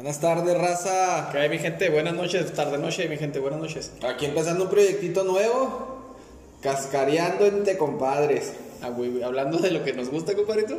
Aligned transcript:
Buenas 0.00 0.20
tardes, 0.20 0.56
raza. 0.56 1.28
¿Qué 1.32 1.38
hay, 1.38 1.48
mi 1.48 1.58
gente? 1.58 1.90
Buenas 1.90 2.14
noches, 2.14 2.52
tarde 2.52 2.78
noche, 2.78 3.08
mi 3.08 3.16
gente, 3.16 3.40
buenas 3.40 3.58
noches. 3.58 3.90
Aquí 4.08 4.26
empezando 4.26 4.62
un 4.62 4.70
proyectito 4.70 5.24
nuevo. 5.24 6.14
Cascareando 6.62 7.46
entre 7.46 7.76
compadres. 7.76 8.52
Ah, 8.80 8.90
güey, 8.90 9.20
hablando 9.24 9.58
de 9.58 9.72
lo 9.72 9.82
que 9.82 9.94
nos 9.94 10.08
gusta, 10.08 10.36
compadrito. 10.36 10.76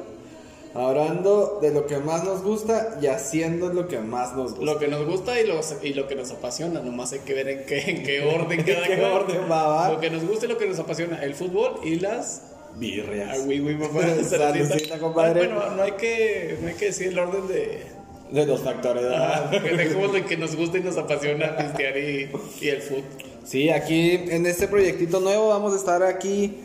Hablando 0.73 1.59
de 1.61 1.71
lo 1.71 1.85
que 1.85 1.97
más 1.97 2.23
nos 2.23 2.43
gusta 2.43 2.97
y 3.01 3.07
haciendo 3.07 3.73
lo 3.73 3.89
que 3.89 3.99
más 3.99 4.37
nos 4.37 4.51
gusta. 4.51 4.65
Lo 4.65 4.79
que 4.79 4.87
nos 4.87 5.05
gusta 5.05 5.37
y, 5.37 5.45
los, 5.45 5.75
y 5.83 5.93
lo 5.95 6.07
que 6.07 6.15
nos 6.15 6.31
apasiona. 6.31 6.79
Nomás 6.79 7.11
hay 7.11 7.19
que 7.19 7.33
ver 7.33 7.49
en 7.49 7.65
qué, 7.65 7.89
en 7.89 8.03
qué 8.03 8.21
orden 8.33 8.63
cada 8.63 8.87
qué 8.87 8.99
cual. 8.99 9.11
orden 9.11 9.51
va, 9.51 9.67
va? 9.67 9.91
Lo 9.91 9.99
que 9.99 10.09
nos 10.09 10.23
gusta 10.23 10.45
y 10.45 10.47
lo 10.47 10.57
que 10.57 10.65
nos 10.65 10.79
apasiona. 10.79 11.21
El 11.21 11.35
fútbol 11.35 11.81
y 11.83 11.99
las. 11.99 12.43
Birrias. 12.77 13.31
Ah, 13.33 13.43
güey, 13.43 13.59
güey, 13.59 13.77
papá. 13.77 14.01
Saludcita, 14.23 14.97
compadre. 14.97 15.45
Bueno, 15.45 15.71
no 15.71 15.83
hay, 15.83 15.91
que, 15.91 16.57
no 16.61 16.69
hay 16.69 16.75
que 16.75 16.85
decir 16.85 17.09
el 17.09 17.19
orden 17.19 17.49
de. 17.49 17.98
De 18.31 18.45
los 18.45 18.61
factores. 18.61 19.03
¿verdad? 19.03 19.49
que 19.49 19.75
dejemos 19.75 20.13
lo 20.13 20.25
que 20.25 20.37
nos 20.37 20.55
gusta 20.55 20.77
y 20.77 20.81
nos 20.81 20.97
apasiona 20.97 21.57
pistear 21.57 21.97
y, 21.97 22.29
y 22.61 22.67
el 22.69 22.81
fútbol. 22.81 23.03
Sí, 23.43 23.69
aquí 23.69 24.11
en 24.11 24.45
este 24.45 24.67
proyectito 24.67 25.19
nuevo 25.19 25.49
vamos 25.49 25.73
a 25.73 25.77
estar 25.77 26.03
aquí 26.03 26.59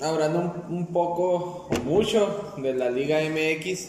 hablando 0.00 0.38
un, 0.68 0.76
un 0.76 0.86
poco 0.86 1.68
o 1.68 1.74
mucho 1.84 2.52
de 2.58 2.74
la 2.74 2.90
Liga 2.90 3.18
MX. 3.20 3.88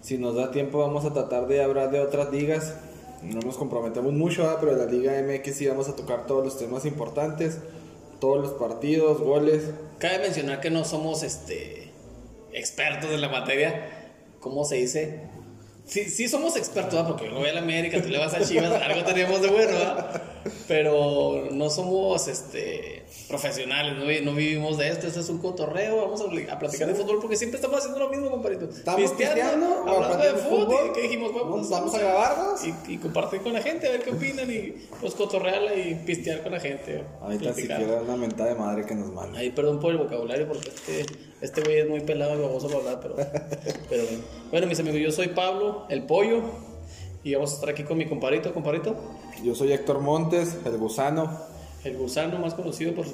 Si 0.00 0.16
nos 0.16 0.36
da 0.36 0.50
tiempo 0.50 0.78
vamos 0.78 1.04
a 1.04 1.12
tratar 1.12 1.46
de 1.48 1.62
hablar 1.62 1.90
de 1.90 2.00
otras 2.00 2.30
ligas. 2.32 2.74
No 3.22 3.40
nos 3.40 3.56
comprometemos 3.56 4.12
mucho, 4.12 4.42
¿verdad? 4.42 4.58
pero 4.60 4.72
en 4.72 4.78
la 4.78 4.86
Liga 4.86 5.12
MX 5.22 5.56
sí 5.56 5.66
vamos 5.66 5.88
a 5.88 5.96
tocar 5.96 6.26
todos 6.26 6.44
los 6.44 6.58
temas 6.58 6.86
importantes, 6.86 7.58
todos 8.20 8.40
los 8.40 8.52
partidos, 8.52 9.20
goles. 9.20 9.64
Cabe 9.98 10.20
mencionar 10.20 10.60
que 10.60 10.70
no 10.70 10.84
somos 10.84 11.22
este 11.22 11.90
expertos 12.52 13.10
en 13.10 13.20
la 13.20 13.28
materia. 13.28 13.90
¿Cómo 14.40 14.64
se 14.64 14.76
dice? 14.76 15.20
Sí, 15.88 16.10
sí 16.10 16.28
somos 16.28 16.54
expertos, 16.56 16.92
¿verdad? 16.92 17.08
porque 17.08 17.30
yo 17.30 17.36
voy 17.36 17.48
a 17.48 17.54
la 17.54 17.60
América, 17.60 18.02
tú 18.02 18.10
le 18.10 18.18
vas 18.18 18.34
a 18.34 18.44
Chivas, 18.46 18.70
algo 18.82 19.04
tenemos 19.04 19.40
de 19.40 19.48
bueno, 19.48 19.72
¿verdad? 19.72 20.22
Pero 20.68 21.48
no 21.50 21.70
somos 21.70 22.28
este 22.28 22.97
profesionales, 23.28 23.94
no, 23.96 24.06
vi- 24.06 24.20
no 24.20 24.32
vivimos 24.34 24.78
de 24.78 24.88
esto, 24.88 25.06
esto 25.06 25.20
es 25.20 25.28
un 25.28 25.38
cotorreo, 25.38 25.96
vamos 26.02 26.20
a, 26.20 26.52
a 26.52 26.58
platicar 26.58 26.88
de 26.88 26.94
fútbol 26.94 27.18
porque 27.20 27.36
siempre 27.36 27.56
estamos 27.56 27.78
haciendo 27.78 27.98
lo 28.00 28.08
mismo, 28.08 28.30
compadrito. 28.30 28.66
Estamos 28.66 29.00
Pisteando, 29.00 29.84
hablando 29.86 30.18
de 30.24 30.30
fútbol, 30.34 30.66
fútbol. 30.66 30.90
y 30.90 30.92
¿qué 30.94 31.02
dijimos? 31.02 31.32
Vamos, 31.34 31.68
Vamos 31.70 31.94
a 31.94 31.98
grabarnos. 31.98 32.60
y, 32.64 32.74
y 32.94 32.96
compartir 32.98 33.40
con 33.42 33.52
la 33.52 33.60
gente, 33.62 33.88
a 33.88 33.90
ver 33.92 34.02
qué 34.02 34.10
opinan 34.10 34.50
y 34.50 34.74
pues 35.00 35.14
cotorrearla 35.14 35.74
y 35.74 35.94
pistear 36.06 36.42
con 36.42 36.52
la 36.52 36.60
gente. 36.60 37.04
Ahorita 37.20 37.42
platicar. 37.44 37.78
siquiera 37.80 38.02
una 38.02 38.16
mentada 38.16 38.48
de 38.50 38.54
madre 38.54 38.86
que 38.86 38.94
nos 38.94 39.12
manda. 39.12 39.38
Ahí 39.38 39.50
perdón 39.50 39.80
por 39.80 39.90
el 39.92 39.98
vocabulario 39.98 40.46
porque 40.48 40.68
este 40.68 41.06
este 41.40 41.60
güey 41.62 41.78
es 41.78 41.88
muy 41.88 42.00
pelado 42.00 42.36
y 42.36 42.42
baboso 42.42 42.66
para 42.68 42.78
hablar, 42.78 43.00
pero, 43.00 43.14
pero 43.88 44.02
bueno. 44.04 44.22
Bueno, 44.50 44.66
mis 44.66 44.80
amigos, 44.80 45.00
yo 45.00 45.10
soy 45.12 45.28
Pablo, 45.28 45.86
el 45.88 46.02
pollo, 46.04 46.42
y 47.22 47.34
vamos 47.34 47.52
a 47.52 47.54
estar 47.54 47.68
aquí 47.70 47.84
con 47.84 47.98
mi 47.98 48.06
comparito, 48.06 48.52
comparito, 48.54 48.96
Yo 49.44 49.54
soy 49.54 49.72
Héctor 49.72 50.00
Montes, 50.00 50.56
el 50.64 50.76
gusano. 50.78 51.57
El 51.84 51.96
gusano 51.96 52.38
más 52.38 52.54
conocido 52.54 52.94
por, 52.94 53.06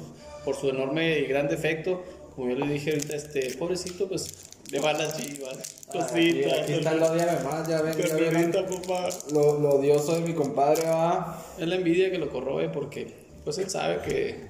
por 0.43 0.55
su 0.55 0.69
enorme 0.69 1.19
y 1.19 1.25
gran 1.25 1.47
defecto. 1.47 2.03
Como 2.35 2.49
yo 2.49 2.55
le 2.55 2.67
dije 2.73 2.91
ahorita, 2.91 3.15
este 3.15 3.53
pobrecito, 3.55 4.07
pues 4.09 4.27
le 4.71 4.79
van 4.79 4.97
las 4.97 5.15
chivas, 5.17 5.57
Aquí, 5.89 5.97
cositas. 5.99 6.59
aquí 6.59 6.73
está 6.73 6.91
el 6.91 7.03
odio 7.03 7.25
más, 7.43 7.67
ya 7.67 7.81
ven, 7.81 7.97
ya 7.97 8.15
ven. 8.15 8.51
Papá. 8.51 9.09
Lo, 9.31 9.59
lo 9.59 9.69
odioso 9.75 10.15
de 10.15 10.21
mi 10.21 10.33
compadre, 10.33 10.83
va. 10.87 11.45
Es 11.57 11.67
la 11.67 11.75
envidia 11.75 12.11
que 12.11 12.17
lo 12.17 12.29
corroe 12.29 12.69
porque 12.69 13.25
pues 13.43 13.57
él 13.59 13.69
sabe 13.69 13.99
que 14.01 14.47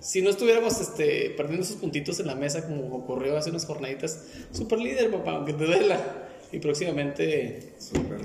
si 0.00 0.22
no 0.22 0.30
estuviéramos 0.30 0.80
este, 0.80 1.30
perdiendo 1.30 1.64
esos 1.64 1.76
puntitos 1.76 2.20
en 2.20 2.26
la 2.28 2.34
mesa 2.34 2.64
como 2.66 2.94
ocurrió 2.96 3.36
hace 3.36 3.50
unas 3.50 3.66
jornaditas, 3.66 4.22
super 4.52 4.78
líder 4.78 5.10
papá, 5.10 5.32
aunque 5.32 5.54
te 5.54 5.64
duela. 5.64 5.98
Y 6.52 6.60
próximamente 6.60 7.74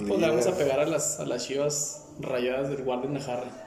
pues 0.07 0.19
le 0.19 0.29
vamos 0.29 0.47
a 0.47 0.57
pegar 0.57 0.79
a 0.79 0.85
las, 0.85 1.19
a 1.19 1.25
las 1.25 1.45
chivas 1.47 2.05
rayadas 2.19 2.69
del 2.69 2.83
Guardia 2.83 3.09
Najarra. 3.09 3.62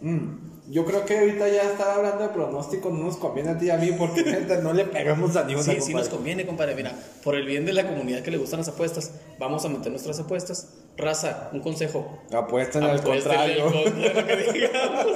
Mm, 0.00 0.48
Yo 0.70 0.84
creo 0.84 1.04
que 1.06 1.18
ahorita 1.18 1.48
ya 1.48 1.62
estar 1.62 1.88
hablando 1.96 2.22
de 2.24 2.28
pronósticos 2.28 2.92
no 2.92 3.04
nos 3.04 3.16
conviene 3.16 3.50
a 3.50 3.58
ti 3.58 3.66
y 3.66 3.70
a 3.70 3.78
mí 3.78 3.90
porque 3.98 4.22
no 4.62 4.72
le 4.74 4.84
pegamos 4.84 5.34
a 5.36 5.44
ninguna 5.44 5.64
Sí, 5.64 5.80
sí 5.80 5.94
nos 5.94 6.08
conviene, 6.10 6.44
compadre. 6.46 6.74
Mira, 6.74 6.92
por 7.24 7.34
el 7.34 7.46
bien 7.46 7.64
de 7.64 7.72
la 7.72 7.86
comunidad 7.88 8.22
que 8.22 8.30
le 8.30 8.36
gustan 8.36 8.58
las 8.60 8.68
apuestas, 8.68 9.12
vamos 9.38 9.64
a 9.64 9.68
meter 9.70 9.90
nuestras 9.90 10.20
apuestas. 10.20 10.74
Raza, 10.96 11.48
un 11.52 11.60
consejo. 11.60 12.18
Apuesten 12.32 12.82
al 12.82 13.02
contrario. 13.02 13.66
al 13.66 13.72
de 13.72 14.24
que 14.26 14.52
digamos, 14.52 15.06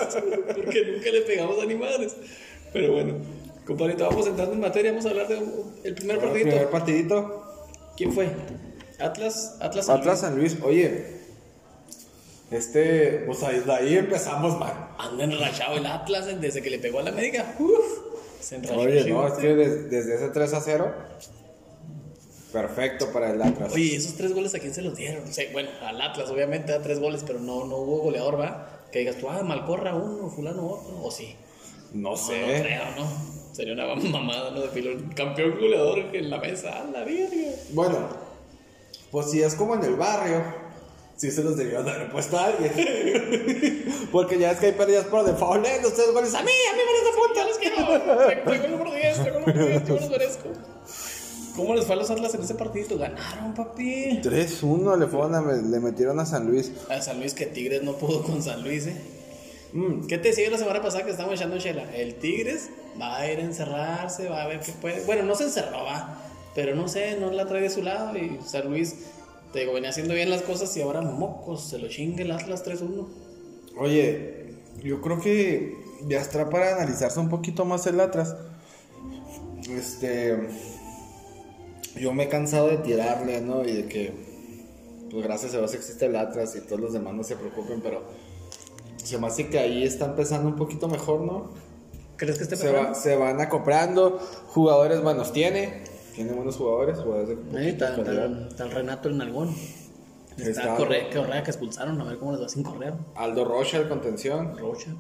porque 0.57 0.85
nunca 0.93 1.11
le 1.11 1.21
pegamos 1.23 1.59
a 1.59 1.63
animales. 1.65 2.17
Pero 2.73 2.93
bueno, 2.95 3.15
compadrito, 3.67 4.09
vamos 4.09 4.27
entrando 4.27 4.55
en 4.55 4.61
materia, 4.61 4.91
vamos 4.93 5.05
a 5.07 5.11
hablar 5.11 5.29
del 5.29 5.43
el 5.85 5.95
primer 5.95 6.17
Bueno, 6.17 6.31
partidito. 6.33 6.51
primer 6.51 6.71
partidito. 6.71 7.43
¿Quién 7.97 8.13
fue? 8.13 8.29
Atlas, 8.99 9.57
Atlas. 9.61 9.87
San 9.87 9.99
Atlas 9.99 10.21
San 10.21 10.37
Luis. 10.39 10.57
Oye, 10.63 11.22
este, 12.53 13.23
pues 13.27 13.43
ahí, 13.43 13.61
de 13.61 13.73
ahí 13.73 13.97
empezamos 13.97 14.59
mal. 14.59 14.91
Anda 14.99 15.25
enrachado 15.25 15.77
el 15.77 15.87
Atlas 15.87 16.27
desde 16.41 16.63
que 16.63 16.71
le 16.71 16.79
pegó 16.79 17.01
a 17.01 17.03
la 17.03 17.11
América. 17.11 17.55
Uf, 17.59 17.71
se 18.41 18.57
enrachó. 18.57 18.81
Oye, 18.81 19.05
no, 19.11 19.27
es 19.27 19.35
que 19.35 19.55
des- 19.55 19.91
desde 19.91 20.15
ese 20.17 20.29
3 20.29 20.53
a 20.55 20.61
0, 20.61 20.93
perfecto 22.53 23.11
para 23.13 23.31
el 23.31 23.41
Atlas. 23.41 23.73
Oye, 23.73 23.97
esos 23.97 24.15
tres 24.15 24.35
goles 24.35 24.55
a 24.55 24.59
quién 24.59 24.75
se 24.75 24.83
los 24.83 24.95
dieron? 24.97 25.25
O 25.29 25.33
sea, 25.33 25.45
bueno, 25.53 25.71
al 25.83 26.01
Atlas 26.01 26.29
obviamente 26.31 26.73
da 26.73 26.83
tres 26.83 27.01
goles, 27.01 27.25
pero 27.27 27.39
no, 27.41 27.65
no 27.65 27.77
hubo 27.77 27.99
goleador, 28.01 28.39
¿va? 28.39 28.83
Que 28.93 28.99
digas 29.01 29.17
tú, 29.17 29.29
ah, 29.31 29.43
Malcorra 29.43 29.95
uno, 29.95 30.29
fulano 30.29 30.67
otro, 30.69 31.03
o 31.03 31.11
sí. 31.11 31.35
no 31.95 32.11
No, 32.11 32.17
sé. 32.17 32.41
no 32.41 32.63
creo, 32.63 32.83
¿no? 32.99 33.33
Sería 33.55 33.73
una 33.75 33.95
mamada, 34.11 34.51
¿no? 34.51 34.61
De 34.61 34.69
pilón. 34.69 35.11
Campeón 35.17 35.59
goleador 35.59 35.99
en 36.15 36.29
la 36.31 36.39
mesa, 36.39 36.81
a 36.81 36.85
la 36.85 37.05
virgen. 37.05 37.55
Bueno, 37.71 38.09
pues 39.11 39.31
si 39.31 39.43
es 39.43 39.55
como 39.55 39.75
en 39.75 39.85
el 39.85 39.95
barrio, 39.97 40.43
sí 41.17 41.31
se 41.31 41.43
los 41.45 41.57
debieron 41.57 41.89
haber 41.89 42.11
puesto 42.11 42.39
a 42.39 42.47
alguien. 42.47 42.73
Porque 44.11 44.39
ya 44.39 44.53
es 44.53 44.59
que 44.59 44.67
hay 44.67 44.73
pérdidas 44.73 45.07
por 45.07 45.25
default, 45.25 45.65
¿eh? 45.67 45.81
Tres 45.81 46.13
goles 46.13 46.35
a 46.35 46.43
mí, 46.43 46.51
a 46.71 46.77
mí 46.77 46.83
me 46.87 46.93
los 47.03 47.15
apuntan. 47.15 47.47
Los 47.49 47.59
quiero. 47.59 48.43
Tengo 48.53 48.65
el 48.65 48.71
número 48.73 48.93
10, 48.95 49.25
tengo 49.25 49.39
el 49.39 49.47
número 49.47 49.67
10, 49.67 49.85
yo 49.89 49.95
me 49.95 50.01
los 50.01 50.11
merezco. 50.11 50.49
¿Cómo 51.57 51.75
les 51.75 51.85
fue 51.85 51.95
a 51.95 51.99
los 51.99 52.11
Atlas 52.11 52.35
en 52.35 52.43
ese 52.43 52.55
partidito? 52.55 52.97
Ganaron, 52.99 53.55
papi. 53.55 54.21
3-1 54.23 54.99
le, 54.99 55.07
fueron 55.07 55.35
a- 55.35 55.53
le 55.53 55.81
metieron 55.81 56.19
a 56.19 56.25
San 56.27 56.47
Luis. 56.47 56.73
A 56.89 57.01
San 57.03 57.19
Luis, 57.21 57.35
que 57.35 57.45
Tigres 57.47 57.83
no 57.83 57.93
pudo 57.97 58.23
con 58.23 58.43
San 58.43 58.63
Luis, 58.63 58.87
¿eh? 58.87 58.97
Mm, 59.75 60.07
¿Qué 60.07 60.17
te 60.19 60.29
decía 60.29 60.51
la 60.51 60.57
semana 60.59 60.81
pasada 60.83 61.05
que 61.05 61.11
estábamos 61.11 61.39
echando 61.39 61.59
chela? 61.59 61.85
El 61.95 62.15
Tigres 62.15 62.71
va 63.01 63.19
a 63.19 63.31
ir 63.31 63.39
a 63.39 63.43
encerrarse, 63.43 64.29
va 64.29 64.43
a 64.45 64.47
ver 64.49 64.61
qué 64.61 64.73
puede. 64.73 65.05
Bueno, 65.05 65.25
no 65.25 65.35
se 65.35 65.45
encerró, 65.45 65.85
va. 65.85 66.19
Pero 66.55 66.75
no 66.75 66.89
sé, 66.89 67.17
no 67.19 67.31
la 67.31 67.47
trae 67.47 67.63
de 67.63 67.71
su 67.71 67.83
lado. 67.83 68.17
Y 68.17 68.39
San 68.47 68.69
Luis, 68.71 68.95
te 69.53 69.61
digo, 69.61 69.73
venía 69.73 69.91
haciendo 69.91 70.15
bien 70.15 70.31
las 70.31 70.43
cosas 70.43 70.75
y 70.77 70.83
ahora 70.83 71.01
mocos, 71.03 71.69
se 71.69 71.79
lo 71.79 71.89
chingue 71.89 72.23
el 72.23 72.31
Atlas 72.33 72.65
3-1. 72.65 73.07
Oye, 73.79 74.55
yo 74.83 75.01
creo 75.01 75.21
que 75.21 75.77
ya 76.07 76.21
está 76.21 76.49
para 76.51 76.75
analizarse 76.77 77.21
un 77.21 77.29
poquito 77.29 77.65
más 77.65 77.87
el 77.87 78.01
Atlas. 78.01 78.35
Este. 79.71 80.37
Yo 81.97 82.13
me 82.15 82.25
he 82.25 82.29
cansado 82.29 82.69
de 82.69 82.79
tirarle, 82.79 83.41
¿no? 83.43 83.65
Y 83.65 83.73
de 83.73 83.87
que, 83.87 84.13
pues 85.11 85.23
gracias 85.25 85.55
a 85.55 85.59
Dios 85.59 85.75
existe 85.75 86.07
el 86.07 86.17
Atlas 86.17 86.57
y 86.57 86.61
todos 86.61 86.81
los 86.81 86.93
demás 86.95 87.15
no 87.15 87.23
se 87.23 87.37
preocupen, 87.37 87.81
pero 87.83 88.03
se 88.97 89.19
me 89.19 89.27
hace 89.27 89.49
que 89.49 89.59
ahí 89.59 89.85
está 89.85 90.07
empezando 90.07 90.49
un 90.49 90.57
poquito 90.57 90.89
mejor, 90.89 91.21
¿no? 91.21 91.51
¿Crees 92.17 92.39
que 92.39 92.45
esté 92.45 92.57
Se, 92.57 92.71
va- 92.73 92.95
se 92.95 93.17
van 93.17 93.41
acoplando, 93.41 94.19
jugadores 94.47 95.03
buenos 95.03 95.33
tiene, 95.33 95.85
tiene 96.15 96.33
buenos 96.33 96.57
jugadores, 96.57 96.99
jugadores 96.99 97.29
de 97.53 97.69
está- 97.71 97.97
está 98.49 98.65
el 98.65 98.71
Renato 98.71 99.09
el 99.09 99.19
Nalgón. 99.19 99.55
Está 100.37 100.51
Está- 100.51 100.77
Correa, 100.77 101.11
Correa 101.11 101.43
que 101.43 101.51
expulsaron, 101.51 102.01
a 102.01 102.05
ver 102.05 102.19
cómo 102.19 102.33
les 102.33 102.41
va 102.43 102.49
sin 102.49 102.63
Correa. 102.63 102.97
Aldo 103.15 103.45
Rocha, 103.45 103.79
el 103.79 103.89
contención. 103.89 104.57
Rocha. 104.59 104.95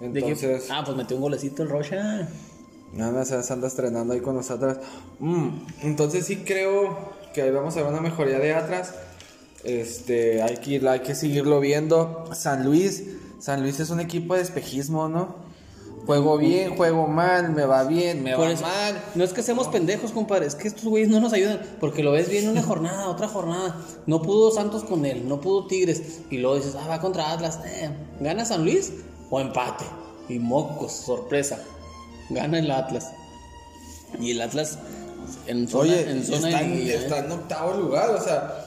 Entonces, 0.00 0.40
Dije, 0.62 0.72
ah, 0.72 0.82
pues 0.84 0.96
metió 0.96 1.16
un 1.16 1.22
golecito 1.22 1.62
el 1.62 1.68
Rocha. 1.70 2.28
Nada 2.92 3.10
más 3.12 3.28
se 3.28 3.52
anda 3.52 3.66
estrenando 3.66 4.14
ahí 4.14 4.20
con 4.20 4.36
nosotras. 4.36 4.78
Mm, 5.18 5.48
entonces 5.82 6.26
sí 6.26 6.44
creo 6.44 6.96
que 7.32 7.42
ahí 7.42 7.50
vamos 7.50 7.76
a 7.76 7.82
ver 7.82 7.90
una 7.92 8.00
mejoría 8.00 8.38
de 8.38 8.54
atrás. 8.54 8.94
Este, 9.64 10.42
hay 10.42 10.58
que, 10.58 10.86
hay 10.88 11.00
que 11.00 11.14
seguirlo 11.14 11.58
viendo. 11.60 12.24
San 12.32 12.64
Luis, 12.64 13.04
San 13.40 13.62
Luis 13.62 13.80
es 13.80 13.90
un 13.90 13.98
equipo 14.00 14.34
de 14.36 14.42
espejismo, 14.42 15.08
¿no? 15.08 15.36
Juego 16.06 16.36
bien, 16.36 16.76
juego 16.76 17.06
mal, 17.06 17.50
me 17.52 17.64
va 17.64 17.84
bien, 17.84 18.22
me 18.22 18.36
Por 18.36 18.46
va 18.46 18.52
eso- 18.52 18.62
mal. 18.62 19.02
No 19.14 19.24
es 19.24 19.32
que 19.32 19.42
seamos 19.42 19.68
pendejos, 19.68 20.10
compadre, 20.12 20.46
es 20.46 20.54
que 20.54 20.68
estos 20.68 20.84
güeyes 20.84 21.08
no 21.08 21.18
nos 21.20 21.32
ayudan, 21.32 21.60
porque 21.80 22.02
lo 22.02 22.12
ves 22.12 22.28
bien 22.28 22.48
una 22.48 22.62
jornada, 22.62 23.08
otra 23.08 23.26
jornada. 23.28 23.76
No 24.06 24.20
pudo 24.20 24.50
Santos 24.50 24.84
con 24.84 25.06
él, 25.06 25.26
no 25.28 25.40
pudo 25.40 25.66
Tigres, 25.66 26.02
y 26.30 26.38
luego 26.38 26.56
dices, 26.56 26.76
ah, 26.78 26.86
va 26.88 27.00
contra 27.00 27.32
Atlas. 27.32 27.58
Eh, 27.64 27.88
¿Gana 28.20 28.44
San 28.44 28.64
Luis 28.64 28.92
o 29.30 29.40
empate? 29.40 29.84
Y 30.28 30.38
mocos, 30.38 30.92
sorpresa. 30.92 31.58
Gana 32.30 32.58
el 32.58 32.70
Atlas. 32.70 33.10
Y 34.20 34.32
el 34.32 34.42
Atlas 34.42 34.78
en 35.46 35.66
zona, 35.68 35.82
Oye, 35.84 36.10
en 36.10 36.22
zona 36.24 36.48
está, 36.48 36.60
de 36.60 36.64
en, 36.64 36.72
¿eh? 36.88 36.94
está 36.94 37.18
en 37.20 37.32
octavo 37.32 37.72
lugar, 37.80 38.10
o 38.10 38.20
sea, 38.22 38.66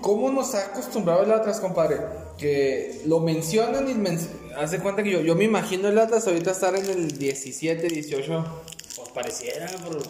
¿cómo 0.00 0.30
nos 0.30 0.54
ha 0.54 0.66
acostumbrado 0.66 1.22
el 1.24 1.32
Atlas, 1.32 1.58
compadre? 1.60 1.98
Que 2.38 3.02
lo 3.06 3.20
mencionan 3.20 3.88
y 3.90 3.94
men- 3.94 4.43
hace 4.56 4.78
cuenta 4.80 5.02
que 5.02 5.10
yo, 5.10 5.20
yo 5.20 5.34
me 5.34 5.44
imagino 5.44 5.88
el 5.88 5.98
Atlas 5.98 6.26
ahorita 6.26 6.50
estar 6.50 6.74
en 6.76 6.86
el 6.86 7.18
17, 7.18 7.88
18 7.88 8.44
pareciera, 9.14 9.66
pero, 9.88 10.00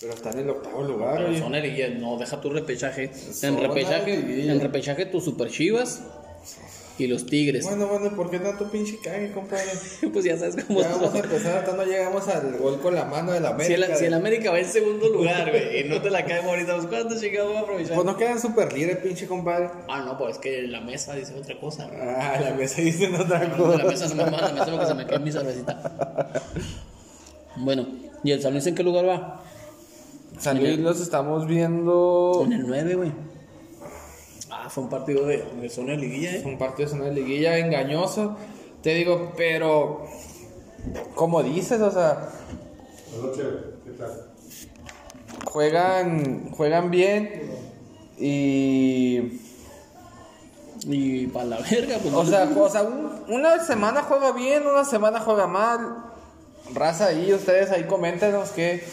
Pero 0.00 0.12
está 0.14 0.30
en 0.30 0.38
el 0.40 0.50
octavo 0.50 0.82
lugar, 0.82 1.18
pero 1.18 1.38
son 1.38 1.52
liguillas. 1.52 1.90
No, 2.00 2.16
deja 2.16 2.40
tu 2.40 2.50
repechaje. 2.50 3.10
En 3.42 3.60
repechaje, 3.60 4.50
en 4.50 4.60
repechaje 4.60 5.06
tus 5.06 5.24
super 5.24 5.50
chivas 5.50 6.02
y 6.98 7.06
los 7.08 7.26
tigres. 7.26 7.64
Bueno, 7.64 7.86
bueno, 7.88 8.14
¿por 8.16 8.30
qué 8.30 8.38
tanto 8.38 8.70
pinche 8.70 8.98
cague, 8.98 9.30
compadre? 9.32 9.64
Pues 10.12 10.24
ya 10.24 10.38
sabes 10.38 10.64
cómo 10.64 10.80
Ya 10.80 10.88
vamos 10.88 11.14
a 11.14 11.18
empezar, 11.18 11.58
hasta 11.58 11.76
no 11.76 11.84
llegamos 11.84 12.26
al 12.28 12.56
gol 12.56 12.80
con 12.80 12.94
la 12.94 13.04
mano 13.04 13.32
de 13.32 13.40
la 13.40 13.48
Si 13.58 13.74
América. 13.74 13.92
el, 13.92 13.96
si 13.98 14.04
el 14.06 14.14
América 14.14 14.50
va 14.50 14.58
en 14.60 14.64
segundo 14.66 15.08
lugar, 15.10 15.50
güey, 15.50 15.80
y 15.80 15.84
no 15.88 16.00
te 16.00 16.08
la 16.10 16.24
cae 16.24 16.40
ahorita, 16.42 16.74
pues 16.76 16.86
¿cuánto 16.86 17.20
chingados 17.20 17.54
va 17.54 17.58
a 17.58 17.62
aprovechar? 17.62 17.94
Pues 17.94 18.06
no 18.06 18.16
quedan 18.16 18.40
super 18.40 18.72
líder, 18.72 19.02
pinche 19.02 19.26
compadre. 19.26 19.68
Ah, 19.88 20.02
no, 20.06 20.16
pues 20.16 20.36
es 20.36 20.38
que 20.38 20.62
la 20.62 20.80
mesa 20.80 21.14
dice 21.14 21.34
otra 21.34 21.58
cosa. 21.60 21.86
güey. 21.86 21.98
Ah, 22.00 22.38
la 22.40 22.54
mesa 22.54 22.80
dicen 22.80 23.14
otra 23.14 23.44
La 23.44 23.56
cosa. 23.56 23.84
mesa 23.84 24.08
no 24.08 24.14
me 24.16 24.30
manda, 24.30 24.48
la 24.48 24.52
mesa 24.54 24.70
porque 24.70 24.86
se 24.86 24.94
me 24.94 25.06
cae 25.06 25.18
mi 25.18 25.32
cervecita. 25.32 26.42
Bueno, 27.56 27.86
¿y 28.22 28.32
el 28.32 28.40
San 28.42 28.52
Luis 28.52 28.66
en 28.66 28.74
qué 28.74 28.82
lugar 28.82 29.08
va? 29.08 29.42
San 30.38 30.58
Luis 30.58 30.78
los 30.78 31.00
estamos 31.00 31.46
viendo. 31.46 32.42
En 32.44 32.52
el 32.52 32.66
9, 32.66 32.94
güey. 32.94 33.12
Ah, 34.66 34.70
fue 34.70 34.82
un 34.82 34.90
partido 34.90 35.24
de, 35.26 35.44
de 35.60 35.68
zona 35.68 35.92
de 35.92 35.98
liguilla, 35.98 36.30
Es 36.32 36.42
eh. 36.42 36.46
un 36.46 36.58
partido 36.58 36.88
de 36.90 36.94
una 36.96 37.08
liguilla 37.10 37.56
engañoso. 37.58 38.36
Te 38.82 38.94
digo, 38.94 39.32
pero. 39.36 40.04
Como 41.14 41.40
dices, 41.44 41.80
o 41.80 41.90
sea, 41.92 42.28
¿qué 43.84 43.90
tal? 43.96 44.32
juegan, 45.44 46.50
juegan 46.50 46.90
bien. 46.90 47.42
Y. 48.18 49.40
Y 50.88 51.26
para 51.28 51.44
la 51.46 51.58
verga, 51.58 51.98
pues. 52.02 52.12
O 52.12 52.24
sea, 52.26 52.50
o 52.56 52.68
sea, 52.68 52.82
un- 52.82 53.22
una 53.28 53.64
semana 53.64 54.02
juega 54.02 54.32
bien, 54.32 54.66
una 54.66 54.84
semana 54.84 55.20
juega 55.20 55.46
mal. 55.46 55.96
Raza 56.74 57.06
ahí, 57.06 57.32
ustedes 57.32 57.70
ahí 57.70 57.84
coméntenos 57.84 58.50
qué, 58.50 58.84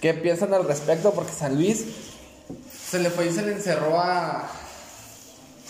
qué 0.00 0.14
piensan 0.14 0.54
al 0.54 0.64
respecto, 0.64 1.10
porque 1.10 1.32
San 1.32 1.56
Luis 1.56 1.84
se 2.88 3.00
le 3.00 3.10
fue 3.10 3.26
y 3.26 3.32
se 3.32 3.42
le 3.42 3.52
encerró 3.54 3.98
a. 3.98 4.48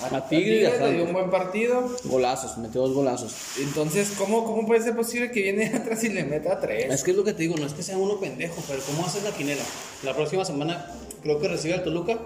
A 0.02 0.28
Tigre 0.28 0.60
y 0.60 0.64
a 0.64 0.70
le 0.86 0.92
dio 0.94 1.04
un 1.04 1.12
buen 1.12 1.30
partido. 1.30 1.90
Golazos, 2.04 2.56
metió 2.58 2.82
dos 2.82 2.92
golazos. 2.92 3.34
Entonces, 3.60 4.12
¿cómo, 4.16 4.44
¿cómo 4.44 4.66
puede 4.66 4.80
ser 4.82 4.94
posible 4.94 5.30
que 5.30 5.42
viene 5.42 5.66
atrás 5.74 6.04
y 6.04 6.08
le 6.10 6.24
meta 6.24 6.60
tres? 6.60 6.92
Es 6.92 7.02
que 7.02 7.10
es 7.10 7.16
lo 7.16 7.24
que 7.24 7.32
te 7.32 7.42
digo, 7.42 7.56
no 7.56 7.66
es 7.66 7.72
que 7.72 7.82
sea 7.82 7.96
uno 7.98 8.18
pendejo, 8.20 8.62
pero 8.68 8.80
¿cómo 8.86 9.04
haces 9.06 9.24
la 9.24 9.32
quinela? 9.32 9.62
La 10.04 10.14
próxima 10.14 10.44
semana 10.44 10.86
creo 11.22 11.40
que 11.40 11.48
recibe 11.48 11.74
al 11.74 11.82
Toluca. 11.82 12.16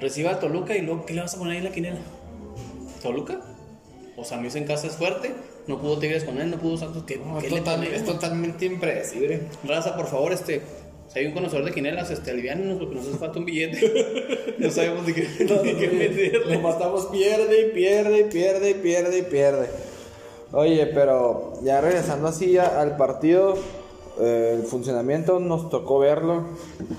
Recibe 0.00 0.28
al 0.28 0.38
Toluca 0.40 0.76
y 0.76 0.82
luego, 0.82 1.06
¿qué 1.06 1.14
le 1.14 1.22
vas 1.22 1.34
a 1.34 1.38
poner 1.38 1.52
ahí 1.52 1.58
en 1.58 1.64
la 1.64 1.72
quinela? 1.72 1.98
¿Toluca? 3.02 3.40
O 4.16 4.24
San 4.24 4.42
Luis 4.42 4.54
en 4.56 4.64
casa 4.64 4.88
es 4.88 4.94
fuerte, 4.96 5.32
no 5.66 5.80
pudo 5.80 5.98
Tigres 5.98 6.24
con 6.24 6.38
él, 6.38 6.50
no 6.50 6.58
pudo 6.58 6.76
Santos, 6.76 7.04
¿qué, 7.06 7.16
No, 7.16 7.38
es, 7.40 7.48
total- 7.48 7.84
es 7.84 8.04
totalmente 8.04 8.66
impredecible. 8.66 9.44
Raza, 9.64 9.96
por 9.96 10.06
favor, 10.08 10.32
este, 10.32 10.60
si 11.12 11.18
hay 11.18 11.26
un 11.26 11.32
conocedor 11.32 11.64
de 11.64 11.72
quinelas, 11.72 12.10
este, 12.10 12.30
aliviánenos 12.30 12.78
porque 12.78 12.94
nos 12.94 13.06
hace 13.06 13.18
falta 13.18 13.38
un 13.38 13.44
billete. 13.44 14.54
no 14.58 14.70
sabemos 14.70 15.06
ni 15.06 15.12
qué, 15.12 15.28
ni 15.40 15.74
qué 15.74 15.88
meterle. 15.88 16.54
Lo 16.54 16.60
matamos, 16.60 17.06
pierde 17.06 17.68
y 17.68 17.72
pierde 17.72 18.20
y 18.20 18.24
pierde 18.24 18.70
y 18.70 18.74
pierde 18.74 19.18
y 19.18 19.22
pierde. 19.22 19.68
Oye, 20.52 20.86
pero 20.86 21.54
ya 21.62 21.80
regresando 21.80 22.28
así 22.28 22.56
al 22.56 22.96
partido, 22.96 23.58
eh, 24.20 24.56
el 24.58 24.62
funcionamiento 24.64 25.38
nos 25.38 25.68
tocó 25.68 25.98
verlo. 25.98 26.46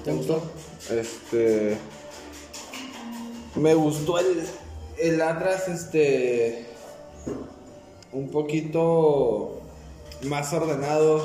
¿Te 0.04 0.12
gustó? 0.12 0.44
Este. 0.92 1.78
Me 3.56 3.74
gustó 3.74 4.20
el, 4.20 4.44
el 4.98 5.22
Atlas, 5.22 5.68
este. 5.70 6.66
Un 8.12 8.30
poquito 8.30 9.62
más 10.24 10.54
ordenado, 10.54 11.24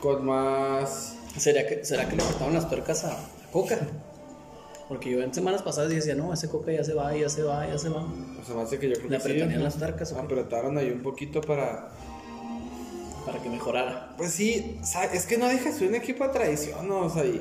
con 0.00 0.26
más. 0.26 1.13
¿Será 1.38 1.66
que, 1.66 1.84
¿Será 1.84 2.08
que 2.08 2.16
le 2.16 2.22
cortaron 2.22 2.54
las 2.54 2.68
tuercas 2.68 3.04
a, 3.04 3.12
a 3.12 3.50
Coca? 3.52 3.78
Porque 4.88 5.10
yo 5.10 5.22
en 5.22 5.32
semanas 5.32 5.62
pasadas 5.62 5.90
decía, 5.90 6.14
no, 6.14 6.32
ese 6.32 6.48
Coca 6.48 6.70
ya 6.70 6.84
se 6.84 6.94
va, 6.94 7.16
ya 7.16 7.28
se 7.28 7.42
va, 7.42 7.66
ya 7.66 7.78
se 7.78 7.88
va. 7.88 8.02
O 8.40 8.44
sea, 8.44 8.54
más 8.54 8.70
de 8.70 8.78
que 8.78 8.88
yo 8.88 8.94
creo 8.94 9.08
¿Le 9.08 9.16
que 9.16 9.22
apretarían 9.22 9.64
las 9.64 9.76
tuercas 9.76 10.12
o? 10.12 10.18
Apretaron 10.18 10.76
ahí 10.78 10.90
un 10.90 11.02
poquito 11.02 11.40
para. 11.40 11.90
Para 13.24 13.42
que 13.42 13.48
mejorara. 13.48 14.14
Pues 14.18 14.32
sí, 14.32 14.78
es 15.12 15.24
que 15.24 15.38
no 15.38 15.48
deja 15.48 15.70
de 15.70 15.76
ser 15.76 15.88
un 15.88 15.94
equipo 15.94 16.24
de 16.24 16.30
tradición, 16.30 16.86
¿no? 16.86 17.06
O 17.06 17.10
sea, 17.10 17.24
y, 17.24 17.40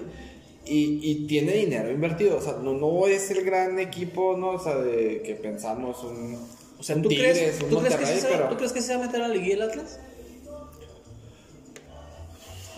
y, 0.65 0.99
y 1.03 1.27
tiene 1.27 1.51
dinero 1.51 1.91
invertido. 1.91 2.37
O 2.37 2.41
sea, 2.41 2.53
no, 2.53 2.73
no 2.73 3.07
es 3.07 3.29
el 3.31 3.43
gran 3.43 3.77
equipo, 3.79 4.37
¿no? 4.37 4.51
O 4.51 4.59
sea, 4.59 4.77
de 4.77 5.21
que 5.21 5.35
pensamos 5.35 6.01
un. 6.05 6.39
O 6.79 6.83
sea, 6.83 7.01
¿tú, 7.01 7.09
Tigres, 7.09 7.37
crees, 7.37 7.59
¿tú, 7.59 7.79
crees 7.79 7.95
que 7.95 8.05
se, 8.05 8.27
pero. 8.27 8.47
¿tú 8.47 8.55
crees 8.55 8.71
que 8.71 8.81
se 8.81 8.95
va 8.95 9.03
a 9.03 9.07
meter 9.07 9.21
a 9.21 9.27
la 9.27 9.33
liguilla 9.33 9.55
el 9.55 9.61
Atlas? 9.63 9.99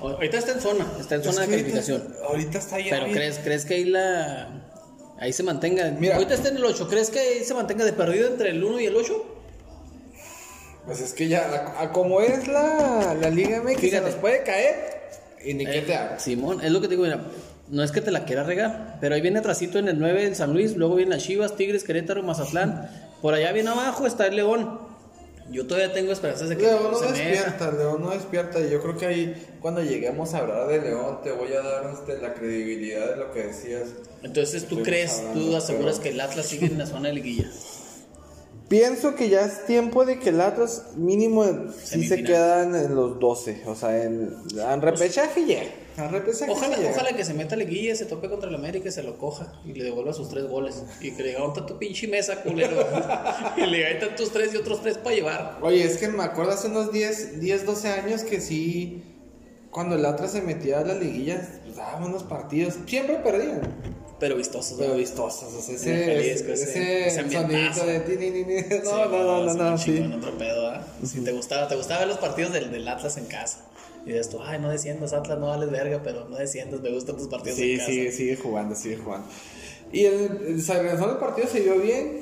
Ahorita 0.02 0.38
está 0.38 0.52
en 0.52 0.60
zona, 0.62 0.86
está 1.00 1.16
en 1.16 1.22
Es 1.22 1.28
zona 1.28 1.40
de 1.42 1.46
ahorita- 1.46 1.58
calificación. 1.64 2.16
Ahorita 2.28 2.58
está 2.60 2.80
ya. 2.80 2.90
Pero 2.92 3.06
bien. 3.06 3.18
¿crees, 3.18 3.40
¿crees 3.40 3.66
que 3.66 3.74
ahí 3.76 3.86
la... 3.86 4.50
Ahí 5.18 5.32
se 5.32 5.44
mantenga? 5.44 5.90
Mira. 5.92 6.16
Ahorita 6.16 6.34
está 6.34 6.50
en 6.50 6.58
el 6.58 6.66
8, 6.66 6.88
¿crees 6.90 7.10
que 7.10 7.20
ahí 7.20 7.44
se 7.46 7.54
mantenga 7.54 7.86
de 7.86 7.94
perdido 7.94 8.28
entre 8.28 8.50
el 8.50 8.64
1 8.64 8.80
y 8.82 8.86
el 8.88 8.96
8? 8.96 9.26
Pues 10.86 11.00
es 11.02 11.14
que 11.14 11.28
ya, 11.28 11.74
a, 11.78 11.84
a 11.84 11.92
como 11.92 12.22
es 12.22 12.48
la, 12.48 13.16
la 13.20 13.30
Liga 13.30 13.62
MX, 13.62 13.74
se 13.76 13.80
Fíjate. 13.80 14.06
nos 14.06 14.16
puede 14.16 14.44
caer. 14.44 14.76
Y 15.44 15.54
ni 15.54 15.66
qué 15.66 15.80
Eh, 15.80 15.82
te 15.82 15.96
hagas. 15.96 16.22
Simón, 16.22 16.62
es 16.64 16.72
lo 16.72 16.82
que 16.82 16.88
te 16.88 16.92
digo, 16.96 17.04
mira, 17.04 17.22
no 17.70 17.82
es 17.84 17.92
que 17.92 18.02
te 18.02 18.12
la 18.12 18.26
quiera 18.26 18.44
regar, 18.44 18.98
pero 19.02 19.16
ahí 19.16 19.22
viene 19.22 19.40
atrasito 19.40 19.80
en 19.80 19.88
el 19.88 19.98
9 19.98 20.26
el 20.26 20.36
San 20.36 20.54
Luis, 20.54 20.76
luego 20.76 20.96
viene 20.96 21.16
las 21.16 21.24
Chivas, 21.24 21.56
Tigres, 21.56 21.84
Querétaro, 21.84 22.22
Mazatlán. 22.22 22.90
Por 23.22 23.34
allá 23.34 23.52
bien 23.52 23.68
abajo 23.68 24.06
está 24.06 24.28
el 24.28 24.36
León. 24.36 24.80
Yo 25.50 25.68
todavía 25.68 25.94
tengo 25.94 26.12
esperanzas 26.12 26.50
de 26.50 26.58
que 26.58 26.64
León 26.64 26.92
no 26.92 26.98
se 26.98 27.06
meta. 27.06 27.18
despierta, 27.18 27.72
León 27.72 28.02
no 28.02 28.10
despierta. 28.12 28.60
Y 28.62 28.72
yo 28.72 28.82
creo 28.82 28.98
que 28.98 29.06
ahí, 29.06 29.48
cuando 29.62 29.84
lleguemos 29.84 30.34
a 30.34 30.40
hablar 30.40 30.68
de 30.68 30.82
León, 30.82 31.20
te 31.24 31.32
voy 31.32 31.54
a 31.54 31.62
dar 31.62 31.94
este, 31.94 32.20
la 32.20 32.34
credibilidad 32.34 33.12
de 33.12 33.18
lo 33.18 33.32
que 33.32 33.44
decías. 33.44 33.90
Entonces 34.24 34.66
tú 34.66 34.80
Estuvimos 34.80 34.88
crees, 34.88 35.24
tú 35.34 35.56
aseguras 35.56 36.00
que 36.00 36.10
el 36.10 36.20
Atlas 36.20 36.48
sigue 36.48 36.66
en 36.66 36.80
la 36.80 36.88
zona 36.88 37.10
de 37.10 37.16
liguilla. 37.16 37.50
Pienso 38.68 39.14
que 39.14 39.30
ya 39.30 39.46
es 39.46 39.66
tiempo 39.66 40.06
de 40.06 40.20
que 40.20 40.30
el 40.30 40.42
Atlas 40.42 40.96
mínimo 40.96 41.46
sí 41.84 42.08
se 42.08 42.24
quedan 42.24 42.76
en 42.76 42.96
los 42.96 43.20
12. 43.20 43.62
O 43.68 43.76
sea, 43.76 44.04
en, 44.04 44.34
en 44.58 44.82
repechaje. 44.82 45.72
En 45.98 46.12
repechaje 46.12 46.52
Ojalá, 46.52 46.76
sí 46.76 46.82
llega. 46.82 46.94
ojalá 46.94 47.16
que 47.16 47.24
se 47.24 47.34
meta 47.36 47.54
a 47.54 47.58
liguilla, 47.60 47.96
se 47.96 48.06
tope 48.06 48.28
contra 48.28 48.50
el 48.50 48.56
América 48.56 48.90
y 48.90 48.92
se 48.92 49.04
lo 49.04 49.18
coja 49.20 49.54
y 49.66 49.74
le 49.74 49.84
devuelva 49.84 50.14
sus 50.14 50.30
tres 50.30 50.48
goles. 50.50 50.84
Y 51.00 51.12
que 51.12 51.22
le 51.22 51.30
diga, 51.30 51.42
¿dónde 51.42 51.60
está 51.60 51.74
tu 51.74 51.78
pinche 51.78 52.08
mesa, 52.08 52.42
culero? 52.42 52.76
y 53.58 53.62
le 53.62 53.78
diga, 53.78 53.88
ahí 53.90 53.94
están 53.94 54.16
tus 54.16 54.32
tres 54.32 54.52
y 54.54 54.58
otros 54.58 54.82
tres 54.82 54.98
para 54.98 55.16
llevar. 55.16 55.60
Oye, 55.62 55.84
es 55.84 55.98
que 55.98 56.08
me 56.08 56.24
acuerdo 56.24 56.52
hace 56.52 56.68
unos 56.68 56.92
10, 56.92 57.40
10 57.40 57.66
12 57.68 57.88
años 57.90 58.24
que 58.24 58.42
sí, 58.42 59.04
cuando 59.70 59.96
el 59.96 60.06
Atlas 60.06 60.32
se 60.32 60.42
metía 60.42 60.80
a 60.80 60.84
las 60.86 60.98
liguillas, 60.98 61.48
pues, 61.64 61.76
daba 61.76 62.00
buenos 62.00 62.24
partidos. 62.24 62.74
Siempre 62.88 63.18
perdían. 63.18 63.62
Pero 64.20 64.38
vistosos, 64.38 64.78
Pero 64.78 64.92
¿no? 64.94 64.98
vistosos. 64.98 65.54
O 65.54 65.62
sea, 65.62 65.76
ese, 65.76 66.06
Jalisco, 66.06 66.52
ese, 66.54 66.64
ese- 66.64 67.08
ese 67.08 67.32
sonidito 67.32 67.86
de 67.86 68.00
ti, 68.00 68.16
ni, 68.18 68.30
ni, 68.32 68.44
ni. 68.46 68.60
Sí, 68.62 68.70
No, 68.86 69.06
no, 69.08 69.24
no, 69.44 69.54
no, 69.54 69.54
no, 69.72 69.78
sí. 69.78 70.00
otro 70.18 70.38
pedo, 70.38 70.70
¿ah? 70.70 70.88
Si 71.06 71.20
te 71.22 71.32
gustaba, 71.34 71.68
te 71.68 71.76
gustaba 71.76 72.00
ver 72.00 72.08
los 72.10 72.18
partidos 72.20 72.54
del, 72.54 72.72
del 72.72 72.88
Atlas 72.88 73.18
en 73.18 73.26
casa. 73.26 73.66
Y 74.06 74.10
dices 74.10 74.30
tú, 74.30 74.40
ay, 74.42 74.60
no 74.60 74.70
desciendas, 74.70 75.12
Atlas, 75.14 75.38
no 75.40 75.48
vales 75.48 75.70
verga, 75.70 76.02
pero 76.04 76.30
no 76.30 76.38
desciendas, 76.38 76.80
me 76.80 76.92
gustan 76.92 77.18
tus 77.18 77.28
partidos 77.28 77.58
Sí, 77.58 77.72
en 77.74 77.78
casa. 77.80 77.90
sigue, 77.92 78.12
sigue 78.12 78.36
jugando, 78.38 78.76
sigue 78.76 78.98
jugando. 78.98 79.28
Y 79.92 80.06
el, 80.06 80.14
el, 80.48 80.66
regresó 80.68 81.08
del 81.08 81.18
partido, 81.18 81.48
se 81.48 81.60
vio 81.62 81.78
bien. 81.80 82.22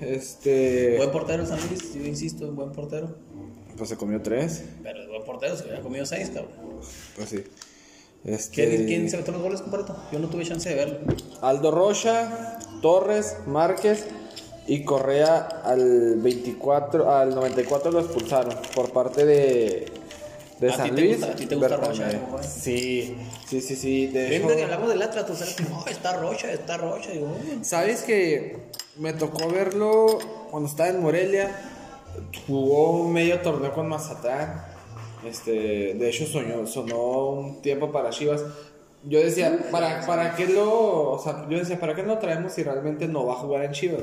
Este. 0.00 0.96
Buen 0.96 1.10
portero, 1.10 1.44
San 1.46 1.58
Luis, 1.68 1.94
yo 1.94 2.04
insisto, 2.04 2.50
buen 2.52 2.72
portero. 2.72 3.14
Pues 3.76 3.90
se 3.90 3.96
comió 3.96 4.20
tres. 4.22 4.64
Pero 4.82 5.02
el 5.02 5.08
buen 5.08 5.24
portero 5.24 5.56
se 5.56 5.64
hubiera 5.64 5.80
comido 5.80 6.06
seis, 6.06 6.30
cabrón. 6.30 6.52
Pues 7.16 7.28
sí. 7.28 7.44
Este, 8.24 8.66
¿Quién, 8.68 8.86
quién 8.86 9.10
se 9.10 9.16
metió 9.16 9.32
los 9.32 9.42
goles, 9.42 9.60
compadre? 9.62 9.86
Yo 10.12 10.18
no 10.18 10.28
tuve 10.28 10.44
chance 10.44 10.68
de 10.68 10.74
verlo. 10.74 10.98
Aldo 11.40 11.70
Rocha, 11.70 12.58
Torres, 12.82 13.36
Márquez 13.46 14.06
y 14.66 14.84
Correa 14.84 15.38
al 15.64 16.16
24, 16.16 17.10
al 17.10 17.34
94 17.34 17.90
lo 17.90 18.00
expulsaron 18.00 18.54
por 18.74 18.92
parte 18.92 19.24
de, 19.24 19.86
de 20.60 20.68
¿A 20.68 20.72
ti 20.72 20.76
San 20.76 20.94
Luis. 20.94 21.16
gusta- 21.16 21.32
a 21.32 21.36
ti 21.36 21.46
te 21.46 21.54
gusta. 21.56 21.76
Rocha, 21.78 22.10
güey? 22.28 22.44
Sí, 22.46 23.16
sí, 23.48 23.60
sí, 23.62 23.74
sí. 23.74 24.06
De 24.08 24.28
Siempre 24.28 24.54
que 24.56 24.64
hablamos 24.64 24.90
del 24.90 25.00
Atlas, 25.00 25.26
tú 25.26 25.34
sabes 25.34 25.54
que 25.54 25.62
no, 25.64 25.86
está 25.86 26.16
Rocha, 26.18 26.52
está 26.52 26.76
Rocha. 26.76 27.10
Sabes 27.62 28.02
que 28.02 28.58
me 28.98 29.14
tocó 29.14 29.48
verlo 29.48 30.18
cuando 30.50 30.68
estaba 30.68 30.90
en 30.90 31.00
Morelia. 31.00 31.50
Jugó 32.46 32.90
un 33.00 33.12
medio 33.14 33.40
torneo 33.40 33.72
con 33.72 33.88
Mazatlán. 33.88 34.66
Este, 35.26 35.94
de 35.94 36.08
hecho 36.08 36.26
sonó, 36.26 36.66
sonó 36.66 37.30
un 37.30 37.62
tiempo 37.62 37.92
para 37.92 38.10
Chivas. 38.10 38.44
Yo 39.04 39.20
decía, 39.20 39.66
¿para, 39.70 40.06
¿para 40.06 40.36
qué 40.36 40.46
lo, 40.46 41.12
o 41.12 41.18
sea, 41.18 41.46
yo 41.48 41.58
decía, 41.58 41.80
¿para 41.80 41.94
qué 41.94 42.02
lo 42.02 42.18
traemos 42.18 42.52
si 42.52 42.62
realmente 42.62 43.08
no 43.08 43.26
va 43.26 43.34
a 43.34 43.36
jugar 43.36 43.64
en 43.64 43.72
Chivas? 43.72 44.02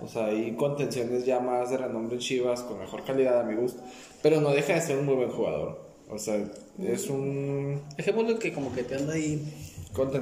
O 0.00 0.08
sea, 0.08 0.26
hay 0.26 0.52
contenciones 0.56 1.24
ya 1.24 1.38
más 1.40 1.70
de 1.70 1.78
renombre 1.78 2.16
en 2.16 2.20
Chivas, 2.20 2.62
con 2.62 2.78
mejor 2.78 3.04
calidad 3.04 3.40
a 3.40 3.44
mi 3.44 3.54
gusto. 3.54 3.82
Pero 4.22 4.40
no 4.40 4.50
deja 4.50 4.74
de 4.74 4.80
ser 4.80 4.98
un 4.98 5.06
muy 5.06 5.14
buen 5.14 5.30
jugador. 5.30 5.80
O 6.10 6.18
sea, 6.18 6.44
es 6.82 7.08
un 7.08 7.80
Dejémoslo 7.96 8.38
que 8.38 8.52
como 8.52 8.72
que 8.72 8.82
te 8.82 8.96
anda 8.96 9.14
ahí 9.14 9.40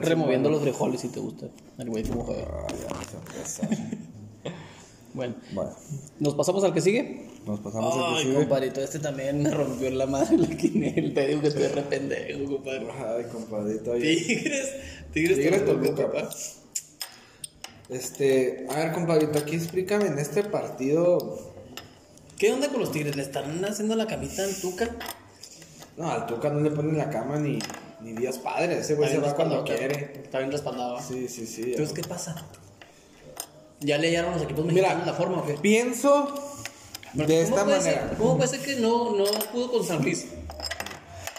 removiendo 0.03 0.51
los 0.51 0.63
frijoles 0.63 1.01
si 1.01 1.09
te 1.09 1.21
gusta. 1.21 1.47
El 1.79 1.91
güey 1.91 2.05
como 2.05 2.25
juega. 2.25 2.47
Ah, 2.51 2.67
ya. 2.71 3.69
Bueno, 5.15 5.35
Bueno, 5.53 5.71
¿nos 6.21 6.35
pasamos 6.35 6.65
al 6.65 6.73
que 6.73 6.81
sigue? 6.81 7.29
nos 7.47 7.61
pasamos 7.61 7.95
al 7.95 8.01
que 8.01 8.19
Ay, 8.19 8.23
sigue. 8.25 8.35
compadrito, 8.37 8.81
este 8.81 8.99
también 8.99 9.43
me 9.43 9.51
rompió 9.51 9.91
la 9.91 10.07
madre 10.07 10.39
la 10.39 10.49
quinel. 10.57 11.13
Te 11.13 11.27
digo 11.27 11.41
que 11.43 11.49
estoy 11.49 11.67
re 11.69 11.83
pendejo, 11.83 12.45
compadre. 12.57 12.87
Ay, 12.91 13.25
compadrito. 13.31 13.93
Tigres, 13.95 14.69
Tigres, 15.13 15.37
Tigres 15.39 15.65
Toluca, 15.67 16.11
papá. 16.11 16.31
Este, 17.89 18.67
a 18.71 18.77
ver, 18.77 18.93
compadrito, 18.93 19.39
aquí 19.39 19.57
explícame 19.57 20.07
en 20.07 20.19
este 20.19 20.45
partido. 20.45 21.53
¿Qué 22.39 22.53
onda 22.53 22.69
con 22.71 22.81
los 22.81 22.91
Tigres? 22.93 23.17
¿Le 23.17 23.23
están 23.23 23.63
haciendo 23.65 23.95
la 23.97 24.07
camita 24.07 24.43
al 24.45 24.55
Tuca? 24.61 24.89
No, 25.97 26.11
al 26.11 26.27
Tuca 26.27 26.49
no 26.51 26.61
le 26.61 26.71
ponen 26.71 26.97
la 26.97 27.11
cama 27.11 27.39
ni, 27.39 27.59
ni 28.01 28.13
Dios 28.15 28.39
padre. 28.39 28.79
Ese 28.79 28.95
güey 28.95 29.11
se 29.11 29.19
va 29.19 29.35
cuando 29.35 29.63
quiere. 29.65 30.23
Está 30.25 30.39
bien 30.39 30.51
respaldado. 30.51 30.99
Sí, 31.07 31.29
sí, 31.29 31.47
sí. 31.47 31.63
Entonces, 31.73 31.93
¿qué 31.95 32.03
pasa? 32.09 32.35
¿Ya 33.85 33.99
le 33.99 34.09
hallaron 34.09 34.35
los 34.35 34.43
equipos 34.43 34.65
Mira, 34.65 34.75
mexicanos 34.95 35.07
la 35.07 35.13
forma 35.15 35.39
o 35.43 35.47
qué? 35.47 35.55
pienso 35.55 36.33
Porque 37.17 37.39
de 37.39 37.45
¿cómo 37.45 37.57
esta 37.57 37.65
puede 37.65 37.79
manera. 37.79 38.09
ser- 38.09 38.17
¿Cómo 38.19 38.37
puede 38.37 38.49
ser 38.49 38.61
que 38.61 38.77
no, 38.81 39.17
no 39.17 39.25
pudo 39.53 39.73
con 39.73 39.85
San 39.85 40.03
Luis? 40.03 40.27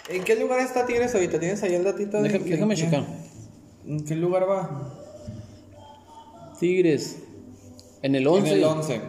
¿En 0.08 0.22
qué 0.24 0.36
lugar 0.36 0.60
está 0.60 0.84
Tigres 0.86 1.14
ahorita? 1.14 1.40
¿Tienes 1.40 1.62
ahí 1.62 1.74
el 1.74 1.84
datito? 1.84 2.18
de 2.18 2.24
Déjame, 2.24 2.44
que- 2.44 2.50
déjame 2.50 2.76
checar. 2.76 3.06
¿En 3.86 4.04
qué 4.04 4.14
lugar 4.14 4.48
va? 4.48 4.92
Tigres. 6.60 7.18
En 8.02 8.14
el 8.14 8.26
11. 8.26 8.48
En 8.50 8.54
el 8.58 8.64
11. 8.64 9.00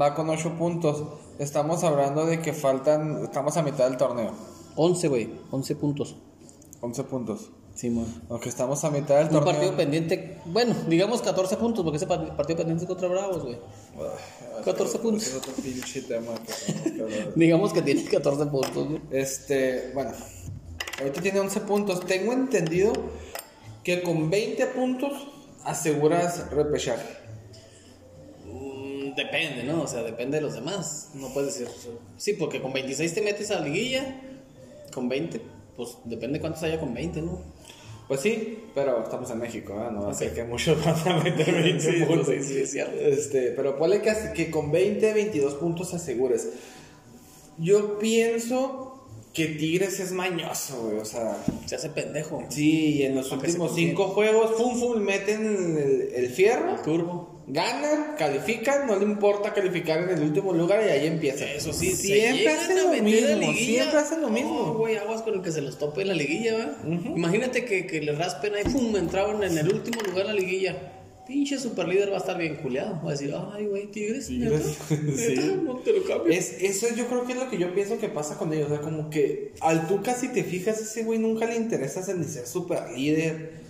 Va 0.00 0.14
con 0.14 0.28
8 0.28 0.56
puntos. 0.58 1.04
Estamos 1.38 1.82
hablando 1.84 2.26
de 2.26 2.40
que 2.40 2.52
faltan. 2.52 3.24
Estamos 3.24 3.56
a 3.56 3.62
mitad 3.62 3.88
del 3.88 3.96
torneo. 3.96 4.32
11, 4.76 5.08
güey. 5.08 5.30
11 5.50 5.74
puntos. 5.76 6.16
11 6.80 7.04
puntos. 7.04 7.50
Simón. 7.74 8.06
Aunque 8.30 8.48
estamos 8.48 8.84
a 8.84 8.90
mitad 8.90 9.16
del 9.16 9.24
Un 9.26 9.32
torneo. 9.32 9.52
partido 9.52 9.76
pendiente. 9.76 10.38
Bueno, 10.46 10.74
digamos 10.88 11.20
14 11.22 11.56
puntos, 11.56 11.82
porque 11.84 11.96
ese 11.96 12.06
pa- 12.06 12.36
partido 12.36 12.58
pendiente 12.58 12.84
es 12.84 12.88
contra 12.88 13.08
Bravos, 13.08 13.42
güey. 13.42 13.58
Ay, 14.56 14.62
14 14.64 14.90
ese 14.90 14.98
puntos. 15.00 15.26
Es 15.26 15.34
otro 15.34 15.52
pinche 15.54 16.02
tema 16.02 16.32
que 16.46 16.90
que. 16.90 17.32
Digamos 17.34 17.72
que 17.72 17.82
tiene 17.82 18.04
14 18.04 18.46
puntos, 18.46 18.88
güey. 18.88 19.00
Este, 19.10 19.90
bueno, 19.92 20.12
ahorita 21.00 21.20
tiene 21.20 21.40
11 21.40 21.60
puntos. 21.62 22.06
Tengo 22.06 22.32
entendido 22.32 22.92
que 23.82 24.02
con 24.02 24.30
20 24.30 24.66
puntos 24.66 25.12
aseguras 25.64 26.48
repechaje. 26.52 27.08
Mm, 28.46 29.14
Depende, 29.16 29.64
¿no? 29.64 29.82
O 29.82 29.86
sea, 29.88 30.02
depende 30.02 30.36
de 30.38 30.42
los 30.42 30.54
demás. 30.54 31.10
No 31.14 31.28
puedes 31.34 31.58
decir. 31.58 31.68
Sí, 32.18 32.34
porque 32.34 32.60
con 32.62 32.72
26 32.72 33.14
te 33.14 33.22
metes 33.22 33.50
a 33.50 33.54
la 33.58 33.66
liguilla. 33.66 34.20
Con 34.92 35.08
20, 35.08 35.40
pues 35.76 35.96
depende 36.04 36.40
cuántos 36.40 36.62
haya 36.62 36.78
con 36.78 36.94
20, 36.94 37.20
¿no? 37.22 37.52
Pues 38.08 38.20
sí, 38.20 38.58
pero 38.74 39.02
estamos 39.02 39.30
en 39.30 39.38
México, 39.38 39.72
¿eh? 39.74 39.90
No 39.92 40.02
va 40.04 40.10
a 40.10 40.14
ser 40.14 40.28
Ok. 40.28 40.34
que 40.34 40.44
muchos 40.44 40.84
van 41.04 41.08
a 41.08 41.22
meter 41.24 41.54
20 41.54 41.80
Sí, 41.80 42.04
puntos. 42.04 42.26
sí, 42.28 42.42
sí, 42.42 42.58
es 42.58 42.70
cierto. 42.70 42.98
Este, 43.00 43.52
pero 43.52 43.78
ponle 43.78 44.02
que, 44.02 44.12
que 44.34 44.50
con 44.50 44.70
20, 44.70 45.12
22 45.14 45.54
puntos 45.54 45.94
asegures. 45.94 46.48
Yo 47.58 47.98
pienso 47.98 49.06
que 49.32 49.46
Tigres 49.46 50.00
es 50.00 50.12
mañoso, 50.12 50.82
güey. 50.84 50.98
O 50.98 51.04
sea, 51.04 51.36
Se 51.66 51.76
hace 51.76 51.88
pendejo. 51.88 52.42
sí, 52.50 52.96
y 52.96 53.02
en 53.04 53.14
los 53.14 53.32
últimos. 53.32 53.74
5 53.74 54.08
juegos, 54.08 54.52
fum, 54.56 54.78
fum, 54.78 54.98
meten 55.00 55.44
el, 55.78 56.12
el 56.14 56.28
fierro. 56.28 56.76
Turbo. 56.84 57.33
Ganan, 57.46 58.14
califican, 58.16 58.86
no 58.86 58.98
le 58.98 59.04
importa 59.04 59.52
calificar 59.52 60.00
en 60.02 60.16
el 60.16 60.22
último 60.22 60.52
lugar 60.54 60.82
y 60.86 60.90
ahí 60.90 61.06
empieza. 61.06 61.44
Eso 61.44 61.72
sí, 61.72 61.94
siempre 61.94 62.48
hacen 62.48 62.78
lo 62.78 62.88
mismo, 63.02 63.52
siempre 63.52 63.98
hacen 63.98 64.22
lo 64.22 64.30
mismo. 64.30 64.74
güey, 64.74 64.96
aguas 64.96 65.22
con 65.22 65.34
el 65.34 65.42
que 65.42 65.52
se 65.52 65.60
los 65.60 65.78
tope 65.78 66.02
en 66.02 66.08
la 66.08 66.14
liguilla, 66.14 66.56
¿va? 66.56 66.88
Imagínate 66.88 67.64
que, 67.64 67.86
que 67.86 68.00
le 68.00 68.12
raspen 68.12 68.54
ahí, 68.54 68.64
pum, 68.64 68.96
entraron 68.96 69.44
en 69.44 69.58
el 69.58 69.72
último 69.72 70.00
lugar 70.02 70.22
en 70.22 70.26
la 70.28 70.40
liguilla. 70.40 70.76
Pinche 71.26 71.58
superlíder 71.58 72.10
va 72.10 72.16
a 72.16 72.18
estar 72.18 72.36
bien 72.36 72.56
culeado. 72.56 73.00
Va 73.02 73.08
a 73.08 73.12
decir, 73.12 73.34
ay, 73.54 73.66
güey, 73.66 73.86
Tigres, 73.86 74.28
¿neta? 74.30 74.58
Sí. 74.88 75.58
No 75.62 75.76
te 75.76 75.94
lo 75.94 76.04
cambio. 76.04 76.30
Es, 76.30 76.56
eso 76.60 76.86
yo 76.94 77.06
creo 77.06 77.24
que 77.26 77.32
es 77.32 77.38
lo 77.38 77.48
que 77.48 77.56
yo 77.56 77.74
pienso 77.74 77.98
que 77.98 78.08
pasa 78.08 78.36
con 78.36 78.52
ellos. 78.52 78.66
O 78.66 78.74
sea, 78.74 78.82
como 78.82 79.08
que 79.08 79.52
al 79.60 79.88
Tuca, 79.88 80.14
si 80.14 80.28
te 80.28 80.44
fijas, 80.44 80.82
ese 80.82 81.02
güey 81.02 81.18
nunca 81.18 81.46
le 81.46 81.56
interesa 81.56 82.02
ser 82.02 82.16
ni 82.16 82.26
ser 82.26 82.46
super 82.46 82.90
líder. 82.94 83.63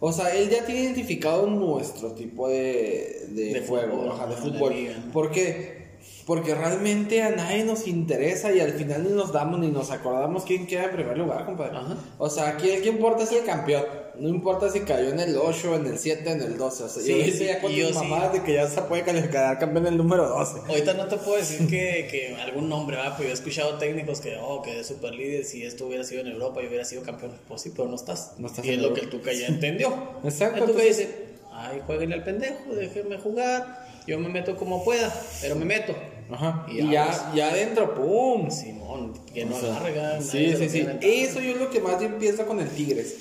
O 0.00 0.12
sea, 0.12 0.34
él 0.34 0.50
ya 0.50 0.64
tiene 0.64 0.82
identificado 0.82 1.46
nuestro 1.46 2.12
tipo 2.12 2.48
de, 2.48 3.26
de, 3.30 3.54
De 3.54 3.66
juego, 3.66 3.96
fútbol, 3.96 4.12
ajá, 4.12 4.26
de 4.26 4.34
de 4.34 4.40
fútbol. 4.40 4.74
liga. 4.74 4.94
¿Por 5.12 5.30
qué? 5.30 5.86
Porque 6.26 6.54
realmente 6.54 7.22
a 7.22 7.30
nadie 7.30 7.64
nos 7.64 7.86
interesa 7.86 8.52
y 8.52 8.60
al 8.60 8.72
final 8.72 9.04
ni 9.04 9.10
nos 9.10 9.32
damos 9.32 9.60
ni 9.60 9.68
nos 9.68 9.90
acordamos 9.90 10.44
quién 10.44 10.66
queda 10.66 10.84
en 10.84 10.90
primer 10.90 11.16
lugar, 11.16 11.46
compadre. 11.46 11.78
Ajá. 11.78 11.96
O 12.18 12.28
sea, 12.28 12.48
aquí 12.48 12.68
el 12.68 12.82
que 12.82 12.88
importa 12.88 13.24
es 13.24 13.32
el 13.32 13.44
campeón. 13.44 13.84
No 14.18 14.28
importa 14.28 14.70
si 14.70 14.80
cayó 14.80 15.10
en 15.10 15.20
el 15.20 15.36
8, 15.36 15.74
en 15.76 15.86
el 15.86 15.98
7, 15.98 16.30
en 16.30 16.40
el 16.40 16.56
12. 16.56 16.84
O 16.84 16.88
sea, 16.88 17.02
Sí, 17.02 17.10
yo 17.10 17.16
hice 17.18 17.38
sí, 17.38 17.44
ya 17.46 17.60
con 17.60 17.70
tus 17.72 17.88
sí. 17.88 17.94
mamadas 17.94 18.32
de 18.32 18.42
que 18.42 18.54
ya 18.54 18.66
se 18.68 18.80
puede 18.82 19.02
calificar 19.02 19.58
campeón 19.58 19.86
el 19.86 19.96
número 19.96 20.28
12. 20.28 20.60
Ahorita 20.68 20.94
no 20.94 21.06
te 21.06 21.16
puedo 21.16 21.36
decir 21.36 21.66
que, 21.70 22.08
que 22.10 22.36
algún 22.40 22.68
nombre, 22.68 22.96
¿va? 22.96 23.16
Pues 23.16 23.28
yo 23.28 23.30
he 23.30 23.34
escuchado 23.34 23.78
técnicos 23.78 24.20
que, 24.20 24.36
oh, 24.40 24.62
que 24.62 24.80
es 24.80 24.86
super 24.86 25.14
líder, 25.14 25.44
si 25.44 25.64
esto 25.64 25.86
hubiera 25.86 26.04
sido 26.04 26.22
en 26.22 26.28
Europa, 26.28 26.60
yo 26.62 26.68
hubiera 26.68 26.84
sido 26.84 27.02
campeón. 27.02 27.32
Pues 27.48 27.60
sí, 27.62 27.72
pero 27.76 27.88
no 27.88 27.96
estás. 27.96 28.32
No 28.38 28.46
estás 28.46 28.64
y 28.64 28.70
es 28.70 28.76
lo 28.78 28.84
Europa. 28.88 29.00
que 29.00 29.04
el 29.06 29.10
Tuca 29.10 29.32
ya 29.32 29.46
entendió. 29.48 29.88
Exacto, 30.24 30.56
El 30.64 30.70
Tuca 30.70 30.82
entonces- 30.82 30.98
dice, 30.98 31.14
ay, 31.52 31.82
jueguenle 31.86 32.14
al 32.16 32.24
pendejo, 32.24 32.74
déjenme 32.74 33.18
jugar, 33.18 33.86
yo 34.06 34.18
me 34.18 34.28
meto 34.28 34.56
como 34.56 34.84
pueda, 34.84 35.12
pero 35.40 35.56
me 35.56 35.64
meto. 35.64 35.94
Ajá. 36.30 36.66
Y 36.68 36.80
Y, 36.80 36.90
ya, 36.90 37.32
ya 37.36 37.50
adentro, 37.50 37.94
¡pum! 37.94 38.50
Simón, 38.50 39.12
que 39.32 39.44
no 39.44 39.54
O 39.56 39.60
sea, 39.60 39.76
alarga. 39.76 40.20
Sí, 40.20 40.54
sí, 40.56 40.68
sí. 40.68 40.80
Eso 40.80 40.98
Eso 41.00 41.40
yo 41.40 41.50
es 41.52 41.56
lo 41.60 41.70
que 41.70 41.80
más 41.80 42.00
yo 42.00 42.18
pienso 42.18 42.44
con 42.46 42.58
el 42.60 42.68
Tigres. 42.70 43.14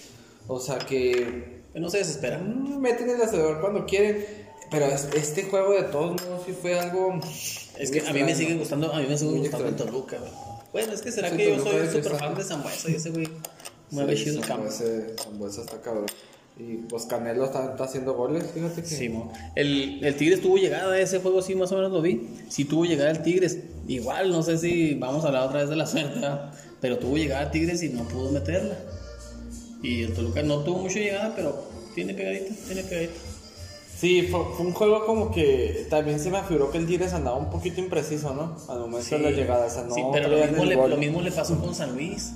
O 0.48 0.60
sea 0.60 0.78
que 0.78 1.62
no 1.74 1.90
se 1.90 1.98
desespera. 2.00 2.38
mm, 2.40 2.80
meten 2.80 3.10
el 3.10 3.22
acelerador 3.22 3.62
cuando 3.62 3.86
quieren. 3.86 4.26
Pero 4.72 4.86
es- 4.88 5.08
este 5.16 5.44
juego 5.44 5.74
de 5.74 5.84
todos 5.84 6.22
modos 6.24 6.42
sí 6.46 6.54
fue 6.60 6.80
algo. 6.80 7.20
Es 7.78 7.92
que 7.92 8.02
a 8.02 8.12
mí 8.14 8.24
me 8.24 8.34
sigue 8.36 8.56
gustando, 8.56 8.92
a 8.92 9.00
mí 9.00 9.06
me 9.08 9.18
sigue 9.18 9.32
Muy 9.32 9.40
gustando 9.42 9.68
el. 9.68 9.76
Toluca, 9.76 10.18
güey. 10.18 10.32
Bueno, 10.74 10.92
es 10.94 11.02
que 11.02 11.12
será 11.12 11.30
Sí, 11.30 11.38
que 11.38 11.56
yo 11.56 11.64
soy 11.64 11.88
súper 11.88 12.18
fan 12.18 12.36
de 12.36 12.44
Zambuesa 12.44 12.90
y 12.92 12.96
ese 12.96 13.10
güey 13.12 13.28
mueve 13.92 14.18
Sí, 14.18 14.24
chido 14.26 14.42
el 14.42 14.48
campo. 14.48 14.68
Zambuesa- 14.70 15.62
está 15.62 15.82
cabrón. 15.82 16.06
Y 16.58 16.78
pues 16.88 17.06
Canelo 17.06 17.46
está, 17.46 17.72
está 17.72 17.84
haciendo 17.84 18.14
goles, 18.14 18.44
fíjate 18.54 18.82
que. 18.82 18.88
Simón. 18.88 19.30
El, 19.56 20.04
el 20.04 20.16
Tigres 20.16 20.42
tuvo 20.42 20.58
llegada 20.58 20.92
a 20.94 21.00
ese 21.00 21.20
juego, 21.20 21.42
sí, 21.42 21.54
más 21.54 21.72
o 21.72 21.76
menos 21.76 21.92
lo 21.92 22.02
vi. 22.02 22.30
Sí 22.50 22.66
tuvo 22.66 22.86
llegada 22.86 23.12
el 23.12 23.22
Tigres. 23.22 23.60
Igual, 23.88 24.32
no 24.32 24.42
sé 24.42 24.58
si 24.58 24.96
vamos 24.96 25.24
a 25.26 25.28
hablar 25.28 25.44
otra 25.48 25.60
vez 25.62 25.70
de 25.70 25.76
la 25.76 25.86
suerte, 25.86 26.20
pero 26.82 26.98
tuvo 26.98 27.18
llegada 27.18 27.44
el 27.44 27.52
Tigres 27.52 27.84
y 27.84 27.90
no 27.90 28.04
pudo 28.08 28.32
meterla. 28.32 28.78
Y 29.86 30.04
el 30.04 30.14
Toluca 30.14 30.42
no 30.42 30.60
tuvo 30.64 30.80
mucha 30.80 31.00
llegada, 31.00 31.34
pero 31.36 31.64
tiene 31.94 32.16
pegadita, 32.16 32.56
tiene 32.66 32.84
pegadita. 32.84 33.14
Sí, 34.00 34.24
fue, 34.24 34.42
fue 34.58 34.66
un 34.66 34.74
juego 34.74 35.06
como 35.06 35.32
que 35.32 35.86
también 35.90 36.20
se 36.20 36.30
me 36.32 36.40
afiguró 36.40 36.72
que 36.72 36.80
el 36.80 36.88
Tigres 36.88 37.14
andaba 37.14 37.38
un 37.38 37.50
poquito 37.52 37.80
impreciso, 37.80 38.34
¿no? 38.34 38.58
Al 38.68 38.80
momento 38.80 39.16
de 39.16 39.22
la 39.22 39.32
llegada. 39.32 39.68
O 39.68 39.70
sea, 39.70 39.84
no 39.84 39.94
Sí, 39.94 40.02
pero 40.12 40.28
lo 40.28 40.38
mismo, 40.38 40.66
le, 40.66 40.76
lo 40.76 40.98
mismo 40.98 41.22
le 41.22 41.32
pasó 41.32 41.58
con 41.60 41.74
San 41.76 41.94
Luis. 41.94 42.32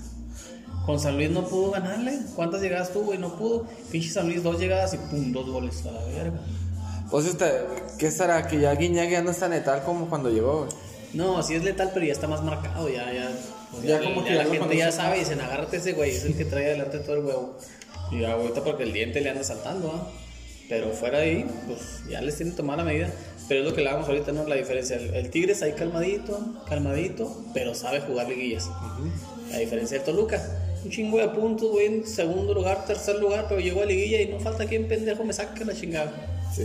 Con 0.86 1.00
San 1.00 1.18
Luis 1.18 1.32
no 1.32 1.46
pudo 1.48 1.72
ganarle. 1.72 2.20
¿Cuántas 2.36 2.62
llegadas 2.62 2.94
tuvo 2.94 3.14
y 3.14 3.18
no 3.18 3.36
pudo? 3.36 3.66
Pinche 3.92 4.10
San 4.12 4.28
Luis, 4.28 4.44
dos 4.44 4.60
llegadas 4.60 4.94
y 4.94 4.98
pum, 4.98 5.32
dos 5.34 5.50
goles 5.50 5.84
a 5.86 5.92
la 5.92 6.06
verga. 6.06 6.40
Pues 7.12 7.26
este, 7.26 7.46
¿qué 7.98 8.12
será? 8.12 8.48
Que 8.48 8.60
ya 8.60 8.74
Guiñac 8.76 9.10
ya 9.10 9.22
no 9.24 9.32
es 9.32 9.40
tan 9.40 9.52
letal 9.52 9.84
como 9.84 10.08
cuando 10.08 10.30
llegó. 10.30 10.60
güey. 10.60 10.72
No, 11.14 11.42
sí 11.42 11.56
es 11.56 11.64
letal, 11.64 11.90
pero 11.94 12.06
ya 12.06 12.14
está 12.14 12.28
más 12.28 12.44
marcado, 12.44 12.88
ya, 12.88 13.12
ya. 13.12 13.32
Ya 13.84 14.00
ya, 14.00 14.04
como 14.04 14.22
ya 14.22 14.28
que 14.28 14.36
la 14.36 14.44
ya 14.44 14.50
gente 14.52 14.78
ya 14.78 14.92
sabe 14.92 15.18
y 15.18 15.20
dicen, 15.22 15.40
agárrate 15.42 15.78
ese 15.78 15.94
güey, 15.94 16.12
es 16.12 16.26
el 16.26 16.36
que 16.36 16.46
trae 16.46 16.66
adelante 16.66 17.00
todo 17.00 17.16
el 17.16 17.26
huevo. 17.26 17.58
Y 18.12 18.24
ahorita 18.24 18.64
porque 18.64 18.84
el 18.84 18.94
diente 18.94 19.22
le 19.22 19.30
anda 19.30 19.44
saltando, 19.44 19.92
¿ah? 19.92 20.12
Pero 20.68 20.92
fuera 20.92 21.20
de 21.20 21.26
ahí, 21.26 21.46
pues 21.68 21.80
ya 22.10 22.22
les 22.22 22.36
tienen 22.38 22.56
tomar 22.56 22.78
la 22.78 22.84
medida. 22.84 23.10
Pero 23.48 23.62
es 23.62 23.66
lo 23.68 23.74
que 23.74 23.82
le 23.82 23.90
damos 23.90 24.08
ahorita, 24.08 24.32
¿no? 24.32 24.48
La 24.48 24.56
diferencia. 24.56 24.98
El, 24.98 25.16
el 25.16 25.30
Tigre 25.32 25.54
está 25.54 25.66
ahí 25.66 25.74
calmadito, 25.74 26.40
calmadito, 26.68 27.44
pero 27.54 27.74
sabe 27.74 28.02
jugar 28.02 28.30
liguillas. 28.30 28.70
La 29.52 29.58
diferencia 29.58 29.98
del 29.98 30.06
Toluca. 30.06 30.40
Un 30.84 30.92
chingo 30.92 31.18
de 31.18 31.28
puntos, 31.30 31.72
güey, 31.72 31.88
en 31.88 32.08
segundo 32.08 32.54
lugar, 32.54 32.86
tercer 32.86 33.16
lugar, 33.16 33.48
pero 33.50 33.60
llegó 33.60 33.82
a 33.82 33.86
liguilla 33.86 34.22
y 34.22 34.28
no 34.28 34.40
falta 34.40 34.66
quien 34.66 34.88
pendejo 34.88 35.26
me 35.26 35.34
saque 35.34 35.66
la 35.66 35.74
chingada. 35.74 36.14
Sí. 36.56 36.64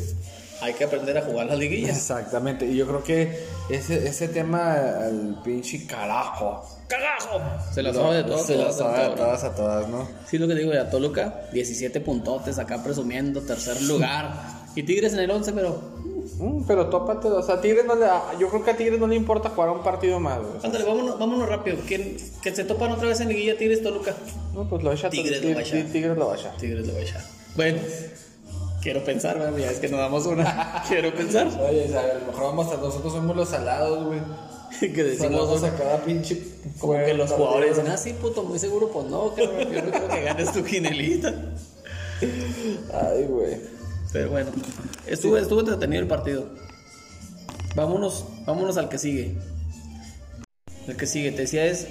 Hay 0.64 0.74
que 0.74 0.84
aprender 0.84 1.18
a 1.18 1.22
jugar 1.22 1.46
las 1.46 1.58
liguillas. 1.58 1.96
Exactamente, 1.96 2.66
y 2.66 2.76
yo 2.76 2.86
creo 2.86 3.02
que 3.02 3.46
ese, 3.68 4.06
ese 4.08 4.28
tema, 4.28 4.76
el 5.08 5.36
pinche 5.44 5.86
carajo. 5.86 6.66
¡Cagajo! 6.88 7.40
Se 7.72 7.82
la 7.82 7.92
sabe 7.92 8.16
de 8.16 8.24
todas. 8.24 8.46
Se 8.46 8.56
la 8.56 8.64
todas, 8.64 8.76
sabe 8.78 9.04
a 9.04 9.14
todas. 9.14 9.44
a 9.44 9.54
todas, 9.54 9.88
¿no? 9.88 10.08
Sí, 10.26 10.38
lo 10.38 10.48
que 10.48 10.54
digo, 10.54 10.72
ya 10.72 10.90
Toluca, 10.90 11.48
17 11.52 12.00
puntotes 12.00 12.58
acá 12.58 12.82
presumiendo, 12.82 13.40
tercer 13.42 13.80
lugar. 13.82 14.32
Y 14.74 14.82
Tigres 14.82 15.12
en 15.12 15.20
el 15.20 15.30
11, 15.30 15.52
pero 15.52 15.80
Mm, 16.38 16.64
pero 16.66 16.88
tópate, 16.88 17.28
o 17.28 17.42
sea, 17.42 17.60
Tigres 17.60 17.84
no 17.84 17.94
le, 17.94 18.06
yo 18.40 18.48
creo 18.48 18.64
que 18.64 18.70
a 18.70 18.76
Tigres 18.76 18.98
no 18.98 19.06
le 19.06 19.14
importa 19.14 19.50
jugar 19.50 19.70
un 19.70 19.82
partido 19.82 20.18
más. 20.20 20.38
O 20.38 20.60
sea, 20.60 20.68
ándale, 20.68 20.84
vámonos, 20.84 21.18
vámonos 21.18 21.48
rápido. 21.48 21.76
Que, 21.86 22.16
que 22.42 22.54
se 22.54 22.64
topan 22.64 22.92
otra 22.92 23.08
vez 23.08 23.20
en 23.20 23.28
liguilla 23.28 23.56
Tigres 23.56 23.82
Toluca. 23.82 24.14
no, 24.54 24.68
pues 24.68 24.82
lo 24.82 24.88
va 24.88 24.94
a 24.94 24.98
echar. 24.98 25.10
Tigres. 25.10 25.40
Tigres 25.40 26.16
lo 26.16 26.26
va 26.26 26.34
a 26.34 26.36
echar. 26.36 26.56
Tigres 26.56 26.86
lo 26.86 26.92
va 26.94 26.98
a 26.98 27.02
echar. 27.02 27.22
Bueno, 27.56 27.78
quiero 28.84 29.02
pensar, 29.02 29.38
¿verdad? 29.38 29.56
ya 29.56 29.70
es 29.70 29.78
que 29.78 29.88
nos 29.88 29.98
damos 29.98 30.26
una. 30.26 30.84
quiero 30.88 31.12
pensar. 31.14 31.48
Oye, 31.58 31.86
a 31.96 32.18
lo 32.18 32.26
mejor 32.26 32.42
vamos 32.44 32.70
a, 32.70 32.76
nosotros 32.76 33.14
somos 33.14 33.34
los 33.34 33.48
salados, 33.48 34.04
güey. 34.04 34.20
que 34.92 35.04
decimos 35.04 35.58
una. 35.58 35.68
a 35.68 35.76
cada 35.76 36.04
pinche. 36.04 36.40
Como 36.78 36.92
que 36.92 37.14
los 37.14 37.32
jugadores 37.32 37.76
dicen, 37.76 37.90
ah, 37.90 37.96
sí, 37.96 38.12
puto, 38.12 38.44
muy 38.44 38.58
seguro, 38.58 38.90
pues 38.90 39.06
no, 39.06 39.34
cabrón, 39.34 39.72
yo 39.72 39.82
no 39.82 39.90
creo 39.90 40.08
que 40.08 40.22
ganes 40.22 40.52
tu 40.52 40.62
quinelita. 40.62 41.34
Ay, 42.92 43.24
güey. 43.24 43.56
Pero 44.12 44.30
bueno, 44.30 44.50
estuvo, 45.06 45.36
estuvo 45.38 45.60
entretenido 45.60 46.02
el 46.02 46.08
partido. 46.08 46.46
Vámonos, 47.74 48.26
vámonos 48.46 48.76
al 48.76 48.88
que 48.88 48.98
sigue. 48.98 49.34
El 50.86 50.96
que 50.96 51.06
sigue, 51.06 51.32
te 51.32 51.42
decía 51.42 51.64
es 51.64 51.88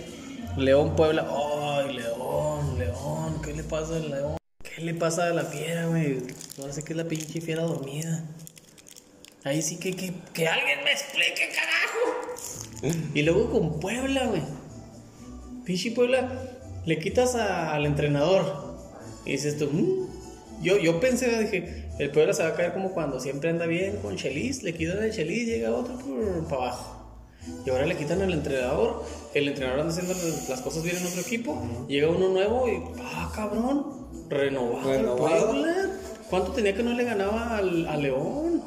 León 0.55 0.95
Puebla. 0.95 1.27
Ay, 1.27 1.95
León, 1.95 2.77
León, 2.77 3.41
¿qué 3.43 3.53
le 3.53 3.63
pasa 3.63 3.95
al 3.95 4.09
León? 4.09 4.42
¿Qué 4.75 4.82
le 4.82 4.94
pasa 4.94 5.27
a 5.27 5.30
la 5.32 5.44
fiera, 5.44 5.86
güey? 5.88 6.20
No 6.58 6.72
sé 6.72 6.84
qué 6.84 6.94
es 6.94 6.98
la 6.98 7.06
pinche 7.06 7.42
fiera 7.42 7.63
dormida. 7.63 8.24
Ahí 9.44 9.62
sí 9.62 9.77
que, 9.77 9.96
que, 9.96 10.13
que 10.34 10.48
alguien 10.48 10.80
me 10.84 10.92
explique, 10.92 11.50
carajo. 11.53 12.98
Y 13.13 13.22
luego 13.22 13.51
con 13.51 13.80
Puebla, 13.80 14.25
güey. 14.27 14.42
Pinche 15.65 15.92
Puebla, 15.92 16.42
le 16.86 17.00
quitas 17.00 17.36
a- 17.36 17.74
al 17.74 17.86
entrenador. 17.86 18.74
Y 19.25 19.32
dices 19.34 19.58
tú, 19.58 19.68
"Mm". 19.72 20.63
yo, 20.63 20.77
yo 20.80 21.00
pensé, 21.00 21.38
dije, 21.39 21.89
el 22.00 22.10
Puebla 22.12 22.34
se 22.34 22.44
va 22.44 22.50
a 22.50 22.56
caer 22.56 22.74
como 22.74 22.94
cuando 22.94 23.20
siempre 23.20 23.50
anda 23.50 23.65
bien 23.65 23.98
con 23.98 24.15
Chelis, 24.15 24.63
le 24.63 24.74
quitan 24.74 25.03
el 25.03 25.12
Chelis, 25.13 25.46
llega 25.46 25.72
otro 25.72 25.98
por 26.00 26.48
para 26.48 26.63
abajo. 26.63 27.00
Y 27.65 27.70
ahora 27.70 27.86
le 27.86 27.96
quitan 27.98 28.22
al 28.22 28.32
entrenador, 28.34 29.03
el 29.34 29.50
entrenador 29.50 29.82
anda 29.82 29.94
haciendo 29.94 30.13
las 30.50 30.62
cosas 30.62 30.84
bien 30.84 30.96
en 30.98 31.06
otro 31.06 31.22
equipo, 31.22 31.86
llega 31.89 32.08
uno 32.08 32.30
nuevo 32.30 32.68
y, 32.70 32.82
ah, 33.01 33.32
cabrón, 33.36 34.02
renovado. 34.34 35.18
Puebla. 35.18 35.90
¿Cuánto 36.30 36.52
tenía 36.52 36.75
que 36.75 36.84
no 36.84 36.94
le 36.94 37.04
ganaba 37.04 37.58
al, 37.58 37.88
a 37.88 37.98
León? 37.98 38.62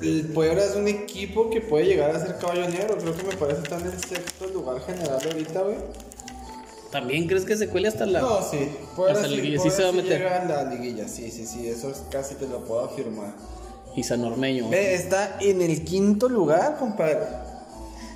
El 0.00 0.26
Puebla 0.26 0.64
es 0.64 0.74
un 0.74 0.88
equipo 0.88 1.50
que 1.50 1.60
puede 1.60 1.86
llegar 1.86 2.10
a 2.10 2.20
ser 2.24 2.36
caballo 2.38 2.68
negro. 2.68 2.98
Creo 2.98 3.16
que 3.16 3.22
me 3.22 3.36
parece 3.36 3.62
que 3.62 3.74
está 3.74 3.78
en 3.78 3.86
el 3.92 4.00
sexto 4.00 4.46
lugar 4.48 4.80
general 4.80 5.18
ahorita, 5.24 5.62
güey. 5.62 5.76
¿También 6.90 7.26
crees 7.26 7.44
que 7.44 7.56
se 7.56 7.68
cuele 7.68 7.88
hasta 7.88 8.04
la.? 8.04 8.20
No, 8.20 8.42
sí. 8.42 8.68
Puebla 8.94 9.14
Hasta 9.14 9.28
sí, 9.28 9.36
la 9.36 9.42
liguilla, 9.42 9.62
sí 9.62 9.70
se 9.70 9.82
va 9.82 9.88
a 9.88 9.92
sí 9.92 9.96
meter. 9.96 10.18
llega 10.18 10.42
a 10.42 10.44
la 10.44 10.74
liguilla, 10.74 11.08
sí, 11.08 11.30
sí, 11.30 11.46
sí. 11.46 11.68
Eso 11.68 11.90
es 11.90 12.02
casi 12.10 12.34
te 12.34 12.46
lo 12.46 12.64
puedo 12.64 12.84
afirmar. 12.84 13.32
Y 13.96 14.02
San 14.02 14.22
Ormeño. 14.24 14.68
Ve, 14.68 14.94
está 14.94 15.38
en 15.40 15.62
el 15.62 15.84
quinto 15.84 16.28
lugar, 16.28 16.76
compadre. 16.78 17.20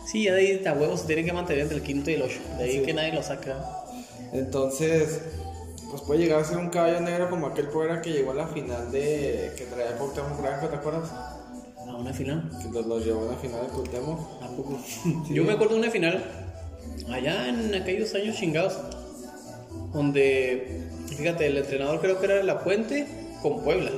Sí, 0.07 0.25
ya 0.25 0.35
de 0.35 0.41
ahí 0.41 0.62
a 0.67 0.73
huevos 0.73 1.00
se 1.00 1.07
tiene 1.07 1.25
que 1.25 1.33
mantener 1.33 1.62
entre 1.62 1.79
el 1.79 1.83
quinto 1.83 2.11
y 2.11 2.15
el 2.15 2.23
ocho. 2.23 2.38
De 2.59 2.65
ahí 2.65 2.83
que 2.83 2.93
nadie 2.95 3.12
lo 3.12 3.23
saca. 3.23 3.85
Entonces, 4.33 5.21
pues 5.97 6.07
puede 6.07 6.21
llegar 6.21 6.41
a 6.41 6.45
ser 6.45 6.59
un 6.59 6.69
caballo 6.69 7.00
negro 7.00 7.31
como 7.31 7.47
aquel 7.47 7.69
Puebla 7.69 8.03
que 8.03 8.12
llegó 8.12 8.33
a 8.33 8.35
la 8.35 8.47
final 8.47 8.93
de. 8.93 9.53
que 9.57 9.65
traía 9.65 9.97
Cuauhtémoc 9.97 10.43
Blanco, 10.43 10.69
¿te 10.69 10.76
acuerdas? 10.76 11.11
A 11.11 11.97
una 11.97 12.12
final. 12.12 12.50
Que 12.61 12.69
los, 12.69 12.87
los 12.87 13.03
llevó 13.03 13.26
a 13.26 13.33
la 13.33 13.38
final 13.38 13.62
de 13.62 13.69
Cuauhtémoc. 13.69 14.43
¿A 14.43 14.49
poco? 14.49 14.79
Yo 15.31 15.45
me 15.45 15.53
acuerdo 15.53 15.75
de 15.75 15.81
una 15.81 15.91
final, 15.91 16.23
allá 17.11 17.49
en 17.49 17.75
aquellos 17.75 18.15
años 18.15 18.37
chingados, 18.37 18.79
donde, 19.95 20.83
fíjate, 21.17 21.47
el 21.47 21.57
entrenador 21.57 21.99
creo 22.03 22.21
que 22.21 22.26
era 22.26 22.43
La 22.43 22.62
Puente 22.62 23.07
con 23.41 23.62
Puebla. 23.62 23.91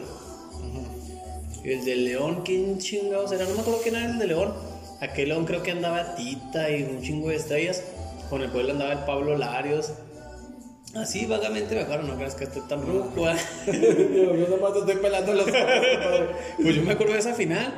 El 1.64 1.84
de 1.84 1.96
León, 1.96 2.42
¿quién 2.44 2.78
chingados 2.78 3.32
era? 3.32 3.44
No 3.44 3.54
me 3.54 3.60
acuerdo 3.60 3.80
quién 3.82 3.96
era 3.96 4.06
el 4.06 4.18
de 4.20 4.28
León. 4.28 4.54
Aquel 5.00 5.30
León 5.30 5.46
creo 5.46 5.64
que 5.64 5.72
andaba 5.72 6.14
Tita 6.14 6.70
y 6.70 6.84
un 6.84 7.02
chingo 7.02 7.30
de 7.30 7.36
estrellas. 7.36 7.82
Con 8.30 8.42
el 8.42 8.50
Puebla 8.52 8.74
andaba 8.74 8.92
el 8.92 9.00
Pablo 9.00 9.36
Larios. 9.36 9.94
Así 10.94 11.26
vagamente 11.26 11.74
me 11.74 11.82
acuerdo, 11.82 12.06
no 12.08 12.16
creas 12.16 12.34
que 12.34 12.44
estoy 12.44 12.62
tan 12.62 12.84
ruco. 12.86 13.28
¿eh? 13.28 13.36
yo, 14.38 14.48
nomás 14.56 14.76
estoy 14.76 14.96
pelando 14.96 15.34
los 15.34 15.46
ojos. 15.46 15.56
Pues 16.62 16.74
yo 16.76 16.82
me 16.82 16.92
acuerdo 16.92 17.12
de 17.12 17.18
esa 17.18 17.34
final. 17.34 17.72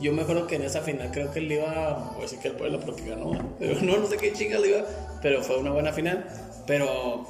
Yo 0.00 0.12
me 0.12 0.22
acuerdo 0.22 0.46
que 0.46 0.56
en 0.56 0.62
esa 0.62 0.82
final 0.82 1.10
creo 1.10 1.30
que 1.30 1.38
él 1.38 1.52
iba, 1.52 2.12
a 2.14 2.20
decir 2.20 2.38
que 2.38 2.48
el 2.48 2.54
pueblo 2.54 2.80
porque 2.80 3.08
ganó, 3.08 3.32
pero 3.58 3.80
no, 3.80 3.96
no 3.96 4.06
sé 4.06 4.18
qué 4.18 4.32
chingas 4.32 4.60
le 4.60 4.68
iba, 4.68 4.84
pero 5.22 5.42
fue 5.42 5.58
una 5.58 5.72
buena 5.72 5.92
final. 5.92 6.26
Pero, 6.66 7.24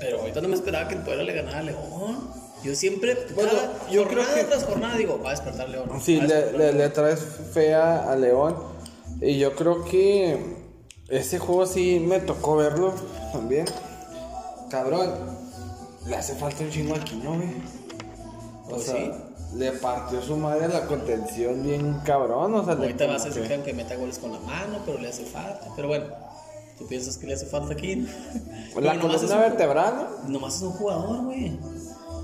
pero 0.00 0.20
ahorita 0.20 0.40
no 0.40 0.48
me 0.48 0.54
esperaba 0.54 0.88
que 0.88 0.94
el 0.94 1.02
pueblo 1.02 1.22
le 1.22 1.34
ganara 1.34 1.58
a 1.58 1.62
León. 1.62 2.30
Yo 2.64 2.74
siempre, 2.74 3.16
Bueno, 3.34 3.50
cada 3.50 3.90
yo 3.90 4.06
creo 4.08 4.24
que- 4.34 4.44
tras 4.44 4.64
jornada 4.64 4.96
digo, 4.96 5.20
va 5.22 5.30
a 5.30 5.32
despertar 5.32 5.68
León. 5.68 5.90
Sí, 6.00 6.20
le, 6.20 6.52
le, 6.52 6.58
León". 6.58 6.78
le 6.78 6.88
traes 6.90 7.20
fea 7.52 8.10
a 8.10 8.16
León. 8.16 8.56
Y 9.20 9.38
yo 9.38 9.54
creo 9.54 9.84
que 9.84 10.38
ese 11.08 11.38
juego 11.38 11.66
sí 11.66 12.00
me 12.00 12.20
tocó 12.20 12.56
verlo 12.56 12.94
también. 13.32 13.66
Cabrón, 14.72 15.12
le 16.06 16.16
hace 16.16 16.34
falta 16.34 16.64
un 16.64 16.70
chingo 16.70 16.94
aquí, 16.96 17.20
¿no, 17.22 17.34
güey? 17.36 17.48
O 18.64 18.68
Pues 18.70 18.84
sea, 18.84 18.94
sí. 18.96 19.12
le 19.58 19.72
partió 19.72 20.22
su 20.22 20.34
madre 20.38 20.66
la 20.68 20.86
contención 20.86 21.62
bien 21.62 22.00
cabrón. 22.06 22.54
O 22.54 22.64
sea, 22.64 22.72
Ahorita 22.72 23.06
vas 23.06 23.26
a 23.26 23.28
decir 23.28 23.62
que- 23.62 23.72
meta 23.74 23.96
goles 23.96 24.18
con 24.18 24.32
la 24.32 24.38
mano, 24.40 24.78
pero 24.86 24.98
le 24.98 25.08
hace 25.10 25.26
falta. 25.26 25.68
Pero 25.76 25.88
bueno, 25.88 26.06
tú 26.78 26.86
piensas 26.86 27.18
que 27.18 27.26
le 27.26 27.34
hace 27.34 27.44
falta 27.44 27.74
aquí. 27.74 28.06
La 28.80 28.98
columna 28.98 29.36
vertebral, 29.36 30.08
¿no? 30.22 30.28
Nomás 30.30 30.56
es 30.56 30.62
un 30.62 30.72
jugador, 30.72 31.24
güey. 31.26 31.58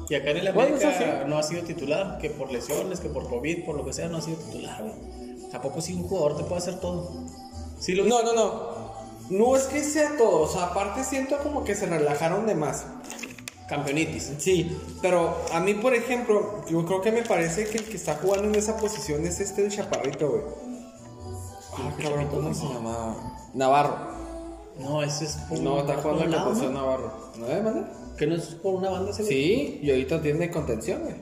Y 0.09 0.15
acá 0.15 0.31
en 0.31 0.39
el 0.39 0.49
América 0.49 1.25
no 1.29 1.37
ha 1.37 1.43
sido 1.43 1.63
titular, 1.65 2.17
que 2.19 2.31
por 2.31 2.51
lesiones, 2.51 2.99
que 3.01 3.11
por 3.11 3.29
COVID, 3.29 3.67
por 3.67 3.77
lo 3.77 3.85
que 3.85 3.93
sea, 3.93 4.09
no 4.09 4.17
ha 4.17 4.23
sido 4.23 4.39
titular, 4.39 4.83
güey. 4.83 4.95
¿A 5.53 5.61
poco 5.61 5.83
si 5.83 5.93
un 5.93 6.05
jugador 6.09 6.35
te 6.39 6.45
puede 6.45 6.63
hacer 6.63 6.81
todo? 6.81 7.11
Sí, 7.79 7.93
lo 7.95 8.05
No, 8.05 8.23
no, 8.23 8.33
no. 8.33 8.78
No 9.31 9.57
es 9.57 9.65
que 9.65 9.83
sea 9.85 10.17
todo. 10.17 10.41
O 10.43 10.49
sea, 10.49 10.65
aparte 10.65 11.05
siento 11.05 11.39
como 11.39 11.65
que 11.65 11.75
se 11.75 11.87
relajaron 11.87 12.47
de 12.47 12.55
más. 12.55 12.87
Campeonitis. 13.69 14.33
Sí, 14.39 14.79
pero 15.03 15.37
a 15.53 15.61
mí, 15.61 15.75
por 15.75 15.95
ejemplo, 15.95 16.65
yo 16.71 16.87
creo 16.87 17.03
que 17.03 17.13
me 17.13 17.23
parece 17.23 17.69
que 17.69 17.79
el 17.79 17.85
que 17.85 17.97
está 17.97 18.15
jugando 18.17 18.49
en 18.49 18.55
esa 18.55 18.79
posición 18.79 19.27
es 19.27 19.41
este 19.41 19.67
el 19.67 19.71
chaparrito, 19.71 20.31
güey. 20.31 20.43
Ah, 21.75 21.93
cabrón, 22.03 22.29
¿cómo 22.29 22.55
se 22.55 22.67
llamaba? 22.67 23.17
Navarro. 23.53 23.97
No, 24.79 25.03
ese 25.03 25.25
es 25.27 25.33
por 25.49 25.59
No, 25.61 25.81
está 25.81 25.97
jugando 25.99 26.25
en 26.25 26.33
contención 26.33 26.73
¿no? 26.73 26.81
Navarro. 26.81 27.13
¿No 27.37 27.47
es 27.47 27.63
manda? 27.63 27.91
¿Que 28.17 28.27
no 28.27 28.35
es 28.37 28.47
por 28.47 28.75
una 28.75 28.91
banda 28.91 29.11
ese? 29.11 29.25
Sí, 29.25 29.81
y 29.83 29.91
ahorita 29.91 30.23
tiene 30.23 30.51
contención, 30.51 31.03
güey. 31.03 31.15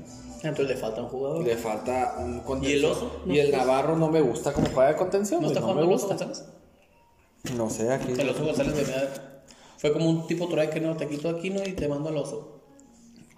Entonces 0.42 0.76
le 0.76 0.80
falta 0.80 1.02
un 1.02 1.08
jugador. 1.08 1.42
Le 1.42 1.56
falta 1.56 2.14
un 2.18 2.40
contención. 2.40 2.70
¿Y 2.70 2.78
el 2.78 2.84
oso? 2.84 3.22
No 3.24 3.34
y 3.34 3.40
el. 3.40 3.50
Navarro 3.50 3.96
no 3.96 4.08
me 4.08 4.20
gusta 4.20 4.52
como 4.52 4.68
juega 4.68 4.90
de 4.90 4.96
contención. 4.96 5.42
¿No 5.42 5.48
está 5.48 5.60
no 5.60 5.66
jugando 5.66 5.86
me 5.86 5.92
el 5.92 5.96
oso 5.96 6.08
gusta. 6.08 6.24
González? 6.24 6.55
No 7.54 7.70
sé, 7.70 7.92
aquí. 7.92 8.12
El 8.18 8.28
oso 8.28 8.44
González 8.44 8.74
venía- 8.74 9.08
fue 9.78 9.92
como 9.92 10.08
un 10.08 10.26
tipo 10.26 10.48
Troy 10.48 10.68
que 10.70 10.80
no 10.80 10.96
te 10.96 11.06
quito 11.06 11.28
aquí 11.28 11.50
no 11.50 11.62
y 11.64 11.72
te 11.72 11.86
mando 11.88 12.08
al 12.08 12.16
oso. 12.16 12.62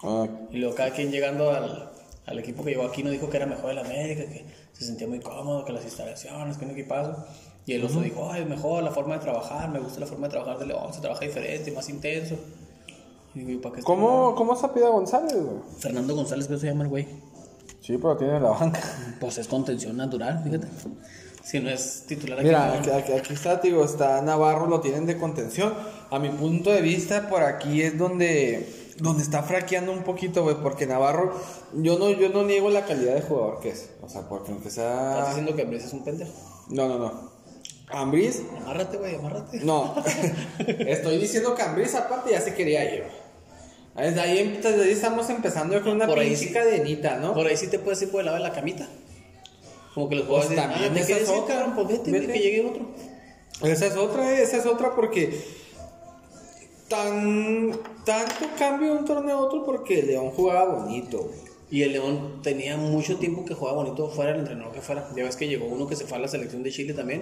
Ah, 0.01 0.27
Y 0.51 0.57
luego 0.57 0.75
cada 0.75 0.91
quien 0.91 1.11
llegando 1.11 1.51
al, 1.51 1.91
al 2.25 2.39
equipo 2.39 2.63
que 2.63 2.71
llegó 2.71 2.83
aquí 2.83 3.03
no 3.03 3.09
dijo 3.11 3.29
que 3.29 3.37
era 3.37 3.45
mejor 3.45 3.71
el 3.71 3.79
América, 3.79 4.23
que 4.23 4.45
se 4.71 4.85
sentía 4.85 5.07
muy 5.07 5.19
cómodo, 5.19 5.65
que 5.65 5.73
las 5.73 5.83
instalaciones, 5.83 6.57
que 6.57 6.65
un 6.65 6.71
equipazo. 6.71 7.25
Y 7.65 7.73
el 7.73 7.83
oso 7.83 7.99
dijo, 8.01 8.31
ay, 8.31 8.45
mejor 8.45 8.81
la 8.83 8.91
forma 8.91 9.15
de 9.15 9.19
trabajar, 9.21 9.69
me 9.69 9.79
gusta 9.79 9.99
la 9.99 10.07
forma 10.07 10.27
de 10.27 10.31
trabajar 10.31 10.57
de 10.57 10.65
León, 10.67 10.91
se 10.93 11.01
trabaja 11.01 11.25
diferente, 11.25 11.71
más 11.71 11.87
intenso. 11.89 12.35
Y 13.35 13.39
digo, 13.39 13.51
¿y 13.51 13.57
para 13.57 13.75
qué 13.75 13.83
¿Cómo, 13.83 14.33
¿Cómo 14.35 14.55
se 14.55 14.65
apida 14.65 14.89
González, 14.89 15.33
güey? 15.35 15.57
Fernando 15.77 16.15
González, 16.15 16.47
que 16.47 16.57
se 16.57 16.65
llama 16.67 16.83
el 16.85 16.89
güey. 16.89 17.07
Sí, 17.81 17.97
pero 17.97 18.17
tiene 18.17 18.39
la 18.39 18.49
banca. 18.49 18.79
Pues 19.19 19.37
es 19.37 19.47
contención 19.47 19.97
natural, 19.97 20.41
fíjate. 20.43 20.67
Si 21.49 21.59
no 21.59 21.69
es 21.69 22.03
titular 22.05 22.37
aquí. 22.39 22.47
Mira, 22.47 22.73
aquí, 22.73 22.89
aquí- 22.91 23.13
aquí 23.13 23.33
está, 23.33 23.55
digo, 23.55 23.83
está 23.83 24.21
Navarro, 24.21 24.67
lo 24.67 24.81
tienen 24.81 25.05
de 25.07 25.17
contención. 25.17 25.73
A 26.11 26.19
mi 26.19 26.29
punto 26.29 26.71
de 26.71 26.81
vista, 26.81 27.27
por 27.29 27.41
aquí 27.43 27.81
es 27.81 27.97
donde, 27.97 28.67
donde 28.97 29.23
está 29.23 29.41
fraqueando 29.41 29.91
un 29.91 30.03
poquito, 30.03 30.43
güey, 30.43 30.57
porque 30.61 30.85
Navarro, 30.85 31.33
yo 31.73 31.97
no, 31.97 32.11
yo 32.11 32.29
no 32.29 32.43
niego 32.43 32.69
la 32.69 32.85
calidad 32.85 33.15
de 33.15 33.21
jugador 33.21 33.59
que 33.61 33.69
es. 33.69 33.89
O 34.01 34.09
sea, 34.09 34.29
porque 34.29 34.51
aunque 34.51 34.67
Estás 34.67 34.85
sea... 34.85 35.25
diciendo 35.29 35.55
que 35.55 35.63
Ambriz 35.63 35.85
es 35.85 35.93
un 35.93 36.03
pendejo. 36.03 36.31
No, 36.69 36.87
no, 36.87 36.99
no. 36.99 37.31
Ambriz, 37.91 38.43
Amárrate, 38.61 38.97
güey, 38.97 39.15
amárrate. 39.15 39.59
no. 39.63 39.95
Estoy 40.67 41.17
diciendo 41.17 41.55
que 41.55 41.63
Ambriz 41.63 41.95
aparte 41.95 42.29
ya 42.31 42.41
se 42.41 42.53
quería 42.53 42.83
ir. 42.93 43.03
Desde 43.97 44.21
ahí, 44.21 44.59
desde 44.61 44.83
ahí 44.83 44.91
estamos 44.91 45.27
empezando 45.31 45.81
con 45.81 45.93
una 45.93 46.05
Por 46.05 46.19
ahí 46.19 46.35
sí. 46.35 46.53
cadenita, 46.53 47.17
¿no? 47.17 47.33
Por 47.33 47.47
ahí 47.47 47.57
sí 47.57 47.67
te 47.67 47.79
puedes 47.79 47.99
ir 48.03 48.11
por 48.11 48.19
el 48.19 48.27
lado 48.27 48.37
de 48.37 48.43
la 48.43 48.51
camita. 48.53 48.87
Como 49.93 50.07
que 50.09 50.15
los 50.15 50.25
jugadores 50.27 50.55
Pues 50.55 50.67
también 50.69 50.91
ah, 50.91 50.93
¿te 50.93 50.99
esa 50.99 51.07
quieres 51.07 51.23
es 51.23 51.29
ir, 51.35 51.39
otra. 51.41 51.55
cabrón? 51.55 51.75
Pues 51.75 51.87
vete, 51.87 52.11
Vete. 52.11 52.33
que 52.33 52.39
llegue 52.39 52.65
otro. 52.65 52.85
Esa 53.63 53.85
es 53.87 53.95
otra, 53.97 54.39
esa 54.39 54.57
es 54.57 54.65
otra 54.65 54.95
porque 54.95 55.41
tan 56.87 57.71
tanto 58.05 58.45
cambio 58.57 58.93
de 58.93 58.99
un 58.99 59.05
torneo 59.05 59.37
a 59.37 59.41
otro 59.41 59.63
porque 59.65 60.01
León 60.03 60.31
jugaba 60.31 60.75
bonito. 60.79 61.19
güey. 61.19 61.49
Y 61.71 61.83
el 61.83 61.91
León 61.93 62.41
tenía 62.41 62.77
mucho 62.77 63.17
tiempo 63.17 63.45
que 63.45 63.53
jugaba 63.53 63.83
bonito 63.83 64.09
fuera 64.09 64.31
el 64.31 64.39
entrenador 64.39 64.73
que 64.73 64.81
fuera. 64.81 65.07
Ya 65.15 65.23
ves 65.23 65.35
que 65.35 65.47
llegó 65.47 65.67
uno 65.67 65.87
que 65.87 65.95
se 65.95 66.05
fue 66.05 66.17
a 66.17 66.21
la 66.21 66.27
selección 66.27 66.63
de 66.63 66.71
Chile 66.71 66.93
también 66.93 67.21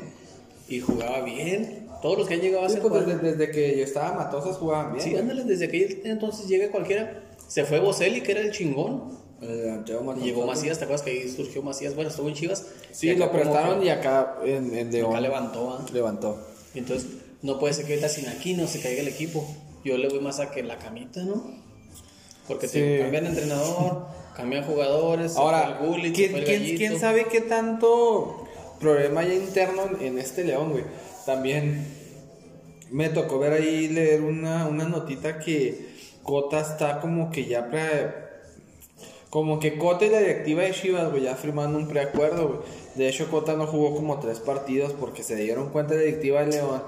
y 0.70 0.80
jugaba 0.80 1.22
bien. 1.22 1.88
Todos 2.02 2.18
los 2.18 2.28
que 2.28 2.36
han 2.36 2.42
llegado 2.42 2.64
a 2.66 2.70
Sí, 2.70 2.74
ser 2.76 2.82
pues 2.84 2.94
jugadores- 2.94 3.22
desde, 3.22 3.38
desde 3.38 3.52
que 3.52 3.78
yo 3.78 3.84
estaba 3.84 4.14
Matosas 4.14 4.56
jugaban 4.58 4.94
bien. 4.94 5.04
Sí, 5.04 5.16
ándale, 5.18 5.44
desde 5.44 5.66
aquel 5.66 6.02
entonces 6.06 6.48
llega 6.48 6.72
cualquiera. 6.72 7.24
Se 7.48 7.66
fue 7.66 7.80
Boselli, 7.80 8.22
que 8.22 8.32
era 8.34 8.42
el 8.42 8.52
chingón. 8.52 9.18
Llegó 9.40 10.46
Macías, 10.48 10.80
¿te 10.80 10.86
acuerdas 10.86 11.04
que 11.06 11.12
ahí 11.12 11.30
surgió 11.30 11.62
Macías? 11.62 11.94
Bueno, 11.96 12.10
estuvo 12.10 12.28
en 12.28 12.34
Chivas. 12.34 12.66
Sí, 12.92 13.16
lo 13.16 13.32
prestaron 13.32 13.84
y 13.84 13.90
acá 13.90 14.38
en, 14.44 14.76
en 14.76 14.92
León 14.92 15.12
acá 15.12 15.22
levantó, 15.22 15.74
¿ah? 15.74 15.86
levantó. 15.94 16.48
Entonces, 16.74 17.08
no 17.44 17.60
puede 17.60 17.74
ser 17.74 17.86
que 17.86 17.94
ahorita 17.94 18.10
sin 18.10 18.28
aquí 18.30 18.56
no 18.56 18.68
se 18.68 18.80
caiga 18.82 19.02
el 19.02 19.08
equipo. 19.08 19.48
Yo 19.84 19.98
le 19.98 20.10
voy 20.10 20.20
más 20.22 20.40
a 20.40 20.50
que 20.52 20.64
la 20.64 20.78
camita, 20.80 21.22
¿no? 21.24 21.44
Porque 22.48 22.68
te 22.68 22.98
Sí. 22.98 23.02
cambian 23.02 23.28
entrenador, 23.28 24.08
cambian 24.36 24.64
jugadores. 24.64 25.36
Ahora, 25.36 25.80
el 25.82 26.04
se 26.04 26.12
¿quién, 26.14 26.36
el 26.36 27.00
sabe 27.00 27.26
qué 27.32 27.42
tanto 27.42 28.48
problema 28.80 29.22
hay 29.22 29.34
interno 29.34 29.84
en, 30.00 30.06
en 30.08 30.18
este 30.20 30.44
León, 30.46 30.72
güey? 30.72 30.84
También 31.26 31.86
me 32.90 33.10
tocó 33.10 33.38
ver 33.38 33.54
ahí 33.54 33.88
leer 33.90 34.22
una, 34.22 34.68
una 34.68 34.86
notita 34.86 35.40
que 35.40 35.90
Cota 36.24 36.60
está 36.62 37.00
como 37.02 37.30
que 37.32 37.46
ya 37.46 37.70
pre- 37.70 38.27
Como 39.30 39.60
que 39.60 39.78
Cota 39.78 40.06
y 40.06 40.10
la 40.10 40.20
directiva 40.20 40.64
de 40.64 40.72
Chivas, 40.72 41.10
güey, 41.12 41.24
ya 41.24 41.36
firmaron 41.36 41.76
un 41.76 41.88
preacuerdo, 41.88 42.48
güey. 42.48 42.60
De 42.96 43.10
hecho, 43.10 43.30
Cota 43.30 43.54
no 43.56 43.68
jugó 43.68 43.94
como 43.96 44.20
tres 44.20 44.40
partidos 44.40 44.94
porque 44.98 45.22
se 45.24 45.36
dieron 45.36 45.70
cuenta 45.70 45.96
la 45.96 46.00
directiva 46.02 46.42
de 46.46 46.48
León. 46.54 46.82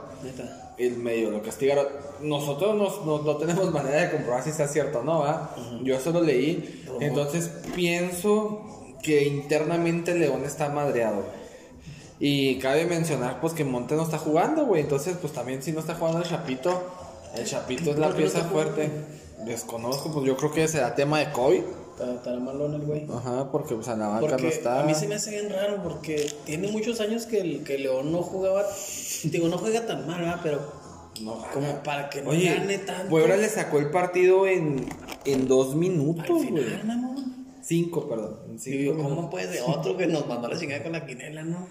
El 0.77 0.95
medio 0.97 1.29
lo 1.31 1.41
castigaron. 1.43 1.85
Nosotros 2.21 2.75
nos- 2.75 3.05
no, 3.05 3.21
no 3.21 3.35
tenemos 3.35 3.71
manera 3.73 4.03
de 4.03 4.11
comprobar 4.11 4.41
si 4.43 4.51
sea 4.53 4.67
cierto 4.69 4.99
o 4.99 5.03
no, 5.03 5.19
¿va? 5.19 5.53
Yo 5.83 5.95
eso 5.97 6.11
lo 6.11 6.21
leí. 6.21 6.83
Rumor. 6.87 7.03
Entonces 7.03 7.49
pienso 7.75 8.61
que 9.03 9.25
internamente 9.27 10.15
León 10.15 10.43
está 10.45 10.69
madreado. 10.69 11.23
Y 12.21 12.57
cabe 12.59 12.85
mencionar 12.85 13.39
pues 13.41 13.53
que 13.53 13.65
Monte 13.65 13.95
no 13.95 14.03
está 14.03 14.17
jugando, 14.17 14.65
güey. 14.65 14.81
Entonces, 14.81 15.15
pues 15.19 15.33
también 15.33 15.61
si 15.61 15.71
no 15.73 15.79
está 15.81 15.95
jugando 15.95 16.19
el 16.19 16.25
Chapito, 16.25 16.81
el 17.35 17.45
Chapito 17.45 17.91
es 17.91 17.97
la 17.99 18.07
¿Por 18.07 18.15
qué 18.15 18.21
no 18.23 18.27
pieza 18.29 18.37
está 18.39 18.49
fuerte. 18.49 18.89
Desconozco, 19.45 20.11
pues 20.13 20.25
yo 20.25 20.35
creo 20.37 20.51
que 20.51 20.67
será 20.67 20.95
tema 20.95 21.19
de 21.19 21.31
COVID. 21.31 21.61
Estará 21.99 22.39
malón 22.39 22.73
el 22.75 22.81
güey. 22.81 23.05
Ajá, 23.11 23.51
porque 23.51 23.75
pues 23.75 23.87
a 23.89 23.95
la 23.95 24.07
banca 24.07 24.27
Porque 24.27 24.43
no 24.43 24.49
está. 24.49 24.81
a 24.81 24.83
mí 24.85 24.93
se 24.95 25.07
me 25.07 25.15
hace 25.15 25.31
bien 25.31 25.49
raro 25.49 25.81
porque 25.83 26.31
tiene 26.45 26.71
muchos 26.71 26.99
años 27.01 27.25
que, 27.25 27.39
el, 27.41 27.63
que 27.63 27.77
León 27.77 28.11
no 28.11 28.21
jugaba, 28.21 28.63
digo, 29.23 29.47
no 29.47 29.57
juega 29.57 29.85
tan 29.85 30.07
mal, 30.07 30.21
¿verdad? 30.21 30.39
Pero 30.43 30.59
No 31.21 31.43
como 31.53 31.83
para 31.83 32.09
que 32.09 32.21
no 32.21 32.29
Oye, 32.29 32.53
gane 32.55 32.77
tanto. 32.79 33.09
Puebla 33.09 33.35
le 33.37 33.49
sacó 33.49 33.79
el 33.79 33.89
partido 33.91 34.47
en, 34.47 34.87
en 35.25 35.47
dos 35.47 35.75
minutos, 35.75 36.25
Al 36.25 36.33
güey. 36.33 36.45
final, 36.47 36.85
mamón. 36.85 37.45
Cinco, 37.61 38.07
perdón. 38.07 38.37
cinco 38.57 38.77
Digo. 38.77 38.97
¿cómo 39.03 39.29
puede 39.29 39.47
de 39.47 39.61
otro 39.61 39.95
que 39.97 40.07
nos 40.07 40.25
mandó 40.27 40.47
a 40.47 40.51
la 40.51 40.57
chingada 40.59 40.81
con 40.83 40.93
la 40.93 41.05
quinela, 41.05 41.43
no? 41.43 41.67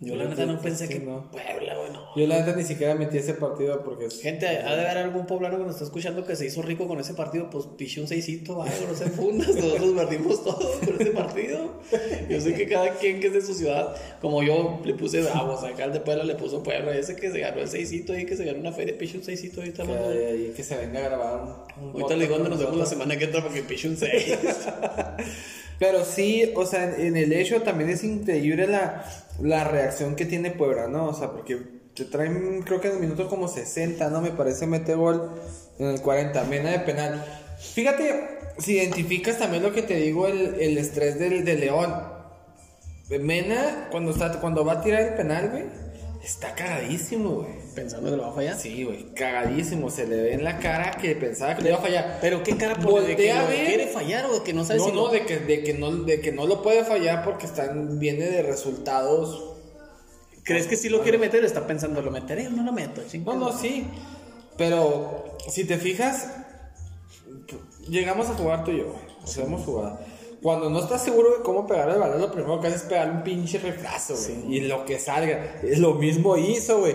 Yo 0.00 0.16
la 0.16 0.24
neta 0.24 0.44
no 0.46 0.60
pensé 0.60 0.86
sí, 0.86 0.94
que 0.94 1.00
no. 1.00 1.30
Puebla, 1.30 1.76
güey, 1.76 1.92
no. 1.92 2.14
Yo 2.16 2.26
la 2.26 2.40
neta 2.40 2.56
ni 2.56 2.64
siquiera 2.64 2.94
metí 2.94 3.18
ese 3.18 3.34
partido 3.34 3.82
porque. 3.84 4.10
Gente, 4.10 4.46
ha 4.46 4.74
de 4.74 4.82
haber 4.82 4.98
algún 4.98 5.26
poblano 5.26 5.56
que 5.56 5.64
nos 5.64 5.72
está 5.72 5.84
escuchando 5.84 6.24
que 6.24 6.36
se 6.36 6.46
hizo 6.46 6.62
rico 6.62 6.86
con 6.86 6.98
ese 7.00 7.14
partido, 7.14 7.48
pues 7.50 7.66
piché 7.78 8.00
un 8.00 8.08
seisito, 8.08 8.62
algo, 8.62 8.86
no 8.88 8.94
se 8.94 9.10
fundas, 9.10 9.48
nosotros 9.54 9.92
perdimos 9.96 10.44
todo 10.44 10.80
con 10.80 11.00
ese 11.00 11.10
partido. 11.10 11.80
Yo 12.28 12.40
sé 12.40 12.54
que 12.54 12.66
cada 12.66 12.90
quien 12.94 13.20
que 13.20 13.28
es 13.28 13.32
de 13.32 13.40
su 13.40 13.54
ciudad, 13.54 13.94
como 14.20 14.42
yo 14.42 14.80
le 14.84 14.94
puse 14.94 15.22
bravos, 15.22 15.62
acá 15.64 15.84
el 15.84 15.92
de 15.92 16.00
Puebla 16.00 16.24
le 16.24 16.34
puso 16.34 16.62
Puebla, 16.62 16.96
ese 16.96 17.16
que 17.16 17.30
se 17.30 17.40
ganó 17.40 17.60
el 17.60 17.68
seisito 17.68 18.18
y 18.18 18.26
que 18.26 18.36
se 18.36 18.44
ganó 18.44 18.60
una 18.60 18.72
feria, 18.72 18.96
piché 18.98 19.18
un 19.18 19.24
seisito 19.24 19.60
ahorita. 19.60 19.84
que, 19.84 19.88
mano. 19.88 20.08
ahí 20.08 20.52
que 20.54 20.62
se 20.62 20.76
venga 20.76 21.00
a 21.00 21.08
grabar 21.08 21.42
un, 21.80 21.90
Ahorita 21.92 22.16
le 22.16 22.26
digo 22.26 22.38
nos 22.38 22.58
vemos 22.58 22.76
la 22.76 22.86
semana 22.86 23.16
que 23.16 23.24
entra 23.24 23.42
porque 23.42 23.62
piché 23.62 23.88
un 23.88 23.96
seis. 23.96 24.36
Pero 25.78 26.04
sí, 26.04 26.52
o 26.54 26.64
sea, 26.64 26.96
en 26.96 27.16
el 27.16 27.32
hecho 27.32 27.62
también 27.62 27.90
es 27.90 28.04
increíble 28.04 28.66
la, 28.66 29.04
la 29.40 29.64
reacción 29.64 30.16
que 30.16 30.26
tiene 30.26 30.50
Puebla, 30.50 30.88
¿no? 30.88 31.06
O 31.06 31.14
sea, 31.14 31.30
porque 31.30 31.58
te 31.94 32.04
traen, 32.04 32.62
creo 32.62 32.80
que 32.80 32.88
en 32.88 32.94
el 32.94 33.00
minuto 33.00 33.28
como 33.28 33.48
60, 33.48 34.10
¿no? 34.10 34.20
Me 34.20 34.30
parece 34.30 34.66
mete 34.66 34.94
gol 34.94 35.30
en 35.78 35.88
el 35.88 36.00
40, 36.00 36.44
mena 36.44 36.70
de 36.70 36.80
penal. 36.80 37.24
Fíjate, 37.58 38.52
si 38.58 38.74
identificas 38.76 39.38
también 39.38 39.62
lo 39.62 39.72
que 39.72 39.82
te 39.82 39.96
digo, 39.96 40.26
el, 40.26 40.54
el 40.60 40.78
estrés 40.78 41.18
del, 41.18 41.44
de 41.44 41.54
León. 41.56 42.14
Mena, 43.20 43.88
cuando, 43.90 44.12
está, 44.12 44.40
cuando 44.40 44.64
va 44.64 44.74
a 44.74 44.82
tirar 44.82 45.02
el 45.02 45.14
penal, 45.14 45.50
güey, 45.50 45.64
está 46.24 46.54
cagadísimo, 46.54 47.30
güey. 47.30 47.52
Pensando 47.74 48.10
que 48.10 48.16
lo 48.16 48.22
va 48.24 48.30
a 48.30 48.32
fallar. 48.34 48.58
Sí, 48.58 48.82
güey, 48.84 49.12
cagadísimo. 49.14 49.90
Se 49.90 50.06
le 50.06 50.16
ve 50.22 50.32
en 50.34 50.42
la 50.44 50.58
cara 50.58 50.92
que 50.92 51.14
pensaba 51.16 51.54
que 51.54 51.62
le 51.62 51.68
iba 51.70 51.78
a 51.78 51.82
fallar. 51.82 52.18
Pero 52.20 52.42
qué 52.42 52.56
cara 52.56 52.76
pone 52.76 53.06
de 53.08 53.16
que 53.16 53.30
a 53.32 53.44
ver. 53.46 53.66
quiere 53.66 53.86
fallar 53.88 54.26
o 54.26 54.34
de 54.34 54.42
que 54.42 54.52
no 54.52 54.64
sabe 54.64 54.78
No, 54.80 54.84
si 54.86 54.90
no, 54.92 54.96
lo- 55.06 55.08
de 55.10 55.26
que, 55.26 55.38
de, 55.38 55.62
que 55.62 55.74
no, 55.74 55.90
de 55.92 56.20
que 56.20 56.32
no 56.32 56.46
lo 56.46 56.62
puede 56.62 56.84
fallar 56.84 57.24
porque 57.24 57.46
están, 57.46 57.98
viene 57.98 58.24
de 58.26 58.42
resultados. 58.42 59.50
¿Crees 60.44 60.66
que 60.66 60.76
sí 60.76 60.88
lo 60.88 61.02
quiere 61.02 61.16
meter 61.18 61.42
o 61.42 61.46
está 61.46 61.66
pensando, 61.66 62.02
lo 62.02 62.10
meteré 62.10 62.48
o 62.48 62.50
no 62.50 62.62
lo 62.64 62.72
meto? 62.72 63.02
No, 63.24 63.34
no, 63.34 63.52
sí. 63.56 63.86
Pero 64.56 65.36
si 65.48 65.64
te 65.64 65.78
fijas, 65.78 66.28
llegamos 67.88 68.28
a 68.28 68.34
jugar 68.34 68.64
tú 68.64 68.70
y 68.70 68.78
yo, 68.78 68.84
güey. 68.92 69.04
O 69.22 69.26
sea, 69.26 69.44
hemos 69.44 69.62
jugado. 69.64 69.98
Cuando 70.44 70.68
no 70.68 70.78
estás 70.80 71.02
seguro 71.02 71.38
de 71.38 71.42
cómo 71.42 71.66
pegar 71.66 71.88
el 71.88 71.98
balón, 71.98 72.20
lo 72.20 72.30
primero 72.30 72.60
que 72.60 72.66
haces 72.66 72.82
es 72.82 72.86
pegar 72.88 73.10
un 73.10 73.22
pinche 73.24 73.56
refrazo, 73.58 74.14
güey. 74.14 74.56
Y 74.56 74.60
lo 74.60 74.84
que 74.84 74.98
salga. 74.98 75.56
Lo 75.78 75.94
mismo 75.94 76.36
hizo, 76.36 76.80
güey. 76.80 76.94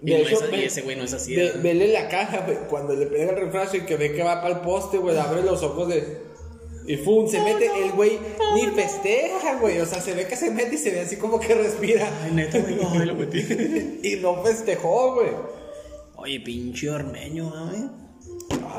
Y, 0.00 0.10
De 0.12 0.18
no 0.18 0.28
hecho, 0.28 0.44
es- 0.44 0.48
y 0.48 0.52
ve- 0.52 0.64
ese 0.66 0.82
güey 0.82 0.94
no 0.96 1.02
es 1.02 1.12
así. 1.12 1.34
Ve- 1.34 1.54
vele 1.60 1.88
la 1.88 2.08
caja, 2.08 2.42
güey. 2.46 2.56
Cuando 2.70 2.94
le 2.94 3.06
pega 3.06 3.32
el 3.32 3.36
refrazo 3.36 3.78
y 3.78 3.80
que 3.80 3.96
ve 3.96 4.12
que 4.12 4.22
va 4.22 4.40
para 4.40 4.54
el 4.54 4.60
poste, 4.60 4.98
güey, 4.98 5.18
abre 5.18 5.42
los 5.42 5.60
ojos 5.64 5.88
de. 5.88 6.18
Y 6.86 6.96
¡fum! 6.98 7.26
Se 7.26 7.40
mete. 7.42 7.66
El 7.82 7.90
güey 7.92 8.16
ni 8.54 8.66
festeja, 8.68 9.58
güey. 9.58 9.80
O 9.80 9.86
sea, 9.86 10.00
se 10.00 10.14
ve 10.14 10.28
que 10.28 10.36
se 10.36 10.52
mete 10.52 10.76
y 10.76 10.78
se 10.78 10.92
ve 10.92 11.00
así 11.00 11.16
como 11.16 11.40
que 11.40 11.52
respira. 11.52 12.08
Ay, 12.22 12.30
neta, 12.30 12.60
güey, 12.60 12.76
no, 12.76 13.04
lo 13.04 13.14
metí. 13.16 13.40
Y 14.04 14.16
no 14.22 14.40
festejó, 14.44 15.14
güey. 15.16 15.30
Oye, 16.14 16.38
pinche 16.38 16.88
ormeño, 16.90 17.50
güey. 17.50 18.03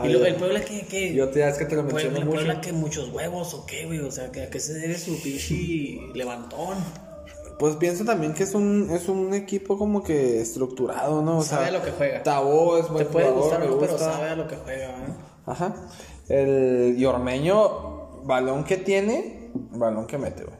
Ay, 0.01 0.12
Y 0.12 0.15
el 0.15 0.36
Puebla 0.36 0.62
que, 0.62 0.86
que 0.88 1.13
Yo 1.13 1.29
te 1.29 1.39
das 1.39 1.58
que 1.58 1.65
te 1.65 1.75
lo 1.75 1.84
menciono 1.84 2.17
el 2.17 2.25
mucho. 2.25 2.36
Puebla 2.38 2.62
que 2.62 2.73
muchos 2.73 3.10
huevos 3.10 3.53
o 3.53 3.65
qué, 3.65 3.86
güey, 3.86 3.99
o 3.99 4.12
sea, 4.12 4.31
que 4.31 4.43
a 4.43 4.49
qué 4.49 4.60
se 4.60 4.73
debe 4.73 4.97
su 4.97 5.21
pinche 5.21 5.99
levantón. 6.13 6.77
Pues 7.60 7.77
pienso 7.77 8.03
también 8.03 8.34
que 8.34 8.43
es 8.43 8.53
un, 8.53 8.89
es 8.91 9.08
un 9.08 9.34
equipo 9.34 9.77
como 9.77 10.03
que 10.03 10.41
estructurado, 10.41 11.21
¿no? 11.21 11.38
O 11.38 11.41
Sabe 11.41 11.67
sea, 11.67 11.73
a 11.75 11.77
lo 11.79 11.86
que 11.86 11.91
juega. 11.91 12.23
Tabó 12.23 12.77
es 12.77 12.88
Te 12.88 12.91
buen 12.91 13.08
puede 13.08 13.29
jugador, 13.29 13.43
gustar 13.43 13.60
me 13.62 13.67
no, 13.67 13.79
pero 13.79 13.91
gusta. 13.93 14.12
sabe 14.13 14.29
a 14.29 14.36
lo 14.36 14.47
que 14.47 14.55
juega, 14.58 14.88
güey. 14.91 15.13
Ajá. 15.45 15.75
El 16.27 16.95
y 16.97 17.05
Ormeño, 17.05 18.21
balón 18.25 18.63
que 18.65 18.77
tiene, 18.77 19.51
balón 19.71 20.05
que 20.05 20.17
mete, 20.17 20.43
güey. 20.43 20.58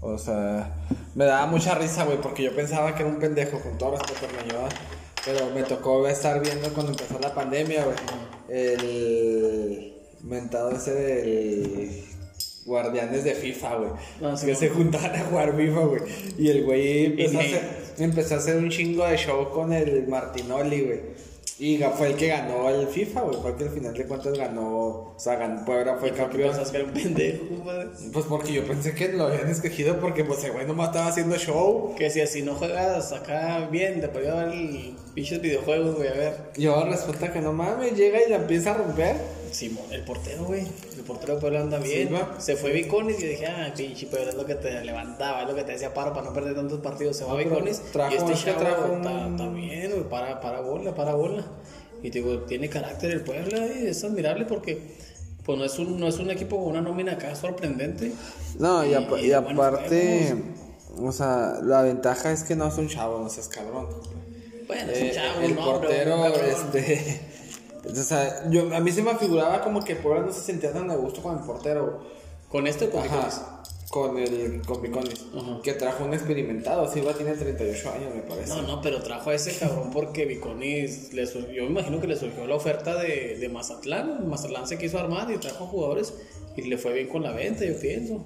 O 0.00 0.18
sea, 0.18 0.74
me 1.14 1.24
daba 1.26 1.46
mucha 1.46 1.74
risa, 1.76 2.04
güey, 2.04 2.20
porque 2.20 2.42
yo 2.42 2.54
pensaba 2.54 2.94
que 2.94 3.02
era 3.02 3.10
un 3.10 3.18
pendejo, 3.18 3.60
con 3.60 3.78
todo 3.78 3.92
respeto 3.92 4.26
¿verdad? 4.36 4.68
Pero 5.24 5.46
me 5.54 5.62
tocó 5.62 6.06
estar 6.08 6.42
viendo 6.42 6.68
cuando 6.74 6.92
empezó 6.92 7.18
la 7.20 7.32
pandemia, 7.34 7.84
güey. 7.84 7.96
El 8.48 9.94
mentado 10.22 10.70
ese 10.72 10.94
del 10.94 12.04
Guardianes 12.64 13.24
de 13.24 13.34
FIFA, 13.34 13.76
güey. 13.76 13.90
Ah, 14.22 14.36
sí, 14.36 14.46
que 14.46 14.52
¿no? 14.52 14.58
se 14.58 14.68
juntaban 14.70 15.14
a 15.14 15.24
jugar 15.24 15.56
FIFA, 15.56 15.80
güey. 15.80 16.02
Y 16.38 16.48
el 16.48 16.64
güey 16.64 17.06
empezó, 17.06 17.38
a 17.38 17.42
hacer, 17.42 17.62
empezó 17.98 18.34
a 18.34 18.38
hacer 18.38 18.56
un 18.56 18.70
chingo 18.70 19.06
de 19.06 19.16
show 19.16 19.50
con 19.50 19.72
el 19.72 20.06
Martinoli, 20.08 20.80
güey. 20.82 21.00
Y 21.58 21.78
fue 21.96 22.08
el 22.08 22.16
que 22.16 22.28
ganó 22.28 22.68
el 22.68 22.88
FIFA, 22.88 23.20
güey. 23.22 23.40
Fue 23.40 23.50
el 23.50 23.56
que 23.56 23.64
al 23.64 23.70
final 23.70 23.94
de 23.94 24.06
cuentas 24.06 24.36
ganó. 24.36 24.66
O 24.66 25.14
sea, 25.16 25.36
ganó, 25.36 25.64
Puebla 25.64 25.96
fue 25.98 26.10
campeón. 26.12 26.52
Que 26.70 26.76
era 26.76 26.84
un 26.84 26.92
pendejo, 26.92 27.48
compadre. 27.48 27.88
Pues 28.12 28.26
porque 28.26 28.52
yo 28.52 28.66
pensé 28.66 28.94
que 28.94 29.12
lo 29.12 29.26
habían 29.26 29.48
escogido 29.48 30.00
porque, 30.00 30.24
pues, 30.24 30.42
el 30.44 30.52
güey 30.52 30.66
nomás 30.66 30.88
estaba 30.88 31.06
haciendo 31.06 31.36
show. 31.36 31.94
Que 31.96 32.10
si 32.10 32.20
así 32.20 32.42
no 32.42 32.54
juegas 32.54 33.12
acá 33.12 33.68
bien, 33.70 34.00
te 34.00 34.08
podría 34.08 34.34
ver 34.34 34.48
el 34.48 34.96
pinches 35.14 35.40
videojuegos, 35.40 35.94
güey, 35.94 36.08
a 36.08 36.14
ver. 36.14 36.36
Y 36.56 36.66
ahora 36.66 36.90
resulta 36.90 37.32
que 37.32 37.40
no 37.40 37.52
mames, 37.52 37.96
llega 37.96 38.18
y 38.26 38.30
la 38.30 38.36
empieza 38.36 38.72
a 38.72 38.78
romper. 38.78 39.16
Simón, 39.52 39.84
el 39.92 40.02
portero, 40.02 40.44
güey. 40.44 40.66
El 41.04 41.08
portero 41.08 41.34
de 41.34 41.40
Puebla 41.42 41.60
anda 41.60 41.78
bien. 41.78 42.08
Silva. 42.08 42.34
Se 42.38 42.56
fue 42.56 42.72
Viconis 42.72 43.18
y 43.18 43.22
yo 43.24 43.28
dije, 43.28 43.46
ah, 43.46 43.70
pinche 43.76 44.06
Puebla 44.06 44.30
es 44.30 44.34
lo 44.36 44.46
que 44.46 44.54
te 44.54 44.82
levantaba, 44.82 45.42
es 45.42 45.48
lo 45.48 45.54
que 45.54 45.62
te 45.64 45.72
decía 45.72 45.92
paro 45.92 46.14
para 46.14 46.24
no 46.28 46.32
perder 46.32 46.54
tantos 46.54 46.80
partidos. 46.80 47.14
Se 47.18 47.24
va 47.24 47.32
No, 47.32 47.36
Viconis 47.36 47.82
trajo- 47.92 48.14
y 48.14 48.16
este 48.16 48.34
chavo 48.52 48.58
trajo 48.58 48.92
un- 48.92 48.98
está, 49.06 49.28
está 49.28 49.48
bien, 49.50 49.90
güey, 49.90 50.08
para, 50.08 50.40
para 50.40 50.60
bola, 50.62 50.94
para 50.94 51.12
bola. 51.12 51.44
Y 52.02 52.10
te 52.10 52.20
digo, 52.20 52.38
tiene 52.44 52.70
carácter 52.70 53.10
el 53.10 53.20
Puebla 53.20 53.66
y 53.66 53.86
es 53.86 54.02
admirable 54.02 54.46
porque 54.46 54.96
pues 55.44 55.58
no 55.58 55.64
es 55.66 55.78
un, 55.78 56.00
no 56.00 56.08
es 56.08 56.18
un 56.18 56.30
equipo 56.30 56.56
con 56.56 56.68
una 56.70 56.80
nómina 56.80 57.12
acá 57.12 57.36
sorprendente. 57.36 58.12
No, 58.58 58.82
y, 58.82 58.92
Y- 58.92 58.94
apa- 58.94 59.20
y 59.20 59.26
y 59.26 59.32
aparte, 59.32 60.34
o 60.96 61.12
sea, 61.12 61.58
la 61.62 61.82
ventaja 61.82 62.32
es 62.32 62.44
que 62.44 62.56
no 62.56 62.66
es 62.68 62.78
un 62.78 62.88
chavo, 62.88 63.18
no 63.20 63.28
seas 63.28 63.48
cabrón. 63.48 63.88
Bueno, 64.66 64.90
es 64.90 65.02
un 65.02 65.06
Eh, 65.08 65.12
chavo, 65.12 65.40
el 65.42 65.54
no, 65.54 65.64
portero, 65.66 66.26
este. 66.28 67.20
O 67.90 67.94
sea, 67.94 68.48
yo, 68.50 68.74
a 68.74 68.80
mí 68.80 68.90
se 68.92 69.02
me 69.02 69.14
figuraba 69.16 69.60
como 69.60 69.84
que 69.84 69.96
Puebla 69.96 70.22
no 70.22 70.32
se 70.32 70.40
sentía 70.40 70.72
tan 70.72 70.90
a 70.90 70.96
gusto 70.96 71.22
con 71.22 71.38
el 71.38 71.44
portero. 71.44 72.00
Con 72.48 72.66
este 72.66 72.86
o 72.86 72.90
con. 72.90 73.02
Ajá. 73.02 73.62
Con 73.90 74.18
el 74.18 74.62
con 74.62 74.80
Piconis. 74.80 75.26
Ajá. 75.36 75.60
Que 75.62 75.74
trajo 75.74 76.04
un 76.04 76.14
experimentado. 76.14 76.90
Silva 76.90 77.12
tiene 77.12 77.32
38 77.32 77.90
años, 77.90 78.14
me 78.14 78.22
parece. 78.22 78.54
No, 78.54 78.62
no, 78.62 78.80
pero 78.80 79.02
trajo 79.02 79.30
a 79.30 79.34
ese 79.34 79.56
cabrón 79.58 79.90
porque 79.92 80.24
Viconis, 80.24 81.12
le 81.12 81.26
yo 81.26 81.64
me 81.64 81.70
imagino 81.70 82.00
que 82.00 82.06
le 82.06 82.16
surgió 82.16 82.46
la 82.46 82.54
oferta 82.54 82.96
de, 82.96 83.36
de 83.38 83.48
Mazatlán. 83.48 84.28
Mazatlán 84.28 84.66
se 84.66 84.78
quiso 84.78 84.98
armar 84.98 85.30
y 85.30 85.38
trajo 85.38 85.66
jugadores 85.66 86.14
y 86.56 86.62
le 86.62 86.78
fue 86.78 86.92
bien 86.92 87.08
con 87.08 87.22
la 87.22 87.32
venta, 87.32 87.64
yo 87.64 87.78
pienso. 87.78 88.24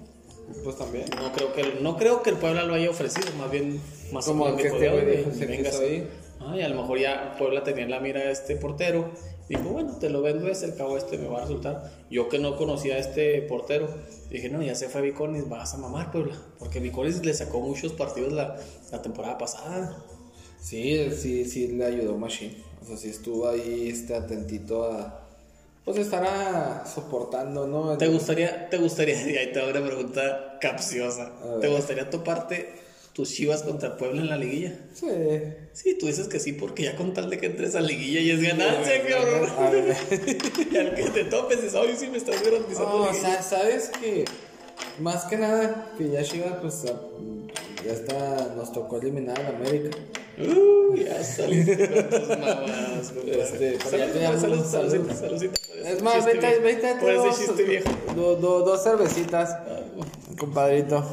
Pues 0.64 0.76
también. 0.76 1.04
No 1.16 1.32
creo 1.32 1.52
que 1.52 1.60
el, 1.60 1.82
no 1.82 1.96
creo 1.96 2.22
que 2.22 2.30
el 2.30 2.36
Puebla 2.36 2.64
lo 2.64 2.74
haya 2.74 2.88
ofrecido, 2.88 3.26
más 3.36 3.50
bien 3.50 3.80
Como 4.24 4.44
Mazatlán 4.44 4.56
que 4.56 4.68
este 4.68 4.88
güey 4.88 5.62
quiso 5.62 5.86
ir. 5.86 6.08
Ah, 6.40 6.56
y 6.56 6.62
a 6.62 6.68
lo 6.68 6.80
mejor 6.80 6.98
ya 6.98 7.34
Puebla 7.38 7.62
tenía 7.62 7.84
en 7.84 7.90
la 7.90 8.00
mira 8.00 8.20
a 8.20 8.30
este 8.30 8.56
portero. 8.56 9.10
Dijo, 9.48 9.62
bueno, 9.70 9.96
te 9.96 10.10
lo 10.10 10.20
vendo 10.20 10.46
ese, 10.48 10.66
el 10.66 10.74
cabo 10.74 10.98
este 10.98 11.16
me 11.16 11.26
va 11.26 11.38
a 11.38 11.40
resultar. 11.42 11.90
Yo 12.10 12.28
que 12.28 12.38
no 12.38 12.56
conocía 12.56 12.96
a 12.96 12.98
este 12.98 13.40
portero, 13.42 13.88
dije, 14.30 14.50
no, 14.50 14.62
ya 14.62 14.74
se 14.74 14.88
fue 14.88 15.00
Viconis, 15.00 15.48
vas 15.48 15.74
a 15.74 15.78
mamar, 15.78 16.12
Puebla. 16.12 16.36
Porque 16.58 16.80
Viconis 16.80 17.24
le 17.24 17.32
sacó 17.32 17.60
muchos 17.60 17.92
partidos 17.92 18.32
la, 18.32 18.56
la 18.92 19.00
temporada 19.00 19.38
pasada. 19.38 19.96
Sí, 20.60 21.10
sí, 21.12 21.44
sí 21.44 21.68
le 21.68 21.86
ayudó 21.86 22.18
Machine. 22.18 22.56
O 22.82 22.86
sea, 22.86 22.96
sí 22.96 23.08
estuvo 23.08 23.48
ahí 23.48 23.88
este, 23.88 24.14
atentito 24.14 24.84
a. 24.84 25.24
Pues 25.84 25.96
estará 25.96 26.84
soportando, 26.86 27.66
¿no? 27.66 27.96
¿Te 27.96 28.08
gustaría, 28.08 28.68
te 28.68 28.76
gustaría, 28.76 29.14
y 29.30 29.36
ahí 29.36 29.52
te 29.52 29.60
hago 29.60 29.70
una 29.70 29.86
pregunta 29.86 30.58
capciosa. 30.60 31.32
¿te 31.60 31.68
gustaría 31.68 32.10
toparte 32.10 32.87
tus 33.18 33.32
chivas 33.32 33.64
contra 33.64 33.96
Puebla 33.96 34.20
en 34.20 34.28
la 34.28 34.36
liguilla. 34.36 34.78
Sí. 34.94 35.08
Sí, 35.72 35.98
tú 35.98 36.06
dices 36.06 36.28
que 36.28 36.38
sí, 36.38 36.52
porque 36.52 36.84
ya 36.84 36.94
con 36.94 37.14
tal 37.14 37.28
de 37.28 37.38
que 37.38 37.46
entres 37.46 37.74
a 37.74 37.80
liguilla 37.80 38.20
y 38.20 38.30
es 38.30 38.40
ganancia, 38.40 38.92
cabrón. 39.08 39.50
A 39.58 39.70
ver. 39.70 39.96
Y 40.72 40.76
al 40.76 40.94
que 40.94 41.02
te 41.10 41.24
topes 41.24 41.60
dices, 41.60 41.74
ay, 41.74 41.96
sí 41.98 42.06
me 42.06 42.18
estás 42.18 42.40
garantizando. 42.44 42.90
No, 42.90 43.02
o 43.02 43.10
liguilla". 43.10 43.42
sea, 43.42 43.42
sabes 43.42 43.88
que 43.88 44.24
más 45.00 45.24
que 45.24 45.36
nada 45.36 45.92
que 45.98 46.10
ya 46.10 46.22
Chivas 46.22 46.58
pues 46.60 46.84
ya 47.84 47.92
está 47.92 48.54
nos 48.56 48.72
tocó 48.72 48.98
eliminar 49.00 49.36
a 49.36 49.42
la 49.42 49.48
América. 49.48 49.98
Uy, 50.38 51.02
ya 51.02 51.20
saliste 51.24 51.90
con 51.90 52.08
tus 52.10 52.28
mamadas. 52.38 53.12
Este, 53.26 53.80
Salud, 53.80 54.64
salud, 54.64 55.10
salud, 55.12 55.50
Es 55.84 56.02
más, 56.04 56.24
vete, 56.24 56.60
vete, 56.60 56.94
dos, 58.14 58.40
dos 58.40 58.84
cervecitas, 58.84 59.56
compadrito. 60.38 61.04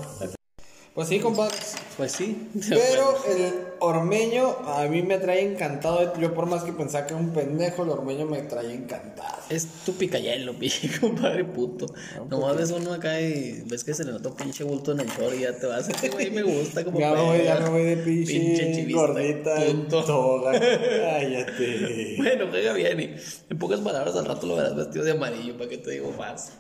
Pues 0.96 1.10
sí, 1.10 1.20
compadre. 1.20 1.58
Pues 1.98 2.14
sí. 2.14 2.50
Pero 2.70 3.18
el 3.28 3.54
ormeño 3.80 4.56
a 4.66 4.86
mí 4.88 5.02
me 5.02 5.18
trae 5.18 5.42
encantado. 5.42 6.18
Yo 6.18 6.34
por 6.34 6.46
más 6.46 6.64
que 6.64 6.72
pensaba 6.72 7.06
que 7.06 7.14
era 7.14 7.22
un 7.22 7.32
pendejo, 7.32 7.84
el 7.84 7.90
ormeño 7.90 8.26
me 8.26 8.42
trae 8.44 8.74
encantado. 8.74 9.40
Es 9.50 9.68
tu 9.86 9.92
picayelo, 9.92 10.54
pinche 10.60 10.90
compadre 10.98 11.44
puto. 11.44 11.86
Nomás 12.30 12.56
ves 12.56 12.72
uno 12.72 12.94
acá 12.94 13.20
y 13.20 13.62
ves 13.66 13.84
que 13.84 13.94
se 13.94 14.06
le 14.06 14.14
nota 14.14 14.30
un 14.30 14.36
pinche 14.38 14.64
bulto 14.64 14.94
en 14.94 15.02
el 15.02 15.08
short 15.08 15.36
y 15.36 15.42
ya 15.42 15.60
te 15.60 15.68
vas. 15.68 15.90
Este 15.90 16.08
güey 16.08 16.32
me 16.32 16.44
gusta 16.44 16.86
como 16.86 16.98
Ya 16.98 17.12
me 17.14 17.22
voy, 17.22 17.44
ya 17.44 17.60
me 17.60 17.70
voy 17.70 17.84
de 17.84 17.98
pinche, 17.98 18.32
Pinche 18.32 18.76
chivista, 18.76 19.02
gordita 19.02 19.66
en 19.66 19.78
punto. 19.82 20.06
toga. 20.06 20.52
Cállate. 20.60 22.16
Bueno, 22.18 22.48
juega 22.50 22.72
bien 22.72 23.00
y 23.02 23.16
en 23.50 23.60
pocas 23.60 23.82
palabras 23.82 24.16
al 24.16 24.26
rato 24.26 24.48
lo 24.48 24.56
verás 24.56 24.78
vestido 24.78 25.04
de 25.04 25.12
amarillo, 25.12 25.58
¿para 25.58 25.70
qué 25.70 25.78
te 25.78 25.92
digo 25.92 26.14
más? 26.18 26.54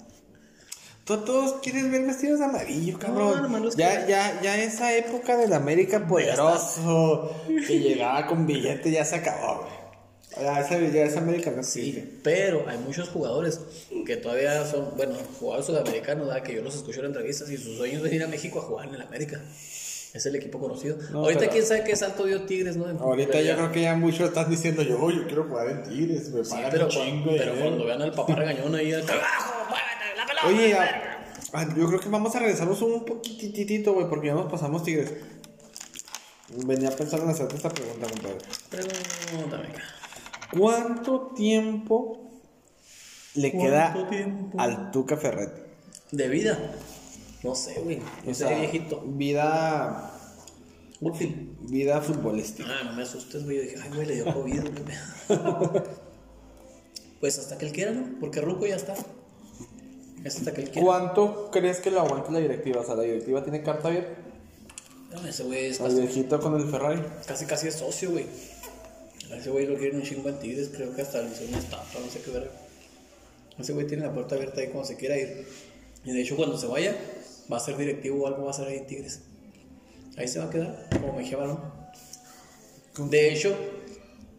Tú 1.05 1.17
todos 1.17 1.57
quieres 1.61 1.91
ver 1.91 2.03
vestidos 2.03 2.39
de 2.39 2.45
amarillo, 2.45 2.97
cabrón. 2.97 3.61
los 3.63 3.75
ya, 3.75 4.05
que- 4.05 4.11
ya, 4.11 4.41
ya 4.41 4.57
esa 4.63 4.95
época 4.95 5.37
del 5.37 5.53
América 5.53 6.07
poderoso 6.07 7.31
que 7.67 7.79
llegaba 7.79 8.25
con 8.25 8.47
billete 8.47 8.89
ya 8.91 9.05
se 9.05 9.15
acabó, 9.17 9.61
güey. 9.61 9.85
Ya 10.43 10.59
esa, 10.59 10.79
ya 10.79 11.03
esa 11.03 11.19
América 11.19 11.51
no 11.51 11.59
existe. 11.61 12.01
Sí, 12.01 12.19
pero 12.23 12.65
hay 12.67 12.77
muchos 12.79 13.07
jugadores 13.09 13.61
que 14.05 14.17
todavía 14.17 14.65
son, 14.65 14.89
bueno, 14.97 15.13
jugadores 15.39 15.67
sudamericanos, 15.67 16.27
¿verdad? 16.27 16.41
que 16.43 16.55
yo 16.55 16.61
los 16.61 16.75
escucho 16.75 16.99
en 17.01 17.05
entrevistas 17.05 17.49
y 17.51 17.57
sus 17.57 17.77
sueños 17.77 17.97
es 17.97 18.03
venir 18.03 18.23
a 18.23 18.27
México 18.27 18.59
a 18.59 18.63
jugar 18.63 18.87
en 18.89 18.95
el 18.95 19.01
América. 19.01 19.39
Es 20.13 20.25
el 20.25 20.35
equipo 20.35 20.59
conocido. 20.59 20.97
No, 21.11 21.19
Ahorita 21.19 21.41
pero- 21.41 21.51
quién 21.51 21.65
sabe 21.65 21.83
qué 21.83 21.95
salto 21.95 22.23
dio 22.25 22.41
Tigres, 22.43 22.75
¿no? 22.77 22.85
Ahorita 22.99 23.39
yo 23.41 23.55
creo 23.55 23.71
que 23.71 23.81
ya 23.83 23.95
muchos 23.95 24.29
están 24.29 24.49
diciendo 24.49 24.81
yo, 24.81 24.97
"Oh, 24.99 25.11
yo 25.11 25.25
quiero 25.27 25.43
jugar 25.43 25.69
en 25.69 25.83
Tigres, 25.83 26.29
me 26.29 26.43
Sí, 26.43 26.51
pagan 26.51 26.71
pero, 26.71 26.85
un 26.85 26.91
chingo 26.91 27.31
pero 27.31 27.51
dinero". 27.53 27.55
cuando 27.61 27.85
vean 27.85 28.01
al 28.01 28.11
papá 28.11 28.35
regañón 28.35 28.75
ahí, 28.75 28.91
al 28.93 29.05
carajo, 29.05 29.53
Oye, 30.47 30.67
verga". 30.73 31.25
a- 31.53 31.59
a- 31.61 31.75
yo 31.75 31.87
creo 31.87 31.99
que 31.99 32.09
vamos 32.09 32.35
a 32.35 32.39
regresarnos 32.39 32.81
un 32.81 33.05
poquititito, 33.05 33.93
güey, 33.93 34.07
porque 34.09 34.27
ya 34.27 34.33
nos 34.33 34.51
pasamos 34.51 34.83
Tigres. 34.83 35.13
Venía 36.65 36.91
pensando 36.91 37.25
en 37.25 37.31
hacerte 37.31 37.55
esta 37.55 37.69
pregunta, 37.69 38.07
compadre. 38.07 38.37
Pregúntame. 38.69 39.69
¿Cuánto 40.57 41.31
tiempo 41.35 42.29
le 43.33 43.51
¿Cuánto 43.51 43.65
queda 43.67 44.09
tiempo? 44.09 44.59
al 44.59 44.91
Tuca 44.91 45.17
Ferretti? 45.17 45.61
De 46.11 46.27
vida. 46.29 46.57
No 47.43 47.55
sé, 47.55 47.79
güey. 47.81 47.99
No 48.25 48.33
sé, 48.33 48.53
viejito. 48.55 49.01
Vida, 49.05 50.11
Útil. 51.01 51.55
vida 51.61 51.99
futbolística. 52.01 52.69
Ah, 52.69 52.83
no 52.85 52.93
me 52.93 53.03
asustes, 53.03 53.43
güey. 53.43 53.57
Yo 53.57 53.63
dije, 53.63 53.75
ay, 53.83 53.89
güey, 53.93 54.05
le 54.07 54.15
dio 54.15 54.33
COVID, 54.33 54.61
güey. 54.61 54.83
pues 57.19 57.39
hasta 57.39 57.57
que 57.57 57.65
él 57.65 57.71
quiera, 57.71 57.91
¿no? 57.91 58.19
Porque 58.19 58.41
Ruco 58.41 58.65
ya 58.65 58.75
está. 58.75 58.93
Es 60.25 60.37
hasta 60.37 60.53
que 60.53 60.61
él 60.63 60.71
quiera. 60.71 60.85
¿Cuánto 60.85 61.49
crees 61.51 61.79
que 61.79 61.91
lo 61.91 62.01
aguante 62.01 62.31
la 62.31 62.39
directiva? 62.39 62.81
O 62.81 62.83
sea, 62.83 62.95
la 62.95 63.03
directiva 63.03 63.43
tiene 63.43 63.61
carta 63.61 63.89
abierta. 63.89 64.09
No, 65.13 65.25
ese 65.27 65.43
güey 65.43 65.67
es 65.67 65.79
Al 65.79 65.89
casi, 65.89 66.01
viejito 66.01 66.39
con 66.41 66.59
el 66.59 66.67
Ferrari. 66.67 67.01
casi, 67.27 67.45
casi 67.45 67.67
es 67.67 67.75
socio, 67.75 68.11
güey. 68.11 68.25
Ese 69.31 69.51
güey 69.51 69.67
lo 69.67 69.77
quieren 69.77 69.97
un 69.97 70.03
chingo 70.03 70.27
en 70.27 70.39
Tigres. 70.39 70.71
Creo 70.73 70.93
que 70.95 71.03
hasta 71.03 71.21
le 71.21 71.29
hizo 71.31 71.45
una 71.47 71.59
estatua, 71.59 72.01
no 72.01 72.09
sé 72.09 72.21
qué 72.21 72.31
verga. 72.31 72.51
Ese 73.59 73.73
güey 73.73 73.85
tiene 73.85 74.03
la 74.03 74.13
puerta 74.13 74.33
abierta 74.35 74.61
ahí 74.61 74.67
cuando 74.67 74.87
se 74.87 74.95
quiera 74.97 75.15
ir. 75.15 75.47
Y 76.03 76.11
de 76.11 76.21
hecho, 76.21 76.35
cuando 76.35 76.57
se 76.57 76.65
vaya, 76.65 76.95
va 77.51 77.57
a 77.57 77.59
ser 77.59 77.77
directivo 77.77 78.23
o 78.23 78.27
algo 78.27 78.45
va 78.45 78.49
a 78.49 78.53
ser 78.53 78.67
ahí 78.67 78.77
en 78.77 78.87
Tigres. 78.87 79.21
Ahí 80.17 80.27
se 80.27 80.39
va 80.39 80.45
a 80.45 80.49
quedar, 80.49 80.87
como 80.91 81.13
Mejía 81.13 81.37
Balón. 81.37 81.59
De 82.97 83.31
hecho, 83.31 83.55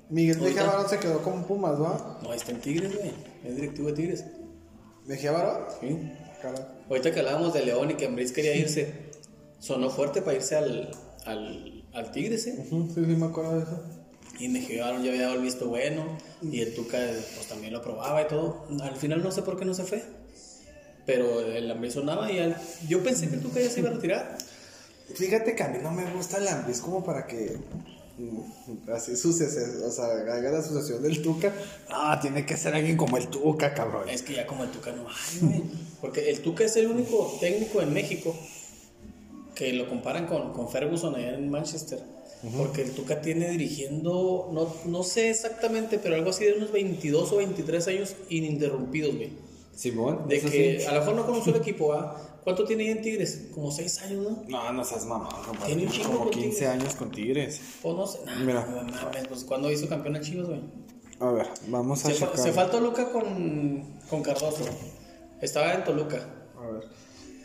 Miguel 0.09 0.41
Mejía 0.41 0.65
Barón 0.65 0.89
se 0.89 0.99
quedó 0.99 1.23
con 1.23 1.45
Pumas, 1.45 1.79
¿no? 1.79 2.19
no, 2.23 2.31
ahí 2.31 2.39
está 2.39 2.51
en 2.51 2.61
Tigres, 2.61 2.97
güey. 2.97 3.13
Es 3.45 3.55
directivo 3.55 3.89
de 3.89 3.95
Tigres. 3.95 4.25
¿Mejía 5.07 5.33
Barón? 5.33 5.65
Sí. 5.81 6.13
Cara. 6.43 6.69
Ahorita 6.89 7.13
que 7.13 7.21
hablábamos 7.21 7.55
de 7.55 7.65
León 7.65 7.91
y 7.91 7.95
que 7.95 8.07
Ambriz 8.07 8.33
quería 8.33 8.55
irse, 8.57 8.93
sonó 9.59 9.91
fuerte 9.91 10.23
para 10.23 10.37
irse 10.37 10.57
al, 10.57 10.91
al, 11.25 11.85
al 11.95 12.11
Tigres, 12.13 12.47
¿eh? 12.47 12.67
Sí, 12.69 12.89
sí, 12.95 13.01
me 13.01 13.27
acuerdo 13.27 13.57
de 13.57 13.63
eso. 13.63 13.83
Y 14.39 14.49
me 14.49 14.61
llegaron, 14.61 15.03
ya 15.03 15.11
había 15.11 15.23
dado 15.23 15.37
el 15.37 15.43
visto 15.43 15.67
bueno, 15.69 16.19
y 16.43 16.61
el 16.61 16.75
Tuca 16.75 16.99
pues 17.35 17.47
también 17.49 17.73
lo 17.73 17.79
aprobaba 17.79 18.21
y 18.23 18.27
todo. 18.29 18.67
Al 18.83 18.97
final 18.97 19.23
no 19.23 19.31
sé 19.31 19.43
por 19.43 19.59
qué 19.59 19.65
no 19.65 19.73
se 19.73 19.85
fue, 19.85 20.03
pero 21.07 21.41
el 21.41 21.71
Ambriz 21.71 21.95
sonaba 21.95 22.31
y 22.31 22.39
al- 22.39 22.57
yo 22.87 23.03
pensé 23.03 23.29
que 23.29 23.37
el 23.37 23.41
Tuca 23.43 23.61
ya 23.61 23.71
se 23.71 23.81
iba 23.81 23.89
a 23.91 23.95
retirar. 23.95 24.37
Fíjate 25.15 25.55
que 25.55 25.63
a 25.63 25.69
mí 25.69 25.79
no 25.83 25.91
me 25.93 26.05
gusta 26.13 26.37
el 26.39 26.49
Ambris 26.49 26.81
como 26.81 27.03
para 27.03 27.27
que 27.27 27.57
mm, 27.57 27.96
así 28.93 29.17
sucese, 29.17 29.85
o 29.85 29.91
sea, 29.91 30.07
haga 30.07 30.51
la 30.51 30.59
asociación 30.59 31.03
del 31.03 31.23
Tuca. 31.23 31.53
Ah, 31.91 32.19
tiene 32.21 32.47
que 32.47 32.57
ser 32.57 32.75
alguien 32.75 32.97
como 32.97 33.17
el 33.17 33.29
Tuca, 33.29 33.75
cabrón. 33.75 34.09
Es 34.09 34.23
que 34.23 34.35
ya 34.35 34.47
como 34.47 34.65
el 34.65 34.71
Tuca 34.71 34.93
no 34.93 35.07
hay, 35.09 35.41
güey. 35.41 35.63
Porque 36.01 36.31
el 36.31 36.41
Tuca 36.41 36.65
es 36.65 36.77
el 36.77 36.87
único 36.87 37.37
técnico 37.41 37.81
en 37.83 37.93
México 37.93 38.35
que 39.55 39.73
lo 39.73 39.89
comparan 39.89 40.27
con, 40.27 40.53
con 40.53 40.69
Ferguson 40.69 41.15
allá 41.15 41.35
en 41.35 41.51
Manchester. 41.51 42.01
Porque 42.57 42.83
el 42.83 42.93
Tuca 42.93 43.23
tiene 43.23 43.49
dirigiendo, 43.51 44.51
no, 44.53 44.73
no 44.85 45.03
sé 45.03 45.31
exactamente, 45.31 45.99
pero 45.99 46.15
algo 46.15 46.31
así 46.31 46.45
de 46.45 46.53
unos 46.53 46.71
22 46.71 47.33
o 47.33 47.37
23 47.37 47.89
años 47.89 48.15
ininterrumpidos, 48.29 49.17
güey. 49.17 49.31
Simón, 49.75 50.29
De 50.29 50.41
que 50.41 50.81
sí. 50.81 50.87
a 50.87 50.93
lo 50.93 51.01
mejor 51.01 51.15
no 51.17 51.27
conoció 51.27 51.55
el 51.55 51.61
equipo, 51.61 51.93
¿ah? 51.93 52.36
¿Cuánto 52.47 52.65
tiene 52.65 52.85
ahí 52.85 52.91
en 52.91 53.03
Tigres? 53.03 53.49
Como 53.53 53.73
6 53.73 54.03
años, 54.03 54.23
¿no? 54.23 54.45
No, 54.47 54.73
no 54.73 54.85
seas 54.85 55.05
mamón, 55.05 55.27
compadre. 55.45 55.75
Tiene 55.75 55.91
un 55.93 56.03
Como 56.05 56.19
con 56.21 56.31
15 56.31 56.49
Tigres. 56.51 56.69
años 56.69 56.95
con 56.95 57.11
Tigres. 57.11 57.61
O 57.83 57.93
no 57.93 58.07
sé. 58.07 58.21
Nah, 58.25 58.37
Mira. 58.37 58.65
no 58.67 58.83
mames, 58.85 59.27
pues 59.27 59.43
cuando 59.43 59.69
hizo 59.73 59.89
campeón 59.89 60.15
el 60.15 60.23
Chivas, 60.23 60.47
güey. 60.47 60.61
A 61.19 61.33
ver, 61.33 61.49
vamos 61.67 62.05
a 62.05 62.09
Se, 62.09 62.15
fa- 62.15 62.27
checar. 62.27 62.39
se 62.45 62.53
faltó 62.53 62.79
Luca 62.79 63.11
con, 63.11 63.99
con 64.09 64.23
Cardoso. 64.23 64.65
Estaba 65.41 65.75
en 65.75 65.83
Toluca. 65.83 66.19
A 66.57 66.67
ver. 66.71 66.85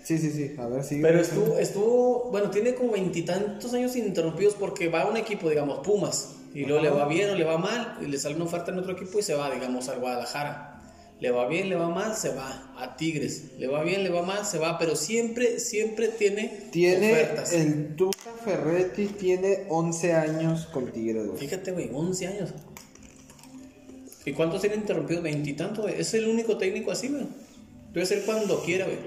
Sí, 0.03 0.19
sí, 0.19 0.29
sí. 0.29 0.55
A 0.59 0.67
ver, 0.67 0.83
sigue. 0.83 1.01
Pero 1.01 1.19
estuvo, 1.19 1.57
estuvo, 1.57 2.29
bueno, 2.29 2.51
tiene 2.51 2.75
como 2.75 2.91
veintitantos 2.91 3.73
años 3.73 3.95
ininterrumpidos 3.95 4.53
porque 4.53 4.87
va 4.87 5.01
a 5.01 5.07
un 5.07 5.17
equipo, 5.17 5.49
digamos, 5.49 5.79
Pumas, 5.79 6.35
y 6.53 6.65
luego 6.65 6.83
le 6.83 6.91
va 6.91 7.07
bien 7.07 7.31
o 7.31 7.35
le 7.35 7.43
va 7.43 7.57
mal, 7.57 7.97
y 8.01 8.05
le 8.05 8.19
sale 8.19 8.35
una 8.35 8.45
oferta 8.45 8.69
en 8.71 8.77
otro 8.77 8.91
equipo 8.91 9.17
y 9.17 9.23
se 9.23 9.33
va, 9.33 9.49
digamos, 9.49 9.89
al 9.89 9.99
Guadalajara. 9.99 10.70
Le 11.21 11.29
va 11.29 11.47
bien, 11.47 11.69
le 11.69 11.75
va 11.75 11.87
mal, 11.87 12.15
se 12.15 12.33
va 12.33 12.73
a 12.77 12.97
Tigres. 12.97 13.51
Le 13.59 13.67
va 13.67 13.83
bien, 13.83 14.03
le 14.03 14.09
va 14.09 14.23
mal, 14.23 14.43
se 14.43 14.57
va, 14.57 14.79
pero 14.79 14.95
siempre, 14.95 15.59
siempre 15.59 16.07
tiene, 16.07 16.69
Tiene 16.71 17.11
ofertas. 17.13 17.53
el 17.53 17.95
Tuca 17.95 18.31
Ferretti 18.43 19.05
tiene 19.05 19.65
11 19.69 20.13
años 20.13 20.65
con 20.65 20.91
Tigres, 20.91 21.27
güey. 21.27 21.37
Fíjate, 21.37 21.73
güey, 21.73 21.91
11 21.93 22.27
años. 22.27 22.49
¿Y 24.25 24.33
cuántos 24.33 24.61
tiene 24.61 24.77
interrumpidos? 24.77 25.21
Veintitantos, 25.21 25.85
güey. 25.85 26.01
Es 26.01 26.11
el 26.15 26.27
único 26.27 26.57
técnico 26.57 26.89
así, 26.91 27.09
güey. 27.09 27.27
Debe 27.93 28.05
ser 28.07 28.25
cuando 28.25 28.63
quiera, 28.63 28.85
güey. 28.85 28.97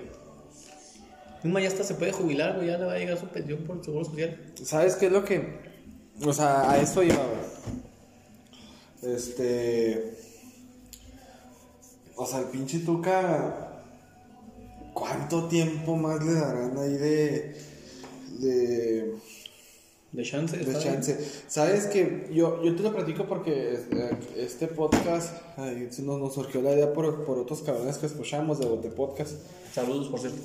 Más, 1.43 1.63
ya 1.65 1.69
hasta 1.69 1.83
se 1.83 1.95
puede 1.95 2.13
jubilar, 2.13 2.55
güey. 2.55 2.69
Ya 2.69 2.79
le 2.79 2.85
va 2.85 2.93
a 2.93 2.99
llegar 2.99 3.19
su 3.19 3.27
pensión 3.27 3.65
por 3.65 3.79
el 3.79 3.85
seguro 3.85 4.05
social. 4.05 4.41
¿Sabes 4.63 4.95
qué 4.95 5.07
es 5.07 5.13
lo 5.13 5.25
que.? 5.25 5.43
O 6.25 6.33
sea, 6.33 6.71
a 6.71 6.81
eso 6.81 7.03
iba, 7.03 7.17
güey. 9.03 9.15
Este. 9.17 10.15
O 12.17 12.27
sea, 12.27 12.41
el 12.41 12.47
pinche 12.47 12.81
Tuca. 12.81 13.71
¿Cuánto 14.93 15.49
tiempo 15.49 15.97
más 15.97 16.25
le 16.25 16.35
darán 16.35 16.77
ahí 16.79 16.95
de. 16.95 17.57
de. 18.39 19.15
De 20.13 20.23
chance. 20.23 20.57
de 20.57 20.65
bien. 20.65 20.81
chance? 20.81 21.19
¿Sabes 21.49 21.87
que 21.87 22.31
Yo, 22.33 22.63
yo 22.63 22.77
te 22.77 22.85
lo 22.85 22.95
platico 22.95 23.27
porque 23.27 23.75
eh, 23.91 24.17
este 24.37 24.69
podcast. 24.69 25.35
ay, 25.57 25.89
nos, 26.05 26.21
nos 26.21 26.35
surgió 26.35 26.63
la 26.63 26.73
idea 26.73 26.93
por, 26.93 27.25
por 27.25 27.39
otros 27.39 27.63
cabrones 27.63 27.99
que 27.99 28.07
escuchamos 28.07 28.61
de 28.61 28.91
Podcast. 28.91 29.33
Saludos, 29.73 30.09
por 30.09 30.21
cierto. 30.21 30.39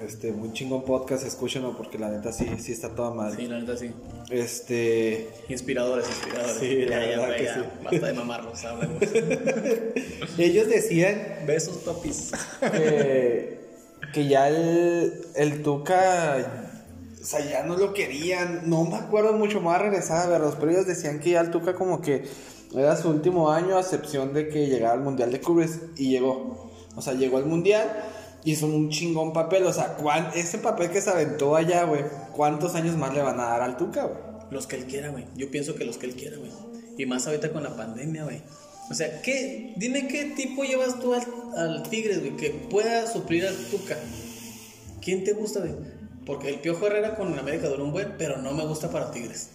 Este, 0.00 0.30
muy 0.32 0.52
chingón 0.52 0.84
podcast, 0.84 1.26
escúchenlo 1.26 1.76
porque 1.76 1.98
la 1.98 2.08
neta 2.08 2.32
sí, 2.32 2.46
sí 2.58 2.72
está 2.72 2.94
toda 2.94 3.10
madre. 3.12 3.36
Sí, 3.36 3.46
la 3.48 3.58
neta 3.58 3.76
sí. 3.76 3.90
Este. 4.30 5.28
Inspiradores, 5.48 6.06
inspiradores. 6.06 6.56
Sí, 6.58 6.84
la 6.86 6.98
verdad 6.98 7.26
güey, 7.26 7.38
que 7.38 7.44
ya. 7.44 7.54
sí. 7.54 7.60
Basta 7.82 8.06
de 8.06 8.12
mamarlos, 8.12 8.64
hablemos. 8.64 9.02
Ellos 10.38 10.68
decían 10.68 11.20
Besos, 11.46 11.78
papis. 11.78 12.30
que, 12.60 13.60
que 14.12 14.28
ya 14.28 14.48
el, 14.48 15.26
el 15.34 15.62
Tuca. 15.62 16.64
O 17.20 17.24
sea, 17.24 17.40
ya 17.44 17.64
no 17.64 17.76
lo 17.76 17.92
querían. 17.92 18.70
No 18.70 18.84
me 18.84 18.96
acuerdo 18.96 19.32
mucho 19.32 19.60
más 19.60 19.82
regresar 19.82 20.26
a 20.26 20.28
verlos, 20.28 20.54
pero 20.60 20.70
ellos 20.70 20.86
decían 20.86 21.18
que 21.18 21.30
ya 21.30 21.40
el 21.40 21.50
Tuca, 21.50 21.74
como 21.74 22.00
que 22.00 22.22
era 22.72 22.96
su 22.96 23.08
último 23.10 23.50
año, 23.50 23.76
a 23.76 23.80
excepción 23.80 24.32
de 24.32 24.48
que 24.48 24.68
llegara 24.68 24.92
al 24.94 25.00
Mundial 25.00 25.32
de 25.32 25.40
Clubes. 25.40 25.80
Y 25.96 26.10
llegó. 26.10 26.70
O 26.94 27.02
sea, 27.02 27.14
llegó 27.14 27.38
al 27.38 27.46
Mundial. 27.46 27.88
Hizo 28.52 28.66
un 28.66 28.90
chingón 28.90 29.32
papel. 29.32 29.64
O 29.64 29.72
sea, 29.72 29.94
¿cuán- 29.96 30.30
ese 30.34 30.58
papel 30.58 30.90
que 30.90 31.00
se 31.00 31.10
aventó 31.10 31.56
allá, 31.56 31.84
güey, 31.84 32.04
¿cuántos 32.32 32.74
años 32.74 32.96
más 32.96 33.14
le 33.14 33.22
van 33.22 33.38
a 33.40 33.44
dar 33.44 33.62
al 33.62 33.76
Tuca, 33.76 34.04
güey? 34.04 34.18
Los 34.50 34.66
que 34.66 34.76
él 34.76 34.86
quiera, 34.86 35.10
güey. 35.10 35.24
Yo 35.36 35.50
pienso 35.50 35.74
que 35.74 35.84
los 35.84 35.98
que 35.98 36.06
él 36.06 36.14
quiera, 36.14 36.36
güey. 36.36 36.50
Y 36.96 37.06
más 37.06 37.26
ahorita 37.26 37.52
con 37.52 37.62
la 37.62 37.76
pandemia, 37.76 38.24
güey. 38.24 38.40
O 38.90 38.94
sea, 38.94 39.20
¿qué, 39.20 39.74
dime 39.76 40.08
qué 40.08 40.24
tipo 40.36 40.64
llevas 40.64 40.98
tú 40.98 41.12
al, 41.14 41.22
al 41.56 41.82
Tigres, 41.90 42.20
güey, 42.20 42.36
que 42.36 42.50
pueda 42.50 43.06
suplir 43.06 43.46
al 43.46 43.54
Tuca. 43.70 43.96
¿Quién 45.02 45.24
te 45.24 45.32
gusta, 45.32 45.60
güey? 45.60 45.74
Porque 46.24 46.48
el 46.48 46.60
Piojo 46.60 46.86
Herrera 46.86 47.14
con 47.16 47.32
el 47.32 47.38
América 47.38 47.68
duró 47.68 47.84
un 47.84 47.92
buen, 47.92 48.14
pero 48.18 48.38
no 48.38 48.52
me 48.52 48.66
gusta 48.66 48.90
para 48.90 49.10
Tigres. 49.10 49.50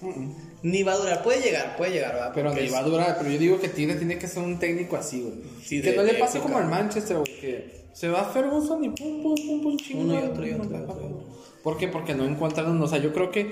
Ni 0.63 0.81
va 0.81 0.93
a 0.93 0.97
durar. 0.97 1.21
Puede 1.23 1.41
llegar, 1.41 1.75
puede 1.77 1.91
llegar, 1.91 2.13
¿verdad? 2.13 2.31
Pero 2.33 2.49
Porque 2.49 2.63
ni 2.65 2.69
va 2.69 2.79
a 2.79 2.83
durar. 2.83 3.17
Pero 3.19 3.29
yo 3.29 3.37
digo 3.37 3.59
que 3.59 3.67
Tigre 3.69 3.95
tiene 3.95 4.17
que 4.17 4.27
ser 4.27 4.41
un 4.43 4.57
técnico 4.59 4.95
así, 4.95 5.21
güey. 5.21 5.35
Sí, 5.63 5.81
que 5.81 5.91
de- 5.91 5.97
no 5.97 6.03
le 6.03 6.13
pase 6.15 6.39
como 6.39 6.57
al 6.57 6.67
Manchester, 6.67 7.17
güey, 7.17 7.39
que 7.39 7.83
se 7.93 8.07
va 8.09 8.23
Ferguson 8.23 8.83
y 8.83 8.89
pum, 8.89 9.21
pum, 9.21 9.35
pum, 9.35 9.61
pum, 9.61 9.77
chingón. 9.77 10.05
Uno 10.05 10.13
y 10.15 10.17
otro 10.23 10.47
y 10.47 10.51
otro 10.53 10.63
y 10.63 10.81
otro 10.81 11.01
y 11.01 11.05
otro. 11.05 11.23
¿Por 11.63 11.77
qué? 11.77 11.87
Porque 11.87 12.15
no 12.15 12.25
encuentran, 12.25 12.81
o 12.81 12.87
sea, 12.87 12.97
yo 12.99 13.13
creo 13.13 13.29
que 13.31 13.51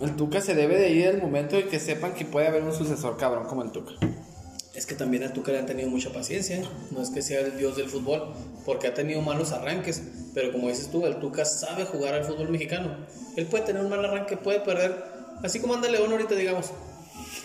el 0.00 0.16
Tuca 0.16 0.40
se 0.40 0.54
debe 0.54 0.78
de 0.78 0.90
ir 0.90 1.06
el 1.06 1.20
momento 1.20 1.56
de 1.56 1.66
que 1.66 1.78
sepan 1.80 2.14
que 2.14 2.24
puede 2.24 2.46
haber 2.46 2.62
un 2.62 2.72
sucesor 2.72 3.16
cabrón 3.18 3.46
como 3.46 3.62
el 3.62 3.70
Tuca. 3.70 3.92
Es 4.74 4.86
que 4.86 4.94
también 4.94 5.24
al 5.24 5.32
Tuca 5.32 5.50
le 5.52 5.58
han 5.58 5.66
tenido 5.66 5.88
mucha 5.90 6.12
paciencia. 6.12 6.62
No 6.92 7.02
es 7.02 7.10
que 7.10 7.20
sea 7.20 7.40
el 7.40 7.56
dios 7.58 7.76
del 7.76 7.88
fútbol, 7.88 8.32
porque 8.64 8.86
ha 8.86 8.94
tenido 8.94 9.20
malos 9.22 9.52
arranques. 9.52 10.02
Pero 10.34 10.52
como 10.52 10.68
dices 10.68 10.88
tú, 10.90 11.04
el 11.04 11.16
Tuca 11.16 11.44
sabe 11.44 11.84
jugar 11.84 12.14
al 12.14 12.24
fútbol 12.24 12.48
mexicano. 12.50 12.96
Él 13.36 13.46
puede 13.46 13.64
tener 13.64 13.82
un 13.82 13.90
mal 13.90 14.04
arranque, 14.04 14.36
puede 14.36 14.60
perder. 14.60 15.17
Así 15.42 15.60
como 15.60 15.74
anda 15.74 15.88
León 15.88 16.10
ahorita, 16.10 16.34
digamos. 16.34 16.70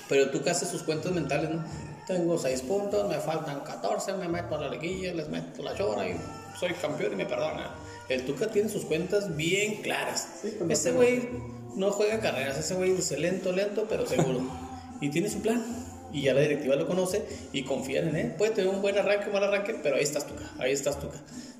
Pero 0.09 0.23
el 0.23 0.31
Tuca 0.31 0.51
hace 0.51 0.65
sus 0.65 0.83
cuentas 0.83 1.11
mentales, 1.11 1.49
¿no? 1.49 1.63
Tengo 2.07 2.37
6 2.37 2.61
puntos, 2.63 3.07
me 3.07 3.19
faltan 3.19 3.61
14, 3.61 4.13
me 4.13 4.27
meto 4.27 4.55
a 4.55 4.61
la 4.61 4.69
liguilla, 4.69 5.13
les 5.13 5.29
meto 5.29 5.63
la 5.63 5.75
chora 5.75 6.07
y 6.07 6.17
soy 6.59 6.73
campeón 6.73 7.13
y 7.13 7.15
me 7.15 7.25
perdona. 7.25 7.73
El 8.09 8.25
Tuca 8.25 8.47
tiene 8.47 8.69
sus 8.69 8.85
cuentas 8.85 9.35
bien 9.35 9.81
claras. 9.81 10.27
ese 10.69 10.91
güey 10.91 11.29
no 11.75 11.91
juega 11.91 12.19
carreras, 12.19 12.57
ese 12.57 12.75
güey 12.75 12.91
dice 12.91 13.17
lento, 13.17 13.51
lento, 13.51 13.85
pero 13.89 14.05
seguro. 14.05 14.41
y 15.01 15.09
tiene 15.09 15.29
su 15.29 15.41
plan. 15.41 15.63
Y 16.11 16.21
ya 16.23 16.33
la 16.33 16.41
directiva 16.41 16.75
lo 16.75 16.87
conoce 16.87 17.25
y 17.53 17.63
confían 17.63 18.09
en 18.09 18.15
él. 18.15 18.35
Puede 18.37 18.51
tener 18.51 18.69
un 18.69 18.81
buen 18.81 18.95
arranque, 18.97 19.27
un 19.27 19.33
mal 19.33 19.43
arranque, 19.43 19.79
pero 19.81 19.95
ahí 19.95 20.03
estás 20.03 20.27
Tuca, 20.27 20.43
ahí 20.59 20.71
estás 20.71 20.99
Tuca. 20.99 21.17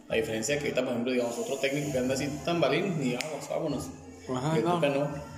A 0.10 0.16
diferencia 0.16 0.58
que 0.58 0.66
ahorita, 0.66 0.82
por 0.82 0.92
ejemplo, 0.92 1.12
digamos, 1.12 1.38
otro 1.40 1.58
técnico 1.58 1.92
que 1.92 1.98
anda 1.98 2.14
así 2.14 2.28
tan 2.46 2.62
balín 2.62 3.02
y 3.02 3.16
vamos, 3.16 3.50
vámonos. 3.50 3.88
Ajá, 4.30 4.58
el 4.58 4.64
no. 4.64 4.76
Tuca 4.76 4.90
no. 4.90 5.33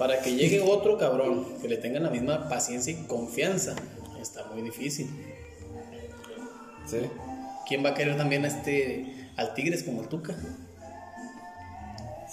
Para 0.00 0.20
que 0.22 0.34
llegue 0.34 0.62
otro 0.62 0.96
cabrón 0.96 1.46
que 1.60 1.68
le 1.68 1.76
tenga 1.76 2.00
la 2.00 2.08
misma 2.08 2.48
paciencia 2.48 2.90
y 2.92 2.96
confianza, 3.06 3.76
está 4.20 4.46
muy 4.46 4.62
difícil. 4.62 5.08
Sí. 6.86 6.96
¿Quién 7.68 7.84
va 7.84 7.90
a 7.90 7.94
querer 7.94 8.16
también 8.16 8.44
a 8.46 8.48
este, 8.48 9.28
al 9.36 9.52
Tigres 9.52 9.82
como 9.84 10.00
el 10.00 10.08
Tuca? 10.08 10.34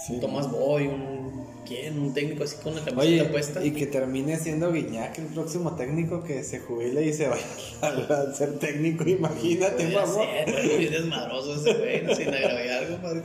sí. 0.06 0.14
Un 0.14 0.20
Tomás 0.22 0.50
Boy, 0.50 0.88
un, 0.88 1.46
¿quién? 1.66 2.00
Un 2.00 2.14
técnico 2.14 2.46
así 2.46 2.56
con 2.64 2.74
la 2.74 2.86
camiseta 2.86 3.30
puesta. 3.32 3.66
y 3.66 3.72
que 3.72 3.86
termine 3.88 4.38
siendo 4.38 4.72
Guiñac 4.72 5.20
el 5.20 5.26
próximo 5.26 5.76
técnico 5.76 6.24
que 6.24 6.44
se 6.46 6.60
jubile 6.60 7.04
y 7.06 7.12
se 7.12 7.28
vaya 7.28 7.44
a 7.82 8.34
ser 8.34 8.60
técnico, 8.60 9.04
imagínate, 9.04 9.84
Podría 9.84 10.06
mamá. 10.06 10.14
ser, 10.46 10.78
bien 10.80 10.92
desmadroso 10.92 11.56
ese 11.56 11.74
güey, 11.74 12.02
no, 12.04 12.16
sin 12.16 12.30
agraviar, 12.30 12.88
compadre. 12.92 13.24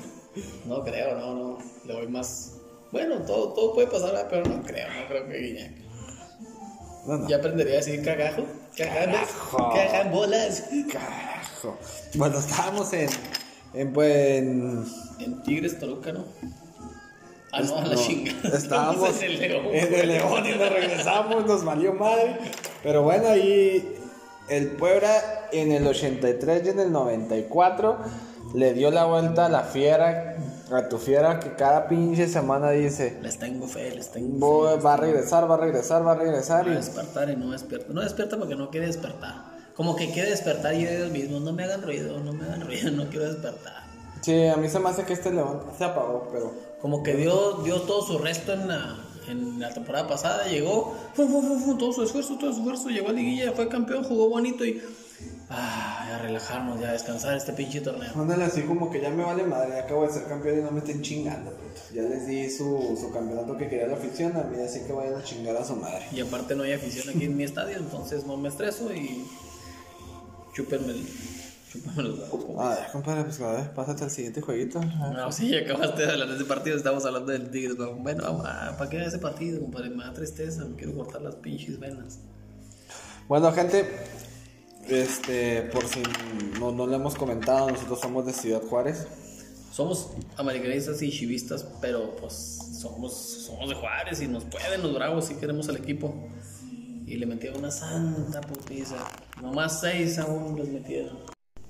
No 0.66 0.82
creo, 0.82 1.16
no, 1.16 1.34
no. 1.34 1.58
Le 1.86 1.94
voy 1.94 2.08
más. 2.08 2.54
Bueno, 2.92 3.16
todo, 3.22 3.52
todo 3.54 3.74
puede 3.74 3.86
pasar, 3.88 4.12
¿verdad? 4.12 4.26
pero 4.30 4.44
no 4.46 4.62
creo, 4.62 4.86
no 4.88 5.08
creo 5.08 5.28
que 5.28 5.38
Guiñac. 5.38 5.70
No, 7.06 7.16
no. 7.16 7.28
Ya 7.28 7.36
aprendería 7.36 7.74
a 7.74 7.76
decir 7.78 8.04
cagajo. 8.04 8.42
Cagajo. 8.76 9.56
Carajo. 9.56 9.72
Cagan 9.74 10.12
bolas. 10.12 10.64
Carajo. 10.92 11.78
Bueno, 12.14 12.38
estábamos 12.38 12.92
en. 12.92 13.08
En, 13.74 13.92
pues, 13.92 14.10
en- 14.38 14.84
En 15.18 15.42
Tigres 15.42 15.78
Toluca, 15.80 16.12
¿no? 16.12 16.24
Ah, 17.50 17.60
no, 17.62 17.76
a 17.78 17.86
la 17.86 17.94
no, 17.94 18.00
chingada. 18.00 18.48
Estábamos 18.56 19.22
en 19.22 19.30
el 19.32 19.38
León. 19.40 19.66
en 19.72 19.94
el 19.94 20.08
León 20.08 20.46
y 20.46 20.50
nos 20.58 20.70
regresamos, 20.70 21.46
nos 21.46 21.64
valió 21.64 21.92
madre. 21.94 22.38
Pero 22.82 23.02
bueno, 23.02 23.28
ahí 23.28 23.96
el 24.48 24.68
Puebla 24.72 25.48
en 25.52 25.72
el 25.72 25.86
83 25.86 26.62
y 26.66 26.68
en 26.70 26.80
el 26.80 26.92
94 26.92 27.98
le 28.54 28.74
dio 28.74 28.90
la 28.90 29.04
vuelta 29.06 29.46
a 29.46 29.48
la 29.48 29.62
fiera, 29.64 30.36
a 30.78 30.88
tu 30.88 30.98
fiera 30.98 31.38
que 31.40 31.54
cada 31.54 31.88
pinche 31.88 32.26
semana 32.28 32.70
dice, 32.70 33.18
Les 33.22 33.38
tengo 33.38 33.66
fe, 33.66 33.94
les 33.94 34.10
tengo 34.10 34.38
"Voy- 34.38 34.76
fe. 34.76 34.82
va 34.82 34.94
a 34.94 34.96
regresar, 34.96 35.50
va 35.50 35.54
a 35.54 35.58
regresar, 35.58 36.06
va 36.06 36.12
a 36.12 36.16
regresar. 36.16 36.66
Va 36.66 36.72
a 36.72 36.76
despertar 36.76 37.30
y 37.30 37.36
no 37.36 37.50
despierta. 37.50 37.92
No 37.92 38.00
despierta 38.00 38.36
porque 38.38 38.54
no 38.56 38.70
quiere 38.70 38.86
despertar. 38.86 39.52
Como 39.76 39.96
que 39.96 40.10
quiere 40.12 40.30
despertar 40.30 40.74
y 40.74 40.86
ellos 40.86 41.10
mismos. 41.10 41.40
No 41.42 41.52
me 41.52 41.64
hagan 41.64 41.82
ruido, 41.82 42.20
no 42.20 42.32
me 42.32 42.44
hagan 42.44 42.60
ruido, 42.62 42.90
no 42.90 43.08
quiero 43.08 43.26
despertar. 43.32 43.82
sí, 44.20 44.46
a 44.46 44.56
mí 44.56 44.68
se 44.68 44.78
me 44.78 44.88
hace 44.90 45.04
que 45.04 45.14
este 45.14 45.32
León 45.32 45.60
se 45.76 45.84
apagó, 45.84 46.28
pero... 46.32 46.52
Como 46.80 47.02
que 47.02 47.14
dio, 47.14 47.58
dio 47.64 47.80
todo 47.82 48.02
su 48.04 48.18
resto 48.18 48.52
en 48.52 48.66
la, 48.68 48.96
en 49.28 49.60
la 49.60 49.72
temporada 49.72 50.08
pasada. 50.08 50.46
Llegó, 50.48 50.94
fu, 51.14 51.28
fu, 51.28 51.40
fu, 51.60 51.76
todo 51.78 51.92
su 51.92 52.02
esfuerzo, 52.02 52.36
todo 52.38 52.52
su 52.52 52.58
esfuerzo. 52.58 52.88
Llegó 52.88 53.10
a 53.10 53.12
Liguilla, 53.12 53.52
fue 53.52 53.68
campeón, 53.68 54.02
jugó 54.04 54.28
bonito 54.28 54.64
y. 54.64 54.82
Ah, 55.54 56.14
a 56.14 56.18
relajarnos, 56.18 56.80
ya 56.80 56.88
a 56.88 56.92
descansar 56.92 57.36
este 57.36 57.52
pinche 57.52 57.82
torneo. 57.82 58.10
Ándale 58.16 58.44
así 58.44 58.62
como 58.62 58.90
que 58.90 59.02
ya 59.02 59.10
me 59.10 59.22
vale 59.22 59.44
madre, 59.44 59.78
acabo 59.80 60.06
de 60.06 60.12
ser 60.12 60.24
campeón 60.24 60.60
y 60.60 60.62
no 60.62 60.70
me 60.70 60.78
estén 60.78 61.02
chingando. 61.02 61.50
puto. 61.50 61.80
Ya 61.94 62.02
les 62.02 62.26
di 62.26 62.48
su, 62.48 62.96
su 62.98 63.12
campeonato 63.12 63.56
que 63.58 63.68
quería 63.68 63.86
la 63.86 63.94
afición, 63.96 64.34
a 64.36 64.44
mí 64.44 64.56
así 64.62 64.80
que 64.86 64.92
vayan 64.94 65.14
a 65.16 65.22
chingar 65.22 65.54
a 65.56 65.62
su 65.64 65.76
madre. 65.76 66.06
Y 66.10 66.20
aparte 66.22 66.54
no 66.54 66.62
hay 66.62 66.72
afición 66.72 67.14
aquí 67.14 67.26
en 67.26 67.36
mi 67.36 67.44
estadio, 67.44 67.76
entonces 67.76 68.24
no 68.26 68.36
me 68.38 68.48
estreso 68.48 68.90
y. 68.94 69.26
Chúpenme, 70.54 70.92
el- 70.92 71.06
chúpenme 71.70 72.02
los 72.02 72.18
Ah, 72.58 72.76
ya, 72.86 72.92
compadre, 72.92 73.24
pues 73.24 73.40
a 73.40 73.52
ver, 73.52 73.70
pásate 73.74 74.04
al 74.04 74.10
siguiente 74.10 74.40
jueguito. 74.40 74.80
No, 74.82 75.30
sí, 75.32 75.54
acabaste 75.56 76.06
de 76.06 76.12
hablar 76.12 76.28
de 76.28 76.36
ese 76.36 76.44
partido, 76.46 76.76
estamos 76.78 77.04
hablando 77.04 77.30
del 77.32 77.50
Tigres. 77.50 77.76
¿no? 77.76 77.92
Bueno, 77.94 78.22
vamos, 78.24 78.46
ah, 78.46 78.74
¿para 78.78 78.88
qué 78.88 79.04
ese 79.04 79.18
partido, 79.18 79.60
compadre? 79.60 79.90
Me 79.90 80.04
da 80.04 80.12
tristeza, 80.14 80.64
me 80.64 80.76
quiero 80.76 80.94
cortar 80.94 81.20
las 81.22 81.34
pinches 81.36 81.78
venas. 81.78 82.18
Bueno, 83.28 83.50
gente, 83.52 83.86
este, 84.94 85.62
por 85.62 85.86
si 85.86 86.02
no, 86.58 86.72
lo 86.72 86.94
hemos 86.94 87.14
comentado, 87.14 87.70
nosotros 87.70 88.00
somos 88.00 88.26
de 88.26 88.32
Ciudad 88.32 88.62
Juárez. 88.62 89.06
Somos 89.72 90.10
americanistas 90.36 91.00
y 91.02 91.10
chivistas, 91.10 91.66
pero 91.80 92.14
pues 92.16 92.58
somos, 92.78 93.14
somos 93.46 93.68
de 93.70 93.74
Juárez 93.74 94.20
y 94.20 94.28
nos 94.28 94.44
pueden 94.44 94.82
los 94.82 94.94
bravos 94.94 95.26
si 95.26 95.34
queremos 95.34 95.68
al 95.68 95.76
equipo. 95.76 96.14
Y 97.06 97.16
le 97.16 97.26
metieron 97.26 97.58
una 97.58 97.70
santa 97.70 98.40
putiza. 98.40 98.96
Nomás 99.40 99.80
seis 99.80 100.18
aún 100.18 100.56
los 100.56 100.68
metieron. 100.68 101.18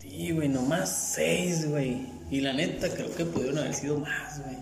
Sí, 0.01 0.33
güey, 0.33 0.49
nomás 0.49 1.13
seis, 1.15 1.69
güey. 1.69 2.07
Y 2.31 2.41
la 2.41 2.53
neta, 2.53 2.89
creo 2.89 3.15
que 3.15 3.25
pudieron 3.25 3.59
haber 3.59 3.75
sido 3.75 3.99
más, 3.99 4.43
güey. 4.43 4.57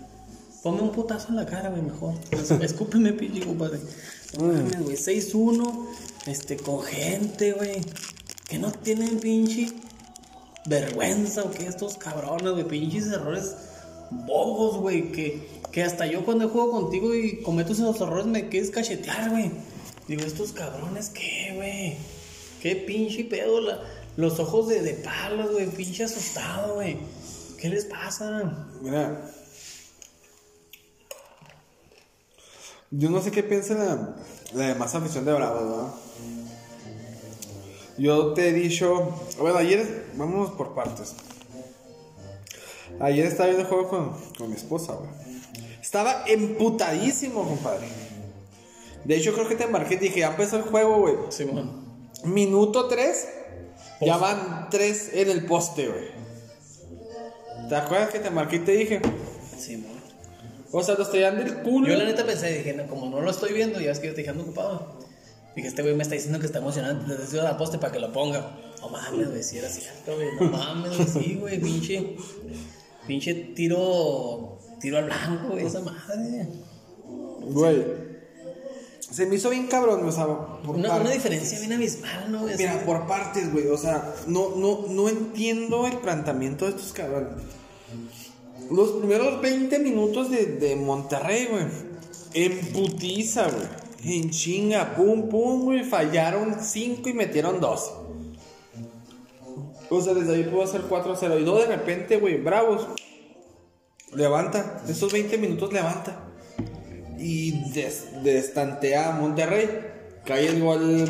Ponme 0.63 0.81
un 0.81 0.91
putazo 0.91 1.29
en 1.29 1.37
la 1.37 1.45
cara, 1.45 1.69
güey, 1.69 1.81
mejor. 1.81 2.13
Escúpeme, 2.61 3.13
pinche 3.13 3.45
compadre. 3.45 3.79
No 4.37 4.45
mames, 4.45 4.79
güey. 4.79 4.95
6-1, 4.95 5.87
este, 6.27 6.57
con 6.57 6.81
gente, 6.83 7.53
güey. 7.53 7.81
Que 8.51 8.59
no 8.59 8.69
tienen 8.69 9.21
pinche 9.21 9.71
vergüenza 10.65 11.41
o 11.43 11.51
que 11.51 11.65
estos 11.67 11.95
cabrones, 11.97 12.51
güey, 12.51 12.67
pinches 12.67 13.07
errores 13.07 13.55
bobos, 14.11 14.75
güey, 14.77 15.13
que, 15.13 15.47
que 15.71 15.83
hasta 15.83 16.05
yo 16.05 16.25
cuando 16.25 16.49
juego 16.49 16.71
contigo 16.71 17.15
y 17.15 17.41
cometo 17.43 17.71
esos 17.71 18.01
errores 18.01 18.25
me 18.25 18.49
quedes 18.49 18.69
cachetear, 18.69 19.29
güey. 19.29 19.51
Digo, 20.09 20.23
estos 20.23 20.51
cabrones, 20.51 21.09
¿qué, 21.11 21.53
güey? 21.55 21.95
¿Qué 22.61 22.75
pinche 22.75 23.23
pedo? 23.23 23.61
La- 23.61 23.79
los 24.17 24.37
ojos 24.41 24.67
de, 24.67 24.81
de 24.81 24.95
palos, 24.95 25.53
güey, 25.53 25.67
pinche 25.67 26.03
asustado, 26.03 26.75
güey. 26.75 26.97
¿Qué 27.57 27.69
les 27.69 27.85
pasa? 27.85 28.67
Mira, 28.81 29.31
yo 32.91 33.09
no 33.09 33.21
sé 33.21 33.31
qué 33.31 33.43
piensa 33.43 33.75
la, 33.75 34.15
la 34.53 34.67
demás 34.67 34.93
afición 34.93 35.23
de 35.23 35.31
Bravos, 35.31 35.63
¿no? 35.63 36.10
Yo 38.01 38.33
te 38.33 38.49
he 38.49 38.51
dicho, 38.51 39.15
bueno, 39.37 39.59
ayer, 39.59 40.07
vamos 40.15 40.49
por 40.53 40.73
partes. 40.73 41.13
Ayer 42.99 43.27
estaba 43.27 43.49
viendo 43.49 43.61
el 43.61 43.69
juego 43.69 43.89
con, 43.89 44.17
con 44.35 44.49
mi 44.49 44.55
esposa, 44.55 44.93
güey. 44.93 45.11
Estaba 45.79 46.23
emputadísimo, 46.25 47.47
compadre. 47.47 47.87
De 49.05 49.15
hecho, 49.15 49.33
creo 49.33 49.47
que 49.47 49.53
te 49.53 49.67
marqué, 49.67 49.97
dije, 49.97 50.21
ya 50.21 50.29
empezó 50.29 50.57
el 50.57 50.63
juego, 50.63 50.97
güey. 50.97 51.15
Simón. 51.29 51.85
Minuto 52.23 52.87
3, 52.87 53.27
ya 54.01 54.17
van 54.17 54.69
3 54.71 55.11
en 55.13 55.29
el 55.29 55.45
poste, 55.45 55.87
güey. 55.87 56.07
¿Te 57.69 57.75
acuerdas 57.75 58.09
que 58.09 58.17
te 58.17 58.31
marqué 58.31 58.55
y 58.55 58.59
te 58.61 58.71
dije? 58.71 58.99
Simón. 59.59 60.01
O 60.71 60.81
sea, 60.81 60.95
los 60.95 61.11
traían 61.11 61.37
del 61.37 61.61
culo. 61.61 61.87
Yo 61.87 61.97
la 61.97 62.05
neta 62.05 62.25
pensé, 62.25 62.51
dije, 62.51 62.73
no, 62.73 62.87
como 62.87 63.11
no 63.11 63.21
lo 63.21 63.29
estoy 63.29 63.53
viendo, 63.53 63.79
ya 63.79 63.91
es 63.91 63.99
que 63.99 64.07
yo 64.07 64.09
estoy 64.09 64.23
dejando 64.23 64.41
ocupado. 64.41 65.10
Dije, 65.55 65.67
este 65.67 65.81
güey 65.81 65.95
me 65.95 66.03
está 66.03 66.15
diciendo 66.15 66.39
que 66.39 66.45
está 66.45 66.59
emocionante, 66.59 67.07
le 67.07 67.17
decido 67.17 67.45
al 67.45 67.57
poste 67.57 67.77
para 67.77 67.91
que 67.91 67.99
lo 67.99 68.11
ponga. 68.13 68.57
No 68.79 68.89
mames, 68.89 69.29
güey, 69.29 69.43
si 69.43 69.57
era 69.57 69.69
cierto, 69.69 70.15
güey. 70.15 70.29
No 70.39 70.49
mames, 70.57 70.95
güey, 70.97 71.07
sí, 71.07 71.35
güey, 71.39 71.59
pinche. 71.59 72.15
Pinche 73.05 73.33
tiro. 73.33 74.57
Tiro 74.79 74.97
al 74.97 75.05
blanco, 75.05 75.49
güey, 75.49 75.65
esa 75.65 75.81
madre. 75.81 76.47
Güey. 77.41 78.11
Se 78.99 79.25
me 79.25 79.35
hizo 79.35 79.49
bien 79.49 79.67
cabrón, 79.67 80.07
o 80.07 80.11
sea, 80.11 80.25
por 80.63 80.77
Una, 80.77 80.95
una 80.95 81.11
diferencia 81.11 81.59
bien 81.59 81.73
abismal, 81.73 82.31
¿no? 82.31 82.41
güey? 82.43 82.55
Mira, 82.57 82.75
Así. 82.75 82.85
por 82.85 83.07
partes, 83.07 83.51
güey. 83.51 83.67
O 83.67 83.77
sea, 83.77 84.15
no, 84.27 84.55
no, 84.55 84.85
no 84.87 85.09
entiendo 85.09 85.85
el 85.85 85.97
planteamiento 85.97 86.63
de 86.65 86.71
estos 86.71 86.93
cabrones. 86.93 87.43
Los 88.71 88.91
primeros 88.91 89.41
20 89.41 89.79
minutos 89.79 90.31
de, 90.31 90.45
de 90.45 90.77
Monterrey, 90.77 91.47
güey. 91.51 91.65
En 92.33 92.71
putiza, 92.71 93.49
güey. 93.49 93.67
En 94.03 94.29
chinga, 94.31 94.95
pum, 94.95 95.29
pum, 95.29 95.63
güey. 95.65 95.83
Fallaron 95.83 96.57
5 96.61 97.07
y 97.09 97.13
metieron 97.13 97.59
2. 97.59 97.91
O 99.89 100.01
sea, 100.01 100.13
desde 100.13 100.35
ahí 100.35 100.43
pudo 100.43 100.63
hacer 100.63 100.81
4-0. 100.83 101.39
Y 101.39 101.43
luego 101.43 101.59
de 101.59 101.67
repente, 101.67 102.17
güey, 102.17 102.37
bravos. 102.37 102.87
Levanta. 104.13 104.81
Esos 104.87 105.11
20 105.11 105.37
minutos 105.37 105.71
levanta. 105.73 106.17
Y 107.17 107.71
des- 107.71 108.23
destantea 108.23 109.09
a 109.09 109.19
Monterrey. 109.19 109.69
Cae 110.25 110.47
el 110.47 110.61
gol 110.61 111.07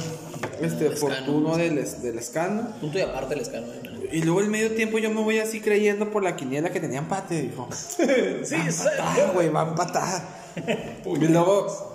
este, 0.62 0.88
Escano. 0.88 0.96
fortuno 1.16 1.58
del, 1.58 1.76
del 2.02 2.18
escano. 2.18 2.70
Punto 2.80 2.98
y 2.98 3.02
aparte 3.02 3.34
el 3.36 3.42
escano. 3.42 3.68
¿eh? 3.74 4.10
Y 4.14 4.24
luego 4.24 4.42
el 4.42 4.50
medio 4.50 4.72
tiempo 4.72 4.98
yo 5.00 5.10
me 5.10 5.22
voy 5.22 5.40
así 5.40 5.60
creyendo 5.62 6.12
por 6.12 6.24
la 6.24 6.36
quiniela 6.36 6.72
que 6.72 6.80
tenía 6.80 7.00
empate, 7.00 7.42
dijo. 7.42 7.68
Sí, 7.74 8.06
sí. 8.44 8.56
empatar, 8.56 9.32
güey, 9.34 9.50
va 9.50 9.62
a 9.62 9.70
empatar. 9.70 10.22
y 11.06 11.26
luego 11.28 11.91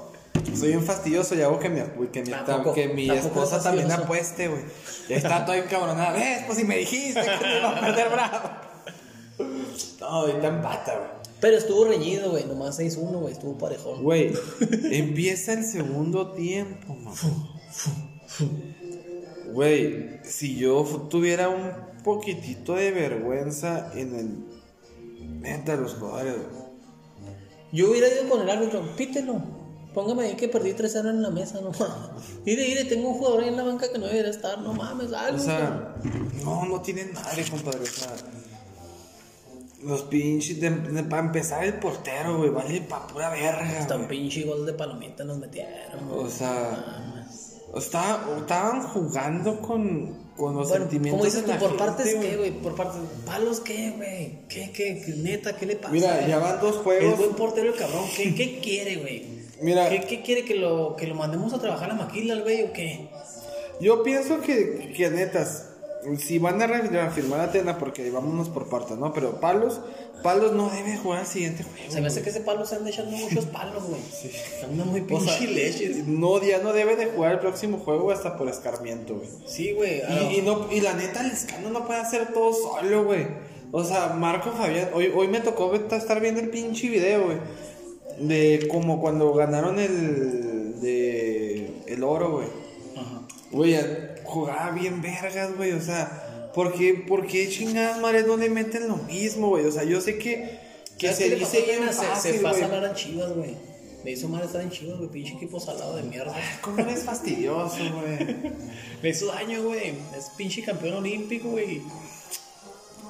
soy 0.54 0.74
un 0.74 0.84
fastidioso 0.84 1.34
y 1.34 1.42
hago 1.42 1.58
que 1.58 1.68
mi, 1.68 1.80
que 2.12 2.22
mi, 2.22 2.30
Tampoco, 2.30 2.74
que 2.74 2.88
mi 2.88 3.06
tampoco 3.06 3.28
esposa 3.28 3.56
es 3.56 3.62
también 3.62 3.90
apueste, 3.90 4.48
güey. 4.48 4.62
Y 5.08 5.14
está 5.14 5.44
todo 5.44 5.56
encabronada. 5.56 6.12
¿Ves? 6.12 6.44
Pues 6.46 6.58
si 6.58 6.64
me 6.64 6.76
dijiste 6.78 7.20
que 7.20 7.44
te 7.44 7.58
iba 7.58 7.76
a 7.76 7.80
perder 7.80 8.08
bravo. 8.10 8.50
No, 10.00 10.06
ahorita 10.06 10.46
empata, 10.48 10.96
güey. 10.96 11.10
Pero 11.40 11.56
estuvo 11.56 11.84
reñido, 11.84 12.30
güey. 12.30 12.44
Nomás 12.44 12.78
6-1, 12.78 13.20
güey. 13.20 13.32
Estuvo 13.32 13.58
parejón. 13.58 14.02
Güey, 14.02 14.32
empieza 14.90 15.52
el 15.52 15.64
segundo 15.64 16.32
tiempo, 16.32 16.94
mamá. 16.94 17.14
Güey, 19.52 20.20
si 20.24 20.56
yo 20.56 20.84
tuviera 21.08 21.48
un 21.48 22.02
poquitito 22.02 22.74
de 22.74 22.90
vergüenza 22.90 23.90
en 23.94 24.14
el. 24.14 25.40
Neta, 25.40 25.76
los 25.76 25.94
jugadores, 25.94 26.34
güey. 26.34 26.66
Yo 27.72 27.90
hubiera 27.90 28.08
ido 28.08 28.28
con 28.28 28.42
el 28.42 28.50
árbitro. 28.50 28.82
Pítelo. 28.96 29.55
Póngame 29.96 30.24
ahí 30.24 30.34
que 30.36 30.46
perdí 30.48 30.72
3-0 30.74 31.08
en 31.08 31.22
la 31.22 31.30
mesa, 31.30 31.58
no 31.62 31.70
mames. 31.80 32.22
Mire, 32.44 32.68
mire, 32.68 32.84
tengo 32.84 33.08
un 33.08 33.14
jugador 33.18 33.40
ahí 33.40 33.48
en 33.48 33.56
la 33.56 33.62
banca 33.64 33.90
que 33.90 33.98
no 33.98 34.06
debería 34.06 34.30
estar. 34.30 34.58
No 34.60 34.74
mames, 34.74 35.10
algo. 35.14 35.38
O 35.40 35.44
sea, 35.44 35.94
no, 36.44 36.66
no 36.66 36.82
tienen 36.82 37.14
madre, 37.14 37.42
compadre. 37.50 37.80
O 37.80 37.86
sea, 37.86 38.12
los 39.84 40.02
pinches. 40.02 40.60
de- 40.60 40.70
de- 40.70 41.02
para 41.04 41.22
empezar, 41.26 41.64
el 41.64 41.74
portero, 41.78 42.36
güey, 42.38 42.50
vale 42.50 42.80
pa' 42.82 43.06
pura 43.06 43.30
verga. 43.30 43.78
Hasta 43.80 43.96
un 43.96 44.06
pinche 44.06 44.44
gol 44.44 44.66
de 44.66 44.72
palomita 44.74 45.24
nos 45.24 45.38
metieron. 45.38 46.08
güey. 46.08 46.24
O 46.26 46.28
sea, 46.30 47.26
está- 47.74 48.22
estaban 48.38 48.82
jugando 48.88 49.60
con, 49.60 50.26
con 50.36 50.56
los 50.56 50.68
Bueno, 50.68 50.84
sentimientos 50.84 51.12
como 51.12 51.24
dices 51.24 51.44
tú, 51.44 51.58
por 51.64 51.76
partes 51.78 52.14
qué, 52.14 52.36
güey. 52.36 52.50
por 52.60 52.74
partes, 52.74 53.00
palos 53.24 53.60
qué, 53.60 53.92
güey, 53.96 54.46
qué, 54.48 54.72
qué, 54.72 55.02
qué, 55.04 55.12
neta, 55.16 55.56
qué 55.56 55.66
le 55.66 55.76
pasa. 55.76 55.92
Mira, 55.92 56.16
güey? 56.16 56.28
ya 56.28 56.38
van 56.38 56.60
dos 56.60 56.76
El 56.76 56.82
juegos. 56.82 57.18
buen 57.18 57.34
portero, 57.34 57.68
el 57.72 57.76
cabrón, 57.78 58.04
¿qué, 58.16 58.34
qué 58.34 58.60
quiere, 58.60 58.96
güey? 58.96 59.35
Mira. 59.60 59.88
¿Qué, 59.88 60.00
qué 60.02 60.22
quiere 60.22 60.44
que 60.44 60.54
lo, 60.54 60.96
que 60.96 61.06
lo 61.06 61.14
mandemos 61.14 61.52
a 61.52 61.58
trabajar 61.60 61.90
a 61.90 61.94
la 61.94 62.04
maquila, 62.04 62.34
al 62.34 62.42
güey, 62.42 62.62
o 62.64 62.72
qué? 62.72 63.08
Yo 63.80 64.02
pienso 64.02 64.40
que, 64.40 64.92
que 64.96 65.10
netas, 65.10 65.70
si 66.18 66.38
van 66.38 66.60
a 66.62 66.66
re- 66.66 66.82
reafirmar 66.88 67.40
a 67.40 67.50
Tena, 67.52 67.78
porque 67.78 68.08
vámonos 68.10 68.48
por 68.48 68.68
partes, 68.68 68.96
¿no? 68.96 69.12
Pero 69.12 69.40
Palos, 69.40 69.80
Palos 70.22 70.52
no 70.52 70.70
debe 70.70 70.96
jugar 70.96 71.20
al 71.20 71.26
siguiente 71.26 71.62
juego. 71.62 71.92
Se 71.92 72.00
me 72.00 72.06
hace 72.06 72.22
que 72.22 72.30
ese 72.30 72.40
palo 72.40 72.64
se 72.64 72.76
anda 72.76 72.88
echando 72.90 73.10
muchos 73.16 73.44
palos, 73.46 73.84
güey. 73.84 74.00
Anda 74.64 74.84
muy 74.84 75.00
O 75.00 75.06
pinche 75.06 75.26
sea, 75.38 75.50
leche. 75.50 76.02
no, 76.06 76.42
ya 76.42 76.58
no 76.58 76.72
debe 76.72 76.96
de 76.96 77.06
jugar 77.06 77.32
el 77.32 77.38
próximo 77.40 77.78
juego 77.78 78.10
hasta 78.10 78.36
por 78.38 78.48
escarmiento, 78.48 79.16
güey. 79.16 79.28
Sí, 79.46 79.72
güey. 79.72 80.00
Y, 80.30 80.38
y 80.38 80.42
no, 80.42 80.68
y 80.72 80.80
la 80.80 80.94
neta, 80.94 81.20
el 81.20 81.32
escano 81.32 81.68
no 81.70 81.86
puede 81.86 82.00
hacer 82.00 82.32
todo 82.32 82.52
solo, 82.54 83.04
güey. 83.04 83.26
O 83.72 83.84
sea, 83.84 84.08
Marco 84.08 84.52
Fabián, 84.52 84.90
hoy, 84.94 85.12
hoy 85.14 85.28
me 85.28 85.40
tocó 85.40 85.74
estar 85.74 86.20
viendo 86.20 86.40
el 86.40 86.48
pinche 86.50 86.88
video, 86.88 87.24
güey. 87.24 87.38
De 88.18 88.66
como 88.70 89.00
cuando 89.00 89.32
ganaron 89.34 89.78
el. 89.78 90.80
de. 90.80 91.70
el 91.86 92.02
oro, 92.04 92.32
güey. 92.32 92.48
Ajá. 92.96 93.22
Güey, 93.50 93.76
jugaba 94.24 94.70
bien 94.70 95.02
vergas, 95.02 95.56
güey. 95.56 95.72
O 95.72 95.80
sea, 95.80 96.50
¿por 96.54 96.72
qué, 96.72 96.94
por 96.94 97.26
qué 97.26 97.48
chingadas 97.48 98.00
madres 98.00 98.26
no 98.26 98.36
le 98.36 98.48
meten 98.48 98.88
lo 98.88 98.96
mismo, 98.96 99.48
güey? 99.50 99.64
O 99.66 99.72
sea, 99.72 99.84
yo 99.84 100.00
sé 100.00 100.18
que, 100.18 100.58
que 100.98 101.08
¿Sabes 101.12 101.16
se 101.30 101.36
dice 101.36 101.62
bien 101.62 101.78
güey? 101.78 101.88
Se- 101.92 102.00
Se, 102.32 102.38
fácil, 102.38 102.66
fue 102.66 102.76
a 102.76 102.90
a 102.90 102.94
Chivas, 102.94 103.32
güey. 103.34 103.54
Le 104.04 104.12
hizo 104.12 104.28
mal 104.28 104.44
estar 104.44 104.60
en 104.60 104.70
Chivas, 104.70 104.98
güey. 104.98 105.10
Pinche 105.10 105.34
equipo 105.34 105.58
salado 105.58 105.96
de 105.96 106.04
mierda. 106.04 106.34
¿Cómo 106.60 106.78
eres 106.78 107.02
fastidioso, 107.02 107.76
güey? 107.76 108.36
Le 109.02 109.08
hizo 109.10 109.26
daño, 109.26 109.62
güey. 109.64 109.94
Es 110.16 110.30
pinche 110.36 110.62
campeón 110.62 110.98
olímpico, 110.98 111.48
güey. 111.50 111.82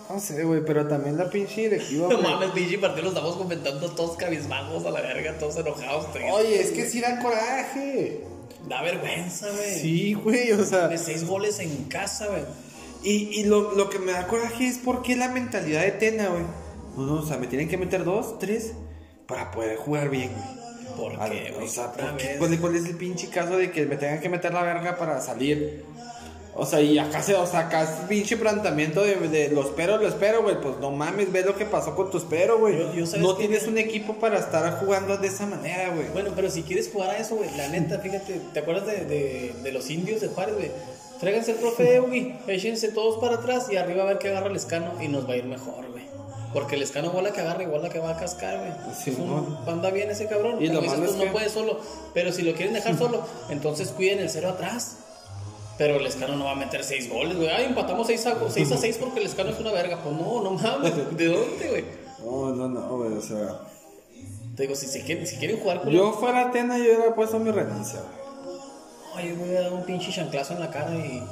No 0.08 0.20
sé, 0.20 0.44
güey, 0.44 0.64
pero 0.64 0.86
también 0.86 1.18
la 1.18 1.28
pinche 1.28 1.62
directiva, 1.62 2.08
No 2.08 2.20
mames, 2.20 2.50
pinche 2.50 2.78
partido 2.78 3.04
lo 3.04 3.08
estamos 3.08 3.36
comentando 3.36 3.90
todos 3.90 4.16
cabizbajos 4.16 4.84
a 4.86 4.90
la 4.90 5.00
verga, 5.00 5.36
todos 5.38 5.56
enojados. 5.56 6.12
tristes. 6.12 6.32
Oye, 6.32 6.60
es 6.60 6.70
que 6.70 6.86
sí 6.86 7.00
da 7.00 7.18
coraje. 7.18 8.22
Da 8.68 8.82
vergüenza, 8.82 9.48
güey. 9.50 9.78
Sí, 9.80 10.14
güey, 10.14 10.52
o 10.52 10.64
sea. 10.64 10.88
De 10.88 10.98
seis 10.98 11.26
goles 11.26 11.58
en 11.58 11.84
casa, 11.84 12.26
güey. 12.26 12.42
Y, 13.02 13.40
y 13.40 13.44
lo, 13.44 13.72
lo 13.72 13.90
que 13.90 13.98
me 13.98 14.12
da 14.12 14.26
coraje 14.26 14.66
es 14.66 14.78
por 14.78 15.02
qué 15.02 15.16
la 15.16 15.28
mentalidad 15.28 15.82
de 15.82 15.92
Tena, 15.92 16.28
güey. 16.28 16.42
No, 16.96 17.06
no, 17.06 17.14
o 17.20 17.26
sea, 17.26 17.36
me 17.36 17.46
tienen 17.46 17.68
que 17.68 17.76
meter 17.76 18.04
dos, 18.04 18.38
tres 18.38 18.72
para 19.26 19.50
poder 19.50 19.76
jugar 19.76 20.08
bien, 20.08 20.30
güey. 20.32 20.66
¿Por 20.96 21.12
qué, 21.30 21.52
güey? 21.52 21.66
O 21.66 21.68
sea. 21.68 21.92
¿Cuál, 22.38 22.58
cuál 22.58 22.76
es 22.76 22.86
el 22.86 22.96
pinche 22.96 23.28
caso 23.28 23.56
de 23.56 23.70
que 23.70 23.86
me 23.86 23.96
tengan 23.96 24.20
que 24.20 24.28
meter 24.28 24.52
la 24.54 24.62
verga 24.62 24.96
para 24.96 25.20
salir? 25.20 25.84
O 26.58 26.64
sea, 26.64 26.80
y 26.80 26.98
acá 26.98 27.22
se, 27.22 27.34
o 27.34 27.46
sea, 27.46 27.60
acá 27.60 27.82
es 27.82 27.90
pinche 28.08 28.36
planteamiento 28.36 29.02
de, 29.02 29.16
de 29.28 29.48
lo 29.50 29.62
espero, 29.62 29.98
lo 29.98 30.08
espero, 30.08 30.42
güey. 30.42 30.58
Pues 30.60 30.76
no 30.80 30.90
mames, 30.90 31.30
ve 31.30 31.42
lo 31.42 31.54
que 31.54 31.66
pasó 31.66 31.94
con 31.94 32.10
tu 32.10 32.16
espero, 32.18 32.58
güey. 32.58 32.76
No 33.18 33.36
que- 33.36 33.46
tienes 33.46 33.66
un 33.68 33.76
equipo 33.76 34.14
para 34.14 34.38
estar 34.38 34.78
jugando 34.80 35.16
de 35.18 35.28
esa 35.28 35.44
manera, 35.46 35.90
güey. 35.94 36.08
Bueno, 36.14 36.30
pero 36.34 36.50
si 36.50 36.62
quieres 36.62 36.88
jugar 36.90 37.10
a 37.10 37.18
eso, 37.18 37.36
güey, 37.36 37.50
la 37.56 37.68
neta, 37.68 37.98
fíjate, 37.98 38.40
¿te 38.54 38.58
acuerdas 38.60 38.86
de, 38.86 39.04
de, 39.04 39.54
de 39.62 39.72
los 39.72 39.90
indios 39.90 40.20
de 40.22 40.28
Juárez, 40.28 40.54
güey? 40.56 40.70
Tráiganse 41.20 41.52
el 41.52 41.58
trofeo, 41.58 42.06
güey, 42.08 42.36
échense 42.46 42.88
todos 42.88 43.18
para 43.18 43.36
atrás 43.36 43.66
y 43.70 43.76
arriba 43.76 44.02
a 44.02 44.06
ver 44.06 44.18
qué 44.18 44.28
agarra 44.28 44.48
el 44.48 44.56
escano 44.56 44.92
y 45.00 45.08
nos 45.08 45.28
va 45.28 45.34
a 45.34 45.36
ir 45.36 45.44
mejor, 45.44 45.90
güey. 45.90 46.04
Porque 46.54 46.76
el 46.76 46.82
escano 46.82 47.10
bola 47.10 47.32
que 47.32 47.40
agarra 47.42 47.62
igual 47.64 47.82
la 47.82 47.90
que 47.90 47.98
va 47.98 48.10
a 48.10 48.16
cascar, 48.18 48.58
güey. 48.58 48.70
Sí, 48.94 49.10
Es 49.10 49.18
un- 49.18 49.26
¿no? 49.28 49.58
Anda 49.70 49.90
bien 49.90 50.10
ese 50.10 50.26
cabrón. 50.26 50.56
Y 50.62 50.68
lo 50.68 50.80
dices 50.80 50.98
es 51.00 51.16
no 51.16 51.30
puede 51.32 51.50
solo. 51.50 51.80
Pero 52.14 52.32
si 52.32 52.40
lo 52.42 52.54
quieren 52.54 52.72
dejar 52.72 52.96
solo, 52.98 53.26
entonces 53.50 53.88
cuiden 53.88 54.20
el 54.20 54.30
cero 54.30 54.48
atrás. 54.50 54.98
Pero 55.78 55.96
el 55.96 56.06
escano 56.06 56.36
no 56.36 56.46
va 56.46 56.52
a 56.52 56.56
meter 56.56 56.82
seis 56.82 57.08
goles, 57.10 57.36
güey. 57.36 57.48
Ay, 57.48 57.66
empatamos 57.66 58.06
6 58.06 58.26
a 58.26 58.36
6 58.48 58.72
a 58.72 58.76
6 58.78 58.96
porque 58.98 59.20
el 59.20 59.26
escano 59.26 59.50
es 59.50 59.58
una 59.60 59.72
verga. 59.72 59.98
Pues 60.02 60.14
no, 60.16 60.42
no 60.42 60.50
mames. 60.52 60.94
¿De 61.16 61.26
dónde, 61.26 61.68
güey? 61.68 61.84
No, 62.24 62.54
no, 62.54 62.68
no, 62.68 62.96
güey, 62.96 63.12
o 63.12 63.20
sea. 63.20 63.60
Te 64.56 64.62
digo, 64.62 64.74
si, 64.74 64.86
se 64.86 65.02
quieren, 65.02 65.26
si 65.26 65.36
quieren 65.36 65.60
jugar 65.60 65.82
con 65.82 65.90
Yo 65.90 66.12
fuera 66.14 66.50
Tena, 66.50 66.78
yo 66.78 66.84
hubiera 66.84 67.14
puesto 67.14 67.38
mi 67.38 67.50
renuncia, 67.50 68.00
güey. 68.00 68.56
Ay, 69.16 69.28
yo 69.30 69.36
me 69.36 69.46
voy 69.48 69.56
a 69.56 69.60
dar 69.62 69.72
un 69.74 69.84
pinche 69.84 70.10
chanclazo 70.10 70.54
en 70.54 70.60
la 70.60 70.70
cara 70.70 70.94
y. 70.94 71.22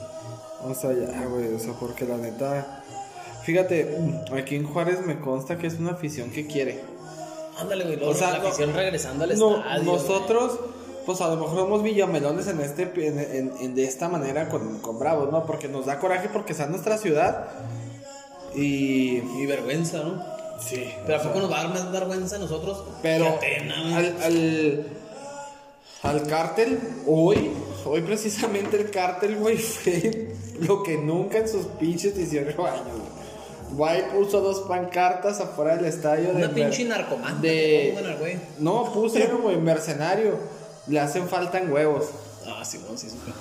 O 0.63 0.75
sea, 0.75 0.93
ya, 0.93 1.25
güey, 1.27 1.55
o 1.55 1.59
sea, 1.59 1.73
porque 1.81 2.05
la 2.05 2.19
neta. 2.19 2.83
Fíjate, 3.45 3.99
aquí 4.39 4.57
en 4.57 4.67
Juárez 4.67 5.05
me 5.07 5.21
consta 5.21 5.57
que 5.59 5.67
es 5.67 5.75
una 5.79 5.93
afición 5.93 6.31
que 6.31 6.47
quiere. 6.47 6.81
Ándale, 7.59 7.85
güey. 7.85 8.03
O 8.03 8.15
sea, 8.15 8.31
la 8.31 8.39
no- 8.41 8.49
afición 8.49 8.75
regresando 8.75 9.25
al 9.25 9.39
No, 9.39 9.57
estadio. 9.59 9.83
nosotros, 9.85 10.61
pues 11.07 11.21
a 11.21 11.29
lo 11.29 11.37
mejor 11.37 11.59
somos 11.59 11.83
villamelones 11.83 12.47
en 12.49 12.61
este, 12.61 12.83
en, 13.07 13.19
en- 13.19 13.53
en- 13.61 13.75
de 13.75 13.85
esta 13.85 14.09
manera 14.09 14.49
con, 14.49 14.79
con 14.81 14.99
Bravos, 14.99 15.31
¿no? 15.31 15.45
Porque 15.47 15.69
nos 15.69 15.87
da 15.87 15.99
coraje 15.99 16.29
porque 16.33 16.55
sea 16.55 16.67
nuestra 16.67 16.99
ciudad. 16.99 17.47
Y. 18.55 19.19
Y 19.41 19.47
vergüenza, 19.47 19.99
¿no? 19.99 20.23
Sí. 20.61 20.89
Pero 21.07 21.19
¿a 21.19 21.23
poco 21.23 21.41
nos 21.41 21.51
va 21.51 21.61
a 21.61 21.65
dar 21.65 21.75
más 21.75 21.93
vergüenza 21.93 22.37
a 22.37 22.39
nosotros? 22.39 22.85
Pero 23.03 23.27
al, 23.95 24.17
al, 24.23 24.87
al 26.03 26.27
cártel, 26.27 26.79
hoy, 27.07 27.51
hoy 27.85 28.01
precisamente 28.03 28.77
el 28.81 28.91
cártel, 28.91 29.37
güey, 29.37 29.57
fue 29.59 30.29
lo 30.61 30.83
que 30.83 30.97
nunca 30.97 31.39
en 31.39 31.49
sus 31.49 31.67
pinches 31.67 32.15
18 32.17 32.67
años. 32.67 32.85
Guay 33.73 34.05
puso 34.15 34.41
dos 34.41 34.61
pancartas 34.69 35.41
afuera 35.41 35.75
del 35.77 35.87
estadio 35.87 36.29
de 36.33 36.37
Una 36.45 36.51
pinche 36.51 36.85
narcomanta. 36.85 37.41
de-. 37.41 37.93
No, 38.61 38.93
pusieron, 38.93 39.43
güey, 39.43 39.57
mercenario. 39.57 40.39
Le 40.87 41.01
hacen 41.01 41.29
falta 41.29 41.59
en 41.59 41.73
huevos. 41.73 42.07
Ah, 42.47 42.65
sí, 42.65 42.79
bueno, 42.79 42.99
sí, 42.99 43.09
supe. 43.09 43.33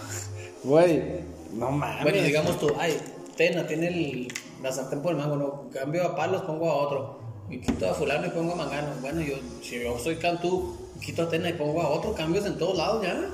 Güey, 0.64 1.22
no 1.54 1.72
mames. 1.72 2.04
Bueno, 2.04 2.22
digamos 2.22 2.60
tú, 2.60 2.72
ay, 2.80 2.98
Tena 3.36 3.68
tiene 3.68 3.88
el, 3.88 4.34
la 4.62 4.72
sartén 4.72 5.02
por 5.02 5.12
el 5.12 5.18
mango, 5.18 5.36
no, 5.36 5.70
cambio 5.74 6.04
a 6.04 6.16
palos, 6.16 6.44
pongo 6.44 6.70
a 6.70 6.76
otro. 6.76 7.20
Y 7.50 7.60
quito 7.60 7.90
a 7.90 7.94
fulano 7.94 8.28
y 8.28 8.30
pongo 8.30 8.54
a 8.54 8.56
mangano. 8.56 8.94
Bueno, 9.02 9.22
yo, 9.22 9.36
si 9.62 9.82
yo 9.82 10.00
soy 10.00 10.16
Cantú, 10.16 10.78
quito 11.02 11.24
a 11.24 11.30
Tena 11.30 11.50
y 11.50 11.54
pongo 11.54 11.82
a 11.82 11.90
otro, 11.90 12.14
cambios 12.14 12.46
en 12.46 12.58
todos 12.58 12.78
lados 12.78 13.04
ya. 13.04 13.30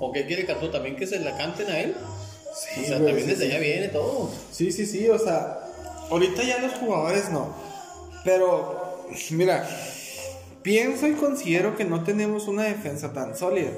¿O 0.00 0.10
qué 0.10 0.26
quiere 0.26 0.44
Cantú? 0.44 0.70
¿También 0.70 0.96
que 0.96 1.06
se 1.06 1.20
la 1.20 1.36
canten 1.36 1.70
a 1.70 1.80
él? 1.80 1.94
Sí, 2.54 2.82
o 2.82 2.86
sea, 2.86 2.98
güey, 2.98 3.12
también 3.12 3.28
sí, 3.28 3.34
desde 3.34 3.46
sí. 3.46 3.50
allá 3.52 3.60
viene 3.60 3.88
todo. 3.88 4.30
Sí, 4.50 4.72
sí, 4.72 4.84
sí, 4.84 5.08
o 5.08 5.18
sea, 5.18 5.60
ahorita 6.10 6.42
ya 6.42 6.58
los 6.58 6.72
jugadores 6.74 7.30
no. 7.30 7.54
Pero, 8.24 9.06
mira, 9.30 9.66
pienso 10.62 11.06
y 11.06 11.12
considero 11.12 11.76
que 11.76 11.84
no 11.84 12.02
tenemos 12.04 12.48
una 12.48 12.64
defensa 12.64 13.12
tan 13.12 13.36
sólida. 13.36 13.70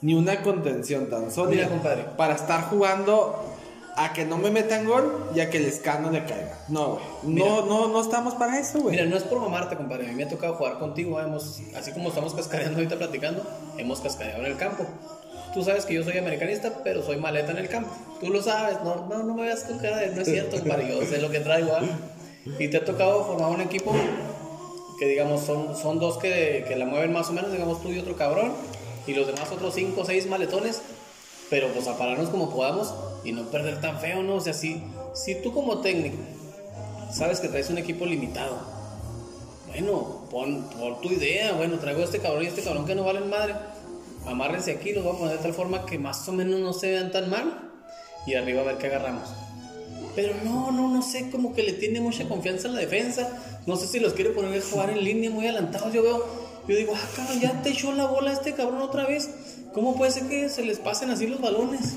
ni 0.00 0.14
una 0.14 0.42
contención 0.42 1.08
tan 1.08 1.30
sólida 1.30 1.64
Mira, 1.64 1.68
compadre. 1.68 2.04
para 2.16 2.34
estar 2.34 2.62
jugando 2.68 3.44
a 3.94 4.12
que 4.12 4.24
no 4.24 4.38
me 4.38 4.50
metan 4.50 4.84
gol 4.86 5.30
y 5.34 5.40
a 5.40 5.50
que 5.50 5.58
el 5.58 5.66
escano 5.66 6.10
le 6.10 6.24
caiga. 6.24 6.58
No, 6.68 6.98
güey. 7.22 7.34
No, 7.34 7.66
no, 7.66 7.88
no 7.88 8.00
estamos 8.00 8.34
para 8.34 8.58
eso, 8.58 8.80
güey. 8.80 8.96
Mira, 8.96 9.06
no 9.06 9.16
es 9.16 9.22
por 9.22 9.38
mamarte, 9.38 9.76
compadre. 9.76 10.06
A 10.06 10.08
mí 10.08 10.14
me 10.16 10.24
ha 10.24 10.28
tocado 10.28 10.54
jugar 10.54 10.78
contigo. 10.78 11.20
Hemos, 11.20 11.60
así 11.76 11.92
como 11.92 12.08
estamos 12.08 12.34
cascareando 12.34 12.78
ahorita 12.78 12.96
platicando, 12.96 13.44
hemos 13.78 14.00
cascareado 14.00 14.40
en 14.40 14.52
el 14.52 14.56
campo. 14.56 14.86
Tú 15.54 15.62
sabes 15.62 15.84
que 15.84 15.92
yo 15.94 16.02
soy 16.02 16.16
americanista, 16.16 16.72
pero 16.82 17.02
soy 17.02 17.18
maleta 17.18 17.52
en 17.52 17.58
el 17.58 17.68
campo. 17.68 17.90
Tú 18.18 18.30
lo 18.30 18.42
sabes. 18.42 18.78
No, 18.82 19.06
no, 19.06 19.22
no 19.22 19.34
me 19.34 19.42
veas 19.42 19.64
con 19.64 19.78
cara 19.78 19.98
de 19.98 20.08
no 20.08 20.22
es 20.22 20.28
cierto, 20.28 20.58
compadre. 20.58 20.88
Yo 20.88 21.04
sé 21.06 21.20
lo 21.20 21.30
que 21.30 21.40
traigo. 21.40 21.72
¿ah? 21.76 21.82
Y 22.58 22.68
te 22.68 22.78
ha 22.78 22.84
tocado 22.84 23.24
formar 23.26 23.50
un 23.50 23.60
equipo 23.60 23.94
que, 25.02 25.08
digamos, 25.08 25.40
son, 25.40 25.76
son 25.76 25.98
dos 25.98 26.16
que, 26.18 26.64
que 26.68 26.76
la 26.76 26.86
mueven 26.86 27.12
más 27.12 27.28
o 27.28 27.32
menos, 27.32 27.50
digamos 27.50 27.82
tú 27.82 27.90
y 27.90 27.98
otro 27.98 28.14
cabrón. 28.16 28.52
Y 29.04 29.14
los 29.14 29.26
demás 29.26 29.50
otros 29.50 29.74
cinco 29.74 30.02
o 30.02 30.04
seis 30.04 30.28
maletones. 30.28 30.80
Pero 31.50 31.72
pues 31.72 31.88
a 31.88 31.98
pararnos 31.98 32.30
como 32.30 32.54
podamos 32.54 32.94
y 33.24 33.32
no 33.32 33.42
perder 33.50 33.80
tan 33.80 33.98
feo, 33.98 34.22
¿no? 34.22 34.36
O 34.36 34.40
sea, 34.40 34.52
si, 34.52 34.80
si 35.12 35.34
tú 35.42 35.52
como 35.52 35.80
técnico 35.80 36.18
sabes 37.12 37.40
que 37.40 37.48
traes 37.48 37.68
un 37.68 37.78
equipo 37.78 38.06
limitado, 38.06 38.56
bueno, 39.66 40.20
pon, 40.30 40.70
pon 40.78 41.00
tu 41.00 41.10
idea, 41.10 41.52
bueno, 41.54 41.80
traigo 41.80 42.04
este 42.04 42.20
cabrón 42.20 42.44
y 42.44 42.46
este 42.46 42.62
cabrón 42.62 42.86
que 42.86 42.94
no 42.94 43.02
valen 43.02 43.28
madre. 43.28 43.54
Amárrense 44.24 44.70
aquí, 44.70 44.92
los 44.92 45.04
vamos 45.04 45.16
a 45.16 45.24
poner 45.24 45.36
de 45.38 45.42
tal 45.42 45.52
forma 45.52 45.84
que 45.84 45.98
más 45.98 46.28
o 46.28 46.32
menos 46.32 46.60
no 46.60 46.72
se 46.72 46.90
vean 46.90 47.10
tan 47.10 47.28
mal. 47.28 47.72
Y 48.24 48.34
arriba 48.34 48.60
a 48.60 48.64
ver 48.66 48.78
qué 48.78 48.86
agarramos. 48.86 49.28
Pero 50.14 50.34
no, 50.44 50.70
no, 50.70 50.88
no 50.88 51.02
sé, 51.02 51.30
como 51.30 51.54
que 51.54 51.62
le 51.62 51.72
tiene 51.72 52.00
mucha 52.00 52.28
confianza 52.28 52.68
en 52.68 52.74
la 52.74 52.80
defensa. 52.80 53.28
No 53.66 53.76
sé 53.76 53.86
si 53.86 53.98
los 54.00 54.12
quiere 54.12 54.30
poner 54.30 54.60
a 54.60 54.64
jugar 54.64 54.90
en 54.90 55.02
línea 55.04 55.30
muy 55.30 55.46
adelantados. 55.46 55.92
Yo 55.92 56.02
veo, 56.02 56.24
yo 56.68 56.76
digo, 56.76 56.92
ah, 56.94 57.08
cabrón, 57.16 57.40
ya 57.40 57.62
te 57.62 57.70
echó 57.70 57.92
la 57.92 58.06
bola 58.06 58.32
este 58.32 58.52
cabrón 58.54 58.82
otra 58.82 59.06
vez. 59.06 59.30
¿Cómo 59.72 59.96
puede 59.96 60.10
ser 60.10 60.28
que 60.28 60.48
se 60.50 60.62
les 60.64 60.78
pasen 60.78 61.10
así 61.10 61.26
los 61.26 61.40
balones? 61.40 61.94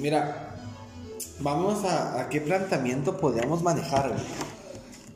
Mira, 0.00 0.56
vamos 1.38 1.84
a, 1.84 2.20
a 2.20 2.28
qué 2.28 2.40
planteamiento 2.40 3.18
podríamos 3.18 3.62
manejar, 3.62 4.08
güey. 4.08 4.20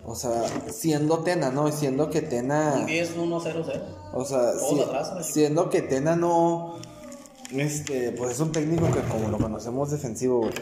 O 0.05 0.15
sea, 0.15 0.45
siendo 0.73 1.19
Tena, 1.19 1.51
¿no? 1.51 1.71
Siendo 1.73 2.09
que 2.09 2.23
Tena. 2.23 2.75
Un 2.79 2.87
10, 2.87 3.11
1, 3.19 3.41
0, 3.43 3.63
0. 3.67 3.83
O 4.15 4.25
sea, 4.25 4.53
si- 4.59 4.81
atrás, 4.81 5.27
siendo 5.27 5.69
que 5.69 5.83
Tena 5.83 6.15
no. 6.17 6.77
Este, 7.51 8.13
pues 8.13 8.33
es 8.33 8.41
un 8.41 8.53
técnico 8.53 8.87
que, 8.93 9.01
como 9.03 9.29
lo 9.29 9.39
conocemos, 9.39 9.91
defensivo, 9.91 10.39
güey. 10.41 10.53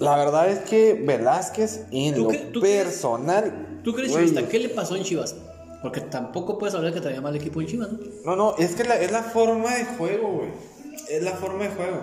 La 0.00 0.16
verdad 0.16 0.48
es 0.50 0.60
que 0.60 0.94
Velázquez, 0.94 1.82
en 1.90 2.14
¿Tú 2.14 2.22
lo 2.24 2.28
qué- 2.30 2.38
tú 2.38 2.60
crees- 2.60 2.84
personal. 2.84 3.80
¿Tú 3.84 3.92
crees, 3.94 4.10
güey, 4.12 4.26
Chivista, 4.26 4.48
qué 4.48 4.58
le 4.58 4.68
pasó 4.70 4.96
en 4.96 5.02
Chivas? 5.04 5.34
Porque 5.82 6.00
tampoco 6.00 6.58
puedes 6.58 6.74
hablar 6.74 6.92
que 6.94 7.00
traía 7.00 7.20
mal 7.20 7.34
equipo 7.36 7.60
en 7.60 7.66
Chivas, 7.66 7.88
¿no? 7.92 7.98
No, 8.24 8.36
no, 8.36 8.56
es 8.58 8.74
que 8.74 8.84
la- 8.84 8.96
es 9.00 9.10
la 9.12 9.22
forma 9.22 9.74
de 9.74 9.84
juego, 9.84 10.28
güey. 10.28 10.48
Es 11.10 11.22
la 11.22 11.32
forma 11.32 11.64
de 11.64 11.70
juego. 11.70 11.98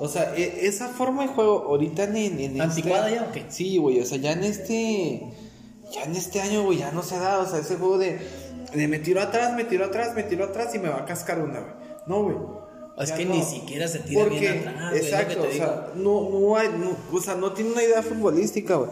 O 0.00 0.08
sea, 0.08 0.34
e- 0.36 0.66
esa 0.66 0.88
forma 0.88 1.22
de 1.22 1.28
juego 1.28 1.64
ahorita 1.68 2.04
en, 2.04 2.16
en, 2.16 2.38
en 2.40 2.60
¿Anticuada 2.60 3.08
este- 3.08 3.20
ya 3.20 3.26
o 3.28 3.32
qué? 3.32 3.44
Sí, 3.48 3.78
güey, 3.78 4.00
o 4.00 4.04
sea, 4.06 4.18
ya 4.18 4.32
en 4.32 4.44
este 4.44 5.22
ya 5.92 6.02
en 6.04 6.14
este 6.16 6.40
año, 6.40 6.64
güey, 6.64 6.78
ya 6.78 6.90
no 6.92 7.02
se 7.02 7.18
da, 7.18 7.38
o 7.40 7.46
sea, 7.46 7.60
ese 7.60 7.76
juego 7.76 7.98
de 7.98 8.18
de 8.74 8.86
me 8.88 8.98
tiro 8.98 9.22
atrás, 9.22 9.54
me 9.54 9.64
tiro 9.64 9.86
atrás, 9.86 10.14
me 10.14 10.22
tiro 10.22 10.44
atrás 10.44 10.74
y 10.74 10.78
me 10.78 10.88
va 10.90 10.98
a 10.98 11.04
cascar 11.06 11.40
una, 11.40 11.60
güey. 11.60 11.72
No, 12.06 12.22
güey. 12.22 12.36
Es 13.00 13.12
que 13.12 13.24
no. 13.24 13.34
ni 13.34 13.42
siquiera 13.42 13.86
se 13.88 14.00
tira 14.00 14.22
Porque, 14.24 14.40
bien 14.40 14.68
atrás, 14.68 14.96
exacto, 14.96 15.46
o 15.48 15.52
sea, 15.52 15.92
no, 15.94 16.28
no 16.30 16.56
hay, 16.56 16.68
no- 16.68 16.96
o 17.16 17.20
sea, 17.20 17.34
no 17.36 17.52
tiene 17.52 17.72
una 17.72 17.82
idea 17.82 18.02
futbolística, 18.02 18.76
güey. 18.76 18.90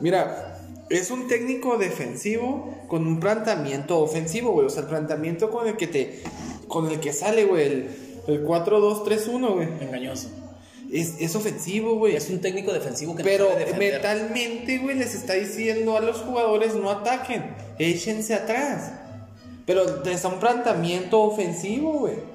Mira, 0.00 0.58
es 0.90 1.10
un 1.10 1.28
técnico 1.28 1.76
defensivo 1.78 2.74
con 2.88 3.06
un 3.06 3.20
planteamiento 3.20 3.98
ofensivo, 4.00 4.52
güey. 4.52 4.66
O 4.66 4.70
sea, 4.70 4.82
el 4.82 4.88
planteamiento 4.88 5.50
con 5.50 5.66
el 5.66 5.76
que 5.76 5.86
te, 5.86 6.22
con 6.68 6.90
el 6.90 7.00
que 7.00 7.12
sale, 7.12 7.44
güey, 7.44 7.66
el, 7.66 7.88
el 8.26 8.44
4-2-3-1, 8.46 9.54
güey. 9.54 9.68
Engañoso. 9.80 10.28
Es, 10.92 11.14
es 11.20 11.34
ofensivo, 11.34 11.96
güey. 11.96 12.16
Es 12.16 12.28
un 12.30 12.40
técnico 12.40 12.72
defensivo 12.72 13.16
que 13.16 13.24
Pero 13.24 13.48
mentalmente, 13.78 14.78
güey, 14.78 14.96
les 14.96 15.14
está 15.14 15.34
diciendo 15.34 15.96
a 15.96 16.00
los 16.00 16.18
jugadores 16.18 16.74
no 16.74 16.90
ataquen, 16.90 17.54
échense 17.78 18.34
atrás. 18.34 18.92
Pero 19.66 20.04
es 20.04 20.24
un 20.24 20.40
planteamiento 20.40 21.20
ofensivo, 21.22 22.00
güey. 22.00 22.33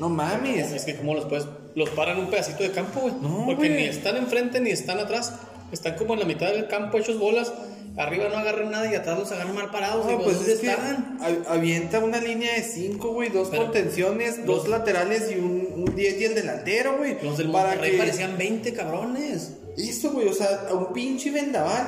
No 0.00 0.08
mames. 0.08 0.72
Es 0.72 0.84
que 0.84 0.96
como 0.96 1.14
los 1.14 1.26
puedes, 1.26 1.46
los 1.74 1.90
paran 1.90 2.18
un 2.18 2.28
pedacito 2.30 2.62
de 2.62 2.72
campo, 2.72 3.00
güey. 3.00 3.14
No, 3.20 3.44
Porque 3.46 3.68
güey. 3.68 3.82
ni 3.82 3.84
están 3.88 4.16
enfrente 4.16 4.60
ni 4.60 4.70
están 4.70 4.98
atrás. 4.98 5.34
Están 5.72 5.94
como 5.96 6.14
en 6.14 6.20
la 6.20 6.26
mitad 6.26 6.48
del 6.48 6.66
campo 6.66 6.98
hechos 6.98 7.18
bolas. 7.18 7.52
Arriba 7.96 8.28
no 8.28 8.36
agarran 8.38 8.70
nada 8.70 8.90
y 8.90 8.94
atrás 8.94 9.18
los 9.18 9.30
agarran 9.32 9.54
mal 9.54 9.70
parados. 9.70 10.04
No, 10.04 10.10
Digo, 10.12 10.22
pues 10.24 10.36
¿dónde 10.38 10.52
es 10.54 10.60
que 10.60 10.70
están? 10.70 11.18
a- 11.20 11.52
avienta 11.52 11.98
una 11.98 12.18
línea 12.20 12.54
de 12.54 12.62
5, 12.62 13.12
güey, 13.12 13.28
dos 13.30 13.48
Pero- 13.50 13.64
contenciones, 13.64 14.46
dos 14.46 14.68
laterales 14.68 15.30
y 15.30 15.38
un, 15.38 15.68
un 15.76 15.94
10 15.96 16.20
y 16.20 16.24
el 16.24 16.34
delantero, 16.34 16.96
güey. 16.98 17.16
Los 17.22 17.36
del 17.38 17.50
para 17.50 17.80
que 17.80 17.92
parecían 17.98 18.38
20 18.38 18.72
cabrones. 18.72 19.52
Eso, 19.76 20.12
güey, 20.12 20.28
o 20.28 20.32
sea, 20.32 20.66
a 20.70 20.74
un 20.74 20.92
pinche 20.92 21.30
vendaval. 21.30 21.86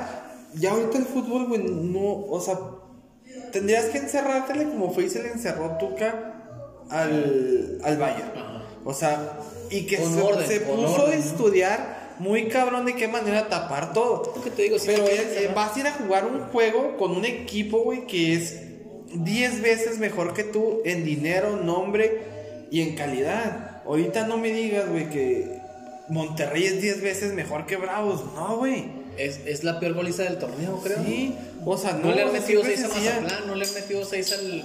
Ya 0.55 0.73
ahorita 0.73 0.99
el 0.99 1.05
fútbol, 1.07 1.47
güey, 1.47 1.63
no, 1.63 2.27
o 2.27 2.41
sea, 2.41 2.59
tendrías 3.53 3.87
que 3.87 3.99
encerrártele 3.99 4.65
como 4.65 4.93
fue 4.93 5.05
y 5.05 5.09
se 5.11 5.23
le 5.23 5.31
encerró 5.31 5.77
Tuca 5.79 6.42
al, 6.93 7.79
al 7.83 7.97
Bayern. 7.99 8.31
Ajá. 8.37 8.63
O 8.85 8.93
sea, 8.95 9.39
y 9.71 9.87
que 9.87 9.97
se, 9.97 10.21
orden, 10.23 10.47
se 10.47 10.63
con 10.63 10.77
puso 10.77 11.07
a 11.07 11.15
estudiar 11.15 12.15
muy 12.19 12.49
cabrón 12.49 12.85
de 12.85 12.95
qué 12.95 13.09
manera 13.09 13.49
tapar 13.49 13.93
todo. 13.93 14.23
Te 14.55 14.63
digo, 14.63 14.79
si 14.79 14.87
Pero 14.89 15.07
es- 15.07 15.21
eh, 15.37 15.51
vas 15.55 15.77
a 15.77 15.81
ir 15.81 15.87
a 15.87 15.93
jugar 15.93 16.27
un 16.27 16.41
juego 16.49 16.97
con 16.97 17.13
un 17.13 17.25
equipo, 17.25 17.83
güey, 17.83 18.07
que 18.07 18.35
es 18.35 18.57
10 19.15 19.63
veces 19.63 19.99
mejor 19.99 20.35
que 20.35 20.45
tú 20.45 20.81
en 20.85 21.05
dinero, 21.05 21.57
nombre 21.57 22.21
y 22.71 22.83
en 22.83 22.95
calidad. 22.97 23.83
Ahorita 23.87 24.27
no 24.27 24.37
me 24.39 24.51
digas, 24.51 24.89
güey, 24.89 25.09
que 25.11 25.59
Monterrey 26.09 26.65
es 26.65 26.81
10 26.83 27.03
veces 27.03 27.33
mejor 27.33 27.67
que 27.67 27.77
Bravos. 27.77 28.25
No, 28.35 28.57
güey. 28.59 28.87
es, 29.19 29.41
es 29.47 29.63
la 29.65 29.79
peor 29.81 29.95
goliza 29.95 30.23
del 30.25 30.39
torneo, 30.39 30.81
creo. 30.83 30.99
Sí, 31.05 31.35
o 31.65 31.77
sea, 31.77 31.93
No, 31.93 32.09
no, 32.09 32.15
le 32.15 32.23
han 32.23 32.33
metido 32.33 32.63
simple 32.63 32.77
6 32.77 32.85
a 32.85 32.89
Mazatlán, 33.21 33.47
no 33.47 33.55
le 33.55 33.67
han 33.67 33.75
metido 33.75 34.05
6 34.05 34.33
al, 34.33 34.65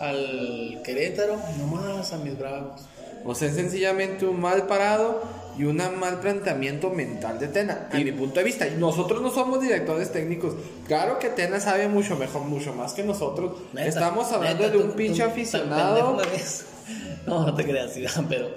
al 0.00 0.80
Querétaro, 0.84 1.36
nomás 1.58 2.12
a 2.12 2.18
mis 2.18 2.38
bravos. 2.38 2.82
O 3.26 3.34
sea, 3.34 3.48
es 3.48 3.54
sencillamente 3.54 4.26
un 4.26 4.38
mal 4.40 4.66
parado 4.66 5.22
y 5.56 5.64
un 5.64 5.76
mal 5.98 6.20
planteamiento 6.20 6.90
mental 6.90 7.38
de 7.38 7.48
Tena, 7.48 7.88
a 7.90 7.96
mi 7.96 8.12
punto 8.12 8.34
de 8.40 8.44
vista. 8.44 8.66
Y 8.66 8.72
nosotros 8.76 9.22
no 9.22 9.30
somos 9.30 9.62
directores 9.62 10.12
técnicos. 10.12 10.54
Claro 10.86 11.18
que 11.18 11.30
Tena 11.30 11.58
sabe 11.60 11.88
mucho 11.88 12.16
mejor, 12.16 12.42
mucho 12.42 12.74
más 12.74 12.92
que 12.92 13.02
nosotros. 13.02 13.52
Neta, 13.72 13.88
Estamos 13.88 14.30
hablando 14.32 14.64
neta, 14.64 14.76
de 14.76 14.82
un 14.82 14.90
tú- 14.90 14.96
pinche 14.96 15.22
tú 15.22 15.28
aficionado. 15.30 16.18
No, 17.26 17.46
no 17.46 17.54
te 17.54 17.64
creas, 17.64 17.92
pero 18.28 18.48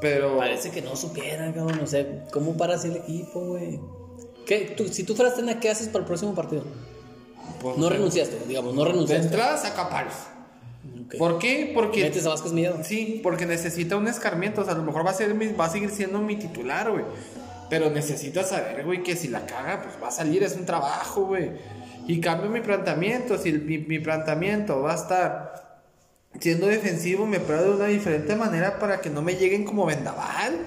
pero... 0.00 0.36
parece 0.36 0.70
que 0.70 0.82
no 0.82 0.96
supieran, 0.96 1.52
cabrón. 1.52 1.78
O 1.80 1.86
sea, 1.86 2.04
¿cómo 2.32 2.56
paras 2.56 2.84
el 2.84 2.96
equipo, 2.96 3.38
güey? 3.40 3.78
¿Qué? 4.44 4.74
Tú- 4.76 4.88
si 4.88 5.04
tú 5.04 5.14
fueras 5.14 5.36
Tena, 5.36 5.60
¿qué 5.60 5.70
haces 5.70 5.86
para 5.86 6.00
el 6.00 6.06
próximo 6.06 6.34
partido? 6.34 6.64
pues, 7.60 7.76
No 7.78 7.88
renunciaste, 7.88 8.36
digamos, 8.48 8.74
no 8.74 8.82
De 8.84 8.90
renunciaste. 8.90 9.26
entrada 9.26 9.56
saca 9.58 9.88
palos. 9.88 10.14
¿Por 11.16 11.38
qué? 11.38 11.70
Porque... 11.74 12.02
Metes 12.02 12.26
a 12.26 12.30
Vázquez 12.30 12.52
Miedo. 12.52 12.78
Sí, 12.82 13.20
porque 13.22 13.46
necesita 13.46 13.96
un 13.96 14.08
escarmiento. 14.08 14.60
O 14.60 14.64
sea, 14.64 14.74
a 14.74 14.76
lo 14.76 14.82
mejor 14.82 15.06
va 15.06 15.10
a, 15.10 15.14
ser 15.14 15.32
mi- 15.34 15.52
va 15.52 15.66
a 15.66 15.70
seguir 15.70 15.90
siendo 15.90 16.18
mi 16.20 16.36
titular, 16.36 16.90
güey. 16.90 17.04
Pero 17.70 17.88
necesita 17.90 18.44
saber, 18.44 18.84
güey, 18.84 19.02
que 19.02 19.14
si 19.16 19.28
la 19.28 19.46
caga, 19.46 19.82
pues 19.82 19.94
va 20.02 20.08
a 20.08 20.10
salir, 20.10 20.42
es 20.42 20.54
un 20.56 20.66
trabajo, 20.66 21.26
güey. 21.26 21.50
Y 22.06 22.20
cambio 22.20 22.50
mi 22.50 22.60
planteamiento. 22.60 23.38
Si 23.38 23.48
el- 23.50 23.62
mi, 23.62 23.78
mi 23.78 23.98
planteamiento 24.00 24.82
va 24.82 24.92
a 24.92 24.96
estar 24.96 25.82
siendo 26.40 26.66
defensivo, 26.66 27.26
me 27.26 27.40
pruebo 27.40 27.64
de 27.64 27.76
una 27.76 27.86
diferente 27.86 28.36
manera 28.36 28.78
para 28.78 29.00
que 29.00 29.08
no 29.10 29.22
me 29.22 29.34
lleguen 29.36 29.64
como 29.64 29.86
vendaval. 29.86 30.58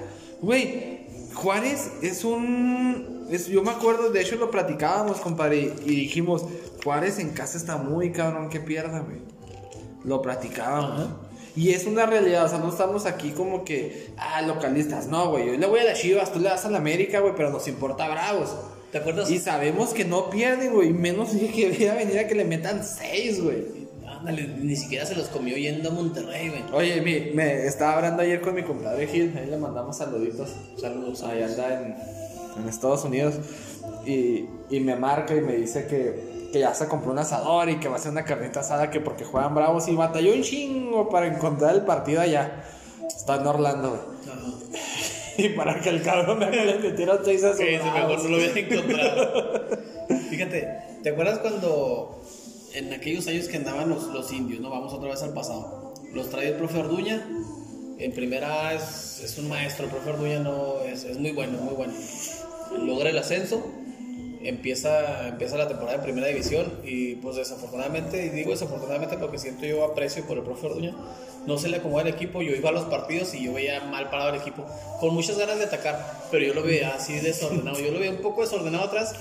Güey, 0.42 1.02
Juárez 1.36 1.92
es 2.02 2.24
un. 2.26 3.28
es- 3.32 3.48
yo 3.48 3.62
me 3.64 3.72
acuerdo, 3.72 4.10
de 4.10 4.22
hecho 4.22 4.36
lo 4.38 4.50
platicábamos, 4.52 5.20
compadre, 5.22 5.72
y 5.86 5.96
dijimos: 5.96 6.46
Juárez 6.84 7.20
en 7.20 7.30
casa 7.30 7.58
está 7.58 7.78
muy 7.78 8.12
cabrón 8.12 8.50
que 8.50 8.60
pierda, 8.60 9.00
güey. 9.00 9.18
Lo 10.04 10.22
platicábamos. 10.22 11.02
Ajá. 11.02 11.16
Y 11.56 11.72
es 11.74 11.86
una 11.86 12.06
realidad, 12.06 12.46
o 12.46 12.48
sea, 12.50 12.60
no 12.60 12.70
estamos 12.70 13.06
aquí 13.06 13.32
como 13.32 13.66
que, 13.66 14.08
ah, 14.18 14.42
localistas, 14.44 15.08
no, 15.08 15.32
güey, 15.32 15.48
yo 15.48 15.58
le 15.58 15.68
voy 15.68 15.82
a 15.82 15.84
las 15.84 16.00
Chivas, 16.00 16.32
tú 16.32 16.40
le 16.40 16.48
das 16.48 16.64
a 16.66 16.70
la 16.70 16.78
América, 16.78 17.20
güey, 17.20 17.34
pero 17.36 17.50
nos 17.50 17.68
importa 17.68 18.08
Bravos. 18.08 18.56
¿Te 18.94 19.00
acuerdas? 19.00 19.30
Y 19.30 19.38
sabemos 19.40 19.94
que 19.94 20.06
no 20.06 20.30
pierden, 20.30 20.74
güey, 20.74 20.92
menos 20.94 21.30
que 21.56 21.74
voy 21.78 21.86
a 21.88 21.96
venir 21.96 22.20
a 22.20 22.28
que 22.28 22.36
le 22.36 22.46
metan 22.46 22.84
seis, 22.86 23.44
güey. 23.44 23.82
Ándale, 24.08 24.48
ni 24.60 24.76
siquiera 24.78 25.06
se 25.06 25.16
los 25.16 25.28
comió 25.28 25.58
yendo 25.58 25.90
a 25.90 25.92
Monterrey, 25.92 26.50
güey. 26.50 26.64
Oye, 26.74 27.02
mi- 27.02 27.34
me 27.36 27.66
estaba 27.66 27.96
hablando 27.98 28.22
ayer 28.24 28.40
con 28.40 28.54
mi 28.56 28.64
compadre 28.64 29.08
Gil, 29.08 29.34
ahí 29.38 29.48
le 29.50 29.58
mandamos 29.58 29.98
saluditos. 29.98 30.50
Saludos. 30.80 31.22
Ahí 31.24 31.42
anda 31.44 31.82
en, 31.82 31.96
en 32.62 32.70
Estados 32.70 33.04
Unidos. 33.04 33.36
Y, 34.06 34.46
y 34.70 34.80
me 34.80 34.96
marca 34.96 35.36
y 35.36 35.42
me 35.42 35.54
dice 35.58 35.86
que, 35.88 36.41
que 36.52 36.60
ya 36.60 36.74
se 36.74 36.88
compró 36.88 37.12
un 37.12 37.20
asador 37.20 37.70
y 37.70 37.80
que 37.80 37.88
va 37.88 37.96
a 37.96 37.98
hacer 37.98 38.12
una 38.12 38.26
carnita 38.26 38.60
asada 38.60 38.90
que 38.92 39.00
porque 39.00 39.24
juegan 39.24 39.56
bravos 39.56 39.88
y 39.88 39.96
batalló 39.96 40.34
un 40.34 40.42
chingo 40.42 41.10
para 41.10 41.28
encontrar 41.28 41.76
el 41.76 41.82
partido 41.82 42.22
allá. 42.22 42.64
Está 43.08 43.36
en 43.36 43.48
Orlando. 43.48 44.16
Y 45.38 45.48
para 45.50 45.80
que 45.80 45.90
el 45.90 46.04
cabrón 46.04 46.40
me 46.40 46.52
le 46.52 46.78
metieron 46.78 47.20
seis 47.24 47.44
a 47.46 47.52
sus 47.52 47.60
Sí, 47.60 47.66
mejor 47.66 48.22
no 48.22 48.30
lo 48.30 48.38
hubiera 48.38 48.60
encontrado. 48.60 49.68
Fíjate, 50.30 50.68
¿te 51.02 51.10
acuerdas 51.10 51.40
cuando 51.40 52.22
en 52.74 52.94
aquellos 52.94 53.28
años 53.28 53.48
que 53.48 53.58
andaban 53.58 53.90
los, 53.90 54.08
los 54.08 54.32
indios, 54.34 54.60
no? 54.60 54.70
Vamos 54.70 54.94
otra 54.94 55.10
vez 55.10 55.24
al 55.24 55.34
pasado. 55.34 55.94
los 56.14 56.30
trae 56.30 56.50
el 56.50 56.56
profe 56.56 56.80
Orduña. 56.80 57.26
En 57.98 58.12
primera 58.14 58.74
es, 58.74 59.22
es 59.24 59.38
un 59.38 59.48
maestro, 59.48 59.86
el 59.86 59.92
profe 59.92 60.10
Orduña 60.10 60.40
no, 60.40 60.82
es, 60.82 61.06
es 61.06 61.18
muy 61.18 61.32
bueno, 61.32 61.58
muy 61.60 61.76
bueno. 61.76 61.94
Logra 62.78 63.10
el 63.10 63.18
ascenso, 63.18 63.66
empieza, 64.44 65.28
empieza 65.28 65.58
la 65.58 65.68
temporada 65.68 65.96
en 65.98 66.04
primera 66.04 66.28
división 66.28 66.72
y 66.84 67.16
pues 67.16 67.36
desafortunadamente, 67.36 68.26
y 68.26 68.30
digo 68.30 68.52
desafortunadamente 68.52 69.18
porque 69.18 69.38
siento 69.38 69.66
yo 69.66 69.84
aprecio 69.86 70.26
por 70.26 70.38
el 70.38 70.44
profe 70.44 70.68
Orduña, 70.68 70.96
no 71.48 71.58
se 71.58 71.70
le 71.70 71.78
acomoda 71.78 72.04
el 72.04 72.10
equipo, 72.10 72.42
yo 72.42 72.52
iba 72.56 72.70
a 72.70 72.72
los 72.72 72.86
partidos 72.86 73.34
y 73.34 73.44
yo 73.46 73.54
veía 73.54 73.82
mal 73.82 74.10
parado 74.10 74.30
el 74.34 74.42
equipo, 74.42 74.66
con 75.00 75.14
muchas 75.14 75.38
ganas 75.38 75.58
de 75.58 75.66
atacar, 75.66 76.28
pero 76.32 76.46
yo 76.46 76.54
lo 76.54 76.64
veía 76.64 76.90
así 76.96 77.20
desordenado, 77.20 77.80
yo 77.80 77.92
lo 77.92 78.00
veía 78.00 78.12
un 78.12 78.18
poco 78.22 78.42
desordenado 78.42 78.86
atrás, 78.86 79.14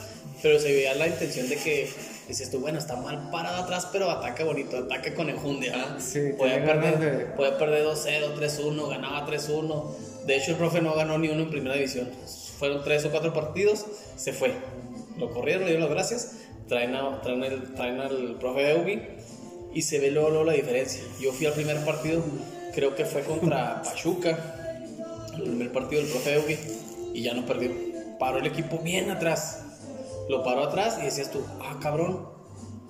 pero 0.42 0.58
se 0.58 0.72
veía 0.72 0.94
la 0.94 1.06
intención 1.06 1.48
de 1.48 1.56
que 1.56 1.90
dices 2.28 2.50
tú, 2.50 2.60
bueno, 2.60 2.78
está 2.78 2.96
mal 2.96 3.30
parado 3.30 3.62
atrás, 3.64 3.88
pero 3.92 4.10
ataca 4.10 4.44
bonito, 4.44 4.76
ataca 4.78 5.14
con 5.14 5.28
enjundia. 5.30 5.96
Sí, 5.98 6.20
ganas 6.66 6.94
perder, 6.96 7.18
de- 7.18 7.50
perder 7.58 7.84
2-0, 7.84 8.34
3-1, 8.38 8.88
ganaba 8.88 9.26
3-1. 9.26 9.84
De 10.26 10.36
hecho, 10.36 10.52
el 10.52 10.56
profe 10.58 10.80
no 10.80 10.94
ganó 10.94 11.18
ni 11.18 11.28
uno 11.28 11.42
en 11.42 11.50
primera 11.50 11.74
división. 11.74 12.08
Fueron 12.58 12.84
tres 12.84 13.04
o 13.06 13.10
cuatro 13.10 13.32
partidos, 13.32 13.84
se 14.16 14.32
fue. 14.32 14.52
Lo 15.18 15.30
corrieron, 15.30 15.64
le 15.64 15.70
dieron 15.70 15.82
las 15.88 15.90
gracias, 15.94 16.32
traen, 16.68 16.94
a- 16.94 17.20
traen, 17.22 17.42
el- 17.44 17.74
traen 17.74 18.00
al 18.00 18.36
profe 18.38 18.70
Eugi 18.70 19.00
y 19.74 19.82
se 19.82 19.98
ve 19.98 20.10
luego, 20.10 20.30
luego 20.30 20.44
la 20.44 20.52
diferencia. 20.54 21.02
Yo 21.20 21.32
fui 21.32 21.46
al 21.46 21.52
primer 21.52 21.84
partido, 21.84 22.22
creo 22.74 22.94
que 22.94 23.04
fue 23.04 23.22
contra 23.22 23.82
Pachuca, 23.84 24.38
el 25.36 25.42
primer 25.42 25.72
partido 25.72 26.02
del 26.02 26.10
profe 26.10 26.34
Eugi, 26.34 26.56
y 27.14 27.22
ya 27.22 27.34
no 27.34 27.44
perdió. 27.46 27.70
Paró 28.18 28.38
el 28.38 28.46
equipo 28.46 28.78
bien 28.78 29.10
atrás. 29.10 29.62
Lo 30.28 30.44
paró 30.44 30.64
atrás 30.64 30.98
y 31.00 31.04
decías 31.06 31.30
tú, 31.30 31.44
ah, 31.60 31.78
cabrón, 31.82 32.28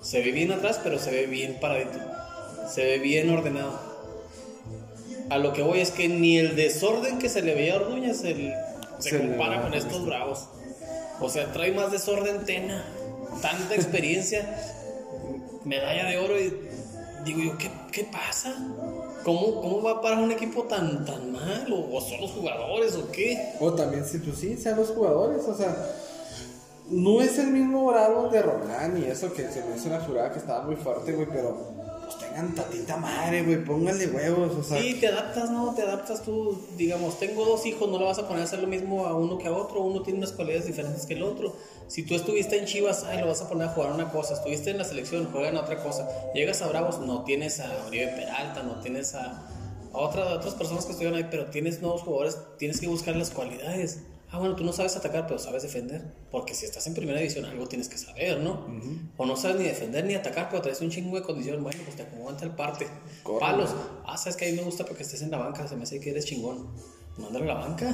se 0.01 0.21
ve 0.21 0.31
bien 0.31 0.51
atrás, 0.51 0.79
pero 0.83 0.99
se 0.99 1.11
ve 1.11 1.25
bien 1.27 1.57
paradito. 1.59 1.97
Se 2.69 2.83
ve 2.83 2.99
bien 2.99 3.29
ordenado. 3.29 3.79
A 5.29 5.37
lo 5.37 5.53
que 5.53 5.61
voy 5.61 5.79
es 5.79 5.91
que 5.91 6.07
ni 6.07 6.37
el 6.37 6.55
desorden 6.55 7.17
que 7.17 7.29
se 7.29 7.41
le 7.41 7.55
veía 7.55 7.75
a 7.75 7.77
Orduña 7.77 8.13
se, 8.13 8.53
compara 9.17 9.61
con 9.61 9.73
estos 9.73 10.05
bravos. 10.05 10.49
O 11.21 11.29
sea, 11.29 11.51
trae 11.53 11.71
más 11.71 11.91
desorden 11.91 12.45
Tena, 12.45 12.83
tanta 13.41 13.75
experiencia, 13.75 14.57
medalla 15.63 16.05
de 16.05 16.17
oro 16.17 16.39
y 16.39 16.53
digo 17.23 17.39
yo, 17.41 17.57
¿qué, 17.57 17.71
qué 17.91 18.03
pasa? 18.11 18.55
¿Cómo, 19.23 19.61
¿Cómo 19.61 19.83
va 19.83 19.91
a 19.91 20.01
parar 20.01 20.23
un 20.23 20.31
equipo 20.31 20.63
tan, 20.63 21.05
tan 21.05 21.31
mal? 21.31 21.71
¿O, 21.71 22.01
son 22.01 22.21
los 22.21 22.31
jugadores 22.31 22.95
o 22.95 23.11
qué? 23.11 23.53
O 23.59 23.73
también, 23.73 24.05
sí, 24.05 24.17
pues 24.17 24.37
sí, 24.37 24.57
sean 24.57 24.77
los 24.77 24.89
jugadores, 24.89 25.45
o 25.47 25.55
sea, 25.55 25.75
no 26.89 27.21
es 27.21 27.37
el 27.37 27.47
mismo 27.47 27.85
Bravo 27.85 28.29
de 28.29 28.41
Roland 28.41 28.97
y 28.97 29.05
eso 29.05 29.31
que 29.31 29.47
se 29.49 29.63
me 29.63 29.75
hizo 29.75 29.87
una 29.87 29.99
jurada 30.01 30.31
que 30.31 30.39
estaba 30.39 30.63
muy 30.63 30.75
fuerte, 30.75 31.13
güey, 31.13 31.27
pero 31.31 31.80
tengan 32.31 32.55
tatita 32.55 32.97
madre, 32.97 33.43
güey, 33.43 33.63
pónganle 33.63 34.07
huevos, 34.07 34.55
o 34.55 34.63
sea. 34.63 34.81
Sí, 34.81 34.95
te 34.95 35.07
adaptas, 35.07 35.51
¿no? 35.51 35.73
Te 35.75 35.81
adaptas 35.83 36.23
tú, 36.23 36.57
digamos, 36.77 37.19
tengo 37.19 37.45
dos 37.45 37.65
hijos, 37.65 37.89
no 37.89 37.99
le 37.99 38.05
vas 38.05 38.19
a 38.19 38.27
poner 38.27 38.41
a 38.41 38.45
hacer 38.45 38.59
lo 38.59 38.67
mismo 38.67 39.05
a 39.05 39.15
uno 39.15 39.37
que 39.37 39.47
a 39.47 39.51
otro, 39.51 39.81
uno 39.81 40.01
tiene 40.01 40.19
unas 40.19 40.31
cualidades 40.31 40.65
diferentes 40.65 41.05
que 41.05 41.13
el 41.13 41.23
otro. 41.23 41.55
Si 41.87 42.03
tú 42.03 42.15
estuviste 42.15 42.57
en 42.57 42.65
Chivas, 42.65 43.03
ay, 43.03 43.19
lo 43.19 43.27
vas 43.27 43.41
a 43.41 43.49
poner 43.49 43.67
a 43.67 43.71
jugar 43.71 43.91
una 43.91 44.11
cosa, 44.11 44.33
estuviste 44.33 44.71
en 44.71 44.77
la 44.77 44.85
selección, 44.85 45.29
juegan 45.31 45.57
a 45.57 45.61
otra 45.61 45.83
cosa. 45.83 46.07
Llegas 46.33 46.61
a 46.61 46.67
Bravos, 46.67 46.99
no 46.99 47.23
tienes 47.23 47.59
a 47.59 47.85
Oribe 47.87 48.07
Peralta, 48.07 48.63
no 48.63 48.79
tienes 48.79 49.13
a, 49.13 49.45
a 49.93 49.97
otras, 49.97 50.27
a 50.27 50.35
otras 50.35 50.53
personas 50.55 50.85
que 50.85 50.91
estuvieron 50.91 51.17
ahí, 51.17 51.27
pero 51.29 51.47
tienes 51.47 51.81
nuevos 51.81 52.01
jugadores, 52.01 52.37
tienes 52.57 52.79
que 52.79 52.87
buscar 52.87 53.15
las 53.15 53.29
cualidades. 53.29 53.99
Ah, 54.31 54.39
bueno, 54.39 54.55
tú 54.55 54.63
no 54.63 54.71
sabes 54.71 54.95
atacar, 54.95 55.27
pero 55.27 55.39
sabes 55.39 55.63
defender. 55.63 56.01
Porque 56.31 56.55
si 56.55 56.65
estás 56.65 56.87
en 56.87 56.93
primera 56.93 57.19
división, 57.19 57.43
algo 57.43 57.67
tienes 57.67 57.89
que 57.89 57.97
saber, 57.97 58.39
¿no? 58.39 58.65
O 59.17 59.25
no 59.25 59.35
sabes 59.35 59.57
ni 59.57 59.65
defender 59.65 60.05
ni 60.05 60.15
atacar, 60.15 60.49
pero 60.49 60.61
traes 60.61 60.79
un 60.79 60.89
chingo 60.89 61.17
de 61.17 61.23
condición. 61.23 61.61
Bueno, 61.61 61.81
pues 61.83 61.97
te 61.97 62.03
acomodan 62.03 62.37
tal 62.37 62.55
parte. 62.55 62.87
Corre. 63.23 63.39
Palos. 63.41 63.75
Ah, 64.05 64.17
sabes 64.17 64.37
que 64.37 64.47
a 64.47 64.51
mí 64.51 64.55
me 64.55 64.63
gusta 64.63 64.85
porque 64.85 65.03
estés 65.03 65.21
en 65.21 65.31
la 65.31 65.37
banca. 65.37 65.67
Se 65.67 65.75
me 65.75 65.83
hace 65.83 65.99
que 65.99 66.11
eres 66.11 66.25
chingón. 66.25 66.69
Mándalo 67.17 67.43
a 67.43 67.47
la 67.47 67.53
banca. 67.55 67.93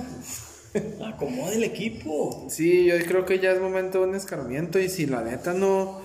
Acomoda 1.05 1.53
el 1.53 1.63
equipo. 1.63 2.45
Sí, 2.49 2.85
yo 2.85 2.95
creo 3.07 3.25
que 3.25 3.39
ya 3.39 3.51
es 3.51 3.59
momento 3.59 3.99
de 3.99 4.05
un 4.05 4.15
escarmiento 4.15 4.77
y 4.77 4.89
si 4.89 5.07
la 5.07 5.23
neta 5.23 5.53
no 5.53 6.01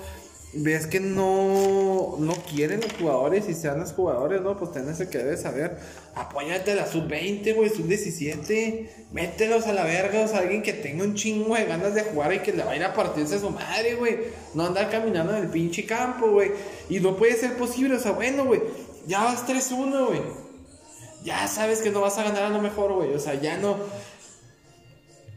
ves 0.55 0.87
que 0.87 1.01
no, 1.01 2.17
no 2.19 2.35
quieren 2.35 2.81
los 2.81 2.93
jugadores 2.93 3.49
y 3.49 3.55
sean 3.55 3.81
los 3.81 3.93
jugadores, 3.93 4.43
¿no? 4.43 4.59
Pues 4.59 4.73
tenés 4.73 4.99
que 5.09 5.37
saber, 5.37 5.79
apóyate 6.15 6.73
a 6.73 6.75
la 6.75 6.87
sub-20, 6.87 7.55
güey, 7.55 7.71
sub-17, 7.71 8.89
mételos 9.13 9.67
a 9.67 9.73
la 9.73 9.85
verga, 9.85 10.21
o 10.21 10.29
sea, 10.29 10.41
alguien 10.41 10.63
que 10.63 10.75
tenga 10.75 11.05
un 11.05 11.15
chingo 11.15 11.55
de 11.55 11.65
ganas 11.65 11.95
de 11.95 12.03
jugar 12.03 12.35
y 12.35 12.41
que 12.41 12.53
le 12.53 12.65
va 12.65 12.73
a 12.73 12.77
ir 12.77 12.85
a 12.85 12.93
partirse 12.93 13.37
a 13.37 13.41
su 13.41 13.51
madre, 13.51 13.95
güey, 13.95 14.19
no 14.53 14.67
andar 14.67 14.91
caminando 14.91 15.35
en 15.35 15.45
el 15.45 15.49
pinche 15.49 15.87
campo, 15.87 16.31
güey, 16.31 16.51
y 16.91 17.01
no 17.01 17.17
puede 17.17 17.35
ser 17.35 17.57
posible, 17.57 17.97
o 17.97 18.01
sea, 18.01 18.13
bueno, 18.13 18.45
güey, 18.45 18.61
ya 19.07 19.25
vas 19.25 19.47
3-1, 19.47 20.07
güey, 20.07 20.21
ya 21.25 21.49
sabes 21.49 21.81
que 21.81 21.91
no 21.91 22.03
vas 22.03 22.19
a 22.19 22.25
ganar 22.25 22.45
a 22.45 22.51
lo 22.51 22.61
mejor, 22.61 22.93
güey, 22.93 23.15
o 23.15 23.19
sea, 23.19 23.35
ya 23.35 23.57
no, 23.57 23.79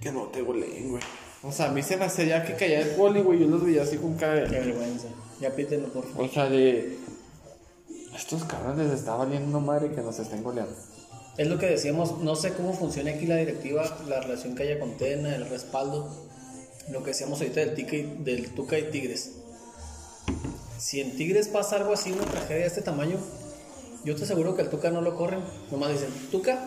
que 0.01 0.11
no 0.11 0.23
te 0.23 0.41
goleen, 0.41 0.91
güey. 0.91 1.03
O 1.45 1.51
sea, 1.51 1.67
a 1.67 1.71
mí 1.71 1.83
se 1.83 1.95
me 1.97 2.05
hacía 2.05 2.25
ya 2.25 2.45
que 2.45 2.53
caía 2.55 2.79
el 2.81 2.95
boli, 2.95 3.21
güey. 3.21 3.39
Yo 3.39 3.47
los 3.47 3.63
veía 3.63 3.83
así 3.83 3.97
con 3.97 4.15
cara 4.15 4.43
Qué 4.45 4.55
de. 4.55 4.65
vergüenza. 4.65 5.07
Ya 5.39 5.51
pítenlo, 5.55 5.89
por 5.93 6.07
favor. 6.07 6.25
O 6.29 6.33
sea, 6.33 6.49
de. 6.49 6.97
Estos 8.15 8.43
cabrones 8.45 8.87
les 8.87 8.99
está 8.99 9.15
valiendo 9.15 9.59
madre 9.59 9.91
que 9.91 10.01
nos 10.01 10.17
estén 10.19 10.41
goleando. 10.43 10.73
Es 11.37 11.47
lo 11.47 11.59
que 11.59 11.65
decíamos, 11.65 12.19
no 12.21 12.35
sé 12.35 12.53
cómo 12.53 12.73
funciona 12.73 13.11
aquí 13.11 13.25
la 13.27 13.35
directiva, 13.35 13.83
la 14.07 14.21
relación 14.21 14.55
que 14.55 14.63
haya 14.63 14.79
con 14.79 14.95
Tena, 14.97 15.35
el 15.35 15.47
respaldo. 15.49 16.09
Lo 16.89 17.03
que 17.03 17.07
decíamos 17.11 17.41
ahorita 17.41 17.59
del, 17.59 17.77
y- 17.79 18.23
del 18.23 18.49
Tuca 18.55 18.79
y 18.79 18.89
Tigres. 18.89 19.31
Si 20.79 21.01
en 21.01 21.15
Tigres 21.17 21.47
pasa 21.47 21.75
algo 21.77 21.93
así, 21.93 22.11
una 22.11 22.23
tragedia 22.25 22.61
de 22.61 22.67
este 22.67 22.81
tamaño, 22.81 23.17
yo 24.05 24.15
te 24.15 24.23
aseguro 24.23 24.55
que 24.55 24.61
el 24.61 24.69
Tuca 24.69 24.91
no 24.91 25.01
lo 25.01 25.15
corren. 25.15 25.41
Nomás 25.71 25.91
dicen, 25.91 26.09
Tuca, 26.31 26.65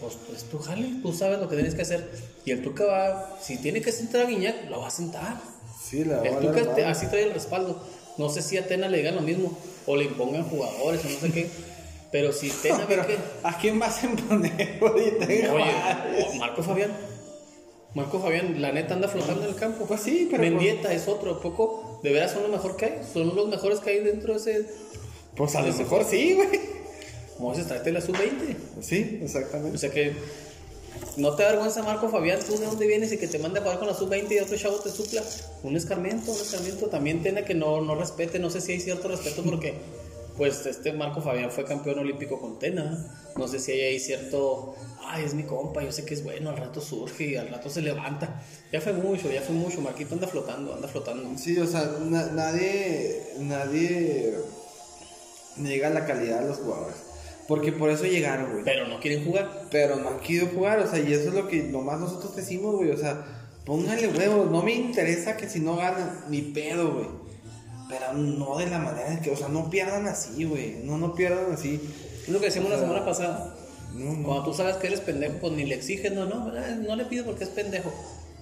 pues, 0.00 0.14
pues 0.26 0.44
tú 0.44 0.58
jale, 0.58 0.88
tú 1.02 1.12
sabes 1.12 1.38
lo 1.38 1.48
que 1.48 1.56
tienes 1.56 1.74
que 1.74 1.82
hacer. 1.82 2.08
Y 2.44 2.50
el 2.52 2.62
Tuca 2.62 2.84
va, 2.86 3.38
si 3.42 3.56
tiene 3.58 3.80
que 3.82 3.92
sentar 3.92 4.22
a 4.22 4.28
Guiñac, 4.28 4.68
lo 4.70 4.80
va 4.80 4.88
a 4.88 4.90
sentar. 4.90 5.40
Sí, 5.82 6.04
la 6.04 6.22
El. 6.22 6.38
Tuca 6.38 6.74
te- 6.74 6.84
así 6.84 7.06
trae 7.06 7.24
el 7.24 7.32
respaldo. 7.34 7.82
No 8.18 8.28
sé 8.28 8.42
si 8.42 8.56
a 8.58 8.66
Tena 8.66 8.88
le 8.88 8.98
digan 8.98 9.14
lo 9.16 9.22
mismo, 9.22 9.56
o 9.86 9.96
le 9.96 10.04
impongan 10.04 10.44
jugadores, 10.44 11.04
o 11.04 11.08
no 11.08 11.18
sé 11.20 11.30
qué. 11.32 11.50
Pero 12.12 12.32
si 12.32 12.50
Tena 12.62 12.78
ve 12.78 12.84
Pero, 12.88 13.06
que. 13.06 13.16
¿a 13.42 13.56
quién 13.58 13.78
vas 13.78 14.02
a 14.02 14.06
imponer 14.06 14.78
ahorita? 14.82 15.26
Oye, 15.26 16.38
Marco 16.38 16.62
Fabián. 16.62 16.90
Marco 17.94 18.20
Fabián, 18.20 18.60
la 18.62 18.70
neta 18.72 18.94
anda 18.94 19.08
flotando 19.08 19.42
en 19.42 19.48
el 19.50 19.54
campo. 19.56 19.84
Pues 19.86 20.00
sí, 20.02 20.28
pero 20.30 20.42
Mendieta 20.42 20.92
es 20.92 21.08
otro, 21.08 21.40
poco. 21.40 22.00
De 22.04 22.12
veras 22.12 22.30
son 22.32 22.42
lo 22.42 22.48
mejor 22.48 22.76
que 22.76 22.84
hay. 22.86 22.98
Son 23.12 23.34
los 23.34 23.48
mejores 23.48 23.80
que 23.80 23.90
hay 23.90 24.00
dentro 24.00 24.32
de 24.34 24.38
ese. 24.38 24.66
Pues 25.36 25.54
a 25.56 25.62
lo 25.62 25.72
mejor 25.72 26.04
sí, 26.04 26.34
güey. 26.34 26.48
Moisés, 27.40 27.66
tráete 27.66 27.90
la 27.92 28.00
sub-20. 28.00 28.56
Sí, 28.80 29.18
O 29.20 29.24
exactamente. 29.24 29.78
sea 29.78 29.90
que. 29.90 30.14
No 31.16 31.34
te 31.34 31.42
da 31.44 31.50
vergüenza, 31.52 31.82
Marco 31.82 32.08
Fabián, 32.08 32.38
tú 32.46 32.58
de 32.58 32.66
dónde 32.66 32.86
vienes 32.86 33.12
y 33.12 33.16
que 33.18 33.26
te 33.26 33.38
mande 33.38 33.58
a 33.60 33.62
jugar 33.62 33.78
con 33.78 33.88
la 33.88 33.94
sub-20 33.94 34.30
y 34.32 34.38
otro 34.38 34.56
chavo 34.56 34.76
te 34.80 34.90
supla. 34.90 35.22
Un 35.62 35.76
escarmiento, 35.76 36.30
un 36.32 36.40
escarmiento. 36.40 36.86
También 36.86 37.22
tiene 37.22 37.44
que 37.44 37.54
no, 37.54 37.80
no 37.80 37.94
respete, 37.94 38.38
no 38.38 38.50
sé 38.50 38.60
si 38.60 38.72
hay 38.72 38.80
cierto 38.80 39.08
respeto 39.08 39.42
porque, 39.42 39.74
pues, 40.36 40.66
este 40.66 40.92
Marco 40.92 41.20
Fabián 41.22 41.50
fue 41.50 41.64
campeón 41.64 41.98
olímpico 42.00 42.38
con 42.40 42.58
Tena. 42.58 43.16
No 43.36 43.48
sé 43.48 43.58
si 43.60 43.72
hay 43.72 43.80
ahí 43.82 44.00
cierto, 44.00 44.74
ay, 45.06 45.24
es 45.24 45.34
mi 45.34 45.44
compa, 45.44 45.82
yo 45.82 45.92
sé 45.92 46.04
que 46.04 46.14
es 46.14 46.22
bueno, 46.24 46.50
al 46.50 46.56
rato 46.56 46.80
surge 46.80 47.24
y 47.28 47.36
al 47.36 47.48
rato 47.48 47.70
se 47.70 47.80
levanta. 47.80 48.42
Ya 48.72 48.80
fue 48.80 48.92
mucho, 48.92 49.30
ya 49.30 49.40
fue 49.42 49.54
mucho. 49.54 49.80
Marquito 49.80 50.14
anda 50.14 50.26
flotando, 50.26 50.74
anda 50.74 50.88
flotando. 50.88 51.38
Sí, 51.38 51.56
o 51.58 51.66
sea, 51.66 51.96
na- 52.04 52.26
nadie. 52.32 53.22
Nadie. 53.38 54.34
Niega 55.56 55.90
la 55.90 56.04
calidad 56.06 56.40
de 56.42 56.48
los 56.48 56.58
jugadores. 56.58 56.96
Porque 57.50 57.72
por 57.72 57.90
eso 57.90 58.04
llegaron, 58.04 58.52
güey. 58.52 58.62
Pero 58.62 58.86
no 58.86 59.00
quieren 59.00 59.24
jugar. 59.24 59.66
Pero 59.72 59.96
no 59.96 60.10
han 60.10 60.20
querido 60.20 60.46
jugar, 60.54 60.78
o 60.78 60.86
sea, 60.86 61.00
y 61.00 61.12
eso 61.12 61.30
es 61.30 61.34
lo 61.34 61.48
que 61.48 61.64
nomás 61.64 61.98
nosotros 61.98 62.36
decimos, 62.36 62.76
güey, 62.76 62.92
o 62.92 62.96
sea, 62.96 63.24
pónganle 63.66 64.06
huevos, 64.06 64.48
no 64.52 64.62
me 64.62 64.72
interesa 64.72 65.36
que 65.36 65.48
si 65.48 65.58
no 65.58 65.74
ganan, 65.74 66.26
ni 66.28 66.42
pedo, 66.42 66.92
güey. 66.92 67.06
Pero 67.88 68.12
no 68.12 68.56
de 68.56 68.66
la 68.66 68.78
manera 68.78 69.12
en 69.12 69.20
que, 69.20 69.32
o 69.32 69.36
sea, 69.36 69.48
no 69.48 69.68
pierdan 69.68 70.06
así, 70.06 70.44
güey, 70.44 70.76
no, 70.84 70.96
no 70.96 71.12
pierdan 71.16 71.52
así. 71.52 71.80
Es 72.22 72.28
lo 72.28 72.38
que 72.38 72.46
decíamos 72.46 72.70
la 72.70 72.78
semana 72.78 73.04
pasada. 73.04 73.52
No, 73.94 74.12
no. 74.12 74.28
Cuando 74.28 74.44
tú 74.44 74.54
sabes 74.54 74.76
que 74.76 74.86
eres 74.86 75.00
pendejo, 75.00 75.38
pues 75.40 75.52
ni 75.52 75.64
le 75.64 75.74
exiges, 75.74 76.12
no, 76.12 76.26
no, 76.26 76.52
ah, 76.56 76.76
no 76.86 76.94
le 76.94 77.04
pido 77.06 77.24
porque 77.24 77.42
es 77.42 77.50
pendejo. 77.50 77.92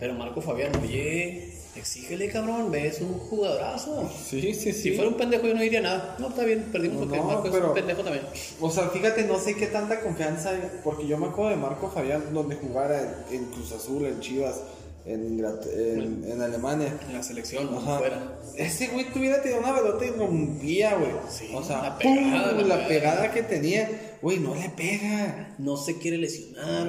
Pero 0.01 0.15
Marco 0.15 0.41
Fabián, 0.41 0.73
oye, 0.83 1.55
exígele, 1.77 2.29
cabrón, 2.31 2.71
ves 2.71 3.01
un 3.01 3.15
jugadorazo. 3.19 4.09
Sí, 4.29 4.55
sí, 4.55 4.73
Si 4.73 4.93
fuera 4.93 5.09
un 5.11 5.17
pendejo, 5.17 5.47
yo 5.47 5.55
no 5.55 5.61
diría 5.61 5.81
nada. 5.81 6.17
No, 6.19 6.29
está 6.29 6.45
bien, 6.45 6.69
perdimos 6.73 6.99
porque 6.99 7.17
No, 7.17 7.25
Marco 7.25 7.47
es 7.49 7.53
pero- 7.55 7.69
un 7.69 7.75
pendejo 7.75 8.03
también. 8.05 8.25
O 8.61 8.71
sea, 8.71 8.89
fíjate, 8.91 9.25
no 9.25 9.39
sé 9.39 9.57
qué 9.57 9.67
tanta 9.67 10.01
confianza 10.01 10.51
hay, 10.51 10.63
porque 10.85 11.07
yo 11.07 11.19
me 11.19 11.27
acuerdo 11.27 11.51
de 11.51 11.57
Marco 11.57 11.91
Fabián, 11.91 12.33
donde 12.33 12.57
jugara 12.57 13.25
en, 13.31 13.37
en 13.37 13.45
Cruz 13.47 13.73
Azul, 13.73 14.07
en 14.07 14.21
Chivas, 14.21 14.61
en, 15.05 15.41
en, 15.45 16.25
en 16.31 16.43
Alemania. 16.43 16.97
En 17.09 17.15
la 17.15 17.23
selección, 17.23 17.71
no 17.73 17.79
Ajá. 17.79 17.99
fuera. 17.99 18.39
Ese 18.57 18.89
güey 18.89 19.11
tuviera 19.13 19.41
tenido 19.43 19.61
una 19.61 19.75
pelota 19.75 20.05
y 20.05 20.11
rompía, 20.11 20.95
güey. 20.97 21.13
Sí, 21.31 21.49
o 21.55 21.63
sea, 21.63 21.83
la 21.83 21.99
¡pum! 21.99 22.15
pegada, 22.17 22.53
la 22.53 22.63
la, 22.63 22.75
pegada. 22.75 22.89
pegada 22.89 23.31
que 23.33 23.43
tenía, 23.43 24.17
güey, 24.21 24.39
no 24.39 24.55
le 24.55 24.69
pega. 24.71 25.55
No 25.59 25.77
se 25.77 25.97
quiere 25.99 26.19
lesionar 26.19 26.89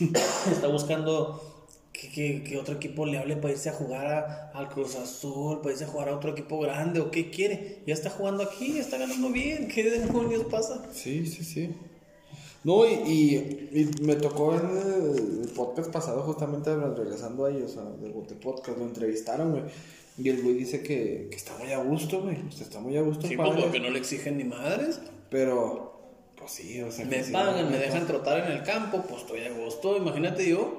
está 0.50 0.66
buscando 0.68 1.53
que, 2.08 2.42
que- 2.42 2.42
que 2.44 2.58
otro 2.58 2.74
equipo 2.76 3.06
le 3.06 3.18
hable 3.18 3.36
para 3.36 3.52
irse 3.52 3.68
a 3.68 3.72
jugar 3.72 4.06
a- 4.06 4.50
al 4.54 4.68
Cruz 4.68 4.94
Azul, 4.96 5.60
para 5.60 5.72
irse 5.72 5.84
a 5.84 5.88
jugar 5.88 6.08
a 6.08 6.16
otro 6.16 6.32
equipo 6.32 6.58
grande 6.60 7.00
o 7.00 7.10
qué 7.10 7.30
quiere. 7.30 7.78
Ya 7.86 7.94
está 7.94 8.10
jugando 8.10 8.42
aquí, 8.42 8.78
está 8.78 8.98
ganando 8.98 9.30
bien. 9.30 9.68
¿Qué 9.68 9.82
demonios 9.90 10.44
pasa? 10.44 10.82
Sí, 10.92 11.26
sí, 11.26 11.44
sí. 11.44 11.70
No, 12.64 12.86
y, 12.86 12.92
y- 12.94 13.70
y 14.00 14.02
me 14.02 14.14
tocó 14.16 14.54
en 14.54 14.60
el, 14.70 15.40
el 15.42 15.48
podcast 15.54 15.90
pasado, 15.90 16.22
justamente 16.22 16.74
regresando 16.74 17.44
ahí, 17.44 17.60
o 17.62 17.68
sea, 17.68 17.82
del 18.00 18.12
Bote 18.12 18.34
Podcast, 18.34 18.78
lo 18.78 18.84
entrevistaron, 18.84 19.50
güey. 19.52 19.64
Y 20.16 20.28
el 20.30 20.42
güey 20.42 20.54
dice 20.54 20.80
que, 20.82 21.26
que 21.30 21.36
está 21.36 21.56
muy 21.58 21.72
a 21.72 21.78
gusto, 21.78 22.22
güey. 22.22 22.36
O 22.48 22.52
sea, 22.52 22.62
está 22.64 22.80
muy 22.80 22.96
a 22.96 23.02
gusto. 23.02 23.26
Sí, 23.26 23.36
pues 23.36 23.46
Juárez, 23.48 23.64
porque 23.64 23.80
no 23.80 23.90
le 23.90 23.98
exigen 23.98 24.38
ni 24.38 24.44
madres. 24.44 25.00
Pero, 25.28 25.92
pues 26.36 26.52
sí, 26.52 26.80
o 26.80 26.90
sea. 26.92 27.04
Me 27.04 27.18
pagan, 27.24 27.70
me 27.70 27.78
dejan 27.78 28.06
trotar 28.06 28.46
en 28.48 28.52
el 28.56 28.62
campo, 28.62 29.02
pues 29.08 29.22
estoy 29.22 29.40
a 29.40 29.50
gusto. 29.52 29.96
Imagínate 29.98 30.48
yo, 30.48 30.72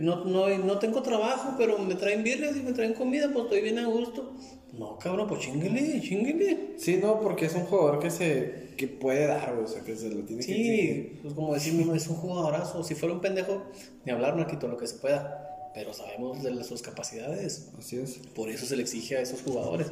no, 0.00 0.24
no, 0.24 0.58
no 0.58 0.78
tengo 0.78 1.02
trabajo, 1.02 1.54
pero 1.56 1.78
me 1.78 1.94
traen 1.94 2.22
birrias 2.24 2.56
y 2.56 2.60
me 2.60 2.72
traen 2.72 2.94
comida, 2.94 3.30
pues 3.32 3.44
estoy 3.44 3.60
bien 3.60 3.78
a 3.78 3.86
gusto. 3.86 4.34
No, 4.72 4.98
cabrón, 4.98 5.26
pues 5.28 5.40
chinguele, 5.40 6.00
chinguele. 6.00 6.74
Sí, 6.76 6.98
no, 7.02 7.20
porque 7.20 7.46
es 7.46 7.54
un 7.54 7.62
jugador 7.62 7.98
que 7.98 8.10
se 8.10 8.70
que 8.76 8.88
puede 8.88 9.26
dar, 9.26 9.52
o 9.52 9.66
sea, 9.66 9.82
que 9.82 9.94
se 9.94 10.08
lo 10.08 10.24
tiene 10.24 10.42
que 10.42 10.52
exigir. 10.52 11.10
Sí, 11.12 11.18
pues 11.22 11.34
como 11.34 11.52
decir, 11.52 11.74
es 11.94 12.08
un 12.08 12.16
jugadorazo. 12.16 12.82
Si 12.82 12.94
fuera 12.94 13.14
un 13.14 13.20
pendejo, 13.20 13.66
ni 14.06 14.12
hablar, 14.12 14.36
no 14.36 14.46
quito 14.46 14.68
lo 14.68 14.78
que 14.78 14.86
se 14.86 14.96
pueda. 14.96 15.70
Pero 15.74 15.92
sabemos 15.92 16.42
de 16.42 16.64
sus 16.64 16.80
capacidades. 16.80 17.70
Así 17.78 17.98
es. 17.98 18.20
Por 18.34 18.48
eso 18.48 18.64
se 18.64 18.76
le 18.76 18.82
exige 18.82 19.18
a 19.18 19.20
esos 19.20 19.42
jugadores. 19.42 19.88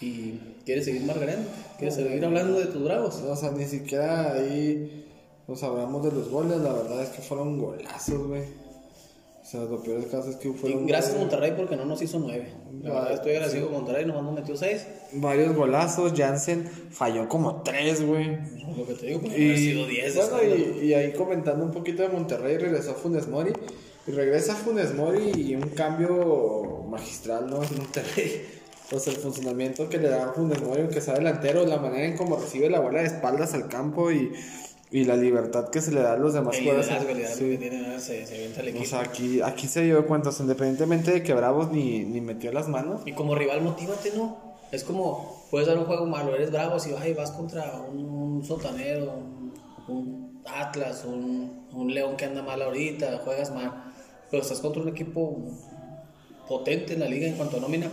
¿Y 0.00 0.40
quieres 0.64 0.84
seguir 0.84 1.02
Margarén? 1.02 1.46
¿Quieres 1.78 1.94
seguir 1.94 2.24
hablando 2.24 2.58
de 2.58 2.66
tus 2.66 2.82
bravos? 2.82 3.14
O 3.16 3.36
sea, 3.36 3.52
ni 3.52 3.66
siquiera 3.66 4.32
ahí 4.32 5.01
nos 5.48 5.62
hablamos 5.62 6.02
de 6.04 6.12
los 6.12 6.28
goles, 6.30 6.58
la 6.58 6.72
verdad 6.72 7.02
es 7.02 7.08
que 7.10 7.22
fueron 7.22 7.58
golazos, 7.58 8.26
güey. 8.26 8.42
O 8.42 9.44
sea, 9.44 9.60
lo 9.64 9.82
peor 9.82 10.00
del 10.00 10.08
caso 10.08 10.30
es 10.30 10.36
que 10.36 10.48
Y 10.48 10.52
fueron 10.52 10.86
gracias 10.86 11.14
goles- 11.14 11.20
Monterrey 11.32 11.52
porque 11.56 11.74
no 11.76 11.84
nos 11.84 12.00
hizo 12.00 12.18
nueve. 12.20 12.52
La 12.80 12.92
verdad 12.94 13.12
estoy 13.14 13.32
agradecido 13.32 13.66
sí. 13.66 13.72
con 13.72 13.82
Monterrey, 13.82 14.06
nomás 14.06 14.22
nos 14.22 14.34
metió 14.34 14.56
seis. 14.56 14.86
varios 15.14 15.54
golazos. 15.56 16.12
Jansen 16.16 16.64
falló 16.90 17.28
como 17.28 17.60
tres, 17.62 18.06
güey. 18.06 18.38
Lo 18.76 18.86
que 18.86 18.94
te 18.94 19.06
digo, 19.06 19.20
pues 19.20 19.32
haber 19.32 19.58
sido 19.58 19.86
diez. 19.86 20.14
bueno, 20.30 20.54
y, 20.80 20.86
y 20.86 20.94
ahí 20.94 21.12
comentando 21.12 21.64
un 21.64 21.72
poquito 21.72 22.02
de 22.02 22.08
Monterrey, 22.08 22.56
regresó 22.56 22.94
Funes 22.94 23.26
Mori. 23.28 23.52
Y 24.06 24.10
regresa 24.12 24.54
Funes 24.54 24.94
Mori 24.94 25.30
y 25.34 25.54
un 25.56 25.68
cambio 25.70 26.84
magistral, 26.88 27.50
¿no? 27.50 27.62
En 27.64 27.76
Monterrey. 27.78 28.46
O 28.92 28.98
sea, 28.98 29.12
el 29.12 29.18
funcionamiento 29.18 29.88
que 29.88 29.98
le 29.98 30.08
da 30.08 30.32
Funes 30.34 30.62
Mori, 30.62 30.86
que 30.88 31.00
sea 31.00 31.14
delantero, 31.14 31.66
la 31.66 31.78
manera 31.78 32.04
en 32.04 32.16
cómo 32.16 32.36
recibe 32.36 32.68
la 32.70 32.78
bola 32.80 33.00
de 33.00 33.06
espaldas 33.06 33.54
al 33.54 33.68
campo 33.68 34.10
y, 34.12 34.32
y 34.92 35.04
la 35.04 35.16
libertad 35.16 35.70
que 35.70 35.80
se 35.80 35.90
le 35.90 36.02
da 36.02 36.12
a 36.12 36.16
los 36.16 36.34
demás 36.34 36.58
jugadores. 36.58 36.86
Sí. 37.34 37.58
se, 37.98 38.26
se. 38.26 38.78
O 38.78 38.84
sea, 38.84 39.00
aquí, 39.00 39.40
aquí 39.40 39.66
se 39.66 39.82
dio 39.82 40.06
cuenta, 40.06 40.28
o 40.28 40.32
sea, 40.32 40.44
independientemente 40.44 41.10
de 41.10 41.22
que 41.22 41.32
Bravos 41.32 41.72
ni, 41.72 42.04
ni 42.04 42.20
metió 42.20 42.52
las 42.52 42.68
manos. 42.68 43.00
Y 43.06 43.12
como 43.12 43.34
rival, 43.34 43.62
motívate, 43.62 44.12
¿no? 44.14 44.52
Es 44.70 44.84
como, 44.84 45.46
puedes 45.50 45.66
dar 45.66 45.78
un 45.78 45.86
juego 45.86 46.06
malo, 46.06 46.34
eres 46.34 46.50
bravo, 46.50 46.78
si 46.78 46.92
ay, 46.98 47.14
vas 47.14 47.30
contra 47.30 47.80
un 47.80 48.44
sotanero, 48.44 49.14
un, 49.14 49.52
un 49.88 50.42
Atlas, 50.46 51.04
un, 51.06 51.66
un 51.72 51.94
León 51.94 52.16
que 52.16 52.26
anda 52.26 52.42
mal 52.42 52.60
ahorita, 52.60 53.20
juegas 53.24 53.52
mal, 53.52 53.92
pero 54.30 54.42
estás 54.42 54.60
contra 54.60 54.82
un 54.82 54.88
equipo 54.88 55.38
potente 56.48 56.94
en 56.94 57.00
la 57.00 57.06
liga 57.06 57.26
en 57.26 57.34
cuanto 57.34 57.56
a 57.56 57.60
nómina. 57.60 57.90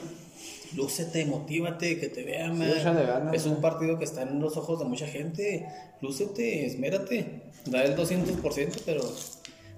Lúcete, 0.75 1.25
motívate, 1.25 1.99
que 1.99 2.09
te 2.09 2.23
vean, 2.23 2.59
ganas, 2.59 3.33
Es 3.33 3.45
un 3.45 3.59
partido 3.59 3.97
que 3.97 4.05
está 4.05 4.21
en 4.21 4.39
los 4.39 4.55
ojos 4.57 4.79
de 4.79 4.85
mucha 4.85 5.07
gente. 5.07 5.65
Lúcete, 6.01 6.65
esmérate. 6.65 7.41
Da 7.65 7.83
el 7.83 7.95
200%, 7.95 8.81
pero 8.85 9.01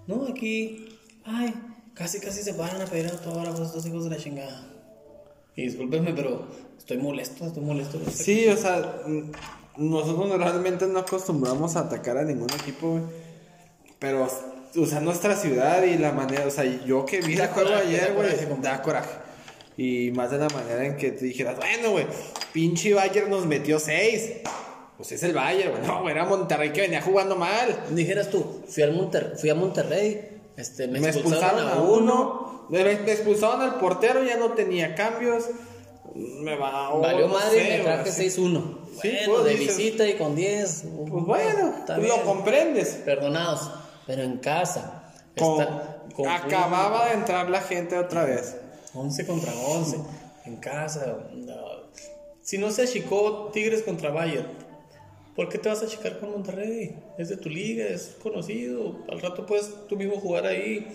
no, 0.08 0.28
aquí, 0.28 0.90
ay, 1.24 1.54
casi 1.94 2.20
casi 2.20 2.44
se 2.44 2.54
paran 2.54 2.82
a 2.82 2.86
pedir 2.86 3.08
autógrafos 3.08 3.68
estos 3.68 3.86
hijos 3.86 4.04
de 4.04 4.10
la 4.10 4.18
chingada. 4.18 4.68
Y 5.56 5.64
discúlpenme, 5.64 6.14
pero 6.14 6.48
estoy 6.78 6.98
molesto, 6.98 7.46
estoy 7.46 7.64
molesto. 7.64 8.00
este 8.06 8.24
Sí, 8.24 8.48
o 8.48 8.58
sea, 8.58 9.02
mm, 9.06 9.32
nosotros 9.78 10.38
realmente 10.38 10.88
no 10.88 11.00
acostumbramos 11.00 11.76
a 11.76 11.82
atacar 11.82 12.18
a 12.18 12.24
ningún 12.24 12.50
equipo, 12.52 12.92
güey. 12.92 13.04
Pero, 14.00 14.28
o 14.76 14.86
sea, 14.86 15.00
nuestra 15.00 15.36
ciudad 15.36 15.84
y 15.84 15.98
la 15.98 16.12
manera, 16.12 16.48
o 16.48 16.52
sea, 16.52 16.64
yo 16.86 17.06
que 17.06 17.22
vi 17.22 17.36
el 17.36 17.48
juego 17.48 17.76
ayer, 17.76 18.14
güey, 18.14 18.30
da 18.62 18.82
coraje. 18.82 19.21
Y 19.84 20.12
más 20.12 20.30
de 20.30 20.38
la 20.38 20.48
manera 20.50 20.86
en 20.86 20.96
que 20.96 21.12
te 21.12 21.26
dijeras, 21.26 21.56
bueno, 21.58 21.92
güey, 21.92 22.06
pinche 22.54 22.94
Bayern 22.94 23.30
nos 23.32 23.46
metió 23.48 23.80
seis. 23.80 24.32
Pues 24.98 25.12
es 25.14 25.24
el 25.24 25.34
Bayern, 25.34 25.72
güey. 25.72 25.88
No, 25.88 26.02
güey, 26.02 26.14
era 26.14 26.26
Monterrey 26.26 26.72
que 26.72 26.82
venía 26.82 27.02
jugando 27.02 27.36
mal. 27.36 27.86
Dijeras 27.90 28.30
tú, 28.30 28.62
fui, 28.68 28.84
al 28.84 28.94
Monter- 28.94 29.34
fui 29.40 29.50
a 29.50 29.56
Monterrey, 29.56 30.40
este, 30.56 30.88
me, 30.88 31.00
Me 31.00 31.08
expulsaron 31.10 31.68
a 31.68 31.76
uno, 31.82 32.68
me, 32.70 32.84
me 32.84 33.12
expulsaron 33.12 33.62
al 33.62 33.80
portero, 33.80 34.24
ya 34.24 34.38
no 34.38 34.52
tenía 34.52 34.94
cambios. 34.94 35.46
Me 36.14 36.56
va, 36.58 36.92
o 36.94 37.00
Valió 37.00 37.28
no 37.28 37.34
madre, 37.34 37.60
sé, 37.64 37.78
me 37.78 37.84
traje 37.84 38.02
güey, 38.12 38.30
sí. 38.30 38.42
6-1. 38.42 38.78
Sí, 39.02 39.10
bueno, 39.26 39.34
pues, 39.34 39.44
de 39.46 39.56
dices- 39.56 39.78
visita 39.78 40.08
y 40.08 40.14
con 40.16 40.36
10. 40.36 40.84
Pues 41.10 41.24
bueno, 41.26 41.74
lo 41.98 42.22
comprendes. 42.24 42.90
Perdonados. 43.04 43.72
Pero 44.06 44.22
en 44.24 44.38
casa. 44.38 45.06
Con- 45.38 45.62
está- 45.62 45.98
con- 46.14 46.28
acababa 46.28 47.08
de 47.08 47.14
entrar 47.14 47.50
la 47.50 47.62
gente 47.62 47.98
otra 47.98 48.26
vez. 48.26 48.58
11 48.94 49.26
contra 49.26 49.54
11. 49.54 49.98
En 50.46 50.56
casa. 50.58 51.18
no. 51.34 51.82
Si 52.42 52.58
no 52.58 52.72
se 52.72 52.82
achicó 52.84 53.52
Tigres 53.54 53.84
contra 53.84 54.10
Bayern, 54.10 54.48
¿por 55.36 55.48
qué 55.48 55.60
te 55.60 55.70
vas 55.70 55.84
a 55.84 55.86
achicar 55.86 56.20
con 56.20 56.32
Monterrey? 56.32 56.96
Es 57.18 57.30
de 57.30 57.38
tu 57.38 57.50
liga, 57.50 57.86
es 57.86 58.16
conocido. 58.22 58.98
Al 59.10 59.22
rato 59.22 59.46
puedes 59.46 59.70
tú 59.88 59.96
mismo 59.96 60.20
jugar 60.20 60.48
ahí. 60.48 60.88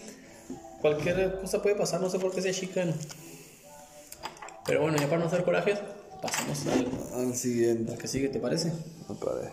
Cualquier 0.81 1.39
cosa 1.41 1.63
puede 1.63 1.77
pasar, 1.77 2.01
no 2.01 2.11
sé 2.11 2.19
por 2.19 2.35
qué 2.35 2.43
se 2.43 2.51
achican. 2.51 2.93
Pero 4.67 4.83
bueno, 4.83 4.99
ya 4.99 5.07
para 5.07 5.19
no 5.21 5.27
hacer 5.27 5.45
corajes, 5.45 5.79
pasamos 6.21 6.67
al, 6.67 6.89
Al 7.15 7.35
siguiente. 7.37 7.93
al 7.93 7.99
que 7.99 8.09
sigue, 8.09 8.29
¿te 8.29 8.41
parece? 8.41 8.73
No 9.09 9.15
parece. 9.15 9.53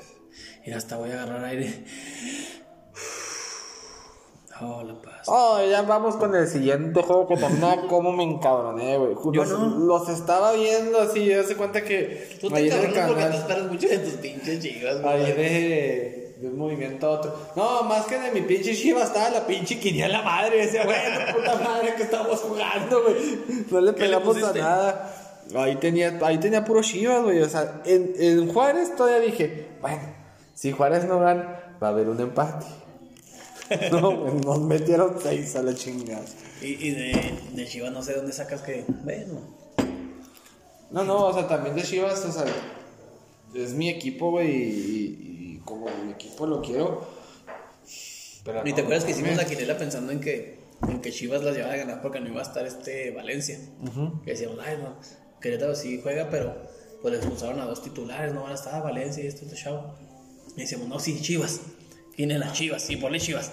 Mira, 0.66 0.78
hasta 0.78 0.98
voy 0.98 1.12
a 1.12 1.22
agarrar 1.22 1.46
aire. 1.46 1.84
Oh, 4.62 4.84
la 4.84 4.94
paz. 5.02 5.24
Oh, 5.28 5.60
ya 5.68 5.82
vamos 5.82 6.16
con 6.16 6.36
el 6.36 6.48
siguiente 6.48 7.02
juego 7.02 7.28
que 7.28 7.38
también 7.38 7.88
como 7.88 8.12
me 8.12 8.24
encabroné, 8.24 8.98
güey. 8.98 9.16
Yo 9.34 9.44
Los, 9.46 9.50
no. 9.50 9.68
los 9.80 10.10
estaba 10.10 10.54
viendo 10.54 11.00
así, 11.02 11.26
ya 11.26 11.44
se 11.44 11.56
cuenta 11.56 11.84
que 11.84 12.38
Tú 12.40 12.50
te 12.50 12.58
ahí 12.58 12.70
en 12.70 12.74
el 12.78 12.94
cabronas 12.94 13.08
porque 13.08 13.26
te 13.26 13.38
esperas 13.38 13.72
mucho 13.72 13.88
de 13.90 13.98
tus 14.00 14.14
pinches 14.14 14.60
chivas, 14.60 15.02
güey. 15.02 15.14
ahí 15.26 15.32
de, 15.34 16.36
de 16.40 16.48
un 16.48 16.58
movimiento 16.58 17.08
a 17.08 17.10
otro. 17.12 17.36
No, 17.56 17.84
más 17.84 18.06
que 18.06 18.20
de 18.20 18.32
mi 18.32 18.42
pinche 18.42 18.74
Shiva 18.74 19.04
estaba 19.04 19.30
la 19.32 19.46
pinche 19.48 19.80
quiniela 19.80 20.22
madre. 20.22 20.66
Decía, 20.66 20.86
bueno, 20.86 21.20
puta 21.36 21.56
madre 21.56 21.96
que 21.96 22.04
estamos 22.04 22.40
jugando, 22.42 23.02
güey. 23.04 23.16
No 23.72 23.82
le 23.82 23.96
¿Qué 23.96 24.02
le 24.08 24.18
pegamos 24.18 24.44
a 24.44 24.54
nada. 24.54 25.16
Ahí 25.56 25.76
tenía, 25.76 26.20
ahí 26.22 26.38
tenía 26.38 26.64
puro 26.64 26.82
Chivas, 26.82 27.24
güey. 27.24 27.42
O 27.42 27.50
sea, 27.50 27.82
en, 27.86 28.14
en 28.18 28.54
Juárez 28.54 28.96
todavía 28.96 29.20
dije, 29.20 29.68
bueno, 29.82 30.02
si 30.54 30.72
Juárez 30.72 31.06
no 31.06 31.20
gana, 31.20 31.76
va 31.82 31.88
a 31.88 31.92
haber 31.92 32.08
un 32.08 32.20
empate. 32.20 32.66
No, 33.92 34.34
nos 34.34 34.60
metieron 34.62 35.16
seis 35.22 35.56
a 35.56 35.64
la 35.64 35.74
chingada. 35.74 36.26
Y, 36.62 36.88
y 36.88 36.92
de, 36.92 37.34
de 37.54 37.66
Chivas 37.66 37.92
no 37.92 38.04
sé 38.04 38.14
dónde 38.14 38.34
sacas 38.34 38.62
que. 38.62 38.86
Bueno. 39.04 39.42
No, 40.92 41.04
no, 41.04 41.26
o 41.26 41.34
sea, 41.34 41.48
también 41.48 41.76
de 41.76 41.82
Chivas, 41.82 42.24
o 42.26 42.32
sea, 42.32 42.46
es 43.56 43.74
mi 43.74 43.90
equipo, 43.90 44.32
güey, 44.32 44.52
y, 44.52 45.56
y 45.56 45.62
como 45.66 45.88
mi 46.06 46.12
equipo 46.12 46.46
lo 46.46 46.62
quiero. 46.62 47.08
Pero 48.44 48.64
¿Ni 48.64 48.72
no, 48.72 48.76
te 48.76 48.82
acuerdas 48.82 49.06
que 49.06 49.12
hicimos 49.12 49.36
la 49.36 49.46
quinela 49.46 49.78
pensando 49.78 50.12
en 50.12 50.20
que, 50.20 50.60
en 50.88 51.02
que 51.02 51.12
Chivas 51.12 51.44
las 51.44 51.56
llevaba 51.56 51.74
a 51.74 51.78
ganar 51.78 52.02
porque 52.02 52.20
no 52.20 52.28
iba 52.28 52.40
a 52.42 52.44
estar 52.44 52.66
este 52.68 53.12
Valencia? 53.12 53.58
Que 54.24 54.32
decíamos, 54.32 54.60
ay, 54.64 54.78
no, 54.78 54.96
Querétaro 55.42 55.76
sí 55.76 56.00
juega, 56.02 56.30
pero 56.30 56.56
pues 57.02 57.12
le 57.12 57.18
expulsaron 57.18 57.60
a 57.60 57.66
dos 57.66 57.82
titulares, 57.82 58.34
no 58.34 58.44
van 58.44 58.52
a 58.52 58.56
estar 58.56 58.84
Valencia 58.84 59.24
y 59.24 59.28
esto, 59.28 59.46
este 59.46 59.58
chavo. 59.58 59.96
Y 60.56 60.62
decíamos, 60.62 60.88
no, 60.88 61.00
sí, 61.00 61.20
Chivas. 61.22 61.62
Quinela, 62.16 62.52
Chivas, 62.52 62.84
sí, 62.84 62.98
ponle 62.98 63.20
Chivas. 63.20 63.52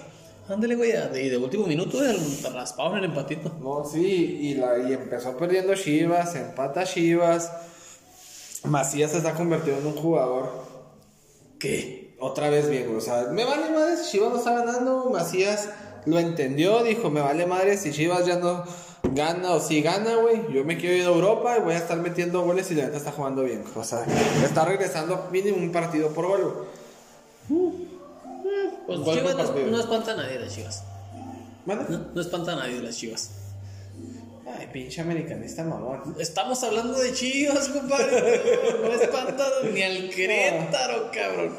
Ándale, 0.49 0.75
güey, 0.75 0.91
y 0.91 1.29
de 1.29 1.37
último 1.37 1.65
minuto 1.65 2.03
el 2.03 2.17
raspado 2.53 2.91
en 2.91 2.97
el 2.99 3.05
empatito. 3.05 3.55
No, 3.61 3.85
sí, 3.85 4.39
y, 4.41 4.55
la, 4.55 4.77
y 4.89 4.93
empezó 4.93 5.37
perdiendo 5.37 5.73
Chivas, 5.75 6.35
empata 6.35 6.83
Chivas. 6.83 7.51
Macías 8.63 9.11
se 9.11 9.17
está 9.17 9.33
convertido 9.33 9.79
en 9.79 9.87
un 9.87 9.95
jugador 9.95 10.51
¿Qué? 11.57 12.15
otra 12.19 12.49
vez 12.49 12.69
bien, 12.69 12.85
güey. 12.85 12.97
O 12.97 13.01
sea, 13.01 13.27
me 13.31 13.43
vale 13.45 13.71
madre 13.71 13.97
si 13.97 14.11
Chivas 14.11 14.31
no 14.31 14.37
está 14.37 14.53
ganando. 14.53 15.09
Macías 15.09 15.69
lo 16.05 16.19
entendió, 16.19 16.83
dijo, 16.83 17.09
me 17.09 17.21
vale 17.21 17.45
madre 17.45 17.77
si 17.77 17.91
Chivas 17.91 18.25
ya 18.25 18.37
no 18.37 18.63
gana 19.03 19.53
o 19.53 19.59
si 19.59 19.81
gana, 19.81 20.15
güey. 20.15 20.53
Yo 20.53 20.63
me 20.63 20.77
quiero 20.77 20.95
ir 20.95 21.03
a 21.03 21.07
Europa 21.07 21.57
y 21.57 21.61
voy 21.61 21.73
a 21.73 21.77
estar 21.77 21.97
metiendo 21.97 22.41
goles 22.43 22.69
y 22.71 22.75
la 22.75 22.85
neta 22.85 22.97
está 22.97 23.11
jugando 23.11 23.43
bien. 23.43 23.63
O 23.75 23.83
sea, 23.83 24.05
está 24.43 24.65
regresando 24.65 25.27
mínimo 25.31 25.57
un 25.57 25.71
partido 25.71 26.09
por 26.09 26.27
gol. 26.27 26.67
güey. 27.49 27.80
Pues 28.97 29.17
Chivas 29.17 29.35
no 29.71 29.79
espanta 29.79 30.11
a 30.13 30.15
nadie 30.15 30.39
las 30.39 30.53
Chivas. 30.53 30.83
¿Vale? 31.65 31.81
No, 31.89 32.05
no 32.13 32.21
espanta 32.21 32.53
a 32.53 32.55
nadie 32.55 32.81
las 32.81 32.97
Chivas. 32.97 33.29
Ay, 34.57 34.67
pinche 34.73 35.01
americanista 35.01 35.63
mamón. 35.63 36.15
Estamos 36.19 36.61
hablando 36.63 36.97
de 36.99 37.13
Chivas, 37.13 37.69
compadre. 37.69 38.41
No, 38.81 38.87
no 38.89 38.93
espanta 38.93 39.45
ni 39.73 39.81
al 39.81 40.09
Querétaro, 40.09 41.09
cabrón. 41.11 41.55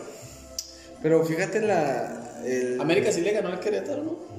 Pero 1.03 1.25
fíjate 1.25 1.61
la. 1.63 2.41
el- 2.45 2.81
América 2.81 3.11
sí 3.13 3.21
le 3.23 3.33
ganó 3.33 3.49
al 3.49 3.61
Querétaro, 3.61 4.03
¿no? 4.03 4.32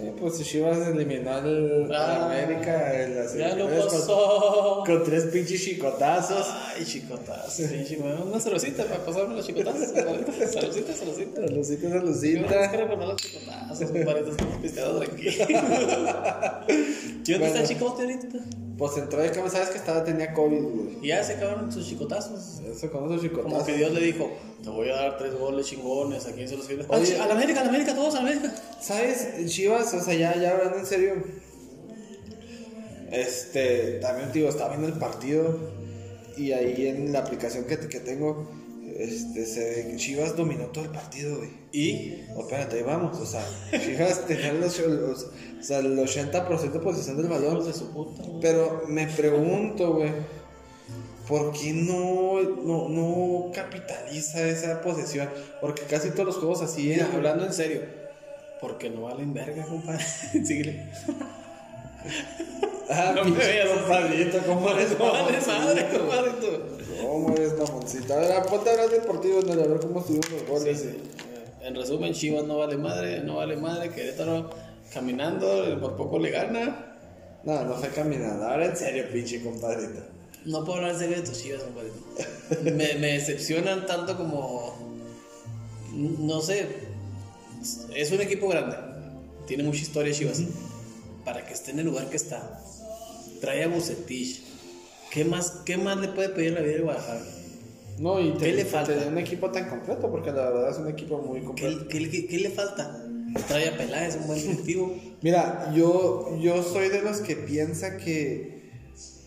Sí, 0.00 0.10
pues 0.18 0.42
Chivas 0.42 0.78
eliminó 0.88 1.30
al 1.32 1.92
Ah, 1.92 2.26
América 2.26 3.02
en 3.02 3.16
las 3.16 3.34
Ya 3.34 3.54
lo 3.54 3.68
con- 3.68 3.74
pasó. 3.88 4.82
Con, 4.86 5.04
tres 5.04 5.24
pinches 5.26 5.62
chicotazos. 5.64 6.46
Ay, 6.76 6.84
chicotas. 6.84 7.60
pinche. 7.60 7.96
Una 7.98 8.40
cervecita 8.40 8.84
para 8.84 9.04
pasarme 9.04 9.36
los 9.36 9.46
chicotazos. 9.46 9.88
Saludita, 9.88 10.32
saludita. 10.48 10.92
saludita. 10.94 11.40
Salucita, 11.42 11.88
Yo 11.88 11.88
no 11.88 12.02
los 13.06 13.16
chicotazos, 13.16 13.90
compadre. 13.90 14.30
Estamos 14.30 14.56
pisteados 14.62 15.04
tranquilos. 15.04 15.34
¿Y 17.26 17.32
dónde 17.32 17.46
está 17.46 17.60
el 17.60 17.68
chicote 17.68 18.02
ahorita? 18.02 18.38
Pues 18.80 18.96
entró 18.96 19.20
de 19.20 19.30
cama, 19.30 19.48
sabes 19.48 19.68
que 19.68 19.76
estaba, 19.78 20.02
tenía 20.02 20.32
COVID, 20.32 20.58
güey. 20.62 20.98
Y 21.02 21.08
ya 21.08 21.22
se 21.22 21.34
acabaron 21.34 21.70
sus 21.70 21.86
chicotazos. 21.86 22.60
Eso 22.60 22.90
con 22.90 23.04
esos 23.12 23.20
Como 23.20 23.20
chicotazos. 23.20 23.62
que 23.66 23.76
Dios 23.76 23.92
le 23.92 24.00
dijo, 24.00 24.32
te 24.62 24.70
voy 24.70 24.88
a 24.88 24.96
dar 24.96 25.18
tres 25.18 25.34
goles 25.34 25.66
chingones, 25.66 26.26
¿a 26.26 26.32
quién 26.32 26.48
se 26.48 26.56
los 26.56 26.66
quieres? 26.66 26.86
Oye. 26.88 27.16
a 27.20 27.26
la 27.26 27.34
América, 27.34 27.60
a 27.60 27.64
la 27.64 27.68
América, 27.68 27.94
todos 27.94 28.14
a 28.14 28.22
la 28.22 28.30
América. 28.30 28.54
¿Sabes? 28.80 29.28
Chivas, 29.46 29.92
o 29.94 30.00
sea, 30.02 30.14
ya, 30.14 30.34
ya 30.34 30.52
hablando 30.52 30.78
en 30.78 30.86
serio. 30.86 31.14
Este, 33.12 33.98
también, 34.00 34.32
digo, 34.32 34.48
estaba 34.48 34.70
viendo 34.70 34.88
el 34.88 34.94
partido. 34.94 35.58
Y 36.36 36.52
ahí 36.52 36.86
en 36.86 37.12
la 37.12 37.18
aplicación 37.18 37.64
que, 37.64 37.76
que 37.88 38.00
tengo, 38.00 38.50
este, 38.96 39.44
se 39.44 39.94
Chivas 39.96 40.36
dominó 40.36 40.66
todo 40.66 40.84
el 40.84 40.90
partido, 40.90 41.36
güey. 41.36 41.50
Y 41.72 42.22
Oh, 42.34 42.40
espérate, 42.42 42.76
ahí 42.78 42.82
vamos. 42.82 43.18
O 43.18 43.26
sea, 43.26 43.44
Chivas 43.72 44.24
tenía 44.26 44.52
los, 44.54 44.78
los- 44.78 45.26
o 45.60 45.62
sea, 45.62 45.78
el 45.80 45.96
80% 45.98 46.70
de 46.72 46.78
posición 46.80 47.16
del 47.16 47.26
balón. 47.28 47.52
hijos 47.52 47.66
de 47.66 47.72
su 47.74 47.90
puta. 47.92 48.22
güey. 48.22 48.40
Pero 48.40 48.82
me 48.88 49.06
pregunto, 49.06 49.92
güey, 49.94 50.10
¿por 51.28 51.52
qué 51.52 51.72
no, 51.72 52.40
no, 52.42 52.88
no 52.88 53.52
capitaliza 53.52 54.42
esa 54.48 54.80
posesión? 54.80 55.28
Porque 55.60 55.82
casi 55.82 56.10
todos 56.10 56.26
los 56.26 56.36
juegos 56.38 56.62
así 56.62 56.88
Mira, 56.88 57.06
es. 57.08 57.14
hablando 57.14 57.44
en 57.46 57.52
serio, 57.52 57.82
porque 58.60 58.90
no 58.90 59.02
valen 59.02 59.32
verga, 59.34 59.64
compadre. 59.66 60.04
Síguele. 60.44 60.88
Ah, 62.88 63.12
No 63.14 63.24
me 63.24 63.30
pinche 63.32 63.46
veas. 63.46 63.68
compadrito, 63.68 64.38
¿cómo 64.46 64.70
eres 64.70 64.98
No 64.98 65.12
vale 65.12 65.38
madre, 65.46 65.86
compadre. 65.96 66.30
tú. 66.40 66.46
¿Cómo 67.06 67.32
eres 67.36 67.56
mamoncito? 67.58 68.14
A 68.14 68.16
ver, 68.18 68.42
ponte 68.44 68.68
a 68.68 68.72
hablar 68.72 68.88
deportivo, 68.90 69.40
¿no? 69.42 69.52
a 69.52 69.56
ver 69.56 69.80
cómo 69.80 70.00
estuvieron 70.00 70.30
los 70.32 70.40
Sí, 70.40 70.46
goles. 70.48 70.80
sí. 70.80 70.98
En 71.62 71.74
resumen, 71.76 72.12
Chivas 72.14 72.44
no 72.44 72.58
vale 72.58 72.76
madre, 72.76 73.20
no 73.20 73.36
vale 73.36 73.56
madre. 73.56 73.90
Querétaro 73.90 74.50
caminando, 74.92 75.78
por 75.80 75.96
poco 75.96 76.18
le 76.18 76.30
gana. 76.30 76.86
No, 77.44 77.64
no 77.64 77.74
fue 77.74 77.88
caminando. 77.88 78.46
Ahora 78.46 78.66
en 78.66 78.76
serio, 78.76 79.04
pinche 79.12 79.42
compadrito. 79.42 80.00
No 80.44 80.64
puedo 80.64 80.78
hablar 80.78 80.92
en 80.92 80.98
serio 80.98 81.16
de 81.16 81.22
tus 81.22 81.42
Chivas, 81.42 81.62
compadre. 81.62 81.90
Me, 82.72 82.94
me 82.98 83.12
decepcionan 83.12 83.86
tanto 83.86 84.16
como. 84.16 84.74
No 85.92 86.40
sé. 86.40 86.66
Es 87.94 88.10
un 88.12 88.20
equipo 88.20 88.48
grande. 88.48 88.76
Tiene 89.46 89.62
mucha 89.64 89.82
historia 89.82 90.12
Chivas. 90.14 90.42
Para 91.24 91.44
que 91.44 91.52
esté 91.52 91.72
en 91.72 91.80
el 91.80 91.86
lugar 91.86 92.08
que 92.08 92.16
está. 92.16 92.60
Trae 93.40 93.64
a 93.64 93.68
Bucetich. 93.68 94.42
¿Qué 95.10 95.24
más, 95.24 95.50
¿Qué 95.66 95.76
más 95.76 95.98
le 95.98 96.08
puede 96.08 96.28
pedir 96.30 96.52
la 96.52 96.60
vida 96.60 96.74
de 96.76 96.80
Guadalajara? 96.82 97.20
No, 97.98 98.20
y 98.20 98.32
¿Qué 98.34 98.52
le 98.52 98.64
falta? 98.64 98.92
Tener 98.94 99.08
un 99.08 99.18
equipo 99.18 99.50
tan 99.50 99.68
completo, 99.68 100.10
porque 100.10 100.30
la 100.30 100.50
verdad 100.50 100.70
es 100.70 100.78
un 100.78 100.88
equipo 100.88 101.18
muy 101.18 101.40
¿Qué, 101.40 101.46
completo. 101.46 101.88
qué- 101.88 102.10
qué- 102.10 102.26
qué 102.28 102.38
le 102.38 102.50
falta? 102.50 102.99
Trae 103.46 103.68
a 103.68 103.76
Peláez, 103.76 104.16
un 104.16 104.26
buen 104.26 104.40
directivo. 104.40 104.94
Mira, 105.22 105.72
yo, 105.74 106.36
yo 106.40 106.62
soy 106.62 106.88
de 106.88 107.02
los 107.02 107.18
que 107.20 107.36
piensa 107.36 107.96
que 107.96 108.60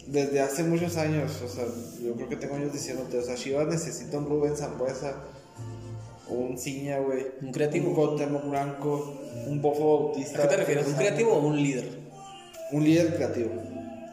desde 0.08 0.42
hace 0.42 0.64
muchos 0.64 0.98
años, 0.98 1.42
o 1.42 1.48
sea, 1.48 1.66
yo 2.04 2.14
creo 2.16 2.30
que 2.30 2.36
tengo 2.36 2.56
años 2.56 2.74
diciéndote, 2.74 3.18
o 3.18 3.24
sea, 3.24 3.36
Chivas 3.36 3.68
necesita 3.68 4.18
un 4.18 4.26
Rubén 4.26 4.58
Zambuesa, 4.58 5.24
un 6.28 6.58
Ciña, 6.58 7.00
güey, 7.00 7.26
Un 7.42 7.52
creativo. 7.52 7.90
un 7.90 7.96
Cuauhtémoc 7.96 8.50
Blanco, 8.50 9.22
un 9.48 9.62
Bofo 9.62 10.06
Bautista. 10.06 10.40
¿A 10.40 10.42
qué 10.44 10.48
te 10.50 10.58
refieres? 10.58 10.88
¿Un 10.88 10.94
creativo 10.94 11.34
o 11.34 11.48
un 11.48 11.62
líder? 11.62 11.86
Un 12.72 12.84
líder 12.84 13.16
creativo. 13.16 13.52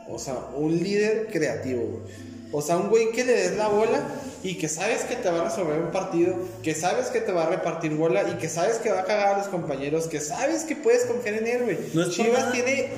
O 0.08 0.18
sea, 0.18 0.50
un 0.56 0.76
líder 0.76 1.28
creativo, 1.28 1.82
güey. 1.82 2.29
O 2.52 2.62
sea, 2.62 2.76
un 2.76 2.88
güey 2.88 3.12
que 3.12 3.24
le 3.24 3.32
des 3.32 3.56
la 3.56 3.68
bola 3.68 4.02
y 4.42 4.56
que 4.56 4.68
sabes 4.68 5.02
que 5.02 5.16
te 5.16 5.30
va 5.30 5.42
a 5.42 5.44
resolver 5.44 5.80
un 5.80 5.90
partido, 5.90 6.34
que 6.62 6.74
sabes 6.74 7.06
que 7.08 7.20
te 7.20 7.30
va 7.30 7.44
a 7.44 7.46
repartir 7.46 7.94
bola 7.94 8.28
y 8.28 8.38
que 8.38 8.48
sabes 8.48 8.78
que 8.78 8.90
va 8.90 9.00
a 9.00 9.04
cagar 9.04 9.34
a 9.34 9.38
los 9.38 9.48
compañeros, 9.48 10.08
que 10.08 10.20
sabes 10.20 10.64
que 10.64 10.74
puedes 10.74 11.04
confiar 11.04 11.36
en 11.36 11.46
él, 11.46 11.62
güey. 11.64 11.78
No 11.94 12.10
Chivas 12.10 12.50
tiene 12.52 12.90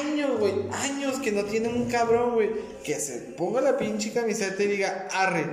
años, 0.00 0.38
güey, 0.38 0.54
años 0.72 1.18
que 1.18 1.32
no 1.32 1.44
tiene 1.44 1.68
un 1.68 1.86
cabrón, 1.86 2.34
güey, 2.34 2.50
que 2.84 3.00
se 3.00 3.18
ponga 3.36 3.60
la 3.60 3.78
pinche 3.78 4.12
camiseta 4.12 4.62
y 4.62 4.66
diga, 4.66 5.08
arre. 5.12 5.46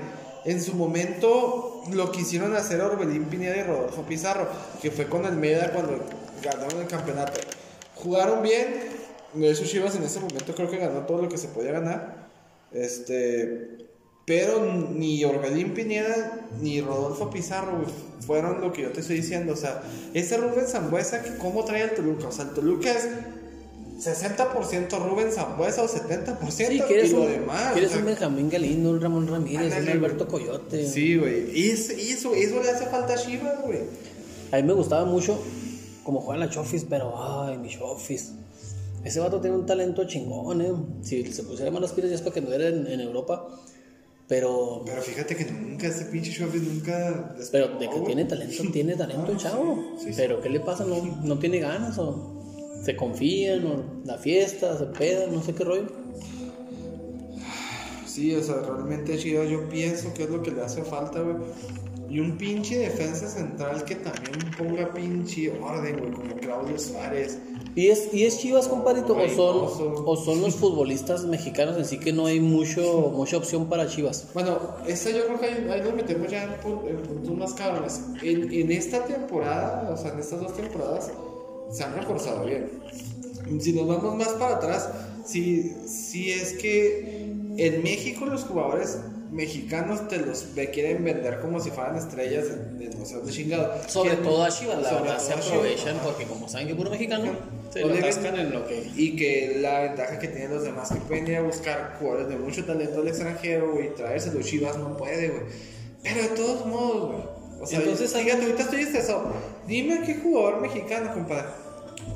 En 0.45 0.61
su 0.61 0.75
momento 0.75 1.83
lo 1.91 2.11
quisieron 2.11 2.55
hacer 2.55 2.79
Orbelín 2.81 3.25
Pineda 3.25 3.57
y 3.57 3.63
Rodolfo 3.63 4.03
Pizarro, 4.03 4.47
que 4.81 4.91
fue 4.91 5.07
con 5.07 5.25
Almeida 5.25 5.71
cuando 5.71 5.99
ganaron 6.43 6.79
el 6.79 6.87
campeonato. 6.87 7.39
Jugaron 7.95 8.43
bien, 8.43 8.67
hecho 9.41 9.65
Chivas 9.65 9.95
en 9.95 10.03
ese 10.03 10.19
momento 10.19 10.53
creo 10.53 10.69
que 10.69 10.77
ganó 10.77 11.01
todo 11.01 11.21
lo 11.23 11.29
que 11.29 11.37
se 11.37 11.47
podía 11.47 11.71
ganar. 11.71 12.26
Este, 12.71 13.87
pero 14.25 14.63
ni 14.93 15.23
Orbelín 15.23 15.73
Pineda 15.73 16.47
ni 16.61 16.81
Rodolfo 16.81 17.29
Pizarro 17.29 17.83
fueron 18.25 18.59
lo 18.61 18.73
que 18.73 18.81
yo 18.83 18.91
te 18.91 19.01
estoy 19.01 19.17
diciendo. 19.17 19.53
O 19.53 19.55
sea, 19.55 19.81
ese 20.13 20.37
Rubén 20.37 20.67
Zambuesa, 20.67 21.23
que 21.23 21.37
¿cómo 21.37 21.63
trae 21.65 21.83
el 21.83 21.91
Toluca? 21.91 22.27
O 22.27 22.31
sea, 22.31 22.45
el 22.45 22.51
Toluca 22.51 22.91
es 22.91 23.07
60% 23.99 24.99
Rubén 25.09 25.31
Zambuesa 25.31 25.81
o 25.83 25.87
70% 25.87 26.51
Sí, 26.51 26.63
y 26.73 26.77
lo 27.11 27.21
un, 27.21 27.31
demás. 27.31 27.71
quieres 27.73 27.89
o 27.89 27.93
sea, 27.93 27.99
un 28.01 28.05
Benjamín 28.05 28.49
Galindo, 28.49 28.91
un 28.91 29.01
Ramón 29.01 29.27
Ramírez, 29.27 29.67
un 29.67 29.73
Ándale, 29.73 29.91
Alberto 29.93 30.25
güey. 30.27 30.45
Coyote. 30.45 30.87
Sí, 30.87 31.15
güey. 31.17 31.49
Y 31.59 31.69
es- 31.71 31.97
y 31.97 32.11
eso, 32.11 32.33
eso 32.35 32.61
le 32.61 32.69
hace 32.69 32.85
falta 32.87 33.13
a 33.13 33.17
Chivas, 33.17 33.61
güey. 33.63 33.79
A 34.51 34.57
mí 34.57 34.63
me 34.63 34.73
gustaba 34.73 35.05
mucho 35.05 35.41
como 36.03 36.21
juega 36.21 36.45
la 36.45 36.49
Chofis, 36.51 36.85
pero 36.87 37.13
ay, 37.43 37.57
mi 37.57 37.69
Chofis. 37.69 38.33
Ese 39.03 39.19
vato 39.19 39.39
tiene 39.39 39.55
un 39.55 39.65
talento 39.65 40.05
chingón, 40.05 40.61
eh. 40.61 40.73
Si 41.01 41.23
se 41.31 41.43
pusiera 41.43 41.71
más 41.71 41.81
las 41.81 41.93
pilas 41.93 42.09
ya 42.09 42.15
es 42.15 42.21
para 42.21 42.33
que 42.33 42.41
no 42.41 42.51
era 42.51 42.67
en, 42.67 42.87
en 42.87 42.99
Europa. 42.99 43.47
Pero, 44.27 44.81
Pero 44.85 45.01
fíjate 45.01 45.35
que 45.37 45.45
nunca, 45.45 45.87
ese 45.87 46.05
pinche 46.05 46.33
Chofis 46.33 46.61
nunca. 46.61 47.33
pero 47.49 47.69
despegó, 47.69 47.79
de 47.79 47.89
que 47.89 47.99
tiene 48.01 48.25
talento, 48.25 48.63
tiene 48.73 48.95
talento 48.95 49.31
el 49.31 49.37
chavo. 49.37 49.97
sí, 49.99 50.07
sí. 50.09 50.13
Pero 50.17 50.41
¿qué 50.41 50.49
le 50.49 50.59
pasa? 50.59 50.83
No, 50.83 51.01
no 51.23 51.39
tiene 51.39 51.59
ganas 51.59 51.97
o 51.97 52.37
se 52.83 52.95
confían 52.95 53.65
o 53.65 53.83
la 54.05 54.17
fiesta, 54.17 54.77
se 54.77 54.85
pedan, 54.85 55.33
no 55.33 55.41
sé 55.41 55.53
qué 55.53 55.63
rollo. 55.63 55.87
Sí, 58.05 58.33
o 58.35 58.43
sea, 58.43 58.55
realmente 58.55 59.17
Chivas 59.17 59.49
yo 59.49 59.69
pienso 59.69 60.13
que 60.13 60.23
es 60.23 60.29
lo 60.29 60.41
que 60.41 60.51
le 60.51 60.61
hace 60.61 60.83
falta, 60.83 61.21
güey. 61.21 61.35
Y 62.09 62.19
un 62.19 62.37
pinche 62.37 62.77
defensa 62.77 63.27
central 63.27 63.83
que 63.83 63.95
también 63.95 64.39
ponga 64.57 64.91
pinche 64.93 65.51
orden, 65.51 65.99
güey, 65.99 66.11
como 66.11 66.35
Claudio 66.35 66.79
Suárez. 66.79 67.37
¿Y 67.77 67.89
es, 67.89 68.11
y 68.11 68.25
es 68.25 68.39
Chivas, 68.39 68.67
compadrito? 68.67 69.15
¿O 69.15 69.29
son, 69.29 70.03
¿O 70.03 70.15
son 70.17 70.41
los 70.41 70.55
futbolistas 70.55 71.25
mexicanos 71.25 71.77
en 71.77 71.85
sí 71.85 71.99
que 71.99 72.11
no 72.11 72.25
hay 72.25 72.39
mucho, 72.39 73.13
mucha 73.15 73.37
opción 73.37 73.69
para 73.69 73.87
Chivas? 73.87 74.29
Bueno, 74.33 74.57
esta 74.87 75.11
yo 75.11 75.27
creo 75.27 75.39
que 75.39 75.45
ahí, 75.45 75.67
ahí 75.69 75.81
nos 75.81 75.93
metemos 75.93 76.27
ya 76.27 76.45
en 76.45 77.01
puntos 77.03 77.37
más 77.37 77.53
cabrones. 77.53 78.01
En, 78.23 78.51
en 78.51 78.71
esta 78.71 79.05
temporada, 79.05 79.91
o 79.93 79.95
sea, 79.95 80.11
en 80.11 80.19
estas 80.19 80.41
dos 80.41 80.55
temporadas, 80.55 81.11
se 81.69 81.83
han 81.83 81.93
reforzado 81.93 82.45
bien. 82.45 82.67
Si 83.59 83.73
nos 83.73 83.87
vamos 83.87 84.15
más 84.15 84.29
para 84.29 84.55
atrás, 84.55 84.89
si, 85.23 85.71
si 85.87 86.31
es 86.31 86.53
que 86.53 87.31
en 87.57 87.83
México 87.83 88.25
los 88.25 88.43
jugadores 88.43 88.97
mexicanos 89.31 90.07
te 90.07 90.17
los 90.17 90.53
ve- 90.55 90.69
quieren 90.71 91.03
vender 91.03 91.39
como 91.39 91.59
si 91.59 91.69
fueran 91.69 91.97
estrellas 91.97 92.45
de, 92.77 92.89
no 92.89 93.05
sé 93.05 93.15
chingado. 93.29 93.73
Sobre 93.87 94.11
Quieren- 94.11 94.23
todo 94.23 94.43
a 94.43 94.49
Chivas, 94.49 94.81
la 94.81 94.93
verdad, 94.93 95.19
se 95.19 95.33
aprovechan 95.33 95.97
porque 96.03 96.25
como 96.25 96.47
saben 96.47 96.67
que 96.67 96.75
puro 96.75 96.89
mexicano, 96.89 97.31
se 97.71 97.81
lo 97.81 97.93
atascan 97.93 98.39
en 98.39 98.51
lo 98.51 98.65
que... 98.67 98.89
Y 98.95 99.15
que 99.15 99.57
la 99.61 99.81
ventaja 99.81 100.17
que 100.19 100.27
tienen 100.29 100.53
los 100.53 100.63
demás 100.63 100.89
que 100.91 100.99
pueden 101.01 101.27
ir 101.27 101.35
a 101.37 101.41
buscar 101.41 101.95
jugadores 101.99 102.29
de 102.29 102.37
mucho 102.37 102.63
talento 102.65 103.01
al 103.01 103.07
extranjero, 103.07 103.73
güey, 103.73 103.93
traérselos 103.95 104.45
Chivas 104.45 104.77
no 104.77 104.95
puede, 104.97 105.29
güey. 105.29 105.43
Pero 106.03 106.21
de 106.21 106.29
todos 106.29 106.65
modos, 106.65 107.11
güey. 107.11 107.37
O 107.61 107.65
sea, 107.65 107.79
Entonces, 107.79 108.13
fíjate, 108.13 108.43
ahorita 108.43 108.61
estoy 108.63 108.81
estresado. 108.81 109.33
Dime 109.67 110.01
qué 110.05 110.15
jugador 110.15 110.61
mexicano, 110.61 111.13
compadre, 111.13 111.47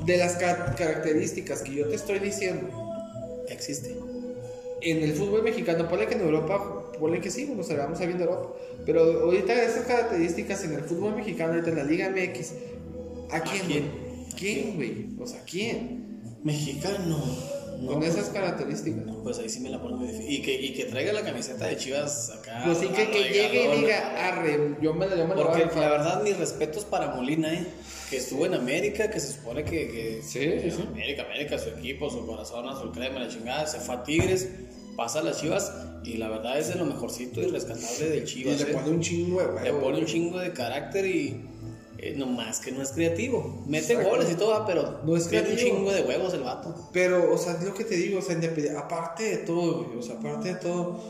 de 0.06 0.16
las 0.16 0.36
ca- 0.36 0.74
características 0.78 1.62
que 1.62 1.74
yo 1.74 1.88
te 1.88 1.96
estoy 1.96 2.20
diciendo, 2.20 2.68
existe. 3.48 3.94
en 4.80 5.02
el 5.02 5.12
fútbol 5.14 5.42
mexicano, 5.44 5.88
ponle 5.88 6.06
que 6.08 6.14
en 6.14 6.22
Europa, 6.22 6.81
ponle 6.98 7.20
que 7.20 7.30
sí, 7.30 7.46
nos 7.46 7.68
vamos 7.76 8.00
a 8.00 8.06
viendo 8.06 8.24
Europa. 8.24 8.54
Pero 8.86 9.22
ahorita 9.24 9.62
esas 9.62 9.86
características 9.86 10.64
en 10.64 10.72
el 10.74 10.82
fútbol 10.82 11.16
mexicano, 11.16 11.52
ahorita 11.52 11.70
en 11.70 11.76
la 11.76 11.84
Liga 11.84 12.10
MX, 12.10 12.52
¿a 13.30 13.40
quién? 13.40 13.62
quién? 13.66 13.82
güey? 13.90 14.32
¿Quién, 14.36 14.76
güey? 14.76 15.06
O 15.20 15.26
sea, 15.26 15.42
¿quién? 15.44 16.02
Mexicano. 16.42 17.22
No, 17.80 17.94
Con 17.94 18.02
esas 18.04 18.28
características. 18.28 19.02
pues 19.24 19.38
ahí 19.40 19.48
sí 19.48 19.58
me 19.58 19.68
la 19.68 19.82
pongo 19.82 19.96
muy 19.96 20.06
difícil. 20.06 20.32
Y 20.32 20.42
que, 20.42 20.54
y 20.54 20.72
que 20.72 20.84
traiga 20.84 21.12
la 21.12 21.22
camiseta 21.22 21.66
de 21.66 21.76
Chivas 21.76 22.30
acá. 22.30 22.62
Pues 22.64 22.78
sí 22.78 22.86
que, 22.86 23.10
que 23.10 23.24
llegue 23.24 23.64
y 23.74 23.80
diga, 23.80 24.28
arre, 24.28 24.76
yo 24.80 24.94
me 24.94 25.08
la, 25.08 25.16
yo 25.16 25.26
me 25.26 25.34
la 25.34 25.42
a 25.42 25.46
Porque 25.46 25.64
rifar". 25.64 25.78
la 25.82 25.88
verdad, 25.88 26.22
mis 26.22 26.36
respetos 26.36 26.84
para 26.84 27.08
Molina, 27.14 27.52
¿eh? 27.52 27.66
Que 28.08 28.18
estuvo 28.18 28.46
en 28.46 28.54
América, 28.54 29.10
que 29.10 29.18
se 29.18 29.32
supone 29.32 29.64
que. 29.64 29.88
que 29.88 30.20
Sí, 30.22 30.60
sí, 30.62 30.70
sí. 30.70 30.82
América, 30.92 31.24
América, 31.24 31.58
su 31.58 31.70
equipo, 31.70 32.08
su 32.08 32.24
corazón, 32.24 32.68
azul 32.68 32.92
crema, 32.92 33.18
la 33.18 33.28
chingada. 33.28 33.66
Se 33.66 33.80
fue 33.80 33.96
a 33.96 34.04
Tigres, 34.04 34.48
pasa 34.96 35.20
a 35.20 35.22
las 35.22 35.40
Chivas. 35.40 35.72
Y 36.04 36.16
la 36.16 36.28
verdad 36.28 36.58
es 36.58 36.68
de 36.68 36.74
lo 36.74 36.84
mejorcito 36.84 37.40
y 37.40 37.46
rescatable 37.46 38.08
del 38.10 38.22
Y 38.22 38.26
Chivas. 38.26 38.60
le 38.60 38.70
¿eh? 38.70 38.74
pone 38.74 38.88
un 38.90 39.00
chingo 39.00 39.40
de 39.40 39.46
Le 39.46 39.52
huevo. 39.72 39.80
pone 39.80 39.98
un 39.98 40.06
chingo 40.06 40.38
de 40.38 40.52
carácter 40.52 41.06
y 41.06 41.48
Eh, 42.04 42.14
nomás 42.16 42.58
que 42.58 42.72
no 42.72 42.82
es 42.82 42.90
creativo. 42.90 43.62
Mete 43.68 43.92
Exacto. 43.92 44.10
goles 44.10 44.28
y 44.32 44.34
todo, 44.34 44.54
ah, 44.54 44.64
pero 44.66 44.98
No 45.04 45.16
es 45.16 45.28
tiene 45.28 45.48
un 45.50 45.54
creativo. 45.54 45.76
chingo 45.76 45.92
de 45.92 46.02
huevos 46.02 46.34
el 46.34 46.42
vato. 46.42 46.74
Pero, 46.92 47.32
o 47.32 47.38
sea, 47.38 47.52
es 47.52 47.62
lo 47.62 47.72
que 47.74 47.84
te 47.84 47.94
digo, 47.94 48.18
o 48.18 48.22
sea, 48.22 48.36
aparte 48.76 49.22
de 49.22 49.36
todo, 49.36 49.84
güey, 49.84 49.98
o 49.98 50.02
sea, 50.02 50.16
aparte 50.16 50.48
de 50.48 50.54
todo, 50.56 51.00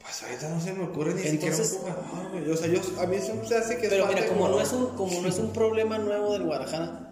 pues 0.00 0.22
ahorita 0.22 0.48
no 0.48 0.60
se 0.62 0.72
me 0.72 0.84
ocurre 0.84 1.12
ni 1.12 1.26
Entonces- 1.26 1.68
siquiera 1.72 1.98
un 1.98 2.06
jugador, 2.08 2.30
güey. 2.40 2.50
O 2.50 2.56
sea, 2.56 2.68
yo, 2.68 2.80
a 3.02 3.06
mí 3.06 3.18
siempre 3.20 3.48
se 3.48 3.56
hace 3.58 3.76
que 3.76 3.88
Pero 3.90 4.06
mira, 4.06 4.22
de 4.22 4.28
como 4.28 4.48
no, 4.48 4.62
es 4.62 4.72
un, 4.72 4.86
como 4.96 5.20
no 5.20 5.28
es 5.28 5.38
un 5.38 5.52
problema 5.52 5.98
nuevo 5.98 6.32
del 6.32 6.44
Guadalajara, 6.44 7.03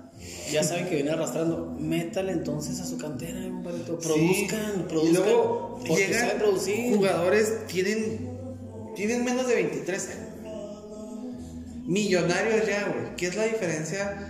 ya 0.51 0.63
saben 0.63 0.87
que 0.87 0.97
viene 0.97 1.11
arrastrando, 1.11 1.75
métale 1.79 2.33
entonces 2.33 2.79
a 2.81 2.87
su 2.87 2.99
cantera, 2.99 3.41
compadrito. 3.43 3.99
Produzcan, 3.99 4.73
Sí. 4.77 4.85
produzcan. 4.89 5.11
Y 5.11 5.13
luego 5.13 5.81
llegan 5.97 6.39
producir. 6.39 6.95
jugadores, 6.97 7.67
tienen, 7.67 8.29
tienen 8.95 9.25
menos 9.25 9.47
de 9.47 9.55
23 9.55 10.09
años. 10.09 10.19
Millonarios 11.85 12.67
ya, 12.67 12.89
güey. 12.89 13.17
¿Qué 13.17 13.27
es 13.27 13.35
la 13.37 13.45
diferencia 13.45 14.29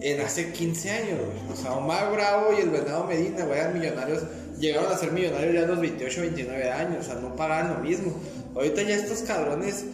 en 0.00 0.20
hace 0.20 0.52
15 0.52 0.90
años, 0.90 1.18
güey? 1.18 1.52
O 1.52 1.56
sea, 1.60 1.72
Omar 1.72 2.12
Bravo 2.12 2.52
y 2.56 2.60
el 2.60 2.70
Venado 2.70 3.04
Medina, 3.04 3.44
güey, 3.44 3.58
eran 3.58 3.78
millonarios. 3.78 4.22
Llegaron 4.58 4.92
a 4.92 4.96
ser 4.96 5.10
millonarios 5.10 5.54
ya 5.54 5.62
a 5.62 5.66
los 5.66 5.80
28, 5.80 6.20
29 6.20 6.70
años. 6.70 7.04
O 7.06 7.10
sea, 7.10 7.20
no 7.20 7.34
pagaban 7.34 7.74
lo 7.74 7.80
mismo. 7.80 8.14
Ahorita 8.54 8.82
ya 8.82 8.94
estos 8.94 9.22
cabrones, 9.22 9.84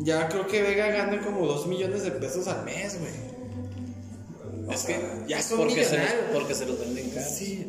ya 0.00 0.28
creo 0.28 0.46
que 0.48 0.62
Vega 0.62 0.88
gana 0.88 1.20
como 1.20 1.46
2 1.46 1.66
millones 1.68 2.02
de 2.02 2.10
pesos 2.10 2.48
al 2.48 2.64
mes, 2.64 2.98
güey. 2.98 3.12
Es 4.72 4.84
que 4.84 5.00
ya 5.26 5.42
son 5.42 5.58
porque 5.58 5.84
se, 5.84 5.98
los, 5.98 6.06
porque 6.32 6.54
se 6.54 6.66
los 6.66 6.78
venden 6.78 7.10
caro. 7.10 7.26
Sí. 7.28 7.66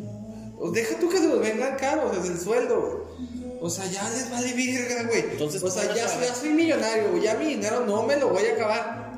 O 0.60 0.70
deja 0.72 1.00
tú 1.00 1.10
que 1.10 1.18
se 1.18 1.28
los 1.28 1.40
vengan 1.40 1.76
caros, 1.78 2.16
es 2.18 2.30
el 2.30 2.40
sueldo, 2.40 2.82
güey. 2.82 3.32
O 3.64 3.70
sea, 3.70 3.86
ya 3.86 4.10
les 4.10 4.30
vale 4.30 4.54
verga, 4.54 5.04
güey. 5.04 5.20
Entonces, 5.20 5.62
o 5.62 5.70
sea, 5.70 5.84
¿cómo 5.84 5.96
ya, 5.96 6.20
ya 6.20 6.36
soy 6.36 6.50
millonario, 6.50 7.12
güey. 7.12 7.24
Ya 7.24 7.36
mi 7.36 7.46
dinero 7.46 7.86
no 7.86 8.04
me 8.04 8.18
lo 8.18 8.30
voy 8.30 8.46
a 8.46 8.54
acabar. 8.54 9.12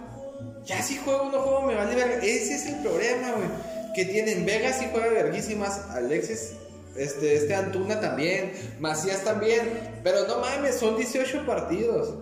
Ya 0.66 0.82
si 0.82 0.98
juego 0.98 1.24
o 1.24 1.32
no 1.32 1.40
juego, 1.42 1.62
me 1.64 1.76
vale 1.76 1.96
verga. 1.96 2.16
Ese 2.18 2.56
es 2.56 2.66
el 2.66 2.76
problema, 2.82 3.32
güey. 3.32 3.48
Que 3.96 4.06
tienen 4.06 4.46
Vegas 4.46 4.82
y 4.82 4.88
juega 4.92 5.08
verguísimas. 5.08 5.80
Alexis, 5.92 6.52
este, 6.98 7.36
este 7.36 7.56
Antuna 7.56 8.00
también. 8.00 8.54
Macías 8.80 9.24
también. 9.24 10.00
Pero 10.04 10.28
no 10.28 10.40
mames, 10.40 10.76
son 10.76 10.98
18 10.98 11.46
partidos. 11.46 12.14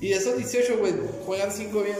Y 0.00 0.08
de 0.08 0.16
esos 0.16 0.36
18, 0.36 0.78
güey, 0.78 0.94
juegan 1.24 1.50
5 1.50 1.82
bien. 1.82 1.96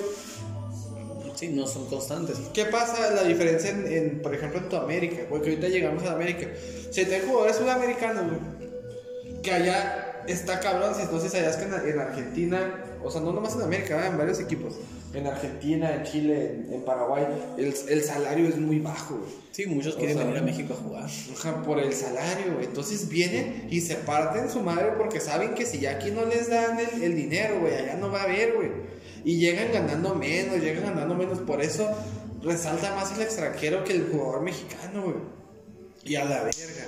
Sí, 1.36 1.48
no 1.48 1.66
son 1.66 1.86
constantes. 1.86 2.38
¿Qué 2.52 2.64
pasa 2.64 3.10
la 3.14 3.22
diferencia 3.24 3.70
en, 3.70 3.86
en, 3.86 4.22
por 4.22 4.34
ejemplo, 4.34 4.58
en 4.58 4.68
tu 4.68 4.76
América? 4.76 5.22
Porque 5.28 5.50
ahorita 5.50 5.68
llegamos 5.68 6.02
a 6.04 6.12
América. 6.12 6.48
Si 6.90 7.04
te 7.04 7.20
jugadores 7.20 7.56
sudamericanos, 7.56 8.24
güey, 8.26 9.42
que 9.42 9.52
allá 9.52 10.24
está 10.26 10.60
cabrón, 10.60 10.94
si 10.94 11.02
no 11.04 11.20
sabías 11.20 11.56
que 11.56 11.64
en, 11.64 11.88
en 11.90 12.00
Argentina, 12.00 12.84
o 13.04 13.10
sea, 13.10 13.20
no 13.20 13.32
nomás 13.32 13.54
en 13.54 13.62
América, 13.62 13.96
¿verdad? 13.96 14.12
en 14.12 14.18
varios 14.18 14.40
equipos, 14.40 14.74
en 15.12 15.26
Argentina, 15.26 15.94
en 15.94 16.02
Chile, 16.04 16.64
en, 16.68 16.72
en 16.72 16.82
Paraguay, 16.82 17.26
el, 17.58 17.74
el 17.88 18.02
salario 18.02 18.48
es 18.48 18.56
muy 18.56 18.78
bajo, 18.78 19.16
güey. 19.16 19.30
Sí, 19.52 19.66
muchos 19.66 19.94
O 19.94 19.98
quieren 19.98 20.16
sea, 20.16 20.26
venir 20.26 20.40
a 20.40 20.44
México 20.44 20.74
a 20.74 20.76
jugar. 20.76 21.04
Ajá, 21.04 21.62
por 21.62 21.78
el 21.78 21.92
salario, 21.92 22.54
güey. 22.54 22.66
Entonces 22.66 23.08
vienen 23.08 23.68
y 23.70 23.80
se 23.80 23.94
parten 23.94 24.50
su 24.50 24.60
madre 24.60 24.92
porque 24.98 25.20
saben 25.20 25.54
que 25.54 25.64
si 25.64 25.80
ya 25.80 25.92
aquí 25.92 26.10
no 26.10 26.26
les 26.26 26.50
dan 26.50 26.78
el, 26.78 27.02
el 27.02 27.14
dinero, 27.14 27.60
güey, 27.60 27.74
allá 27.74 27.96
no 27.96 28.10
va 28.10 28.20
a 28.20 28.24
haber, 28.24 28.54
güey. 28.54 28.70
Y 29.24 29.38
llegan 29.38 29.72
ganando 29.72 30.14
menos, 30.14 30.60
llegan 30.60 30.84
ganando 30.84 31.14
menos. 31.14 31.38
Por 31.40 31.62
eso 31.62 31.88
resalta 32.42 32.94
más 32.94 33.12
el 33.16 33.22
extranjero 33.22 33.84
que 33.84 33.92
el 33.92 34.08
jugador 34.10 34.42
mexicano, 34.42 35.02
güey. 35.02 35.16
Y 36.04 36.16
a 36.16 36.24
la 36.24 36.42
verga. 36.42 36.86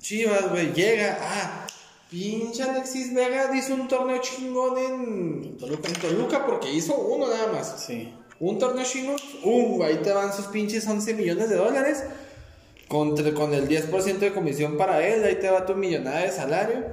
Chivas, 0.00 0.50
güey, 0.50 0.72
llega. 0.72 1.18
Ah, 1.20 1.66
pinche 2.10 2.62
Alexis 2.62 3.12
Vega 3.14 3.54
hizo 3.54 3.74
un 3.74 3.88
torneo 3.88 4.18
chingón 4.18 4.78
en 4.78 5.58
Toluca, 5.58 5.88
en 5.88 5.94
Toluca 5.94 6.46
porque 6.46 6.72
hizo 6.72 6.96
uno 6.96 7.28
nada 7.28 7.52
más. 7.52 7.84
Sí. 7.86 8.12
Un 8.40 8.58
torneo 8.58 8.84
chingón, 8.84 9.16
uh, 9.44 9.82
ahí 9.82 9.96
te 10.02 10.12
van 10.12 10.32
sus 10.32 10.46
pinches 10.46 10.86
11 10.86 11.14
millones 11.14 11.48
de 11.50 11.56
dólares. 11.56 12.04
Con, 12.88 13.16
con 13.32 13.54
el 13.54 13.66
10% 13.68 14.18
de 14.18 14.32
comisión 14.32 14.76
para 14.76 15.06
él, 15.06 15.24
ahí 15.24 15.36
te 15.36 15.48
va 15.48 15.64
tu 15.64 15.74
millonada 15.74 16.20
de 16.20 16.30
salario. 16.30 16.84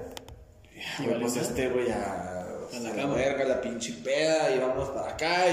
Y 0.99 1.07
vale 1.07 1.19
pues 1.19 1.35
este, 1.35 1.69
güey, 1.69 1.87
ya. 1.87 2.40
A 2.75 2.79
la 2.79 2.89
a 2.91 2.95
cama. 2.95 3.15
verga, 3.15 3.45
la 3.45 3.61
pinche 3.61 3.93
peda, 4.03 4.53
y 4.55 4.59
vamos 4.59 4.89
para 4.89 5.11
acá. 5.11 5.45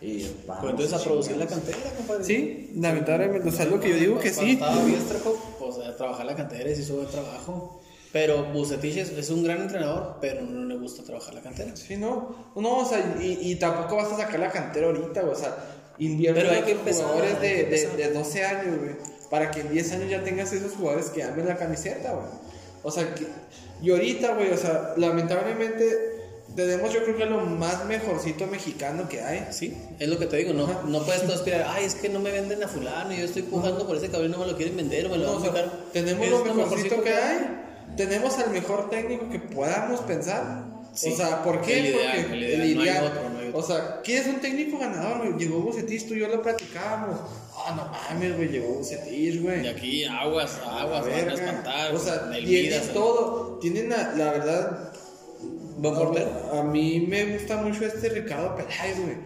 Y, 0.00 0.06
y 0.06 0.36
vamos 0.46 0.62
Pues 0.62 0.70
entonces 0.72 1.00
a 1.00 1.04
producir 1.04 1.36
la 1.36 1.46
chingados. 1.46 1.64
cantera, 1.64 1.96
compadre. 1.96 2.24
Sí, 2.24 2.70
lamentablemente, 2.76 3.48
o 3.48 3.52
sea, 3.52 3.64
lo 3.66 3.80
que 3.80 3.90
yo 3.90 3.96
digo 3.96 4.18
que 4.18 4.30
Cuando 4.32 4.42
sí. 4.42 4.52
Estaba 4.52 4.84
Biestrejo, 4.84 5.56
pues 5.58 5.78
a 5.86 5.96
trabajar 5.96 6.26
la 6.26 6.36
cantera 6.36 6.70
y 6.70 6.76
se 6.76 6.84
sube 6.84 7.06
trabajo. 7.06 7.80
Pero 8.12 8.44
Bucetich 8.52 8.96
es, 8.96 9.10
es 9.10 9.30
un 9.30 9.42
gran 9.44 9.60
entrenador, 9.62 10.16
pero 10.20 10.40
no 10.42 10.64
le 10.66 10.76
gusta 10.78 11.02
trabajar 11.02 11.34
la 11.34 11.42
cantera. 11.42 11.74
Sí, 11.76 11.96
no. 11.96 12.52
No, 12.56 12.78
o 12.78 12.84
sea, 12.88 13.16
y, 13.20 13.50
y 13.50 13.56
tampoco 13.56 13.96
vas 13.96 14.10
a 14.12 14.16
sacar 14.16 14.40
la 14.40 14.50
cantera 14.50 14.86
ahorita, 14.86 15.20
güey. 15.22 15.32
O 15.34 15.38
sea, 15.38 15.54
invierte 15.98 16.40
Pero 16.40 16.52
hay 16.54 16.62
que 16.62 16.72
empezar, 16.72 17.06
jugadores 17.06 17.34
hay 17.34 17.40
de, 17.40 17.68
que 17.68 17.86
de, 17.88 17.96
de 18.08 18.10
12 18.12 18.44
años, 18.44 18.78
güey. 18.78 18.96
Para 19.28 19.50
que 19.50 19.60
en 19.60 19.70
10 19.72 19.92
años 19.92 20.10
ya 20.10 20.22
tengas 20.22 20.52
esos 20.52 20.72
jugadores 20.72 21.10
que 21.10 21.22
amen 21.24 21.46
la 21.48 21.56
camiseta, 21.56 22.12
güey. 22.12 22.26
O 22.82 22.90
sea, 22.90 23.12
que, 23.14 23.26
y 23.82 23.90
ahorita, 23.90 24.34
güey, 24.34 24.50
o 24.52 24.56
sea, 24.56 24.94
lamentablemente 24.96 26.15
tenemos 26.56 26.92
yo 26.92 27.04
creo 27.04 27.16
que 27.16 27.26
lo 27.26 27.40
más 27.42 27.84
mejorcito 27.84 28.46
mexicano 28.46 29.08
que 29.08 29.20
hay. 29.22 29.46
Sí, 29.50 29.76
es 29.98 30.08
lo 30.08 30.18
que 30.18 30.26
te 30.26 30.38
digo, 30.38 30.52
no, 30.54 30.64
Ajá. 30.64 30.80
no 30.86 31.04
puedes 31.04 31.24
tú 31.26 31.32
aspirar, 31.32 31.66
ay, 31.68 31.84
es 31.84 31.94
que 31.94 32.08
no 32.08 32.18
me 32.18 32.30
venden 32.32 32.62
a 32.64 32.68
fulano 32.68 33.12
y 33.12 33.18
yo 33.18 33.24
estoy 33.26 33.42
pujando 33.42 33.86
por 33.86 33.96
ese 33.96 34.08
cabrón 34.08 34.30
y 34.30 34.32
no 34.32 34.38
me 34.38 34.46
lo 34.50 34.56
quieren 34.56 34.76
vender 34.76 35.06
o 35.06 35.10
me 35.10 35.18
lo 35.18 35.24
No, 35.26 35.34
van 35.34 35.42
a 35.42 35.46
sacar. 35.46 35.72
tenemos 35.92 36.28
lo 36.28 36.54
mejorcito 36.54 37.02
que 37.02 37.12
hay. 37.12 37.36
hay. 37.36 37.96
Tenemos 37.96 38.36
al 38.38 38.50
mejor 38.50 38.90
técnico 38.90 39.30
que 39.30 39.38
podamos 39.38 40.00
pensar. 40.00 40.64
Sí. 40.92 41.12
O 41.12 41.16
sea, 41.16 41.42
¿por 41.42 41.60
qué? 41.60 41.78
El 41.80 41.86
ideal, 41.86 42.16
Porque 42.22 42.32
el 42.34 42.42
ideal, 42.42 42.58
no 42.58 42.62
hay 42.82 42.88
ideal. 42.88 43.04
otro, 43.04 43.28
no 43.30 43.38
hay 43.38 43.48
otro. 43.48 43.58
O 43.58 43.62
sea, 43.62 44.00
¿quién 44.02 44.22
es 44.22 44.26
un 44.28 44.40
técnico 44.40 44.78
ganador, 44.78 45.18
güey? 45.18 45.38
Llegó 45.38 45.60
Bucetich, 45.60 46.08
tú 46.08 46.14
y 46.14 46.20
yo 46.20 46.28
lo 46.28 46.40
platicábamos. 46.42 47.20
Ah, 47.54 47.74
no 47.76 48.14
mames, 48.14 48.34
güey, 48.36 48.48
llegó 48.48 48.68
Bucetich, 48.74 49.42
güey. 49.42 49.62
Y 49.64 49.68
aquí 49.68 50.04
aguas, 50.04 50.58
aguas, 50.66 51.04
van 51.04 51.28
a 51.28 51.34
espantar. 51.34 51.94
O 51.94 51.98
sea, 51.98 52.30
¿no? 52.30 52.92
todo. 52.94 53.58
Tienen, 53.60 53.90
la, 53.90 54.12
la 54.16 54.30
verdad, 54.32 54.92
A 56.58 56.62
mí 56.62 57.06
me 57.08 57.32
gusta 57.36 57.56
mucho 57.58 57.84
este 57.84 58.08
Ricardo 58.08 58.56
Peláez, 58.56 59.00
güey. 59.00 59.16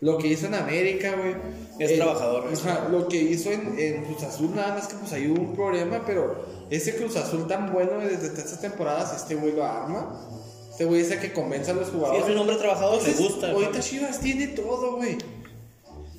Lo 0.00 0.16
que 0.16 0.28
hizo 0.28 0.46
en 0.46 0.54
América, 0.54 1.14
güey. 1.16 1.34
Es 1.78 1.90
Eh, 1.92 1.96
trabajador, 1.96 2.48
es 2.52 2.64
Ajá, 2.64 2.88
lo 2.88 3.06
que 3.08 3.16
hizo 3.18 3.50
en, 3.50 3.78
en 3.78 4.04
Cruz 4.04 4.22
Azul, 4.22 4.54
nada 4.54 4.74
más 4.74 4.88
que 4.88 4.94
pues 4.96 5.12
ahí 5.12 5.30
hubo 5.30 5.40
un 5.42 5.54
problema, 5.54 6.02
pero 6.06 6.44
ese 6.70 6.96
Cruz 6.96 7.16
Azul 7.16 7.46
tan 7.46 7.70
bueno 7.72 7.98
desde 7.98 8.26
estas 8.28 8.60
temporadas, 8.60 9.14
este 9.14 9.34
güey 9.34 9.52
lo 9.52 9.64
arma. 9.64 10.26
Este 10.70 10.84
güey 10.86 11.02
dice 11.02 11.18
que 11.18 11.32
convence 11.34 11.70
a 11.70 11.74
los 11.74 11.88
Sí, 11.88 11.92
jugadores. 11.94 12.24
es 12.24 12.30
un 12.30 12.38
hombre 12.38 12.56
trabajador, 12.56 13.02
le 13.02 13.12
gusta. 13.12 13.50
Ahorita 13.50 13.80
Chivas 13.80 14.20
tiene 14.20 14.46
todo, 14.48 14.96
güey. 14.96 15.18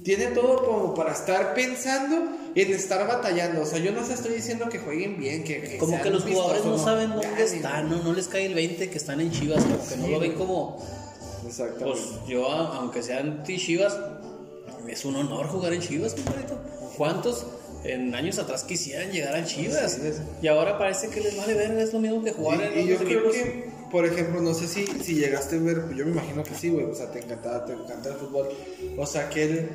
Tiene 0.03 0.27
todo 0.27 0.65
como 0.65 0.93
para 0.95 1.11
estar 1.13 1.53
pensando 1.53 2.15
en 2.55 2.73
estar 2.73 3.07
batallando. 3.07 3.61
O 3.61 3.65
sea, 3.65 3.79
yo 3.79 3.91
no 3.91 4.03
se 4.05 4.13
estoy 4.13 4.33
diciendo 4.33 4.67
que 4.69 4.79
jueguen 4.79 5.17
bien, 5.19 5.43
que, 5.43 5.61
que 5.61 5.77
Como 5.77 6.01
que 6.01 6.09
los 6.09 6.23
jugadores 6.23 6.65
no 6.65 6.77
saben 6.77 7.09
dónde 7.11 7.27
Ganen. 7.27 7.43
están, 7.43 7.89
¿no? 7.89 8.01
No 8.03 8.13
les 8.13 8.27
cae 8.27 8.45
el 8.47 8.55
20 8.55 8.89
que 8.89 8.97
están 8.97 9.21
en 9.21 9.31
Chivas, 9.31 9.63
como 9.63 9.87
que 9.87 9.97
no 9.97 10.05
Sí, 10.05 10.11
lo 10.11 10.19
ven 10.19 10.33
como. 10.33 10.83
Exactamente. 11.47 11.85
Pues 12.01 12.27
yo, 12.27 12.47
aunque 12.49 13.03
sean 13.03 13.29
anti-Chivas, 13.39 13.97
es 14.87 15.05
un 15.05 15.15
honor 15.15 15.47
jugar 15.47 15.73
en 15.73 15.81
Chivas, 15.81 16.13
compadrito. 16.15 16.57
¿Cuántos 16.97 17.45
en 17.83 18.13
años 18.13 18.37
atrás 18.39 18.63
quisieran 18.63 19.11
llegar 19.11 19.35
a 19.35 19.43
Chivas? 19.45 19.93
Sí, 19.93 20.01
es- 20.07 20.21
Y 20.41 20.47
ahora 20.47 20.77
parece 20.77 21.09
que 21.09 21.21
les 21.21 21.35
vale 21.37 21.53
verga, 21.53 21.81
es 21.81 21.93
lo 21.93 21.99
mismo 21.99 22.23
que 22.23 22.31
jugar 22.31 22.61
en 22.61 22.79
Y, 22.79 22.81
y 22.83 22.87
yo 22.87 22.97
creo 22.97 23.31
que, 23.31 23.69
por 23.91 24.05
ejemplo, 24.05 24.39
no 24.41 24.53
sé 24.53 24.67
si, 24.67 24.85
si 24.85 25.15
llegaste 25.15 25.55
a 25.57 25.59
ver, 25.59 25.83
yo 25.95 26.05
me 26.05 26.11
imagino 26.11 26.43
que 26.43 26.53
sí, 26.55 26.69
güey, 26.69 26.85
o 26.85 26.93
sea, 26.95 27.11
te 27.11 27.19
encantaba, 27.19 27.65
te 27.65 27.73
encanta 27.73 28.09
el 28.09 28.15
fútbol. 28.15 28.49
O 28.97 29.05
sea, 29.05 29.25
aquel, 29.25 29.69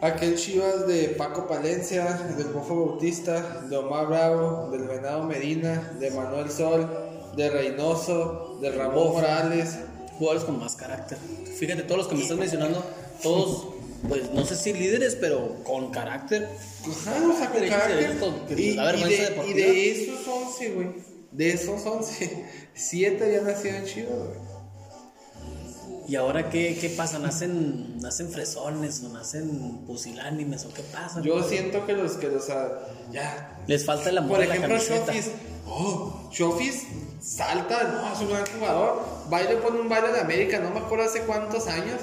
aquel 0.00 0.36
Chivas 0.36 0.86
de 0.86 1.08
Paco 1.08 1.46
Palencia, 1.46 2.04
del 2.36 2.48
Bofo 2.48 2.86
Bautista, 2.86 3.62
de 3.68 3.76
Omar 3.76 4.06
Bravo, 4.06 4.70
del 4.70 4.88
Venado 4.88 5.24
Medina, 5.24 5.92
de 5.98 6.10
Manuel 6.10 6.50
Sol, 6.50 6.88
de 7.36 7.50
Reynoso, 7.50 8.58
de 8.60 8.70
Ramón 8.70 9.12
Morales. 9.12 9.78
jugadores 10.18 10.44
con 10.44 10.58
más 10.58 10.76
carácter. 10.76 11.18
Fíjate, 11.58 11.82
todos 11.82 11.98
los 11.98 12.08
que 12.08 12.14
me 12.14 12.22
estás 12.22 12.38
mencionando, 12.38 12.84
todos, 13.22 13.68
pues 14.08 14.30
no 14.32 14.44
sé 14.44 14.56
si 14.56 14.72
líderes, 14.72 15.16
pero 15.16 15.56
con 15.64 15.90
carácter. 15.90 16.48
Ajá, 16.82 17.14
o 17.26 17.36
sea, 17.36 17.50
con 17.50 17.66
carácter. 17.66 18.18
Y, 18.50 18.54
de, 18.54 19.10
y 19.10 19.16
deportiva. 19.16 19.54
de 19.54 19.90
esos 19.90 20.28
11, 20.28 20.70
güey, 20.72 20.88
de 21.32 21.50
esos 21.50 21.86
11, 21.86 22.44
7 22.74 23.32
ya 23.32 23.42
nacieron 23.42 23.80
en 23.82 23.86
Chivas, 23.86 24.18
güey. 24.18 24.49
¿Y 26.08 26.16
ahora 26.16 26.50
qué, 26.50 26.76
qué 26.80 26.90
pasa? 26.90 27.18
¿Nacen, 27.18 28.00
¿Nacen 28.00 28.30
fresones 28.30 29.02
o 29.04 29.08
nacen 29.10 29.84
pusilánimes 29.86 30.64
o 30.64 30.74
qué 30.74 30.82
pasa? 30.82 31.20
Yo 31.20 31.42
siento 31.42 31.86
que 31.86 31.92
los 31.92 32.12
que 32.12 32.28
los 32.28 32.48
ya. 33.12 33.58
Les 33.66 33.84
falta 33.84 34.10
el 34.10 34.18
amor 34.18 34.38
por 34.38 34.46
la 34.46 34.56
ejemplo. 34.56 34.78
Shofis 34.78 35.30
oh 35.66 36.28
Shofis 36.32 36.86
salta 37.20 37.84
no 37.84 38.12
es 38.12 38.20
un 38.20 38.30
gran 38.30 38.44
jugador. 38.46 39.04
Baile 39.28 39.56
pone 39.56 39.80
un 39.80 39.88
baile 39.88 40.12
de 40.12 40.20
América 40.20 40.58
no 40.58 40.70
me 40.70 40.80
acuerdo 40.80 41.04
hace 41.04 41.20
cuántos 41.20 41.66
años. 41.68 42.00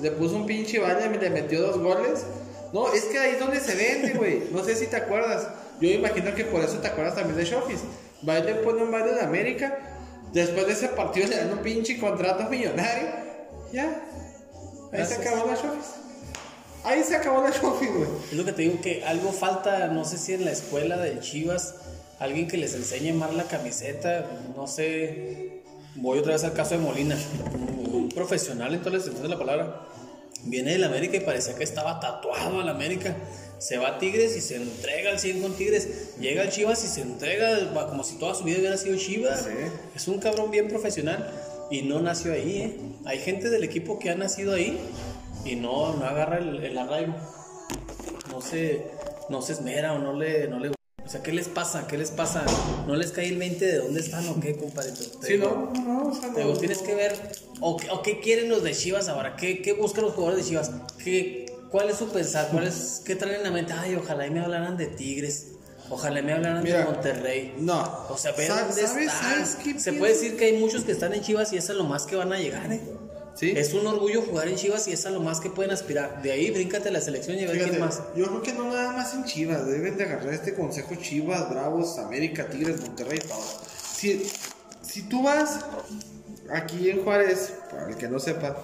Le 0.00 0.10
puso 0.12 0.36
un 0.36 0.46
pinche 0.46 0.78
baile 0.78 1.14
y 1.14 1.18
le 1.18 1.30
metió 1.30 1.60
dos 1.60 1.78
goles. 1.78 2.24
No 2.72 2.92
es 2.92 3.04
que 3.04 3.18
ahí 3.18 3.32
es 3.32 3.40
donde 3.40 3.60
se 3.60 3.74
vende 3.74 4.14
güey. 4.14 4.44
No 4.52 4.64
sé 4.64 4.74
si 4.74 4.86
te 4.86 4.96
acuerdas. 4.96 5.48
Yo 5.80 5.88
imagino 5.88 6.34
que 6.34 6.44
por 6.44 6.62
eso 6.62 6.78
te 6.78 6.88
acuerdas 6.88 7.16
también 7.16 7.36
de 7.36 7.44
Shofis 7.44 7.80
baile 8.22 8.54
pone 8.56 8.82
un 8.82 8.90
baile 8.90 9.12
de 9.12 9.20
América. 9.20 9.78
Después 10.32 10.66
de 10.66 10.74
ese 10.74 10.88
partido 10.88 11.26
le 11.26 11.36
dan 11.36 11.52
un 11.52 11.58
pinche 11.58 11.98
contrato 11.98 12.48
millonario 12.48 13.29
ya 13.72 13.84
ahí 13.84 13.92
Gracias. 14.92 15.22
se 15.22 15.28
acabó 15.28 15.46
la 15.46 15.54
Shofis 15.54 16.00
Ahí 16.82 17.04
se 17.04 17.14
acabó 17.14 17.42
la 17.42 17.50
trophy, 17.50 17.86
güey. 17.86 18.08
Es 18.30 18.32
lo 18.32 18.44
que 18.44 18.52
te 18.52 18.62
digo 18.62 18.80
que 18.80 19.04
algo 19.04 19.32
falta, 19.32 19.88
no 19.88 20.04
sé 20.04 20.16
si 20.16 20.32
en 20.32 20.46
la 20.46 20.52
escuela 20.52 20.96
de 20.96 21.20
Chivas, 21.20 21.74
alguien 22.18 22.48
que 22.48 22.56
les 22.56 22.74
enseñe 22.74 23.12
más 23.12 23.34
la 23.34 23.44
camiseta, 23.44 24.24
no 24.56 24.66
sé. 24.66 25.60
Voy 25.96 26.20
otra 26.20 26.32
vez 26.32 26.44
al 26.44 26.54
caso 26.54 26.76
de 26.76 26.80
Molina, 26.80 27.18
un 27.92 28.08
profesional 28.08 28.72
en 28.72 28.80
toda 28.80 28.92
la 28.92 28.96
extensión 28.96 29.24
de 29.24 29.28
la 29.28 29.38
palabra. 29.38 29.82
Viene 30.44 30.72
del 30.72 30.84
América 30.84 31.18
y 31.18 31.20
parecía 31.20 31.54
que 31.54 31.64
estaba 31.64 32.00
tatuado 32.00 32.60
al 32.60 32.68
América. 32.70 33.14
Se 33.58 33.76
va 33.76 33.88
a 33.88 33.98
Tigres 33.98 34.34
y 34.38 34.40
se 34.40 34.56
entrega 34.56 35.10
al 35.10 35.18
100 35.18 35.42
con 35.42 35.52
Tigres. 35.52 36.16
Llega 36.18 36.42
al 36.42 36.50
Chivas 36.50 36.82
y 36.82 36.88
se 36.88 37.02
entrega 37.02 37.58
como 37.90 38.04
si 38.04 38.14
toda 38.14 38.34
su 38.34 38.44
vida 38.44 38.58
hubiera 38.58 38.78
sido 38.78 38.96
Chivas. 38.96 39.42
Sí. 39.42 39.50
Es 39.94 40.08
un 40.08 40.18
cabrón 40.18 40.50
bien 40.50 40.68
profesional 40.68 41.30
y 41.70 41.82
no 41.82 42.00
nació 42.00 42.32
ahí. 42.32 42.62
¿eh? 42.62 42.76
Hay 43.06 43.18
gente 43.18 43.50
del 43.50 43.64
equipo 43.64 43.98
que 43.98 44.10
ha 44.10 44.14
nacido 44.14 44.54
ahí 44.54 44.78
y 45.44 45.56
no, 45.56 45.94
no 45.96 46.04
agarra 46.04 46.38
el, 46.38 46.62
el 46.64 46.78
arraigo. 46.78 47.14
No 48.30 48.40
se, 48.40 48.86
no 49.28 49.42
se 49.42 49.52
esmera 49.52 49.92
o 49.94 49.98
no 49.98 50.12
le, 50.12 50.48
no 50.48 50.58
le... 50.58 50.70
O 50.70 51.08
sea, 51.12 51.22
¿qué 51.22 51.32
les 51.32 51.48
pasa? 51.48 51.86
¿Qué 51.88 51.98
les 51.98 52.10
pasa? 52.12 52.44
¿No 52.86 52.94
les 52.94 53.10
cae 53.10 53.28
el 53.28 53.36
20 53.38 53.64
de 53.66 53.78
dónde 53.78 54.00
están 54.00 54.28
o 54.28 54.38
qué, 54.38 54.56
compadre? 54.56 54.92
Te 54.92 55.26
Sí, 55.26 55.38
no, 55.38 55.72
no, 55.84 56.08
o 56.10 56.14
sea, 56.14 56.32
te 56.32 56.40
no. 56.40 56.46
digo, 56.48 56.58
tienes 56.58 56.78
que 56.82 56.94
ver, 56.94 57.16
o, 57.60 57.76
qué- 57.76 57.90
o 57.90 58.02
qué 58.02 58.20
quieren 58.20 58.48
los 58.48 58.62
de 58.62 58.72
Chivas 58.72 59.08
ahora, 59.08 59.34
qué, 59.34 59.60
qué 59.60 59.72
buscan 59.72 60.04
los 60.04 60.14
jugadores 60.14 60.44
de 60.44 60.50
Chivas, 60.50 60.70
¿Qué, 61.02 61.46
cuál 61.72 61.90
es 61.90 61.96
su 61.96 62.08
pensar, 62.10 62.48
cuál 62.52 62.68
es, 62.68 63.02
qué 63.04 63.16
traen 63.16 63.36
en 63.36 63.42
la 63.42 63.50
mente, 63.50 63.72
ay, 63.72 63.96
ojalá 63.96 64.24
y 64.26 64.30
me 64.30 64.38
hablaran 64.40 64.76
de 64.76 64.86
Tigres, 64.86 65.54
ojalá 65.90 66.22
me 66.22 66.32
hablaran 66.32 66.62
Mira, 66.62 66.78
de 66.78 66.84
Monterrey. 66.84 67.54
No. 67.58 68.06
O 68.08 68.16
sea, 68.16 68.32
dónde 68.32 68.46
¿sabes- 68.46 69.10
sabes 69.12 69.56
qué 69.62 69.78
Se 69.78 69.92
puede 69.92 70.14
decir 70.14 70.36
que 70.36 70.46
hay 70.46 70.56
muchos 70.58 70.84
que 70.84 70.92
están 70.92 71.12
en 71.12 71.20
Chivas 71.20 71.52
y 71.52 71.56
es 71.58 71.68
a 71.68 71.74
lo 71.74 71.84
más 71.84 72.04
que 72.06 72.16
van 72.16 72.32
a 72.32 72.38
llegar, 72.38 72.72
¿eh? 72.72 72.80
Sí. 73.34 73.52
Es 73.56 73.72
un 73.74 73.86
orgullo 73.86 74.22
jugar 74.22 74.48
en 74.48 74.56
Chivas 74.56 74.86
y 74.88 74.92
es 74.92 75.06
a 75.06 75.10
lo 75.10 75.20
más 75.20 75.40
que 75.40 75.50
pueden 75.50 75.70
aspirar. 75.70 76.20
De 76.22 76.32
ahí, 76.32 76.50
bríncate 76.50 76.90
la 76.90 77.00
selección 77.00 77.38
y 77.38 77.44
a 77.44 77.48
ver 77.48 77.68
quién 77.68 77.80
más. 77.80 78.02
yo 78.16 78.26
creo 78.26 78.42
que 78.42 78.52
no 78.52 78.64
nada 78.64 78.92
más 78.92 79.14
en 79.14 79.24
Chivas, 79.24 79.66
deben 79.66 79.96
de 79.96 80.04
agarrar 80.04 80.34
este 80.34 80.54
consejo 80.54 80.94
Chivas, 80.96 81.48
Bravos, 81.48 81.98
América, 81.98 82.48
Tigres, 82.48 82.80
Monterrey, 82.80 83.18
todo. 83.20 83.40
Si, 83.94 84.30
si 84.82 85.02
tú 85.02 85.22
vas 85.22 85.60
aquí 86.52 86.90
en 86.90 87.02
Juárez, 87.02 87.54
para 87.70 87.88
el 87.88 87.96
que 87.96 88.08
no 88.08 88.18
sepa, 88.18 88.56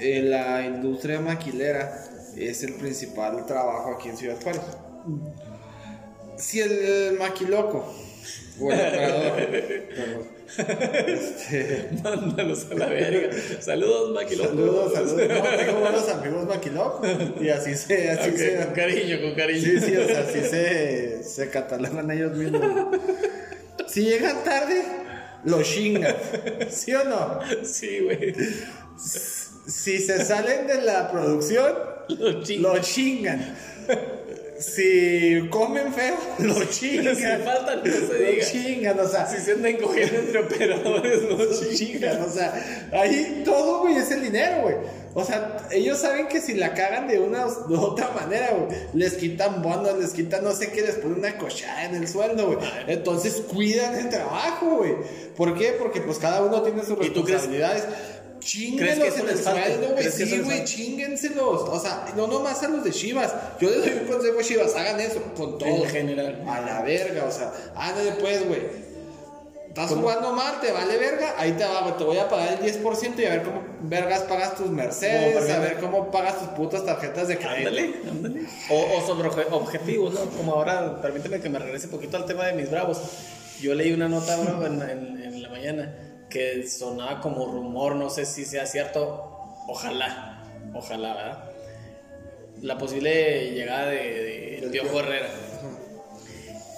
eh, 0.00 0.22
la 0.22 0.64
industria 0.66 1.20
maquilera 1.20 2.04
es 2.36 2.64
el 2.64 2.74
principal 2.74 3.46
trabajo 3.46 3.92
aquí 3.96 4.08
en 4.08 4.16
Ciudad 4.16 4.36
Juárez. 4.42 4.62
Si 6.36 6.60
el 6.60 7.16
maquiloco 7.18 7.94
o 8.60 8.72
el 8.72 8.78
operador, 8.80 9.36
perdón, 9.94 10.34
este, 11.08 11.88
Mándalos 12.02 12.66
a 12.70 12.74
la 12.74 12.86
verga. 12.86 13.30
Saludos, 13.60 14.12
Maquilón. 14.12 14.48
saludos, 14.48 14.92
saludos, 14.92 15.16
no, 15.28 15.56
tengo 15.56 15.80
buenos 15.80 16.08
amigos 16.08 16.46
maquilocos 16.46 17.08
y 17.40 17.48
así 17.48 17.74
se, 17.74 18.10
así 18.10 18.30
Ok, 18.30 18.36
se, 18.36 18.56
con 18.56 18.74
cariño, 18.74 19.20
con 19.22 19.34
cariño. 19.34 19.60
Sí, 19.62 19.80
sí, 19.80 19.96
o 19.96 20.06
sea, 20.06 20.20
así 20.20 20.40
se, 20.40 21.24
se 21.24 21.50
catalogan 21.50 22.10
ellos 22.10 22.36
mismos. 22.36 22.62
Si 23.88 24.02
llegan 24.02 24.44
tarde, 24.44 24.82
lo 25.44 25.62
chingan. 25.62 26.14
¿Sí 26.70 26.92
o 26.94 27.04
no? 27.04 27.40
Sí, 27.64 28.00
güey. 28.00 28.34
Si 28.96 29.98
se 29.98 30.24
salen 30.24 30.66
de 30.66 30.82
la 30.82 31.10
producción, 31.10 31.72
Lo 32.08 32.42
chingo. 32.42 32.74
lo 32.74 32.80
chingan. 32.80 33.56
Si 34.58 35.48
comen 35.50 35.92
feo, 35.92 36.16
lo 36.38 36.54
Si 36.66 36.66
chingan. 36.90 37.42
faltan, 37.42 37.78
no 37.84 37.92
se 37.92 38.00
Lo 38.00 38.30
diga. 38.30 38.44
chingan, 38.46 39.00
o 39.00 39.08
sea, 39.08 39.26
Si 39.26 39.38
se 39.38 39.52
andan 39.52 39.76
cogiendo 39.78 40.18
entre 40.18 40.38
operadores, 40.40 41.22
no 41.22 41.36
lo 41.36 41.46
chingan. 41.52 41.74
chingan, 41.76 42.22
o 42.22 42.30
sea, 42.30 42.88
ahí 42.92 43.42
todo, 43.44 43.80
güey, 43.80 43.96
es 43.96 44.10
el 44.12 44.22
dinero, 44.22 44.62
güey. 44.62 44.76
O 45.16 45.24
sea, 45.24 45.58
ellos 45.70 45.98
saben 45.98 46.26
que 46.26 46.40
si 46.40 46.54
la 46.54 46.74
cagan 46.74 47.06
de 47.06 47.20
una 47.20 47.44
de 47.44 47.76
otra 47.76 48.10
manera, 48.10 48.50
güey, 48.50 48.76
les 48.94 49.14
quitan 49.14 49.62
bonos, 49.62 49.96
les 49.98 50.10
quitan 50.12 50.42
no 50.42 50.52
sé 50.52 50.72
qué, 50.72 50.82
les 50.82 50.96
ponen 50.96 51.18
una 51.18 51.38
cochada 51.38 51.84
en 51.84 51.94
el 51.94 52.08
sueldo, 52.08 52.46
güey. 52.48 52.58
Entonces 52.88 53.42
cuidan 53.52 53.94
el 53.96 54.08
trabajo, 54.08 54.78
güey. 54.78 54.94
¿Por 55.36 55.56
qué? 55.56 55.74
Porque 55.78 56.00
pues 56.00 56.18
cada 56.18 56.42
uno 56.42 56.62
tiene 56.62 56.82
sus 56.82 56.94
¿Y 57.04 57.10
tú 57.10 57.22
crees- 57.22 57.42
responsabilidades. 57.42 57.84
¿Crees 57.84 57.94
que 57.94 58.13
Chinguenlos 58.44 59.18
en 59.18 59.28
el 59.28 59.38
sueldo, 59.42 59.86
güey. 59.88 59.94
¿Crees 59.96 60.14
que 60.14 60.22
eso 60.24 60.34
Sí, 60.36 60.40
güey, 60.42 60.64
chinguenselos. 60.64 61.62
O 61.62 61.80
sea, 61.80 62.06
no 62.16 62.26
nomás 62.26 62.62
a 62.62 62.68
los 62.68 62.84
de 62.84 62.90
Chivas. 62.90 63.32
Yo 63.60 63.70
les 63.70 63.80
doy 63.84 63.92
un 64.02 64.06
consejo 64.08 64.38
a 64.38 64.42
Chivas, 64.42 64.74
hagan 64.76 65.00
eso 65.00 65.20
con 65.36 65.58
todo. 65.58 65.68
En 65.68 65.84
general. 65.86 66.42
A 66.46 66.60
la 66.60 66.82
verga, 66.82 67.24
o 67.24 67.30
sea, 67.32 67.52
ándale 67.74 68.12
pues, 68.20 68.46
güey. 68.46 68.84
Estás 69.68 69.90
jugando 69.90 70.32
mal, 70.32 70.60
te 70.60 70.70
vale 70.70 70.96
verga, 70.98 71.34
ahí 71.36 71.50
te 71.52 71.64
va, 71.64 71.96
te 71.96 72.04
voy 72.04 72.16
a 72.18 72.28
pagar 72.28 72.60
el 72.62 72.80
10% 72.80 73.18
y 73.18 73.24
a 73.24 73.30
ver 73.30 73.42
cómo 73.42 73.60
vergas 73.80 74.20
pagas 74.20 74.54
tus 74.54 74.70
Mercedes, 74.70 75.50
a 75.50 75.58
ver 75.58 75.78
cómo 75.80 76.12
pagas 76.12 76.38
tus 76.38 76.48
putas 76.50 76.86
tarjetas 76.86 77.26
de 77.26 77.38
crédito. 77.38 77.70
Ándale, 77.70 77.94
ándale. 78.08 78.40
O, 78.70 78.98
o 78.98 79.04
sobre 79.04 79.28
obje- 79.30 79.48
objetivos, 79.50 80.14
¿no? 80.14 80.20
Como 80.36 80.52
ahora, 80.52 81.02
permíteme 81.02 81.40
que 81.40 81.48
me 81.48 81.58
regrese 81.58 81.86
un 81.86 81.90
poquito 81.90 82.16
al 82.16 82.24
tema 82.24 82.46
de 82.46 82.52
mis 82.52 82.70
bravos. 82.70 83.00
Yo 83.60 83.74
leí 83.74 83.92
una 83.92 84.08
nota, 84.08 84.36
bravo, 84.36 84.64
en, 84.64 84.80
en- 84.80 85.22
en 85.24 85.42
la 85.42 85.48
mañana 85.48 85.92
que 86.34 86.66
sonaba 86.66 87.20
como 87.20 87.46
rumor, 87.46 87.94
no 87.94 88.10
sé 88.10 88.26
si 88.26 88.44
sea 88.44 88.66
cierto. 88.66 89.30
Ojalá, 89.68 90.42
ojalá, 90.74 91.14
¿verdad? 91.14 91.44
La 92.60 92.76
posible 92.76 93.52
llegada 93.52 93.86
de, 93.86 94.60
de 94.62 94.68
Piojo. 94.70 94.98
Herrera. 94.98 95.28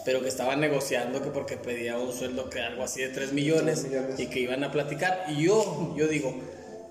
Pero 0.05 0.21
que 0.23 0.29
estaban 0.29 0.61
negociando 0.61 1.21
que 1.23 1.31
porque 1.31 1.57
pedía 1.57 1.99
un 1.99 2.13
sueldo 2.13 2.49
que 2.51 2.61
algo 2.61 2.85
así 2.85 3.01
de 3.01 3.09
3 3.09 3.33
millones, 3.33 3.81
Tres 3.81 3.91
millones. 3.91 4.21
y 4.21 4.27
que 4.29 4.41
iban 4.41 4.63
a 4.63 4.71
platicar. 4.71 5.25
Y 5.29 5.45
yo, 5.45 5.95
yo 5.97 6.07
digo, 6.07 6.33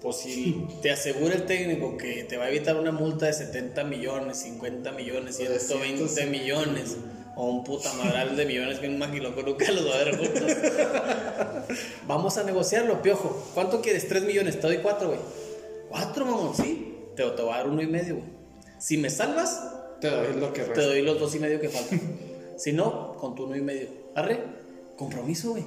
pues 0.01 0.17
si 0.17 0.67
te 0.81 0.91
asegura 0.91 1.35
el 1.35 1.45
técnico 1.45 1.95
que 1.97 2.23
te 2.25 2.35
va 2.37 2.45
a 2.45 2.49
evitar 2.49 2.75
una 2.75 2.91
multa 2.91 3.27
de 3.27 3.33
70 3.33 3.83
millones, 3.85 4.37
50 4.39 4.91
millones, 4.91 5.37
120 5.37 6.03
300. 6.03 6.29
millones, 6.29 6.97
o 7.35 7.47
un 7.47 7.63
puta 7.63 7.91
madral 7.93 8.35
de 8.35 8.45
millones 8.45 8.79
que 8.79 8.87
un 8.87 8.97
maquiloco 8.97 9.41
nunca 9.41 9.71
los 9.71 9.87
va 9.89 9.95
a 9.95 10.03
ver 10.03 10.17
juntos. 10.17 10.43
Vamos 12.07 12.37
a 12.37 12.43
negociarlo, 12.43 13.01
piojo. 13.01 13.49
¿Cuánto 13.53 13.81
quieres? 13.81 14.07
3 14.07 14.23
millones, 14.23 14.59
te 14.59 14.67
doy 14.67 14.77
4, 14.77 15.07
güey. 15.07 15.19
4, 15.89 16.25
mamón, 16.25 16.55
sí. 16.55 16.93
Te, 17.15 17.23
te 17.23 17.41
voy 17.41 17.53
a 17.53 17.57
dar 17.57 17.67
uno 17.67 17.81
y 17.81 17.87
medio, 17.87 18.15
güey. 18.15 18.27
Si 18.79 18.97
me 18.97 19.09
salvas, 19.09 19.61
Te 19.99 20.09
doy 20.09 20.33
lo 20.39 20.53
que 20.53 20.61
te 20.63 20.81
doy 20.81 21.01
los 21.01 21.19
dos 21.19 21.33
y 21.35 21.39
medio 21.39 21.59
que 21.59 21.69
faltan. 21.69 22.01
si 22.57 22.71
no, 22.71 23.15
con 23.17 23.35
tu 23.35 23.45
uno 23.45 23.55
y 23.55 23.61
medio. 23.61 23.87
Arre, 24.15 24.41
compromiso, 24.97 25.51
güey. 25.51 25.63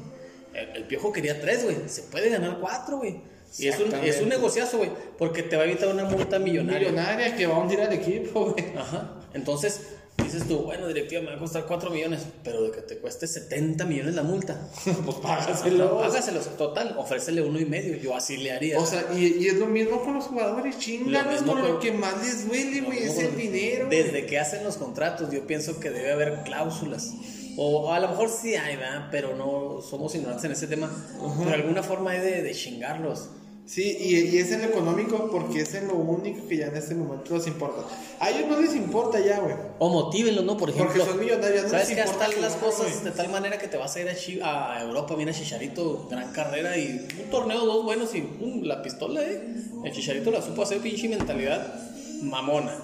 El, 0.55 0.69
el 0.77 0.85
piojo 0.85 1.13
quería 1.13 1.41
tres, 1.41 1.65
güey. 1.65 1.77
Se 1.87 2.03
puede 2.03 2.31
ganar 2.31 2.59
cuatro, 2.61 2.99
güey. 2.99 3.21
Y 3.59 3.69
es 3.69 3.77
un, 3.77 3.87
Exactamente. 3.87 4.09
es 4.09 4.21
un 4.21 4.29
negociazo, 4.29 4.79
güey. 4.79 4.91
Porque 5.17 5.43
te 5.43 5.57
va 5.57 5.63
a 5.63 5.67
evitar 5.67 5.89
una 5.89 6.05
multa 6.05 6.39
millonaria. 6.39 6.91
Millonaria 6.91 7.37
que 7.37 7.47
va 7.47 7.57
a 7.57 7.59
hundir 7.59 7.81
al 7.81 7.93
equipo, 7.93 8.53
güey. 8.53 8.77
Ajá. 8.77 9.15
Entonces, 9.33 9.81
dices 10.25 10.47
tú, 10.47 10.59
bueno, 10.59 10.87
directiva, 10.89 11.23
me 11.23 11.29
va 11.31 11.37
a 11.37 11.39
costar 11.39 11.65
4 11.67 11.91
millones, 11.91 12.21
pero 12.45 12.63
de 12.63 12.71
que 12.71 12.81
te 12.83 12.99
cueste 12.99 13.27
70 13.27 13.85
millones 13.87 14.15
la 14.15 14.23
multa. 14.23 14.69
pues 14.85 15.17
págaselo. 15.19 15.99
Págaselos, 16.01 16.57
total, 16.57 16.95
ofrécele 16.99 17.43
uno 17.43 17.59
y 17.59 17.65
medio. 17.65 17.97
Yo 17.97 18.15
así 18.17 18.37
le 18.37 18.53
haría. 18.53 18.79
O 18.79 18.85
sea, 18.87 19.07
y, 19.15 19.39
y 19.39 19.47
es 19.49 19.55
lo 19.55 19.67
mismo 19.67 20.03
con 20.03 20.15
los 20.15 20.25
jugadores, 20.25 20.79
chingados 20.79 21.43
por 21.43 21.61
con- 21.61 21.69
lo 21.69 21.81
que 21.81 21.93
más 21.93 22.15
les 22.25 22.47
duele, 22.49 22.81
güey, 22.83 22.99
es 23.05 23.19
el 23.19 23.37
dinero. 23.37 23.89
Desde 23.89 24.27
que 24.27 24.39
hacen 24.39 24.65
los 24.65 24.77
contratos, 24.77 25.31
yo 25.31 25.47
pienso 25.47 25.81
que 25.81 25.91
debe 25.91 26.13
haber 26.13 26.43
cláusulas. 26.45 27.13
O 27.57 27.93
a 27.93 27.99
lo 27.99 28.09
mejor 28.09 28.29
sí 28.31 28.55
hay, 28.55 28.77
¿verdad? 28.77 29.09
Pero 29.11 29.35
no 29.35 29.81
somos 29.83 30.15
ignorantes 30.15 30.45
en 30.45 30.53
ese 30.53 30.67
tema. 30.69 30.91
Pero 31.39 31.49
de 31.51 31.55
alguna 31.57 31.83
forma 31.83 32.13
hay 32.13 32.21
de, 32.21 32.43
de 32.43 32.53
chingarlos. 32.55 33.31
Sí, 33.69 33.99
y, 34.01 34.17
y 34.35 34.39
es 34.39 34.51
en 34.51 34.63
lo 34.63 34.69
económico 34.69 35.29
porque 35.31 35.61
es 35.61 35.75
en 35.75 35.89
lo 35.89 35.97
único 35.97 36.49
que 36.49 36.57
ya 36.57 36.69
en 36.69 36.77
este 36.77 36.95
momento 36.95 37.37
les 37.37 37.47
importa. 37.47 37.83
A 38.19 38.31
ellos 38.31 38.49
no 38.49 38.59
les 38.59 38.75
importa 38.75 39.21
ya, 39.21 39.41
güey. 39.41 39.55
O 39.79 39.91
motívenlos, 39.91 40.43
¿no? 40.43 40.57
Por 40.57 40.71
ejemplo. 40.71 40.91
Porque 40.95 41.07
son 41.11 41.21
millonarios, 41.21 41.65
no 41.65 41.69
¿Sabes 41.69 41.89
les 41.91 41.97
que 41.99 42.03
importa 42.03 42.27
están 42.29 42.41
las 42.43 42.55
cosas 42.55 42.91
güey. 42.93 43.05
de 43.05 43.11
tal 43.11 43.29
manera 43.29 43.59
que 43.59 43.69
te 43.69 43.77
vas 43.77 43.95
a 43.95 44.01
ir 44.01 44.09
a, 44.09 44.15
Chi- 44.15 44.41
a 44.43 44.81
Europa? 44.83 45.15
Mira, 45.19 45.35
Chicharito, 45.35 46.07
gran 46.11 46.33
carrera 46.33 46.79
y 46.79 47.07
un 47.23 47.31
torneo, 47.31 47.67
dos 47.67 47.85
buenos 47.85 48.15
y 48.15 48.23
pum, 48.23 48.63
la 48.63 48.81
pistola, 48.81 49.21
¿eh? 49.23 49.43
El 49.85 49.93
Chicharito 49.93 50.31
la 50.31 50.41
supo 50.41 50.63
hacer 50.63 50.79
pinche 50.79 51.07
mentalidad 51.11 51.75
mamona. 52.23 52.75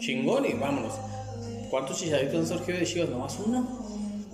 Chingón 0.00 0.46
y 0.46 0.54
vámonos. 0.54 0.94
¿Cuántos 1.70 1.98
Chicharitos 2.00 2.50
han 2.50 2.58
surgido 2.58 2.78
de 2.78 2.84
Chivas? 2.86 3.08
Nomás 3.08 3.38
uno. 3.46 3.84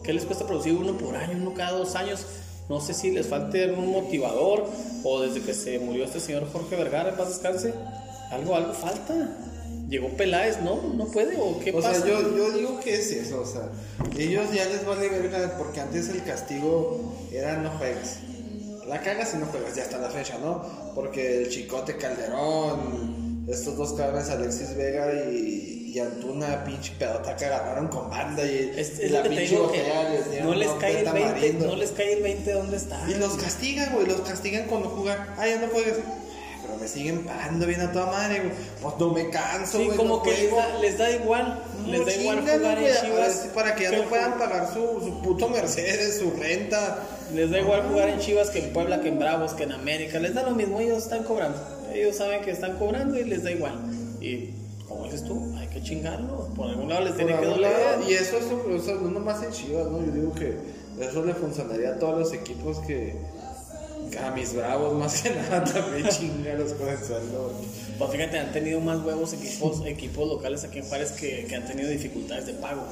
¿Qué 0.03 0.15
les 0.15 0.25
cuesta 0.25 0.47
producir 0.47 0.73
uno 0.73 0.97
por 0.97 1.15
año, 1.15 1.37
uno 1.39 1.53
cada 1.53 1.73
dos 1.73 1.95
años? 1.95 2.25
No 2.71 2.81
sé 2.81 2.95
si 2.95 3.11
les 3.11 3.27
falte 3.27 3.65
algún 3.65 3.91
motivador 3.91 4.65
o 5.03 5.21
desde 5.21 5.41
que 5.41 5.53
se 5.55 5.81
murió 5.81 6.05
este 6.05 6.21
señor 6.21 6.47
Jorge 6.53 6.77
Vergara, 6.77 7.11
en 7.11 7.17
paz 7.17 7.31
descanse. 7.31 7.75
Algo, 8.31 8.55
algo 8.55 8.73
falta. 8.73 9.37
Llegó 9.89 10.09
Peláez, 10.11 10.63
¿no? 10.63 10.81
¿No 10.95 11.07
puede? 11.07 11.37
¿O 11.37 11.59
qué 11.59 11.73
O 11.73 11.81
pasa? 11.81 11.95
sea, 11.95 12.07
yo, 12.07 12.37
yo 12.37 12.53
digo 12.53 12.79
que 12.79 12.95
es 12.95 13.11
eso, 13.11 13.41
o 13.41 13.45
sea, 13.45 13.69
ellos 14.17 14.53
ya 14.55 14.65
les 14.67 14.87
vale 14.87 15.09
verga 15.09 15.59
porque 15.59 15.81
antes 15.81 16.11
el 16.11 16.23
castigo 16.23 17.13
era 17.33 17.57
no 17.57 17.71
juegas. 17.71 18.21
La 18.87 19.01
cagas 19.03 19.35
y 19.35 19.39
no 19.39 19.47
juegas, 19.47 19.75
ya 19.75 19.83
hasta 19.83 19.99
la 19.99 20.09
fecha, 20.11 20.39
¿no? 20.39 20.63
Porque 20.95 21.39
el 21.43 21.49
Chicote 21.51 21.97
Calderón, 21.97 23.47
estos 23.49 23.77
dos 23.77 23.95
cabrones, 23.95 24.31
Alexis 24.31 24.77
Vega 24.77 25.13
y, 25.13 25.70
y 25.93 25.99
Antuna, 25.99 26.63
pinche 26.65 26.93
pedota 26.99 27.35
que 27.37 27.45
agarraron 27.47 27.89
con 27.89 28.09
banda 28.11 28.45
y, 28.45 28.73
Es, 28.77 29.01
y 29.01 29.09
te 29.11 29.21
pinche 29.29 29.57
botella 29.59 30.09
les 30.11 30.31
dieron 30.31 30.49
no 30.51 30.55
les 30.55 30.69
cae 30.73 30.91
el 30.93 30.97
peta 30.99 31.13
20, 31.13 31.29
tamarindo. 31.33 31.67
no 31.67 31.77
les 31.77 31.91
cae 31.91 32.13
el 32.13 32.23
20 32.23 32.53
dónde 32.53 32.77
está. 32.77 33.05
Y 33.09 33.15
los 33.15 33.35
castigan, 33.35 33.93
güey, 33.95 34.07
los 34.07 34.21
castigan 34.21 34.67
cuando 34.69 34.89
juegan. 34.91 35.27
Ah, 35.37 35.47
ya 35.49 35.61
no 35.61 35.67
juegas. 35.69 35.97
pero 36.63 36.77
me 36.79 36.87
siguen 36.87 37.25
pagando 37.25 37.67
bien 37.67 37.81
a 37.81 37.91
toda 37.91 38.07
madre, 38.07 38.39
güey. 38.41 38.53
Pues 38.81 38.95
no 39.01 39.13
me 39.13 39.31
canso, 39.31 39.79
Sí, 39.79 39.85
güey. 39.87 39.97
como 39.97 40.17
no 40.19 40.23
que 40.23 40.31
les 40.31 40.51
da, 40.53 40.79
les 40.81 40.99
da 40.99 41.11
igual. 41.11 41.63
No, 41.83 41.89
les 41.89 42.07
da 42.07 42.13
igual 42.15 42.41
jugar 42.43 42.79
en 42.79 42.95
Chivas. 43.01 43.35
para- 43.37 43.53
Para 43.55 43.75
que 43.75 43.83
ya 43.85 43.91
no 43.93 44.05
puedan 44.05 44.39
pagar 44.39 44.69
su, 44.73 44.81
su 45.01 45.21
puto 45.23 45.49
Mercedes, 45.49 46.19
su 46.19 46.31
renta. 46.39 46.99
Les 47.35 47.51
da 47.51 47.59
igual 47.59 47.83
jugar 47.89 48.11
en 48.11 48.19
Chivas 48.21 48.51
que 48.51 48.61
en 48.61 48.73
Puebla, 48.73 49.01
que 49.01 49.09
en 49.09 49.19
Bravos, 49.19 49.55
que 49.55 49.65
en 49.65 49.73
América. 49.73 50.21
Les 50.21 50.35
da 50.35 50.43
lo 50.45 50.53
mismo, 50.53 50.79
ellos 50.79 50.99
están 51.03 51.25
cobrando. 51.25 51.59
Ellos 51.93 52.15
saben 52.17 52.43
que 52.43 52.53
están 52.53 52.77
cobrando 52.79 53.19
y 53.19 53.25
les 53.25 53.43
da 53.43 53.51
igual. 53.51 53.75
Y 54.21 54.51
como 55.01 55.11
dices 55.11 55.27
tú, 55.27 55.55
hay 55.57 55.67
que 55.69 55.83
chingarlo. 55.83 56.49
Por 56.55 56.69
algún 56.69 56.89
lado 56.89 57.05
les 57.05 57.17
tiene 57.17 57.39
que 57.39 57.47
doler. 57.47 58.01
Y 58.07 58.13
eso, 58.13 58.37
eso, 58.37 58.63
eso 58.75 58.95
no 59.01 59.11
nomás 59.11 59.43
en 59.43 59.51
Chivas, 59.51 59.87
¿no? 59.87 60.05
Yo 60.05 60.13
digo 60.13 60.33
que 60.35 60.57
eso 61.01 61.25
le 61.25 61.35
funcionaría 61.35 61.91
a 61.91 61.99
todos 61.99 62.19
los 62.19 62.33
equipos 62.33 62.79
que. 62.81 63.17
A 64.21 64.33
mis 64.33 64.55
bravos, 64.55 64.93
más 64.95 65.23
que 65.23 65.31
nada, 65.35 65.63
también 65.63 66.09
chingaros 66.09 66.73
con 66.73 66.89
el 66.89 66.99
sueldo. 66.99 67.53
Pues 67.97 68.11
fíjate, 68.11 68.39
han 68.41 68.51
tenido 68.51 68.81
más 68.81 68.99
huevos 69.05 69.33
equipos, 69.33 69.87
equipos 69.87 70.29
locales 70.29 70.65
aquí 70.65 70.81
en 70.81 70.85
Juárez 70.85 71.13
que, 71.13 71.47
que 71.49 71.55
han 71.55 71.65
tenido 71.65 71.89
dificultades 71.89 72.47
de 72.47 72.55
pago. 72.55 72.83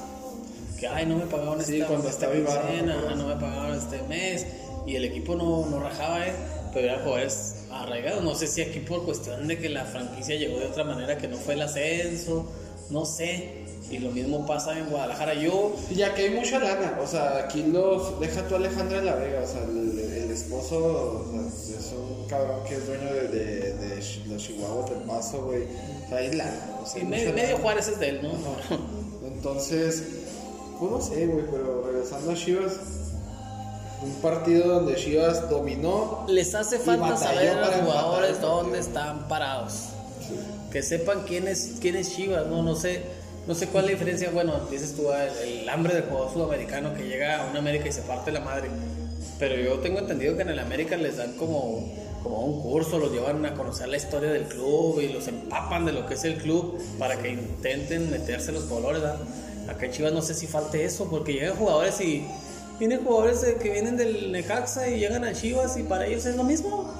Que, 0.79 0.87
ay, 0.87 1.07
no 1.07 1.17
me 1.17 1.27
pagaron 1.27 1.61
Sí, 1.61 1.75
esta, 1.75 1.89
cuando 1.89 2.09
esta 2.09 2.31
quincena, 2.31 3.01
¿no? 3.01 3.17
no 3.17 3.27
me 3.27 3.35
pagaron 3.35 3.77
este 3.77 4.01
mes. 4.03 4.47
Y 4.87 4.95
el 4.95 5.05
equipo 5.05 5.35
no, 5.35 5.67
no 5.67 5.81
rajaba, 5.81 6.25
¿eh? 6.25 6.33
Pero 6.73 6.87
eran 6.87 7.01
jugadores 7.01 7.55
arraigados. 7.71 8.23
No 8.23 8.35
sé 8.35 8.47
si 8.47 8.63
aquí 8.63 8.81
por 8.81 9.05
cuestión 9.05 9.47
de 9.47 9.59
que 9.59 9.69
la 9.69 9.85
franquicia 9.85 10.37
llegó 10.37 10.59
de 10.59 10.67
otra 10.67 10.85
manera, 10.85 11.19
que 11.19 11.29
no 11.29 11.37
fue 11.37 11.55
el 11.55 11.63
ascenso, 11.63 12.51
no 12.91 13.05
sé. 13.05 13.67
Y 13.91 13.99
lo 13.99 14.11
mismo 14.11 14.47
pasa 14.47 14.79
en 14.79 14.91
Guadalajara. 14.91 15.33
Yo, 15.35 15.75
Y 15.91 15.95
ya 15.95 16.15
que 16.15 16.25
hay 16.25 16.31
mucha 16.31 16.59
lana, 16.59 16.99
o 17.03 17.07
sea, 17.07 17.39
aquí 17.39 17.63
los. 17.63 18.21
Deja 18.21 18.47
tú 18.47 18.57
Alejandra 18.57 18.99
de 18.99 19.05
la 19.05 19.15
Vega, 19.15 19.41
o 19.43 19.47
sea, 19.47 19.63
el, 19.65 19.99
el 19.99 20.31
esposo 20.31 21.25
o 21.27 21.31
sea, 21.31 21.79
es 21.79 21.93
un 21.93 22.27
cabrón 22.27 22.61
que 22.69 22.75
es 22.75 22.87
dueño 22.87 23.11
de, 23.15 23.29
de, 23.29 23.73
de 23.73 23.97
los 24.29 24.43
Chihuahuas 24.43 24.91
del 24.91 24.99
Paso, 25.01 25.43
güey. 25.47 25.63
O 25.63 26.09
sea, 26.09 26.19
hay 26.19 26.33
lana. 26.35 26.79
O 26.83 26.87
sea, 26.87 27.01
hay 27.01 27.09
medio. 27.09 27.57
Juárez 27.59 27.89
es 27.89 27.99
de 27.99 28.09
él, 28.11 28.21
¿no? 28.23 28.33
Entonces, 29.27 30.03
pues 30.79 30.91
no 30.91 31.01
sé, 31.01 31.27
güey, 31.27 31.45
pero 31.51 31.85
regresando 31.91 32.33
a 32.33 32.35
Chivas, 32.35 32.73
un 34.03 34.13
partido 34.23 34.69
donde 34.69 34.95
Chivas 34.97 35.49
dominó. 35.51 36.25
Les 36.29 36.55
hace 36.55 36.79
falta 36.79 37.17
saber 37.17 37.51
a 37.51 37.67
los 37.67 37.75
jugadores 37.81 38.41
dónde 38.41 38.79
están 38.79 39.29
parados. 39.29 39.91
Que 40.71 40.83
sepan 40.83 41.25
quién 41.27 41.49
es, 41.49 41.77
quién 41.81 41.97
es 41.97 42.15
Chivas, 42.15 42.47
no, 42.47 42.63
no 42.63 42.75
sé, 42.75 43.03
no 43.47 43.55
sé 43.55 43.67
cuál 43.69 43.85
es 43.85 43.91
la 43.91 43.99
diferencia. 43.99 44.31
Bueno, 44.31 44.61
dices 44.71 44.95
tú 44.95 45.11
el, 45.13 45.61
el 45.61 45.69
hambre 45.69 45.95
del 45.95 46.05
jugador 46.05 46.33
sudamericano 46.33 46.95
que 46.95 47.05
llega 47.05 47.43
a 47.43 47.51
una 47.51 47.59
América 47.59 47.89
y 47.89 47.93
se 47.93 48.03
parte 48.03 48.31
la 48.31 48.41
madre. 48.41 48.69
Pero 49.39 49.57
yo 49.57 49.79
tengo 49.79 50.01
entendido 50.01 50.37
que 50.37 50.43
en 50.43 50.51
el 50.51 50.59
América 50.59 50.97
les 50.97 51.17
dan 51.17 51.33
como, 51.35 51.93
como 52.23 52.45
un 52.45 52.61
curso, 52.61 52.99
los 52.99 53.13
llevan 53.13 53.45
a 53.47 53.55
conocer 53.55 53.89
la 53.89 53.97
historia 53.97 54.31
del 54.31 54.45
club 54.45 55.01
y 55.01 55.09
los 55.09 55.29
empapan 55.29 55.87
de 55.87 55.93
lo 55.93 56.07
que 56.07 56.15
es 56.15 56.25
el 56.25 56.37
club 56.37 56.79
para 56.99 57.17
que 57.17 57.31
intenten 57.31 58.11
meterse 58.11 58.53
los 58.53 58.65
colores. 58.65 59.01
¿verdad? 59.01 59.19
Acá 59.69 59.87
en 59.87 59.93
Chivas 59.93 60.13
no 60.13 60.23
sé 60.23 60.35
si 60.35 60.47
falte 60.47 60.85
eso, 60.85 61.09
porque 61.09 61.33
llegan 61.33 61.57
jugadores 61.57 62.01
y 62.01 62.27
vienen 62.79 63.05
jugadores 63.05 63.45
que 63.61 63.71
vienen 63.71 63.97
del 63.97 64.31
Necaxa 64.33 64.89
y 64.89 64.99
llegan 65.01 65.25
a 65.25 65.33
Chivas 65.33 65.77
y 65.77 65.83
para 65.83 66.07
ellos 66.07 66.25
es 66.27 66.37
lo 66.37 66.45
mismo. 66.45 66.93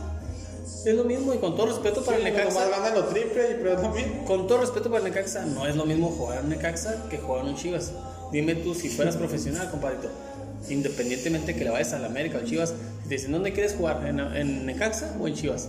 Es 0.85 0.95
lo 0.95 1.05
mismo 1.05 1.35
y 1.35 1.39
con 1.39 1.57
todo 1.57 1.67
respeto 1.67 2.05
para 2.05 2.19
el 2.19 2.25
Sí, 2.25 2.31
Necaxa. 2.31 2.61
nomás 2.65 2.71
ganan 2.71 2.95
lo 2.95 3.05
triple, 3.07 3.43
pero 3.61 3.73
es 3.75 3.83
lo 3.83 3.89
mismo. 3.91 4.25
Con 4.25 4.47
todo 4.47 4.59
respeto 4.59 4.91
para 4.91 4.99
el 5.05 5.13
Necaxa, 5.13 5.45
no 5.47 5.67
es 5.67 5.77
lo 5.77 5.85
mismo 5.87 6.11
jugar 6.11 6.41
en 6.41 6.49
Necaxa 6.51 7.09
que 7.11 7.19
jugar 7.19 7.47
en 7.47 7.57
Chivas. 7.57 7.93
Dime 8.33 8.55
tú, 8.55 8.75
si 8.75 8.89
fueras 8.89 9.17
profesional, 9.17 9.71
compadrito, 9.71 10.09
independientemente 10.69 11.55
que 11.55 11.65
le 11.65 11.71
vayas 11.71 11.93
a 11.95 11.99
la 11.99 12.07
América 12.07 12.39
o 12.43 12.47
Chivas, 12.47 12.75
te 13.09 13.15
dicen, 13.15 13.33
¿dónde 13.33 13.53
quieres 13.53 13.75
jugar? 13.75 14.07
¿En, 14.07 14.21
en 14.21 14.67
Necaxa 14.67 15.17
o 15.21 15.27
en 15.27 15.35
Chivas? 15.35 15.69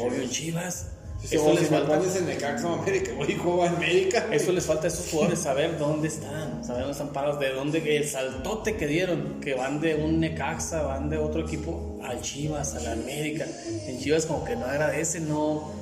Obvio 0.00 0.22
en 0.22 0.30
Chivas. 0.30 0.86
Eso 1.30 1.52
les 1.52 1.68
falta. 1.68 2.18
en 2.18 2.26
Necaxa 2.26 2.72
América, 2.72 3.12
güey, 3.16 3.34
juego 3.36 3.66
en 3.66 3.74
América. 3.74 4.26
Eso 4.30 4.52
les 4.52 4.64
falta 4.64 4.84
a 4.84 4.88
esos 4.88 5.10
jugadores 5.10 5.40
saber 5.40 5.78
dónde 5.78 6.08
están, 6.08 6.64
saber 6.64 6.82
dónde 6.82 6.92
están 6.92 7.08
parados, 7.08 7.40
de 7.40 7.52
dónde 7.52 7.96
el 7.96 8.06
saltote 8.06 8.76
que 8.76 8.86
dieron, 8.86 9.40
que 9.40 9.54
van 9.54 9.80
de 9.80 9.96
un 9.96 10.20
Necaxa, 10.20 10.82
van 10.82 11.10
de 11.10 11.18
otro 11.18 11.40
equipo 11.40 11.98
al 12.04 12.20
Chivas, 12.20 12.74
a 12.74 12.80
la 12.80 12.92
América. 12.92 13.46
En 13.86 13.98
Chivas 13.98 14.26
como 14.26 14.44
que 14.44 14.54
no 14.54 14.66
agradecen, 14.66 15.28
no, 15.28 15.72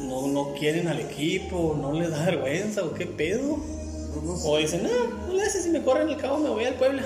no, 0.00 0.26
no 0.26 0.54
quieren 0.54 0.88
al 0.88 1.00
equipo, 1.00 1.76
no 1.80 1.92
les 1.92 2.10
da 2.10 2.24
vergüenza 2.24 2.84
o 2.84 2.92
qué 2.92 3.06
pedo. 3.06 3.58
O 4.44 4.56
dicen, 4.56 4.82
no, 4.82 5.26
no 5.26 5.34
le 5.34 5.42
haces 5.42 5.64
si 5.64 5.70
me 5.70 5.82
corren 5.82 6.08
al 6.08 6.16
cabo 6.16 6.38
me 6.38 6.48
voy 6.48 6.64
al 6.64 6.74
Puebla. 6.74 7.02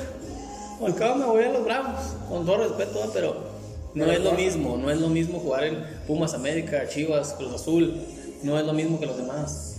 O 0.81 0.87
al 0.87 0.95
cabo 0.95 1.17
me 1.17 1.27
voy 1.27 1.45
a 1.45 1.53
los 1.53 1.65
Bravos, 1.65 2.01
con 2.29 2.47
todo 2.47 2.59
respeto, 2.59 3.11
pero 3.13 3.50
no 3.95 4.11
es 4.11 4.21
lo 4.21 4.33
mismo, 4.33 4.77
no 4.77 4.91
es 4.91 5.01
lo 5.01 5.09
mismo 5.09 5.39
jugar 5.41 5.65
en 5.65 5.85
Pumas 6.07 6.35
América, 6.35 6.89
Chivas, 6.89 7.35
Cruz 7.35 7.55
Azul, 7.55 7.95
no 8.43 8.59
es 8.59 8.65
lo 8.65 8.73
mismo 8.73 8.99
que 9.01 9.07
los 9.07 9.17
demás. 9.17 9.77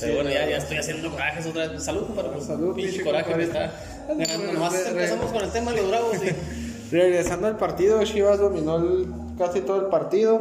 Pero 0.00 0.12
Sí, 0.12 0.16
bueno, 0.16 0.30
ya, 0.30 0.48
ya 0.48 0.56
estoy 0.56 0.78
haciendo 0.78 1.10
corajes 1.10 1.44
otra 1.46 1.68
vez. 1.68 1.82
Salud, 1.82 2.06
compadre. 2.06 2.40
Salud, 2.40 2.74
pinche 2.74 3.02
coraje 3.02 3.42
está 3.42 3.72
ganando. 4.08 4.52
Nomás 4.54 4.86
empezamos 4.86 5.30
con 5.30 5.44
el 5.44 5.50
tema 5.50 5.72
de 5.72 5.76
los 5.82 5.90
bravos 5.90 6.16
y... 6.16 6.90
Regresando 6.90 7.46
al 7.46 7.56
partido, 7.56 8.02
Chivas 8.02 8.38
dominó 8.38 8.76
el- 8.78 9.06
casi 9.38 9.60
todo 9.60 9.80
el 9.80 9.86
partido. 9.86 10.40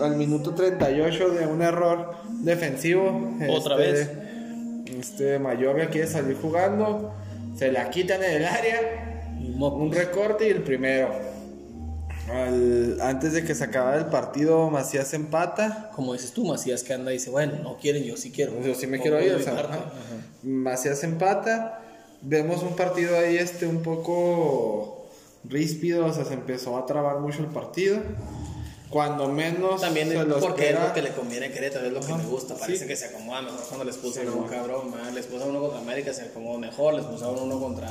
Al 0.00 0.16
minuto 0.16 0.54
38 0.54 1.30
de 1.30 1.46
un 1.46 1.62
error 1.62 2.12
defensivo. 2.42 3.30
Otra 3.50 3.76
este, 3.84 3.92
vez. 3.92 4.10
Este 4.98 5.38
Mayorga 5.38 5.88
quiere 5.88 6.06
salir 6.06 6.36
jugando. 6.40 7.14
Se 7.56 7.70
la 7.70 7.88
quitan 7.90 8.22
en 8.22 8.32
el 8.32 8.44
área. 8.44 9.15
Un 9.54 9.92
recorte 9.92 10.46
y 10.48 10.50
el 10.50 10.62
primero. 10.62 11.10
Al- 12.30 13.00
antes 13.00 13.32
de 13.34 13.44
que 13.44 13.54
se 13.54 13.62
acabara 13.64 13.98
el 13.98 14.06
partido, 14.06 14.68
Macías 14.70 15.14
empata. 15.14 15.90
Como 15.94 16.12
dices 16.12 16.32
tú, 16.32 16.44
Macías 16.44 16.82
que 16.82 16.92
anda 16.92 17.12
y 17.12 17.18
dice, 17.18 17.30
bueno, 17.30 17.52
no 17.62 17.76
quieren, 17.76 18.02
yo 18.02 18.16
sí 18.16 18.32
quiero. 18.32 18.60
Yo 18.62 18.74
sí 18.74 18.86
me 18.86 19.00
quiero 19.00 19.20
ir. 19.22 19.32
O 19.34 19.40
sea, 19.40 19.54
ajá. 19.54 19.92
Macías 20.42 21.02
empata. 21.04 21.82
Vemos 22.22 22.62
un 22.62 22.74
partido 22.74 23.16
ahí 23.16 23.36
este 23.36 23.66
un 23.66 23.82
poco 23.82 25.06
ríspido. 25.44 26.06
O 26.06 26.12
sea, 26.12 26.24
se 26.24 26.34
empezó 26.34 26.76
a 26.76 26.86
trabar 26.86 27.20
mucho 27.20 27.38
el 27.40 27.46
partido. 27.46 27.98
Cuando 28.90 29.28
menos 29.28 29.80
También 29.80 30.08
se 30.08 30.16
es 30.18 30.26
lo 30.26 30.38
porque 30.40 30.62
es 30.64 30.68
espera. 30.70 30.88
lo 30.88 30.94
que 30.94 31.02
le 31.02 31.10
conviene 31.10 31.46
a 31.46 31.52
Querétaro, 31.52 31.86
es 31.86 31.92
lo 31.92 32.00
que 32.00 32.12
me 32.14 32.24
gusta. 32.24 32.54
Parece 32.54 32.84
sí. 32.84 32.86
que 32.88 32.96
se 32.96 33.06
acomoda 33.06 33.42
mejor 33.42 33.60
cuando 33.68 33.84
les 33.84 33.96
puse 33.96 34.22
Sí, 34.22 34.26
un 34.28 34.46
cabrón, 34.48 34.90
man. 34.90 35.14
les 35.14 35.26
puse 35.26 35.44
uno 35.44 35.60
contra 35.60 35.80
América, 35.80 36.12
se 36.12 36.22
acomoda 36.22 36.58
mejor, 36.58 36.94
les 36.94 37.04
puse 37.04 37.24
uno 37.24 37.60
contra 37.60 37.88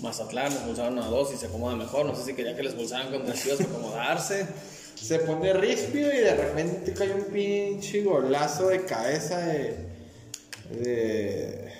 Mazatlán, 0.00 0.52
les 0.52 0.62
pulsaron 0.62 0.98
a 0.98 1.06
dos 1.06 1.32
y 1.34 1.36
se 1.36 1.46
acomoda 1.46 1.76
mejor. 1.76 2.06
No 2.06 2.14
sé 2.14 2.24
si 2.24 2.34
quería 2.34 2.56
que 2.56 2.62
les 2.62 2.74
pulsaran 2.74 3.10
contra 3.10 3.34
Chivas 3.34 3.58
para 3.58 3.70
acomodarse. 3.70 4.46
Se 5.00 5.18
pone 5.20 5.54
ríspido 5.54 6.12
y 6.12 6.18
de 6.18 6.34
repente 6.34 6.92
cae 6.92 7.14
un 7.14 7.24
pinche 7.24 8.02
golazo 8.02 8.68
de 8.68 8.84
cabeza 8.84 9.38
de. 9.38 9.76
de. 10.78 11.72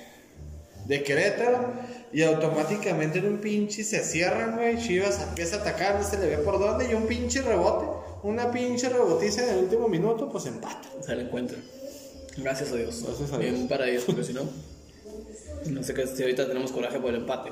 de 0.86 1.02
Querétaro. 1.02 1.74
Y 2.12 2.22
automáticamente 2.22 3.18
en 3.18 3.26
un 3.26 3.38
pinche 3.38 3.84
se 3.84 4.02
cierran, 4.02 4.56
güey. 4.56 4.78
Chivas 4.78 5.20
empieza 5.22 5.56
a 5.56 5.60
atacar, 5.60 5.96
no 5.96 6.02
se 6.08 6.18
le 6.18 6.28
ve 6.28 6.38
por 6.38 6.58
dónde. 6.58 6.90
Y 6.90 6.94
un 6.94 7.06
pinche 7.06 7.42
rebote. 7.42 7.86
Una 8.22 8.50
pinche 8.50 8.88
rebotiza 8.88 9.44
en 9.44 9.50
el 9.50 9.64
último 9.64 9.86
minuto, 9.88 10.30
pues 10.30 10.46
empata. 10.46 10.88
Se 11.04 11.14
la 11.14 11.22
encuentran. 11.22 11.62
Gracias 12.38 12.72
a 12.72 12.76
Dios. 12.76 13.02
Gracias 13.04 13.32
a 13.32 13.38
Bien 13.38 13.54
Dios. 13.54 13.68
para 13.68 13.86
ellos, 13.88 14.04
porque 14.06 14.24
si 14.24 14.32
no, 14.32 14.42
no 15.66 15.82
sé 15.82 15.94
qué 15.94 16.06
si 16.06 16.22
ahorita 16.22 16.46
tenemos 16.48 16.72
coraje 16.72 16.98
por 16.98 17.10
el 17.10 17.16
empate. 17.16 17.50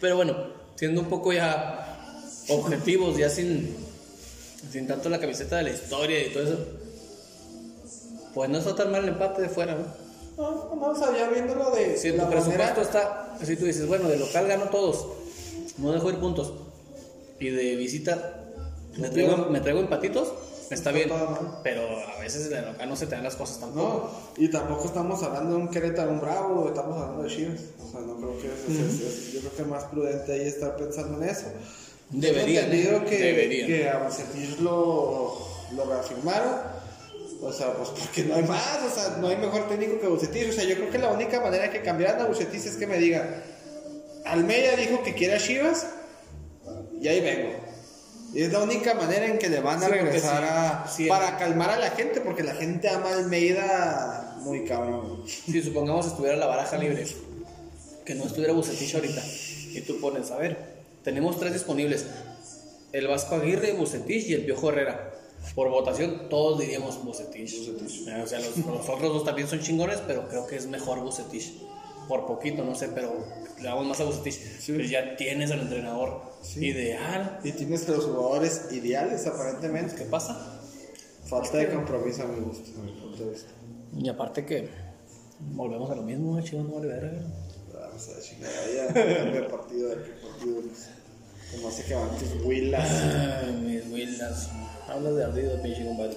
Pero 0.00 0.16
bueno, 0.16 0.36
siendo 0.76 1.00
un 1.00 1.08
poco 1.08 1.32
ya 1.32 2.24
objetivos, 2.48 3.16
ya 3.16 3.28
sin, 3.30 3.74
sin 4.72 4.86
tanto 4.86 5.08
la 5.08 5.18
camiseta 5.20 5.56
de 5.58 5.64
la 5.64 5.70
historia 5.70 6.26
y 6.26 6.32
todo 6.32 6.42
eso, 6.44 6.58
pues 8.34 8.50
no 8.50 8.58
está 8.58 8.74
tan 8.74 8.90
mal 8.92 9.02
el 9.02 9.10
empate 9.10 9.42
de 9.42 9.48
fuera, 9.48 9.74
¿no? 9.74 9.84
No, 10.36 10.74
no, 10.76 10.86
o 10.90 10.94
sea, 10.96 11.16
ya 11.16 11.28
viéndolo 11.28 11.70
de. 11.72 11.96
Si 11.96 12.12
tu 12.12 12.16
presupuesto 12.28 12.46
manera- 12.54 12.82
está, 12.82 13.36
así 13.40 13.56
tú 13.56 13.64
dices, 13.64 13.86
bueno, 13.88 14.08
de 14.08 14.18
local 14.18 14.46
gano 14.46 14.66
todos, 14.66 15.06
no 15.78 15.92
dejo 15.92 16.10
ir 16.10 16.18
puntos, 16.18 16.52
y 17.40 17.50
de 17.50 17.74
visita 17.76 18.44
me 18.96 19.08
traigo, 19.10 19.36
me 19.50 19.60
traigo 19.60 19.80
empatitos, 19.80 20.28
está 20.70 20.92
bien, 20.92 21.10
pero 21.62 21.82
a 22.16 22.20
veces 22.20 22.50
de 22.50 22.60
local 22.62 22.88
no 22.88 22.96
se 22.96 23.06
te 23.06 23.14
dan 23.14 23.24
las 23.24 23.36
cosas 23.36 23.60
tampoco. 23.60 24.10
No, 24.36 24.42
y 24.42 24.48
tampoco 24.50 24.84
estamos 24.86 25.22
hablando 25.22 25.56
de 25.56 25.62
un 25.62 25.68
Querétaro, 25.68 26.10
un 26.10 26.20
Bravo, 26.20 26.68
estamos 26.68 26.96
hablando 27.00 27.22
de 27.22 27.28
Chivas. 27.34 27.60
O 27.82 27.90
sea, 27.90 28.00
no 28.00 28.16
creo 28.16 28.38
que 28.38 28.46
es, 28.48 28.78
es- 28.78 29.00
es- 29.00 29.32
yo 29.32 29.40
creo 29.40 29.56
que 29.56 29.62
es 29.62 29.68
más 29.68 29.84
prudente 29.84 30.32
ahí 30.32 30.42
estar 30.48 30.76
pensando 30.76 31.22
en 31.22 31.28
eso. 31.28 31.46
Deberían, 32.10 32.72
¿eh? 32.72 33.02
que, 33.08 33.16
Deberían. 33.18 33.66
que 33.66 33.88
a 33.88 33.98
Bucetich 33.98 34.58
lo, 34.60 35.38
lo 35.74 35.84
reafirmaron. 35.84 36.78
O 37.40 37.52
sea, 37.52 37.72
pues 37.74 37.90
porque 37.90 38.24
no 38.24 38.34
hay 38.34 38.42
más, 38.42 38.80
o 38.84 38.90
sea, 38.94 39.16
no 39.20 39.28
hay 39.28 39.36
mejor 39.36 39.68
técnico 39.68 40.00
que 40.00 40.08
Bucetich. 40.08 40.48
O 40.48 40.52
sea, 40.52 40.64
yo 40.64 40.74
creo 40.76 40.90
que 40.90 40.98
la 40.98 41.10
única 41.10 41.40
manera 41.40 41.70
que 41.70 41.82
cambiaran 41.82 42.20
a 42.22 42.26
Bucetich 42.26 42.64
es 42.66 42.76
que 42.76 42.86
me 42.86 42.98
digan, 42.98 43.42
Almeida 44.24 44.74
dijo 44.76 45.02
que 45.02 45.14
quiere 45.14 45.34
a 45.34 45.38
Chivas 45.38 45.86
y 47.00 47.06
ahí 47.08 47.20
vengo. 47.20 47.50
Es 48.34 48.52
la 48.52 48.60
única 48.60 48.94
manera 48.94 49.26
en 49.26 49.38
que 49.38 49.48
le 49.48 49.60
van 49.60 49.82
a 49.82 49.86
Sí, 49.86 49.92
regresar 49.92 50.42
sí, 50.42 50.48
a... 50.48 50.86
sí. 50.88 51.06
para 51.06 51.36
calmar 51.38 51.70
a 51.70 51.78
la 51.78 51.90
gente, 51.90 52.20
porque 52.20 52.42
la 52.42 52.54
gente 52.54 52.88
ama 52.88 53.10
a 53.10 53.14
Almeida 53.18 54.36
muy 54.42 54.64
cabrón. 54.64 55.22
Si 55.26 55.62
supongamos 55.62 56.06
estuviera 56.06 56.36
la 56.36 56.46
baraja 56.46 56.76
libre, 56.76 57.06
que 58.04 58.14
no 58.14 58.24
estuviera 58.24 58.52
Bucetich 58.52 58.94
ahorita, 58.94 59.22
y 59.72 59.80
tú 59.82 59.98
pones, 60.00 60.30
a 60.30 60.36
ver, 60.36 60.56
tenemos 61.02 61.38
tres 61.38 61.52
disponibles, 61.54 62.06
el 62.92 63.06
Vasco 63.06 63.34
Aguirre, 63.36 63.72
Bucetich 63.72 64.26
y 64.28 64.34
el 64.34 64.44
Piojo 64.44 64.70
Herrera. 64.70 65.10
Por 65.54 65.70
votación, 65.70 66.28
todos 66.28 66.58
diríamos 66.58 67.02
Bucetich. 67.04 67.52
Eh, 67.54 68.22
O 68.22 68.26
sea, 68.26 68.40
los, 68.40 68.56
los 68.58 68.88
otros 68.88 69.12
dos 69.14 69.24
también 69.24 69.48
son 69.48 69.60
chingones, 69.60 69.98
pero 70.06 70.28
creo 70.28 70.46
que 70.46 70.56
es 70.56 70.66
mejor 70.66 71.00
Bucetich. 71.00 71.52
Por 72.08 72.26
poquito, 72.26 72.64
no 72.64 72.74
sé, 72.74 72.88
pero 72.88 73.12
le 73.58 73.64
damos 73.64 73.86
más 73.86 74.00
a 74.00 74.04
Bucetich. 74.04 74.38
Pues 74.74 74.90
ya 74.90 75.16
tienes 75.16 75.50
al 75.50 75.60
entrenador 75.60 76.22
ideal. 76.56 77.40
Y 77.44 77.52
tienes 77.52 77.88
los 77.88 78.04
jugadores 78.04 78.72
ideales, 78.72 79.26
aparentemente. 79.26 79.94
¿Qué 79.96 80.04
pasa? 80.04 80.60
Falta 81.24 81.58
de 81.58 81.72
compromiso 81.72 82.22
a 82.22 82.26
mi 82.26 82.40
gusto. 82.40 82.80
a 82.80 82.84
mi 82.84 82.92
punto 82.92 83.24
de 83.24 83.30
vista. 83.30 83.50
Y 83.96 84.08
aparte 84.08 84.44
que 84.44 84.68
volvemos 85.52 85.90
a 85.90 85.94
lo 85.94 86.02
mismo, 86.02 86.40
chicos, 86.40 86.64
no 86.66 86.74
vale 86.76 86.88
verga. 86.88 87.22
Vamos 87.72 88.08
a 88.08 88.20
chingar 88.20 88.50
ya. 88.74 88.92
De 88.92 89.42
partido 89.42 89.90
qué 89.90 90.10
partido. 90.26 90.62
Como 91.50 91.68
hace 91.68 91.84
que 91.84 91.94
van 91.94 92.10
tus 92.18 92.44
huilas. 92.44 92.90
Ay, 92.90 93.52
mis 93.52 93.92
Willas. 93.92 94.50
Hablas 94.86 95.16
de 95.16 95.24
ardido, 95.24 95.62
pinche 95.62 95.84
compadre. 95.84 96.16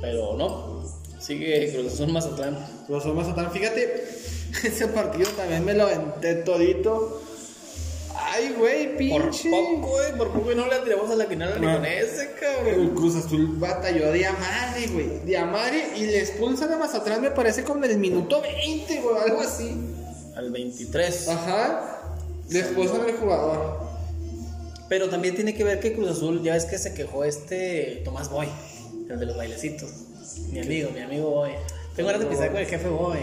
Pero 0.00 0.36
no. 0.36 0.84
Sigue 1.18 1.72
Cruz 1.72 1.92
Azul 1.92 2.12
Mazatlán. 2.12 2.56
Los 2.88 3.02
Azul 3.02 3.14
Mazatlán, 3.14 3.50
fíjate, 3.50 4.04
ese 4.64 4.86
partido 4.88 5.28
también 5.30 5.64
me 5.64 5.74
lo 5.74 5.84
aventé 5.84 6.36
todito. 6.36 7.22
Ay, 8.38 8.54
güey, 8.56 9.10
Por 9.10 9.22
pinche. 9.30 9.50
poco, 9.50 9.88
güey. 9.88 10.16
Por 10.16 10.32
poco 10.32 10.52
y 10.52 10.54
no 10.54 10.66
le 10.66 10.74
atiramos 10.76 11.10
a 11.10 11.16
la 11.16 11.28
quinala 11.28 11.56
ni 11.58 11.66
con 11.66 11.84
ese, 11.84 12.30
cabrón. 12.40 12.80
El 12.80 12.90
Cruz 12.90 13.16
Azul 13.16 13.56
batalló 13.58 14.06
a 14.06 14.12
Diamare, 14.12 14.86
güey. 14.92 15.18
Diamare 15.24 15.88
y 15.96 16.06
le 16.06 16.20
expulsan 16.20 16.72
a 16.72 16.78
Mazatlán, 16.78 17.20
me 17.20 17.30
parece 17.32 17.64
como 17.64 17.84
en 17.84 17.90
el 17.90 17.98
minuto 17.98 18.40
20, 18.40 19.00
güey, 19.00 19.16
algo 19.26 19.40
así. 19.40 19.76
Al 20.36 20.50
23. 20.52 21.28
Ajá. 21.28 22.12
Le 22.48 22.60
expulsan 22.60 23.00
al 23.02 23.12
jugador. 23.16 23.80
Pero 24.88 25.08
también 25.10 25.34
tiene 25.34 25.54
que 25.54 25.64
ver 25.64 25.80
que 25.80 25.92
Cruz 25.92 26.08
Azul, 26.10 26.42
ya 26.42 26.54
ves 26.54 26.64
que 26.64 26.78
se 26.78 26.94
quejó 26.94 27.24
este 27.24 28.00
Tomás 28.04 28.30
Boy, 28.30 28.48
el 29.10 29.18
de 29.18 29.26
los 29.26 29.36
bailecitos. 29.36 29.90
Mi 30.52 30.60
amigo, 30.60 30.90
mi 30.94 31.00
amigo 31.00 31.30
Boy. 31.30 31.50
Tengo 31.98 32.12
ganas 32.12 32.24
de 32.24 32.30
pisar 32.30 32.52
con 32.52 32.60
el 32.60 32.66
jefe 32.66 32.88
Boy. 32.88 33.18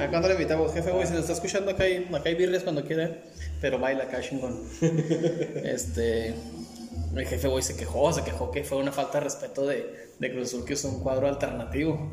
¿A 0.00 0.08
cuándo 0.08 0.26
le 0.28 0.32
invitamos? 0.32 0.72
Jefe 0.72 0.90
Boy, 0.90 1.06
si 1.06 1.12
lo 1.12 1.18
está 1.18 1.34
escuchando 1.34 1.70
acá 1.70 1.84
hay, 1.84 2.08
acá 2.14 2.30
hay 2.30 2.34
birrias 2.34 2.62
cuando 2.62 2.82
quiera, 2.82 3.10
pero 3.60 3.78
baila 3.78 4.04
acá 4.04 4.22
chingón. 4.22 4.58
Este. 5.62 6.28
El 7.14 7.26
jefe 7.26 7.46
Boy 7.46 7.60
se 7.60 7.76
quejó, 7.76 8.10
se 8.10 8.24
quejó 8.24 8.50
que 8.50 8.64
fue 8.64 8.78
una 8.78 8.90
falta 8.90 9.18
de 9.18 9.24
respeto 9.24 9.66
de, 9.66 10.08
de 10.18 10.32
Cruz 10.32 10.48
Azul 10.48 10.64
que 10.64 10.72
usó 10.72 10.88
un 10.88 11.02
cuadro 11.02 11.28
alternativo. 11.28 12.10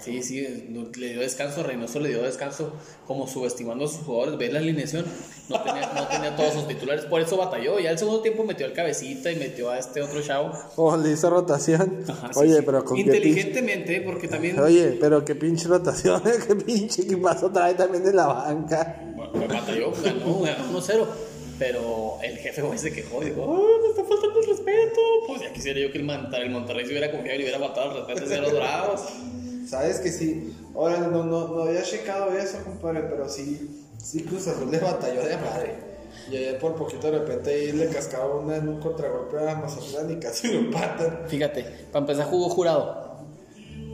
Sí, 0.00 0.22
sí, 0.22 0.68
le 0.98 1.08
dio 1.08 1.20
descanso, 1.20 1.62
Reynoso 1.62 1.98
le 2.00 2.10
dio 2.10 2.22
descanso, 2.22 2.72
como 3.06 3.26
subestimando 3.26 3.86
a 3.86 3.88
sus 3.88 3.98
jugadores. 3.98 4.38
Ve 4.38 4.52
la 4.52 4.58
alineación, 4.58 5.06
no 5.48 5.62
tenía, 5.62 5.92
no 5.94 6.06
tenía 6.08 6.36
todos 6.36 6.52
sus 6.52 6.68
titulares, 6.68 7.06
por 7.06 7.20
eso 7.20 7.36
batalló. 7.36 7.78
Ya 7.78 7.90
el 7.90 7.98
segundo 7.98 8.20
tiempo 8.20 8.44
metió 8.44 8.66
al 8.66 8.72
cabecita 8.72 9.32
y 9.32 9.36
metió 9.36 9.70
a 9.70 9.78
este 9.78 10.02
otro 10.02 10.20
chavo. 10.20 10.52
Oh, 10.76 10.96
le 10.96 11.12
hizo 11.12 11.30
rotación. 11.30 12.04
Ajá, 12.08 12.32
sí, 12.32 12.40
Oye, 12.40 12.56
sí. 12.56 12.62
pero 12.66 12.84
con 12.84 12.98
Inteligentemente, 12.98 14.00
porque 14.02 14.28
también. 14.28 14.58
Oye, 14.60 14.98
pero 15.00 15.24
qué 15.24 15.34
pinche 15.34 15.68
rotación, 15.68 16.22
qué 16.48 16.54
pinche 16.56 17.02
equipazo 17.02 17.50
trae 17.50 17.74
también 17.74 18.06
en 18.06 18.16
la 18.16 18.26
banca. 18.26 19.00
Bueno, 19.16 19.32
pues 19.32 19.48
batalló, 19.48 19.92
ganó, 20.02 20.40
ganó 20.40 20.80
1-0. 20.80 21.06
Pero 21.58 22.18
el 22.22 22.36
jefe 22.38 22.62
güey 22.62 22.78
se 22.78 22.92
quejó 22.92 23.22
y 23.22 23.26
dijo: 23.26 23.42
¡Oh, 23.42 23.80
me 23.80 23.88
está 23.88 24.04
faltando 24.04 24.40
el 24.40 24.46
respeto! 24.46 25.00
Pues 25.28 25.40
ya 25.40 25.52
quisiera 25.52 25.78
yo 25.78 25.92
que 25.92 25.98
el, 25.98 26.04
Monterrey, 26.04 26.46
el 26.46 26.52
Monterrey 26.52 26.84
se 26.84 26.90
hubiera 26.90 27.10
confiado 27.12 27.36
y 27.36 27.38
le 27.38 27.44
hubiera 27.44 27.60
faltado 27.60 27.90
el 27.92 27.96
respeto 27.98 28.24
hacia 28.24 28.40
los 28.42 28.52
bravos. 28.52 29.00
Sabes 29.68 30.00
que 30.00 30.10
sí. 30.10 30.54
Ahora 30.74 30.98
no, 30.98 31.24
no, 31.24 31.48
no 31.48 31.62
había 31.62 31.82
checado 31.82 32.32
eso, 32.36 32.58
compadre, 32.64 33.02
pero 33.02 33.28
sí, 33.28 33.86
sí 33.98 34.22
Cruz 34.22 34.48
Azul 34.48 34.70
le 34.70 34.78
batalló 34.78 35.22
de 35.24 35.36
madre. 35.36 35.74
Y 36.30 36.36
ayer 36.36 36.58
por 36.58 36.74
poquito 36.74 37.10
de 37.10 37.18
repente 37.18 37.50
ahí 37.50 37.72
le 37.72 37.88
cascaba 37.88 38.36
una 38.36 38.56
en 38.56 38.68
un 38.68 38.80
contragolpe 38.80 39.38
a 39.38 39.56
Mazatlán 39.56 40.10
y 40.10 40.16
casi 40.16 40.52
lo 40.52 40.58
empatan. 40.60 41.24
Fíjate, 41.26 41.64
para 41.92 42.04
empezar 42.04 42.26
jugó 42.26 42.48
jurado. 42.48 43.04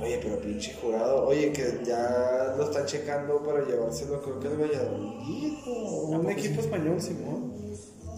Oye, 0.01 0.19
pero 0.23 0.41
pinche 0.41 0.75
jurado, 0.81 1.27
oye, 1.27 1.53
que 1.53 1.81
ya 1.85 2.55
lo 2.57 2.65
están 2.65 2.87
checando 2.87 3.43
para 3.43 3.67
llevárselo, 3.67 4.23
creo 4.23 4.41
que 4.41 4.49
el 4.49 4.57
Valladolid 4.57 5.59
o 5.67 6.07
un 6.07 6.31
equipo 6.31 6.61
español, 6.61 7.01
Simón. 7.01 7.53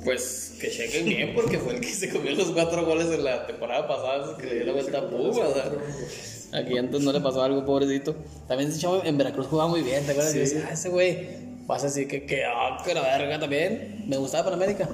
Pues 0.05 0.57
que 0.61 0.71
chequen 0.71 1.05
bien 1.05 1.35
porque 1.35 1.59
fue 1.59 1.75
el 1.75 1.81
que 1.81 1.89
se 1.89 2.09
comió 2.09 2.33
los 2.33 2.51
cuatro 2.51 2.85
goles 2.85 3.07
en 3.07 3.25
la 3.25 3.47
temporada 3.47 3.87
pasada, 3.87 4.37
que 4.37 4.47
le 4.47 4.55
dio 4.57 4.65
la 4.67 4.73
vuelta 4.73 4.99
a 4.99 5.09
Pumas. 5.09 6.32
Aquí 6.53 6.77
antes 6.77 7.01
no 7.01 7.13
le 7.13 7.21
pasó 7.21 7.43
algo, 7.43 7.65
pobrecito. 7.65 8.15
También 8.47 8.71
ese 8.71 8.81
chavo 8.81 9.03
en 9.05 9.17
Veracruz 9.17 9.47
jugaba 9.47 9.71
muy 9.71 9.83
bien, 9.83 10.05
¿te 10.05 10.13
acuerdas? 10.13 10.35
Y 10.35 10.41
dices, 10.41 10.65
ah, 10.67 10.73
ese 10.73 10.91
güey, 10.91 11.29
vas 11.67 11.83
a 11.83 11.87
decir 11.87 12.07
que, 12.07 12.27
que, 12.27 12.45
ah, 12.45 12.79
que 12.85 12.95
la 12.95 13.03
verga 13.03 13.41
también. 13.41 14.05
Me 14.07 14.17
gustaba 14.19 14.45
para 14.45 14.57
América. 14.57 14.89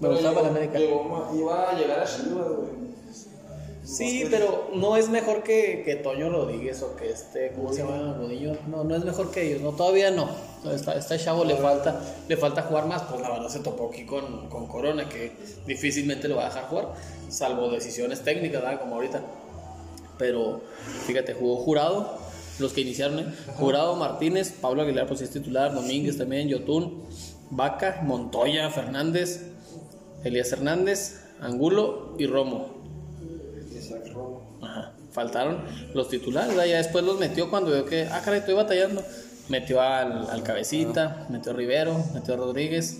Me 0.00 0.08
gustaba 0.08 0.34
para 0.34 0.48
América. 0.48 0.78
iba 0.80 1.70
a 1.70 1.78
llegar 1.78 2.00
a 2.00 2.04
Chivas, 2.04 2.48
güey. 2.48 2.84
Sí, 3.84 4.26
pero 4.30 4.70
no 4.74 4.96
es 4.96 5.10
mejor 5.10 5.42
que, 5.42 5.82
que 5.84 5.96
Toño 5.96 6.30
Rodríguez 6.30 6.82
o 6.82 6.96
que 6.96 7.10
este, 7.10 7.52
¿cómo 7.52 7.70
se 7.70 7.82
llama? 7.82 8.16
Godillo. 8.18 8.56
No, 8.66 8.82
no 8.82 8.96
es 8.96 9.04
mejor 9.04 9.30
que 9.30 9.42
ellos, 9.42 9.60
no, 9.60 9.72
todavía 9.72 10.10
no. 10.10 10.30
No, 10.64 10.70
Está, 10.70 10.96
este 10.96 11.18
chavo 11.18 11.44
le 11.44 11.56
falta, 11.56 12.00
le 12.26 12.36
falta 12.38 12.62
jugar 12.62 12.86
más, 12.86 13.02
pues 13.02 13.20
la 13.20 13.30
verdad 13.30 13.48
se 13.48 13.60
topó 13.60 13.90
aquí 13.90 14.06
con, 14.06 14.48
con 14.48 14.66
Corona, 14.68 15.06
que 15.06 15.32
difícilmente 15.66 16.28
lo 16.28 16.36
va 16.36 16.44
a 16.44 16.46
dejar 16.46 16.64
jugar, 16.64 16.94
salvo 17.28 17.68
decisiones 17.68 18.22
técnicas, 18.22 18.62
¿verdad? 18.62 18.80
Como 18.80 18.94
ahorita. 18.94 19.20
Pero 20.18 20.62
fíjate, 21.06 21.34
jugó 21.34 21.56
Jurado, 21.56 22.18
los 22.58 22.72
que 22.72 22.82
iniciaron, 22.82 23.18
¿eh? 23.18 23.26
Jurado, 23.56 23.96
Martínez, 23.96 24.52
Pablo 24.60 24.82
Aguilar, 24.82 25.06
pues 25.06 25.20
es 25.22 25.30
titular, 25.30 25.74
Domínguez 25.74 26.18
también, 26.18 26.48
Yotún, 26.48 27.04
Vaca, 27.50 28.00
Montoya, 28.04 28.70
Fernández, 28.70 29.42
Elías 30.22 30.52
Hernández, 30.52 31.20
Angulo 31.40 32.14
y 32.18 32.26
Romo. 32.26 32.74
Ajá. 34.62 34.92
Faltaron 35.10 35.62
los 35.94 36.08
titulares, 36.08 36.56
ya 36.56 36.76
después 36.76 37.04
los 37.04 37.18
metió 37.18 37.50
cuando 37.50 37.70
vio 37.70 37.84
que, 37.84 38.04
ah, 38.10 38.20
caray, 38.24 38.40
estoy 38.40 38.54
batallando. 38.54 39.02
Metió 39.48 39.80
al, 39.80 40.28
al 40.30 40.42
Cabecita, 40.42 41.26
metió 41.28 41.52
a 41.52 41.54
Rivero, 41.54 42.02
metió 42.14 42.34
a 42.34 42.36
Rodríguez, 42.38 42.98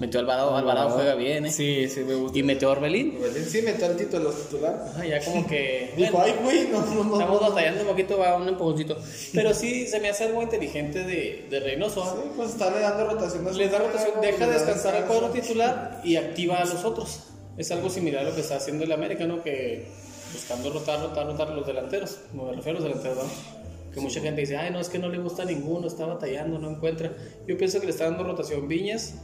metió 0.00 0.20
a 0.20 0.22
Alvarado, 0.22 0.56
Alvarado 0.56 0.90
juega 0.90 1.14
bien, 1.14 1.46
¿eh? 1.46 1.50
Sí, 1.50 1.88
sí, 1.88 2.00
me 2.00 2.14
gusta. 2.14 2.38
Y 2.38 2.42
metió 2.42 2.68
a 2.68 2.72
Orbelín. 2.72 3.18
Sí, 3.48 3.62
metió 3.62 3.86
al 3.86 3.96
título 3.96 4.30
titular. 4.30 4.86
Ajá, 4.90 5.04
ya 5.06 5.24
como 5.24 5.46
que. 5.46 5.92
Dijo, 5.96 6.12
bueno, 6.12 6.26
ay, 6.26 6.42
güey, 6.42 6.68
no, 6.68 6.80
no, 6.80 7.04
no. 7.04 7.12
Estamos 7.18 7.40
batallando 7.40 7.82
un 7.82 7.88
poquito, 7.88 8.18
va 8.18 8.36
un 8.36 8.48
empujoncito. 8.48 8.96
Pero 9.32 9.54
sí, 9.54 9.86
se 9.86 10.00
me 10.00 10.08
hace 10.08 10.24
algo 10.24 10.42
inteligente 10.42 11.04
de, 11.04 11.46
de 11.50 11.60
Reynoso. 11.60 12.04
¿ah? 12.04 12.14
Sí, 12.14 12.30
pues 12.36 12.50
estarle 12.50 12.80
dando 12.80 13.06
rotación 13.06 13.46
a 13.46 13.50
Les 13.52 13.70
da 13.70 13.78
rotación, 13.78 14.20
deja 14.20 14.46
le 14.46 14.52
descansar 14.52 14.94
al 14.94 15.06
cuadro 15.06 15.30
titular 15.30 16.00
y 16.04 16.16
activa 16.16 16.56
a 16.56 16.64
los 16.64 16.84
otros. 16.84 17.20
Es 17.56 17.70
algo 17.70 17.88
similar 17.88 18.24
a 18.24 18.28
lo 18.28 18.34
que 18.34 18.42
está 18.42 18.56
haciendo 18.56 18.84
el 18.84 18.92
América, 18.92 19.26
¿no? 19.26 19.42
Que 19.42 19.86
buscando 20.32 20.70
rotar, 20.70 21.00
rotar, 21.00 21.26
rotar 21.26 21.50
los 21.50 21.66
delanteros. 21.66 22.18
Me 22.32 22.52
refiero 22.52 22.78
a 22.78 22.80
los 22.80 22.84
delanteros, 22.84 23.18
¿no? 23.18 23.56
Que 23.92 24.00
mucha 24.00 24.20
gente 24.20 24.42
dice, 24.42 24.58
ay, 24.58 24.70
no, 24.70 24.78
es 24.78 24.90
que 24.90 24.98
no 24.98 25.08
le 25.08 25.18
gusta 25.18 25.46
ninguno, 25.46 25.86
está 25.86 26.04
batallando, 26.04 26.58
no 26.58 26.70
encuentra. 26.70 27.12
Yo 27.46 27.56
pienso 27.56 27.80
que 27.80 27.86
le 27.86 27.92
está 27.92 28.04
dando 28.04 28.24
rotación 28.24 28.68
Viñas, 28.68 29.14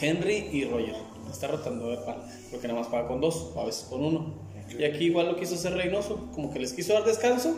Henry 0.00 0.48
y 0.52 0.64
Roger. 0.64 0.96
Está 1.30 1.48
rotando 1.48 1.86
a 1.86 1.88
ver 1.88 1.98
cuál, 2.04 2.22
porque 2.50 2.68
nada 2.68 2.80
más 2.80 2.88
paga 2.88 3.06
con 3.06 3.20
dos, 3.20 3.52
o 3.54 3.60
a 3.60 3.66
veces 3.66 3.84
con 3.84 4.04
uno. 4.04 4.34
Y 4.78 4.84
aquí 4.84 5.04
igual 5.04 5.26
lo 5.26 5.36
quiso 5.36 5.54
hacer 5.54 5.74
Reynoso, 5.74 6.28
como 6.34 6.52
que 6.52 6.58
les 6.58 6.72
quiso 6.72 6.92
dar 6.92 7.04
descanso 7.04 7.54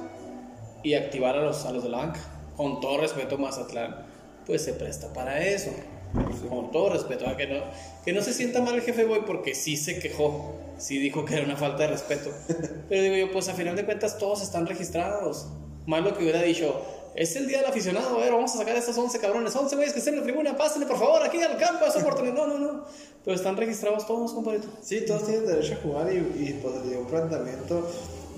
y 0.82 0.94
activar 0.94 1.36
a 1.36 1.42
los, 1.42 1.64
a 1.64 1.72
los 1.72 1.82
de 1.82 1.88
la 1.88 1.98
banca. 1.98 2.20
Con 2.56 2.80
todo 2.80 2.98
respeto, 2.98 3.38
Mazatlán, 3.38 4.06
pues 4.46 4.64
se 4.64 4.74
presta 4.74 5.12
para 5.12 5.44
eso. 5.44 5.70
Con 6.48 6.72
todo 6.72 6.90
respeto, 6.90 7.24
¿ah? 7.28 7.36
que 7.36 7.46
no, 7.46 7.62
que 8.04 8.12
no 8.12 8.20
se 8.22 8.32
sienta 8.32 8.60
mal 8.60 8.74
el 8.74 8.82
jefe 8.82 9.04
Boy 9.04 9.20
porque 9.26 9.54
sí 9.54 9.76
se 9.76 10.00
quejó, 10.00 10.54
sí 10.76 10.98
dijo 10.98 11.24
que 11.24 11.34
era 11.34 11.44
una 11.44 11.56
falta 11.56 11.84
de 11.84 11.88
respeto. 11.88 12.30
Pero 12.88 13.02
digo 13.02 13.16
yo, 13.16 13.32
pues 13.32 13.48
a 13.48 13.54
final 13.54 13.76
de 13.76 13.84
cuentas 13.84 14.18
todos 14.18 14.42
están 14.42 14.66
registrados. 14.66 15.46
Más 15.86 16.02
lo 16.02 16.16
que 16.16 16.22
hubiera 16.22 16.42
dicho, 16.42 16.84
es 17.20 17.36
el 17.36 17.46
día 17.46 17.58
del 17.58 17.66
aficionado, 17.66 18.16
a 18.16 18.18
ver, 18.18 18.32
vamos 18.32 18.54
a 18.54 18.58
sacar 18.58 18.74
a 18.74 18.78
estos 18.78 18.96
11 18.96 19.18
cabrones, 19.18 19.54
11 19.54 19.76
güeyes 19.76 19.92
que 19.92 19.98
estén 19.98 20.14
en 20.14 20.20
la 20.20 20.24
tribuna, 20.24 20.56
pásenle 20.56 20.86
por 20.86 20.98
favor 20.98 21.22
aquí 21.22 21.38
al 21.42 21.58
campo, 21.58 21.84
esa 21.84 21.98
oportunidad. 21.98 22.32
No, 22.32 22.46
no, 22.46 22.58
no. 22.58 22.84
Pero 23.22 23.36
están 23.36 23.58
registrados 23.58 24.06
todos, 24.06 24.32
compadrito. 24.32 24.68
Sí, 24.80 25.04
todos 25.06 25.26
tienen 25.26 25.46
derecho 25.46 25.74
a 25.74 25.76
jugar 25.82 26.10
y, 26.10 26.16
y 26.16 26.58
pues 26.62 26.82
dio 26.88 27.00
un 27.00 27.06
planteamiento 27.06 27.86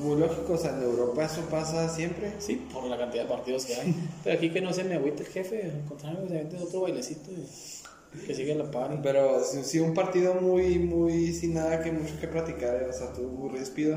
muy 0.01 0.17
lógico. 0.19 0.55
O 0.55 0.59
sea, 0.59 0.73
en 0.73 0.83
Europa 0.83 1.25
eso 1.25 1.43
pasa 1.43 1.89
siempre. 1.89 2.33
Sí, 2.41 2.57
por 2.73 2.83
la 2.87 2.99
cantidad 2.99 3.23
de 3.23 3.29
partidos 3.29 3.67
que 3.67 3.77
hay. 3.77 3.95
Pero 4.25 4.37
aquí 4.37 4.51
que 4.51 4.61
no 4.61 4.73
se 4.73 4.83
me 4.83 4.97
agüite 4.97 5.23
el 5.23 5.29
jefe, 5.29 5.63
al 5.63 5.89
contrario, 5.89 6.27
se 6.27 6.35
vende 6.35 6.59
otro 6.59 6.81
bailecito 6.81 7.31
y 7.31 8.27
que 8.27 8.35
sigue 8.35 8.53
la 8.57 8.69
par. 8.69 8.99
Pero 9.01 9.45
sí, 9.45 9.61
sí, 9.63 9.79
un 9.79 9.95
partido 9.95 10.35
muy, 10.35 10.81
muy 10.81 11.33
sin 11.33 11.55
nada 11.55 11.81
que 11.85 11.93
mucho 11.93 12.19
que 12.21 12.27
platicar. 12.27 12.83
O 12.91 12.93
sea, 12.93 13.13
tuvo 13.13 13.29
muy 13.29 13.57
ríspido, 13.57 13.97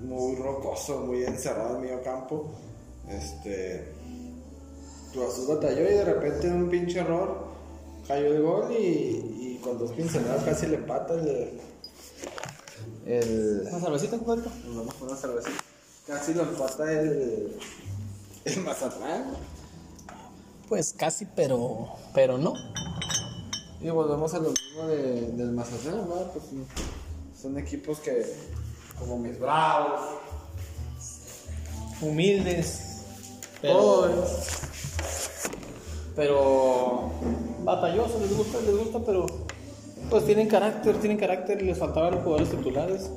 muy 0.00 0.34
rocoso, 0.34 1.02
muy 1.02 1.22
encerrado 1.22 1.76
en 1.76 1.82
medio 1.82 2.02
campo. 2.02 2.50
Este. 3.08 3.92
Cruz 5.12 5.46
batalló 5.46 5.82
y 5.82 5.94
de 5.94 6.04
repente 6.04 6.48
un 6.48 6.68
pinche 6.68 6.98
error 6.98 7.46
cayó 8.08 8.26
el 8.26 8.42
gol 8.42 8.72
y, 8.72 9.54
y 9.54 9.60
con 9.62 9.78
dos 9.78 9.92
pinceladas 9.92 10.42
casi 10.44 10.66
le 10.66 10.76
empata 10.76 11.14
el. 11.14 11.60
El. 13.06 13.68
¿Una 13.70 13.80
cervecita? 13.80 14.16
Nos 14.16 14.76
vamos 14.76 14.94
con 14.94 15.08
una 15.08 15.16
cervecita. 15.16 15.62
Casi 16.06 16.34
lo 16.34 16.42
empata 16.42 16.90
el. 16.90 17.56
El 18.44 18.60
Mazatlán. 18.60 19.36
Pues 20.68 20.92
casi, 20.92 21.26
pero, 21.26 21.88
pero 22.14 22.36
no. 22.36 22.54
Y 23.80 23.88
volvemos 23.90 24.34
a 24.34 24.38
lo 24.38 24.50
mismo 24.50 24.86
de, 24.88 25.32
del 25.32 25.52
Mazatlán, 25.52 26.08
¿verdad? 26.08 26.30
Pues, 26.32 26.44
son 27.40 27.58
equipos 27.58 28.00
que, 28.00 28.34
como 28.98 29.18
mis 29.18 29.38
bravos, 29.38 30.00
Humildes. 32.00 32.93
Pero, 33.64 33.80
pobres. 33.80 34.60
pero 36.14 37.10
batallosos, 37.60 38.20
les 38.20 38.36
gusta, 38.36 38.60
les 38.60 38.76
gusta, 38.76 38.98
pero 38.98 39.24
pues 40.10 40.26
tienen 40.26 40.48
carácter, 40.48 40.96
tienen 40.98 41.16
carácter 41.16 41.62
y 41.62 41.64
les 41.64 41.78
faltaban 41.78 42.16
los 42.16 42.24
jugadores 42.24 42.50
titulares. 42.50 43.10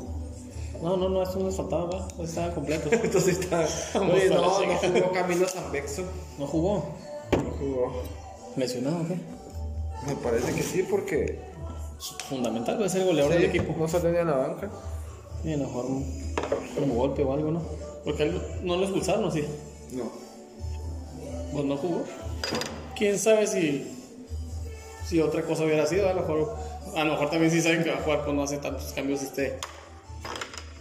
No, 0.81 0.95
no, 0.95 1.09
no, 1.09 1.21
esto 1.21 1.39
no 1.39 1.47
les 1.47 1.57
faltaba, 1.57 1.87
¿verdad? 1.87 2.07
Pues 2.15 2.29
estaban 2.29 2.51
completos. 2.51 2.93
Entonces 3.03 3.39
está. 3.39 3.59
Oye, 3.99 4.27
a 4.27 4.35
no, 4.35 4.41
no 4.41 4.49
jugó 4.49 5.11
Camilo 5.11 5.47
Zambexo. 5.49 6.03
¿No 6.39 6.47
jugó? 6.47 6.85
No 7.31 7.51
jugó. 7.59 8.03
¿Lesionado 8.55 9.01
o 9.01 9.07
qué? 9.07 9.17
Me 10.07 10.15
parece 10.15 10.53
que 10.53 10.63
sí, 10.63 10.85
porque. 10.89 11.41
Fundamental, 12.29 12.77
puede 12.77 12.89
ser 12.89 13.01
el 13.01 13.07
goleador 13.07 13.33
Sí, 13.33 13.39
del 13.39 13.49
equipo. 13.49 13.75
No 13.77 13.87
salió 13.89 14.11
ni 14.11 14.17
a 14.17 14.23
la 14.23 14.37
banca. 14.37 14.69
Y 15.43 15.51
a 15.51 15.57
lo 15.57 15.65
mejor 15.65 15.85
un, 15.87 16.05
un 16.81 16.97
golpe 16.97 17.21
o 17.25 17.33
algo, 17.33 17.51
¿no? 17.51 17.61
Porque 18.05 18.23
a 18.23 18.25
él 18.27 18.41
no 18.63 18.77
lo 18.77 18.83
expulsaron, 18.83 19.25
¿o 19.25 19.31
sí? 19.31 19.43
No. 19.91 20.26
Pues 21.51 21.65
no 21.65 21.77
jugó. 21.77 22.03
Quién 22.97 23.17
sabe 23.19 23.47
si, 23.47 23.87
si 25.07 25.21
otra 25.21 25.43
cosa 25.43 25.63
hubiera 25.63 25.85
sido. 25.85 26.09
A 26.09 26.13
lo 26.13 26.21
mejor, 26.21 26.55
a 26.95 27.03
lo 27.03 27.11
mejor 27.11 27.29
también 27.29 27.51
sí 27.51 27.61
saben 27.61 27.83
que 27.83 27.91
va 27.91 27.97
a 27.97 28.01
jugar, 28.01 28.23
pues 28.23 28.35
no 28.35 28.43
hace 28.43 28.57
tantos 28.57 28.91
cambios 28.93 29.21
este 29.21 29.57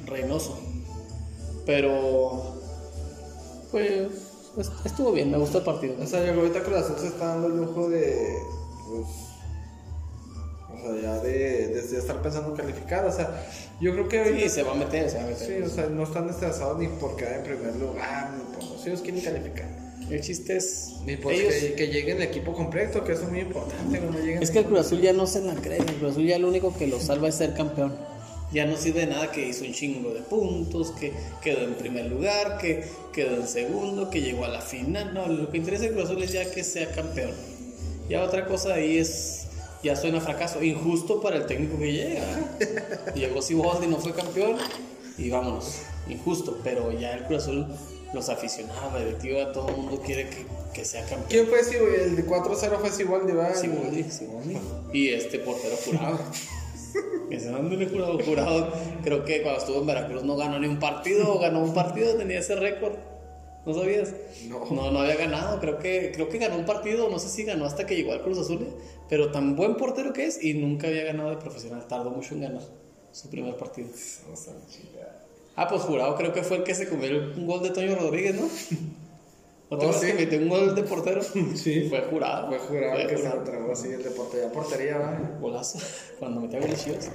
Reynoso. 0.07 0.59
Pero, 1.67 2.55
pues, 3.71 4.09
pues, 4.55 4.71
estuvo 4.85 5.13
bien, 5.13 5.31
me 5.31 5.39
gustó 5.39 5.59
el 5.59 5.65
partido. 5.65 5.95
O 6.01 6.07
sea, 6.07 6.23
llegó 6.23 6.41
ahorita 6.43 6.63
Cruz 6.63 6.77
Azul 6.79 6.97
se 6.99 7.09
está 7.09 7.27
dando 7.27 7.49
el 7.49 7.57
lujo 7.57 7.89
de. 7.89 8.39
Pues, 8.89 9.07
o 10.73 10.81
sea, 10.93 11.03
ya 11.03 11.19
de, 11.21 11.69
de- 11.69 11.83
de 11.83 11.99
estar 11.99 12.23
pensando 12.23 12.51
en 12.51 12.57
calificar. 12.57 13.05
O 13.07 13.13
sea, 13.13 13.45
yo 13.81 13.93
creo 13.93 14.09
que 14.09 14.41
Sí, 14.43 14.49
se 14.49 14.63
va 14.63 14.73
a 14.73 14.75
meter, 14.77 15.11
se 15.11 15.19
va 15.19 15.25
a 15.25 15.27
meter. 15.27 15.47
Sí, 15.47 15.63
o 15.63 15.69
sea, 15.69 15.87
no 15.87 16.05
están 16.05 16.29
estresados 16.31 16.79
ni 16.79 16.87
por 16.87 17.17
quedar 17.17 17.39
en 17.39 17.43
primer 17.43 17.75
lugar, 17.77 18.31
ni 18.37 18.55
por 18.55 18.63
los 18.65 18.87
ellos 18.87 19.01
quieren 19.01 19.21
calificar. 19.23 19.69
El 20.11 20.21
chiste 20.21 20.57
es. 20.57 20.93
Ni 21.05 21.17
por 21.17 21.33
ellos- 21.33 21.53
que, 21.55 21.75
que 21.75 21.87
lleguen 21.89 22.19
el 22.19 22.23
equipo 22.25 22.53
completo, 22.53 23.03
que 23.05 23.13
eso 23.13 23.23
es 23.25 23.29
muy 23.31 23.41
importante, 23.41 23.99
que 23.99 24.07
no 24.07 24.19
lleguen. 24.19 24.43
Es 24.43 24.51
que 24.51 24.61
el 24.61 24.65
Cruz 24.67 24.81
Azul 24.81 25.01
ya 25.01 25.13
no 25.13 25.27
se 25.27 25.41
la 25.41 25.55
cree, 25.55 25.79
el 25.79 25.85
Cruz 25.95 26.13
Azul 26.13 26.27
ya 26.27 26.39
lo 26.39 26.49
único 26.49 26.77
que 26.77 26.87
lo 26.87 27.01
salva 27.01 27.29
es 27.29 27.35
ser 27.35 27.55
campeón. 27.55 27.95
Ya 28.53 28.65
no 28.65 28.77
sirve 28.77 29.01
de 29.01 29.07
nada 29.09 29.33
que 29.33 29.49
hizo 29.49 29.65
un 29.65 29.73
chingo 29.73 30.15
de 30.15 30.21
puntos, 30.21 30.93
que 30.93 31.13
quedó 31.43 31.63
en 31.65 31.75
primer 31.75 32.07
lugar, 32.07 32.59
que 32.59 32.85
quedó 33.13 33.35
en 33.37 33.49
segundo, 33.49 34.09
que 34.09 34.21
llegó 34.21 34.45
a 34.45 34.49
la 34.49 34.61
final. 34.61 35.13
No, 35.13 35.27
lo 35.27 35.51
que 35.51 35.57
interesa 35.59 35.87
el 35.87 35.93
Cruz 35.95 36.05
Azul 36.05 36.23
es 36.23 36.33
ya 36.33 36.49
que 36.51 36.63
sea 36.63 36.89
campeón. 36.93 37.33
Ya 38.09 38.23
otra 38.23 38.47
cosa 38.47 38.75
ahí 38.75 38.99
es, 38.99 39.49
ya 39.83 39.97
suena 39.97 40.21
fracaso. 40.21 40.63
Injusto 40.63 41.21
para 41.21 41.37
el 41.39 41.47
técnico 41.47 41.77
que 41.79 41.93
llega. 41.93 42.23
Llegó 43.17 43.43
Siboldi, 43.43 43.89
no 43.89 43.97
fue 43.97 44.13
campeón 44.15 44.57
y 45.19 45.29
vámonos. 45.29 45.79
Injusto, 46.09 46.61
pero 46.63 46.93
ya 46.97 47.15
el 47.15 47.25
Cruz 47.25 47.43
Azul, 47.43 47.67
los 48.13 48.29
aficionados, 48.29 48.93
la 48.93 49.01
directiva, 49.01 49.53
todo 49.53 49.69
el 49.69 49.77
mundo 49.77 50.01
quiere 50.05 50.29
que, 50.29 50.47
que 50.73 50.85
sea 50.85 51.03
campeón. 51.03 51.27
¿Quién 51.29 51.47
fue 51.47 51.61
ese, 51.61 51.81
güey? 51.81 51.95
El 51.95 52.17
de 52.17 52.27
4-0 52.27 52.79
fue 52.79 53.05
igual 53.05 53.27
de 53.27 53.35
va. 53.35 53.55
Siboldi, 53.55 54.05
Siboldi. 54.05 54.57
Y 54.93 55.09
este 55.11 55.39
portero 55.39 55.77
jurado. 55.85 56.19
Ese 57.31 57.51
dándole 57.51 57.87
jurado, 57.87 58.19
jurado. 58.25 58.73
Creo 59.03 59.25
que 59.25 59.43
cuando 59.43 59.61
estuvo 59.61 59.81
en 59.81 59.87
Veracruz 59.87 60.23
no 60.23 60.37
ganó 60.37 60.59
ni 60.59 60.69
un 60.69 60.79
partido, 60.79 61.39
ganó 61.39 61.63
un 61.63 61.75
partido, 61.75 62.17
tenía 62.17 62.39
ese 62.39 62.55
récord. 62.55 62.95
¿No 63.67 63.75
sabías? 63.75 64.15
No. 64.49 64.65
no. 64.71 64.91
no 64.93 65.01
había 65.01 65.17
ganado. 65.17 65.59
Creo 65.61 65.79
que, 65.79 66.13
creo 66.15 66.29
que 66.29 66.39
ganó 66.39 66.57
un 66.57 66.65
partido, 66.65 67.11
no 67.11 67.19
sé 67.19 67.29
si 67.29 67.43
ganó 67.43 67.65
hasta 67.65 67.85
que 67.85 67.97
llegó 67.97 68.13
al 68.13 68.23
Cruz 68.23 68.39
Azul, 68.39 68.67
pero 69.09 69.33
tan 69.33 69.57
buen 69.57 69.77
portero 69.77 70.13
que 70.13 70.25
es 70.25 70.43
y 70.43 70.55
nunca 70.55 70.87
había 70.87 71.05
ganado 71.05 71.31
de 71.31 71.37
profesional. 71.37 71.87
Tardó 71.89 72.11
mucho 72.11 72.35
en 72.35 72.43
ganar 72.43 72.63
su 73.11 73.29
primer 73.29 73.57
partido. 73.57 73.89
Ah, 75.57 75.67
pues 75.69 75.83
jurado 75.83 76.15
creo 76.17 76.33
que 76.33 76.43
fue 76.43 76.59
el 76.59 76.63
que 76.65 76.75
se 76.75 76.89
comió 76.89 77.11
un 77.37 77.47
gol 77.47 77.63
de 77.63 77.71
Toño 77.71 77.97
Rodríguez, 77.97 78.35
¿no? 78.35 78.43
¿No 79.71 79.79
te 79.79 79.87
Oh, 79.87 79.93
sí. 79.93 80.07
que 80.09 80.15
metió 80.15 80.39
un 80.39 80.49
gol 80.49 80.75
de 80.77 80.83
portero? 80.85 81.21
Sí. 81.57 81.87
Fue 81.89 82.01
jurado. 82.03 82.47
Fue 82.49 82.59
jurado 82.59 82.93
Fue 82.95 83.07
que 83.07 83.17
se 83.17 83.23
jurado. 83.23 83.37
lo 83.39 83.43
tragó 83.45 83.73
así 83.73 83.89
el 83.89 84.03
deporte. 84.03 84.39
Ya 84.41 84.53
portería, 84.53 84.99
va. 84.99 85.39
Golazo. 85.41 85.79
Cuando 86.21 86.41
metía 86.43 86.61
goles 86.61 86.85
chivas. 86.85 87.11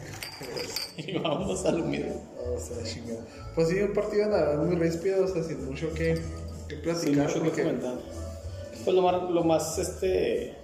Y 0.97 1.18
vamos 1.18 1.63
al 1.65 1.81
humilde. 1.81 2.13
O 2.53 2.59
sea, 2.59 2.84
chingada. 2.84 3.26
Pues 3.55 3.69
sí, 3.69 3.80
un 3.80 3.93
partido 3.93 4.27
la 4.30 4.38
verdad 4.38 4.63
muy 4.65 4.76
ríspido, 4.76 5.23
o 5.23 5.27
sea, 5.27 5.43
sin 5.43 5.63
mucho 5.65 5.93
que, 5.93 6.15
que 6.68 6.73
Sin 6.76 6.81
platicar. 6.81 7.27
mucho 7.27 7.34
que 7.35 7.39
porque- 7.49 7.61
comentar. 7.63 7.93
Pues 8.84 8.95
lo 8.95 9.01
más, 9.03 9.30
lo 9.30 9.43
más, 9.43 9.77
este. 9.77 10.55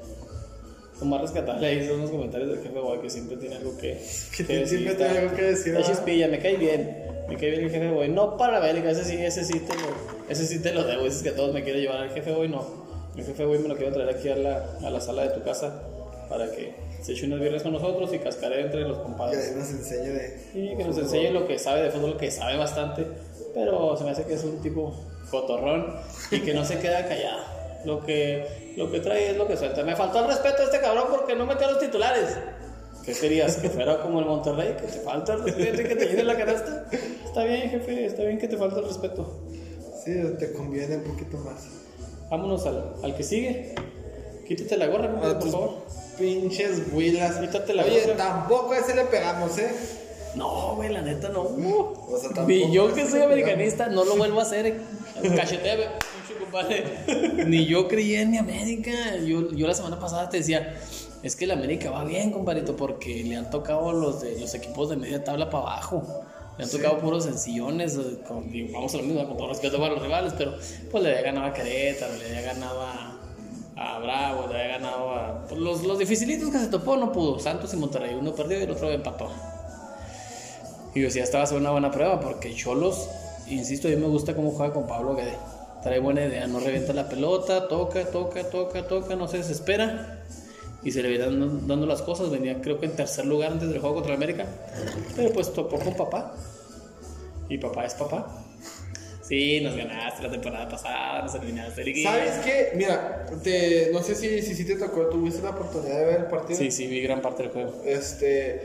Lo 0.99 1.05
más 1.05 1.21
rescatable 1.21 1.67
ahí 1.67 1.87
son 1.87 2.01
los 2.01 2.09
comentarios 2.09 2.49
del 2.49 2.59
jefe 2.63 2.79
Boy, 2.79 2.99
que 2.99 3.09
siempre 3.11 3.37
tiene 3.37 3.55
algo 3.55 3.77
que, 3.77 3.93
Que 4.35 4.65
siempre 4.67 4.95
tiene 4.95 5.19
algo 5.19 5.35
que 5.35 5.41
decir, 5.43 5.73
La 5.73 5.79
¿verdad? 5.81 5.93
chispilla, 5.93 6.27
me 6.27 6.39
cae 6.39 6.57
bien. 6.57 7.06
Me 7.27 7.35
cae 7.35 7.49
bien 7.51 7.63
el 7.65 7.69
jefe 7.71 7.89
Boy. 7.91 8.09
No 8.09 8.37
para 8.37 8.59
Bélica, 8.59 8.89
ese 8.91 9.03
sí, 9.03 9.15
ese 9.23 9.43
sí 9.43 9.59
te 9.59 9.73
lo, 9.75 9.87
ese 10.29 10.45
sí 10.45 10.59
te 10.61 10.71
lo 10.73 10.83
debo. 10.83 11.03
Que 11.23 11.31
todos 11.31 11.53
me 11.53 11.63
quiere 11.63 11.81
llevar 11.81 12.03
el 12.03 12.09
jefe 12.11 12.31
Boy, 12.31 12.47
no. 12.47 12.65
El 13.17 13.25
jefe 13.25 13.45
Boy 13.45 13.59
me 13.59 13.67
lo 13.67 13.75
quiero 13.75 13.93
traer 13.93 14.09
aquí 14.09 14.29
a 14.29 14.35
la, 14.35 14.65
a 14.83 14.89
la 14.89 15.01
sala 15.01 15.23
de 15.23 15.29
tu 15.29 15.43
casa 15.43 15.81
para 16.29 16.49
que 16.51 16.73
se 17.01 17.13
eche 17.13 17.25
unas 17.25 17.39
birras 17.39 17.63
con 17.63 17.71
nosotros 17.73 18.13
y 18.13 18.19
cascaré 18.19 18.61
entre 18.61 18.81
los 18.81 18.97
Que 18.97 19.03
compadres. 19.03 19.47
ahí 19.49 19.55
nos 19.55 19.69
enseñe 19.69 20.09
de. 20.09 20.41
Y 20.53 20.75
que 20.77 20.83
nos 20.83 20.97
enseñe 20.97 21.31
lo 21.31 21.47
que 21.47 21.57
sabe 21.59 21.83
de 21.83 21.91
fútbol, 21.91 22.17
que 22.17 22.29
sabe 22.31 22.57
bastante, 22.57 23.05
pero 23.53 23.95
se 23.97 24.03
me 24.03 24.11
hace 24.11 24.25
que 24.25 24.33
es 24.33 24.43
un 24.43 24.61
tipo 24.61 24.93
cotorrón 25.31 25.95
y 26.31 26.39
que 26.41 26.53
no 26.53 26.63
se 26.65 26.79
queda 26.79 27.07
callado. 27.07 27.43
Lo 27.85 28.03
que, 28.05 28.73
lo 28.75 28.91
que 28.91 28.99
trae 28.99 29.31
es 29.31 29.37
lo 29.37 29.47
que 29.47 29.55
suelta. 29.55 29.83
Me 29.83 29.95
faltó 29.95 30.19
el 30.19 30.27
respeto 30.27 30.61
a 30.61 30.65
este 30.65 30.79
cabrón 30.81 31.05
porque 31.09 31.35
no 31.35 31.45
metió 31.45 31.67
a 31.67 31.71
los 31.71 31.79
titulares. 31.79 32.37
¿Qué 33.07 33.13
querías? 33.13 33.55
¿Que 33.55 33.69
fuera 33.69 34.01
como 34.01 34.19
el 34.19 34.25
Monterrey? 34.25 34.75
¿Que 34.79 34.85
te 34.87 34.99
falta 34.99 35.33
el 35.33 35.43
respeto 35.45 35.81
y 35.81 35.85
que 35.85 35.95
te 35.95 36.05
llene 36.07 36.23
la 36.25 36.37
canasta? 36.37 36.85
Está 37.25 37.43
bien, 37.45 37.69
jefe, 37.69 38.05
está 38.05 38.23
bien 38.23 38.37
que 38.37 38.47
te 38.49 38.57
falta 38.57 38.79
el 38.79 38.85
respeto. 38.85 39.39
Sí, 40.03 40.11
te 40.37 40.51
conviene 40.51 40.97
un 40.97 41.03
poquito 41.03 41.37
más. 41.37 41.65
Vámonos 42.29 42.65
al, 42.65 42.95
al 43.01 43.15
que 43.15 43.23
sigue. 43.23 43.75
Quítate 44.45 44.75
la 44.77 44.87
gorra, 44.87 45.09
compadre, 45.09 45.35
A 45.35 45.39
por 45.39 45.49
favor. 45.49 45.85
pinches 46.19 46.81
huilas. 46.91 47.37
Quítate 47.37 47.73
la 47.73 47.83
Oye, 47.85 48.01
gorra. 48.01 48.17
tampoco 48.17 48.73
a 48.73 48.79
ese 48.79 48.93
le 48.93 49.05
pegamos, 49.05 49.57
¿eh? 49.57 49.71
No, 50.35 50.75
güey, 50.75 50.89
la 50.91 51.01
neta 51.01 51.29
no. 51.29 51.43
O 51.43 52.09
sea, 52.19 52.27
tampoco 52.29 52.47
Ni 52.49 52.71
yo 52.73 52.93
que 52.93 53.07
soy 53.09 53.21
americanista 53.21 53.87
no 53.87 54.03
lo 54.03 54.17
vuelvo 54.17 54.39
a 54.39 54.43
hacer. 54.43 54.81
Cacheteame, 55.35 55.83
pinche 56.27 56.39
compadre. 56.39 56.83
Ni 57.45 57.65
yo 57.65 57.87
creía 57.87 58.21
en 58.21 58.31
mi 58.31 58.37
América. 58.37 58.91
Yo, 59.25 59.49
yo 59.51 59.65
la 59.65 59.73
semana 59.73 59.97
pasada 59.97 60.29
te 60.29 60.37
decía, 60.37 60.75
es 61.27 61.35
que 61.35 61.45
el 61.45 61.51
América 61.51 61.91
va 61.91 62.03
bien, 62.03 62.31
compadrito, 62.31 62.75
porque 62.75 63.23
le 63.23 63.35
han 63.37 63.49
tocado 63.49 63.91
los 63.93 64.21
de 64.21 64.39
los 64.39 64.53
equipos 64.53 64.89
de 64.89 64.95
media 64.97 65.23
tabla 65.23 65.49
para 65.49 65.63
abajo. 65.63 66.03
Le 66.57 66.63
han 66.63 66.69
tocado 66.71 66.97
puros 66.99 67.23
sencillones. 67.25 67.95
eh, 67.97 68.19
con- 68.27 68.49
vamos 68.73 68.93
a 68.93 68.97
lo 68.97 69.03
mismo, 69.03 69.27
con 69.27 69.37
todo 69.37 69.49
respeto 69.49 69.77
para 69.79 69.93
los 69.93 70.01
rivales, 70.01 70.33
pero 70.37 70.53
pues 70.91 71.03
le 71.03 71.09
había 71.09 71.21
ganado 71.21 71.47
a 71.47 71.53
Querétaro, 71.53 72.15
le 72.17 72.25
había 72.25 72.41
ganado 72.53 72.81
a, 72.81 73.19
a 73.75 73.99
Bravo, 73.99 74.47
le 74.51 74.55
había 74.63 74.77
ganado 74.79 75.09
a. 75.11 75.45
pues, 75.47 75.59
los, 75.61 75.83
los 75.83 75.99
dificilitos 75.99 76.49
que 76.49 76.57
se 76.59 76.67
topó 76.67 76.97
no 76.97 77.11
pudo. 77.11 77.37
Santos 77.39 77.73
y 77.73 77.77
Monterrey, 77.77 78.15
uno 78.19 78.33
perdió 78.33 78.59
y 78.59 78.63
el 78.63 78.71
otro 78.71 78.89
empató. 78.89 79.29
Y 80.95 81.01
yo 81.01 81.05
decía, 81.07 81.23
esta 81.23 81.37
va 81.37 81.43
a 81.43 81.47
ser 81.47 81.57
una 81.59 81.71
buena 81.71 81.91
prueba 81.91 82.19
porque 82.19 82.55
Cholos, 82.55 83.07
insisto, 83.47 83.87
a 83.87 83.91
mí 83.91 83.97
me 83.97 84.07
gusta 84.07 84.35
cómo 84.35 84.51
juega 84.51 84.73
con 84.73 84.87
Pablo 84.87 85.15
Guede. 85.15 85.37
Trae 85.83 85.99
buena 85.99 86.25
idea, 86.25 86.47
no 86.47 86.59
revienta 86.59 86.91
la 86.93 87.07
pelota, 87.07 87.67
toca, 87.67 88.03
toca, 88.09 88.49
toca, 88.49 88.87
toca, 88.87 89.15
no 89.15 89.27
se 89.27 89.37
desespera. 89.37 90.16
Y 90.87 90.91
se 90.91 91.03
le 91.03 91.09
vienen 91.09 91.39
dando, 91.39 91.67
dando 91.67 91.85
las 91.85 92.01
cosas. 92.01 92.29
Venía, 92.31 92.61
creo 92.61 92.79
que 92.79 92.85
en 92.85 92.95
tercer 92.95 93.25
lugar 93.25 93.51
antes 93.51 93.67
del 93.69 93.79
juego 93.79 93.95
contra 93.95 94.13
el 94.13 94.17
América. 94.17 94.45
Pero 95.15 95.31
pues 95.33 95.51
topó 95.51 95.77
con 95.79 95.93
papá. 95.95 96.33
Y 97.49 97.57
papá 97.57 97.85
es 97.85 97.93
papá. 97.93 98.43
Sí, 99.21 99.59
nos 99.59 99.75
ganaste 99.75 100.23
la 100.23 100.31
temporada 100.31 100.69
pasada, 100.69 101.23
nos 101.23 101.35
eliminaste 101.35 101.81
de 101.81 101.85
liguilla. 101.87 102.11
¿Sabes 102.11 102.45
qué? 102.45 102.71
Mira, 102.75 103.25
te, 103.43 103.89
no 103.91 104.01
sé 104.01 104.15
si, 104.15 104.41
si, 104.41 104.55
si 104.55 104.63
te 104.65 104.75
tocó, 104.75 105.07
tuviste 105.07 105.41
la 105.43 105.49
oportunidad 105.49 105.99
de 105.99 106.05
ver 106.05 106.19
el 106.21 106.25
partido. 106.27 106.57
Sí, 106.57 106.71
sí, 106.71 106.87
vi 106.87 107.01
gran 107.01 107.21
parte 107.21 107.43
del 107.43 107.51
juego. 107.51 107.81
Este. 107.85 108.61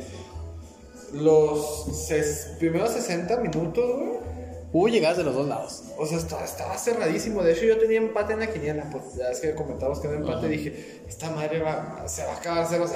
Los 1.15 1.87
ses- 2.09 2.57
primeros 2.59 2.93
60 2.93 3.37
minutos, 3.39 3.85
güey. 3.99 4.32
Hubo 4.73 4.89
llegadas 4.89 5.19
de 5.19 5.25
los 5.25 5.35
dos 5.35 5.47
lados. 5.47 5.83
O 5.99 6.07
sea, 6.07 6.17
estaba, 6.19 6.45
estaba 6.45 6.79
cerradísimo. 6.79 7.43
De 7.43 7.53
hecho, 7.53 7.65
yo 7.67 7.79
tenía 7.79 7.99
empate 7.99 8.33
en 8.33 8.41
la 8.41 8.47
quiniela. 8.51 8.89
Pues 8.91 9.15
ya 9.17 9.29
es 9.31 9.41
que 9.41 9.55
comentábamos 9.55 10.01
que 10.01 10.09
era 10.09 10.17
empate. 10.17 10.49
Dije, 10.49 11.03
esta 11.07 11.31
madre 11.31 11.61
va, 11.61 12.05
se 12.07 12.25
va 12.25 12.33
a 12.33 12.37
acabar 12.37 12.67
0-0. 12.67 12.89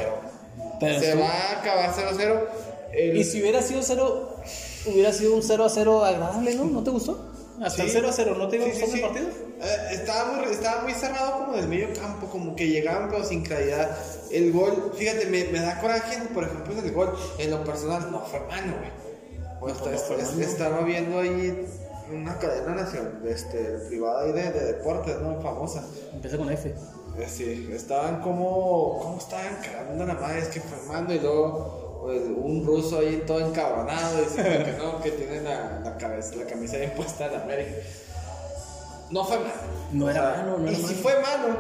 Pero 0.81 1.01
Se 1.01 1.15
va 1.15 1.29
a 1.29 1.61
acabar 1.61 1.93
0-0. 1.95 2.41
El- 2.93 3.17
Y 3.19 3.25
si 3.25 3.43
hubiera 3.43 3.61
sido 3.61 3.83
cero, 3.83 4.37
hubiera 4.87 5.13
sido 5.13 5.35
un 5.35 5.43
0 5.43 5.65
a 5.65 5.69
0 5.69 6.05
agradable, 6.05 6.55
¿no? 6.55 6.65
¿No 6.65 6.83
te 6.83 6.91
gustó? 6.91 7.33
Hasta 7.61 7.83
el 7.83 7.89
Sí. 7.89 7.95
0 7.97 8.09
a 8.09 8.13
0, 8.13 8.35
¿no 8.39 8.49
te 8.49 8.57
iba 8.57 8.65
Sí, 8.67 8.71
gustando 8.73 8.97
el 8.97 9.03
partido? 9.03 9.27
Eh, 9.29 9.77
estaba, 9.93 10.33
muy, 10.33 10.45
estaba 10.53 10.83
muy 10.83 10.93
cerrado 10.93 11.33
como 11.45 11.57
del 11.57 11.69
medio 11.69 11.89
campo, 11.95 12.27
como 12.29 12.55
que 12.57 12.69
llegaban 12.69 13.11
pero 13.11 13.25
sin 13.25 13.43
claridad. 13.43 13.97
El 14.31 14.53
gol, 14.53 14.93
fíjate, 14.97 15.27
me, 15.27 15.45
me 15.45 15.61
da 15.61 15.79
coraje, 15.81 16.19
por 16.35 16.45
ejemplo, 16.45 16.73
en 16.79 16.85
el 16.87 16.93
gol, 16.93 17.15
en 17.39 17.51
lo 17.51 17.65
personal, 17.65 18.11
no 18.11 18.21
fue 18.21 18.41
mano, 18.41 18.75
güey. 18.79 19.06
O 19.61 19.69
está- 19.69 19.91
no 19.91 19.99
fue 19.99 20.17
es- 20.21 20.33
mano. 20.33 20.43
estaba 20.43 20.81
viendo 20.83 21.19
ahí 21.19 21.67
una 22.13 22.39
cadena 22.39 22.75
nacional, 22.75 23.21
este, 23.27 23.59
privada 23.89 24.23
ahí 24.25 24.33
de, 24.33 24.51
de 24.53 24.65
deportes, 24.75 25.17
¿no? 25.21 25.41
Famosa. 25.41 25.85
Empieza 26.13 26.37
con 26.37 26.51
F. 26.51 26.69
Eh, 27.19 27.27
Sí, 27.29 27.71
estaban 27.73 28.21
como. 28.21 28.99
¿Cómo 29.03 29.19
estaban 29.19 29.57
cagando 29.65 30.05
la 30.05 30.15
madre? 30.15 30.41
Es 30.41 30.49
que 30.49 30.61
formando 30.61 31.15
y 31.15 31.19
luego 31.21 32.01
pues, 32.03 32.21
un 32.37 32.65
ruso 32.67 32.99
ahí 32.99 33.25
todo 33.27 33.41
encabronado 33.41 34.21
diciendo 34.21 34.65
que 34.65 34.73
no, 34.79 35.01
que 35.01 35.11
tiene 35.13 35.41
la, 35.41 35.81
la, 35.83 35.97
cabeza, 35.97 36.37
la 36.37 36.45
camisa 36.45 36.77
bien 36.77 36.93
puesta 36.95 37.27
en 37.27 37.41
América. 37.41 37.71
No 39.11 39.25
fue 39.25 39.39
malo. 39.39 39.51
No 39.93 40.11
era 40.11 40.23
malo, 40.37 40.59
no 40.59 40.67
Y 40.67 40.69
era 40.69 40.77
si 40.77 40.83
malo. 40.85 40.97
fue 40.99 41.13
malo, 41.23 41.57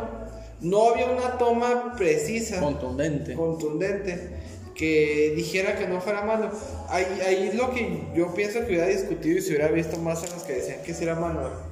no 0.60 0.90
había 0.90 1.06
una 1.10 1.39
toma 1.39 1.94
precisa 1.97 2.60
Contundente. 2.60 3.35
contundente 3.35 4.36
que 4.76 5.32
dijera 5.34 5.76
que 5.76 5.86
no 5.86 6.00
fuera 6.00 6.22
malo. 6.22 6.50
Ahí, 6.88 7.06
ahí 7.24 7.52
lo 7.54 7.72
que 7.72 8.02
yo 8.14 8.34
pienso 8.34 8.60
que 8.60 8.66
hubiera 8.66 8.86
discutido 8.86 9.38
y 9.38 9.40
se 9.40 9.48
hubiera 9.50 9.68
visto 9.68 9.96
más 9.98 10.22
a 10.22 10.34
los 10.34 10.42
que 10.42 10.54
decían 10.54 10.82
que 10.82 10.94
sí 10.94 11.04
era 11.04 11.14
malo 11.14 11.66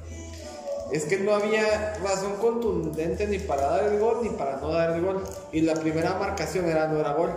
es 0.93 1.07
que 1.07 1.19
no 1.19 1.35
había 1.35 1.95
razón 2.03 2.35
contundente 2.37 3.27
ni 3.27 3.39
para 3.39 3.67
dar 3.67 3.93
el 3.93 3.99
gol 3.99 4.21
ni 4.23 4.29
para 4.31 4.59
no 4.59 4.69
dar 4.71 4.97
el 4.97 5.03
gol. 5.03 5.25
Y 5.53 5.63
la 5.63 5.75
primera 5.75 6.15
marcación 6.19 6.67
era 6.67 6.87
no 6.89 7.01
era 7.01 7.15
gol. 7.15 7.31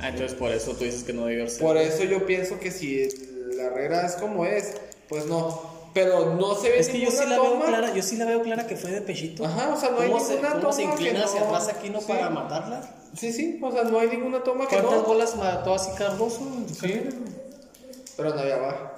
Ah, 0.00 0.08
entonces 0.08 0.36
por 0.36 0.50
eso 0.50 0.72
tú 0.72 0.84
dices 0.84 1.02
que 1.04 1.12
no 1.12 1.26
debió 1.26 1.48
ser. 1.48 1.62
Por 1.62 1.76
eso 1.78 2.04
yo 2.04 2.26
pienso 2.26 2.58
que 2.58 2.70
si 2.70 3.08
la 3.56 3.70
regla 3.70 4.04
es 4.04 4.16
como 4.16 4.44
es, 4.44 4.74
pues 5.08 5.26
no. 5.26 5.75
Pero 5.96 6.34
no 6.34 6.54
se 6.54 6.68
ve 6.68 6.78
Es 6.78 6.88
que 6.90 7.00
yo 7.00 7.10
sí 7.10 7.24
la 7.26 7.40
veo 7.40 7.52
toma. 7.52 7.66
clara, 7.68 7.94
yo 7.94 8.02
sí 8.02 8.16
la 8.16 8.26
veo 8.26 8.42
clara 8.42 8.66
que 8.66 8.76
fue 8.76 8.90
de 8.90 9.00
pechito. 9.00 9.46
Ajá, 9.46 9.72
o 9.74 9.80
sea, 9.80 9.90
no 9.92 10.00
hay 10.00 10.10
¿Cómo 10.10 10.22
se, 10.22 10.32
ninguna 10.34 10.60
cómo 10.60 10.72
se 10.72 10.82
toma 10.82 10.92
inclina 10.92 11.18
que 11.20 11.24
hacia 11.24 11.40
no- 11.40 11.46
atrás 11.46 11.68
aquí 11.68 11.88
no 11.88 12.00
sí. 12.00 12.04
para 12.06 12.28
matarla? 12.28 12.94
Sí, 13.16 13.32
sí, 13.32 13.58
o 13.62 13.72
sea, 13.72 13.84
no 13.84 13.98
hay 13.98 14.08
ninguna 14.08 14.42
toma 14.44 14.68
que 14.68 14.76
¿Cuántas 14.76 15.00
no. 15.00 15.04
bolas 15.04 15.34
mató 15.36 15.74
así 15.74 15.90
Cardoso? 15.96 16.40
Sí. 16.78 17.00
Pero 18.16 18.34
no 18.34 18.40
había 18.40 18.58
baja. 18.58 18.92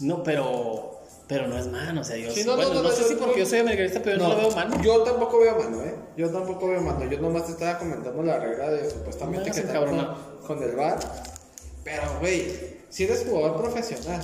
No, 0.00 0.22
pero 0.22 0.90
pero 1.26 1.46
no 1.48 1.56
es 1.56 1.66
mano, 1.68 2.02
o 2.02 2.04
sea, 2.04 2.18
yo 2.18 2.30
Sí, 2.30 2.44
no, 2.44 2.50
no, 2.50 2.56
bueno, 2.56 2.74
no, 2.74 2.82
no, 2.82 2.88
no, 2.90 2.94
sé 2.94 3.00
yo- 3.02 3.08
si 3.08 3.14
porque 3.14 3.40
yo 3.40 3.46
soy 3.46 3.60
americanista, 3.60 4.00
pero 4.04 4.18
yo 4.18 4.22
no, 4.24 4.28
la 4.28 4.34
veo 4.34 4.50
mano. 4.50 4.82
Yo 4.82 5.02
tampoco 5.02 5.38
veo 5.40 5.56
mano, 5.58 5.82
¿eh? 5.82 5.94
Yo 6.18 6.28
tampoco 6.30 6.68
veo 6.68 6.82
mano. 6.82 7.10
Yo 7.10 7.18
nomás 7.18 7.46
te 7.46 7.52
estaba 7.52 7.78
comentando 7.78 8.22
la 8.22 8.38
regla 8.38 8.68
de 8.70 8.90
supuestamente 8.90 9.38
No, 9.40 9.46
que 9.46 9.54
se 9.54 9.60
estaba 9.66 9.86
con, 9.86 9.94
encabrona. 9.94 10.18
con 10.46 10.62
el 10.62 10.76
VAR. 10.76 10.98
Pero, 11.82 12.02
güey, 12.20 12.52
si 12.90 13.04
eres 13.04 13.24
jugador 13.26 13.56
profesional, 13.56 14.20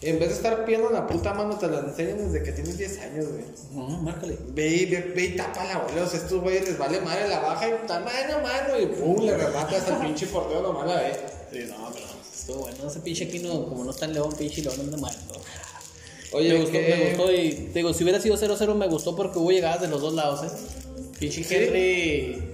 en 0.00 0.18
vez 0.20 0.28
de 0.28 0.34
estar 0.36 0.64
pidiendo 0.64 0.90
la 0.90 1.06
puta 1.06 1.34
mano, 1.34 1.58
te 1.58 1.66
la 1.66 1.80
enseñan 1.80 2.18
desde 2.18 2.44
que 2.44 2.52
tienes 2.52 2.78
10 2.78 2.98
años, 3.00 3.26
güey. 3.28 3.44
No, 3.72 3.88
márcale. 4.00 4.38
Ve 4.50 4.68
y, 4.68 4.86
ve, 4.86 5.12
ve 5.14 5.24
y 5.24 5.36
tapa 5.36 5.64
la 5.64 5.78
bola. 5.78 6.04
O 6.04 6.06
sea, 6.06 6.20
estos 6.20 6.40
güeyes 6.40 6.68
les 6.68 6.78
vale 6.78 7.00
madre 7.00 7.28
la 7.28 7.40
baja 7.40 7.68
y 7.68 7.72
está 7.72 7.98
mano, 7.98 8.40
mano. 8.42 8.80
Y 8.80 8.86
pum, 8.86 9.24
le 9.24 9.36
rematas 9.36 9.88
al 9.88 10.00
pinche 10.00 10.26
portero 10.28 10.62
nomás 10.62 10.86
la 10.86 10.94
ve. 10.96 11.12
Sí, 11.50 11.58
no, 11.68 11.90
pero 11.92 12.06
estuvo 12.32 12.58
bueno. 12.60 12.86
Ese 12.86 13.00
pinche 13.00 13.24
aquí 13.24 13.40
no, 13.40 13.68
como 13.68 13.84
no 13.84 13.90
está 13.90 14.04
en 14.04 14.14
León, 14.14 14.32
pinche 14.38 14.62
León 14.62 14.76
anda 14.78 14.98
mal. 14.98 15.16
Oye, 16.30 16.52
me 16.52 16.60
gustó, 16.60 16.78
me 16.78 17.08
gustó 17.08 17.32
y 17.32 17.50
te 17.72 17.78
digo, 17.78 17.92
si 17.92 18.04
hubiera 18.04 18.20
sido 18.20 18.36
0-0 18.36 18.74
me 18.74 18.86
gustó 18.86 19.16
porque 19.16 19.38
hubo 19.38 19.50
llegadas 19.50 19.80
de 19.80 19.88
los 19.88 20.00
dos 20.00 20.12
lados, 20.14 20.44
¿eh? 20.44 20.56
Pinche. 21.18 21.44
Henry 21.48 22.44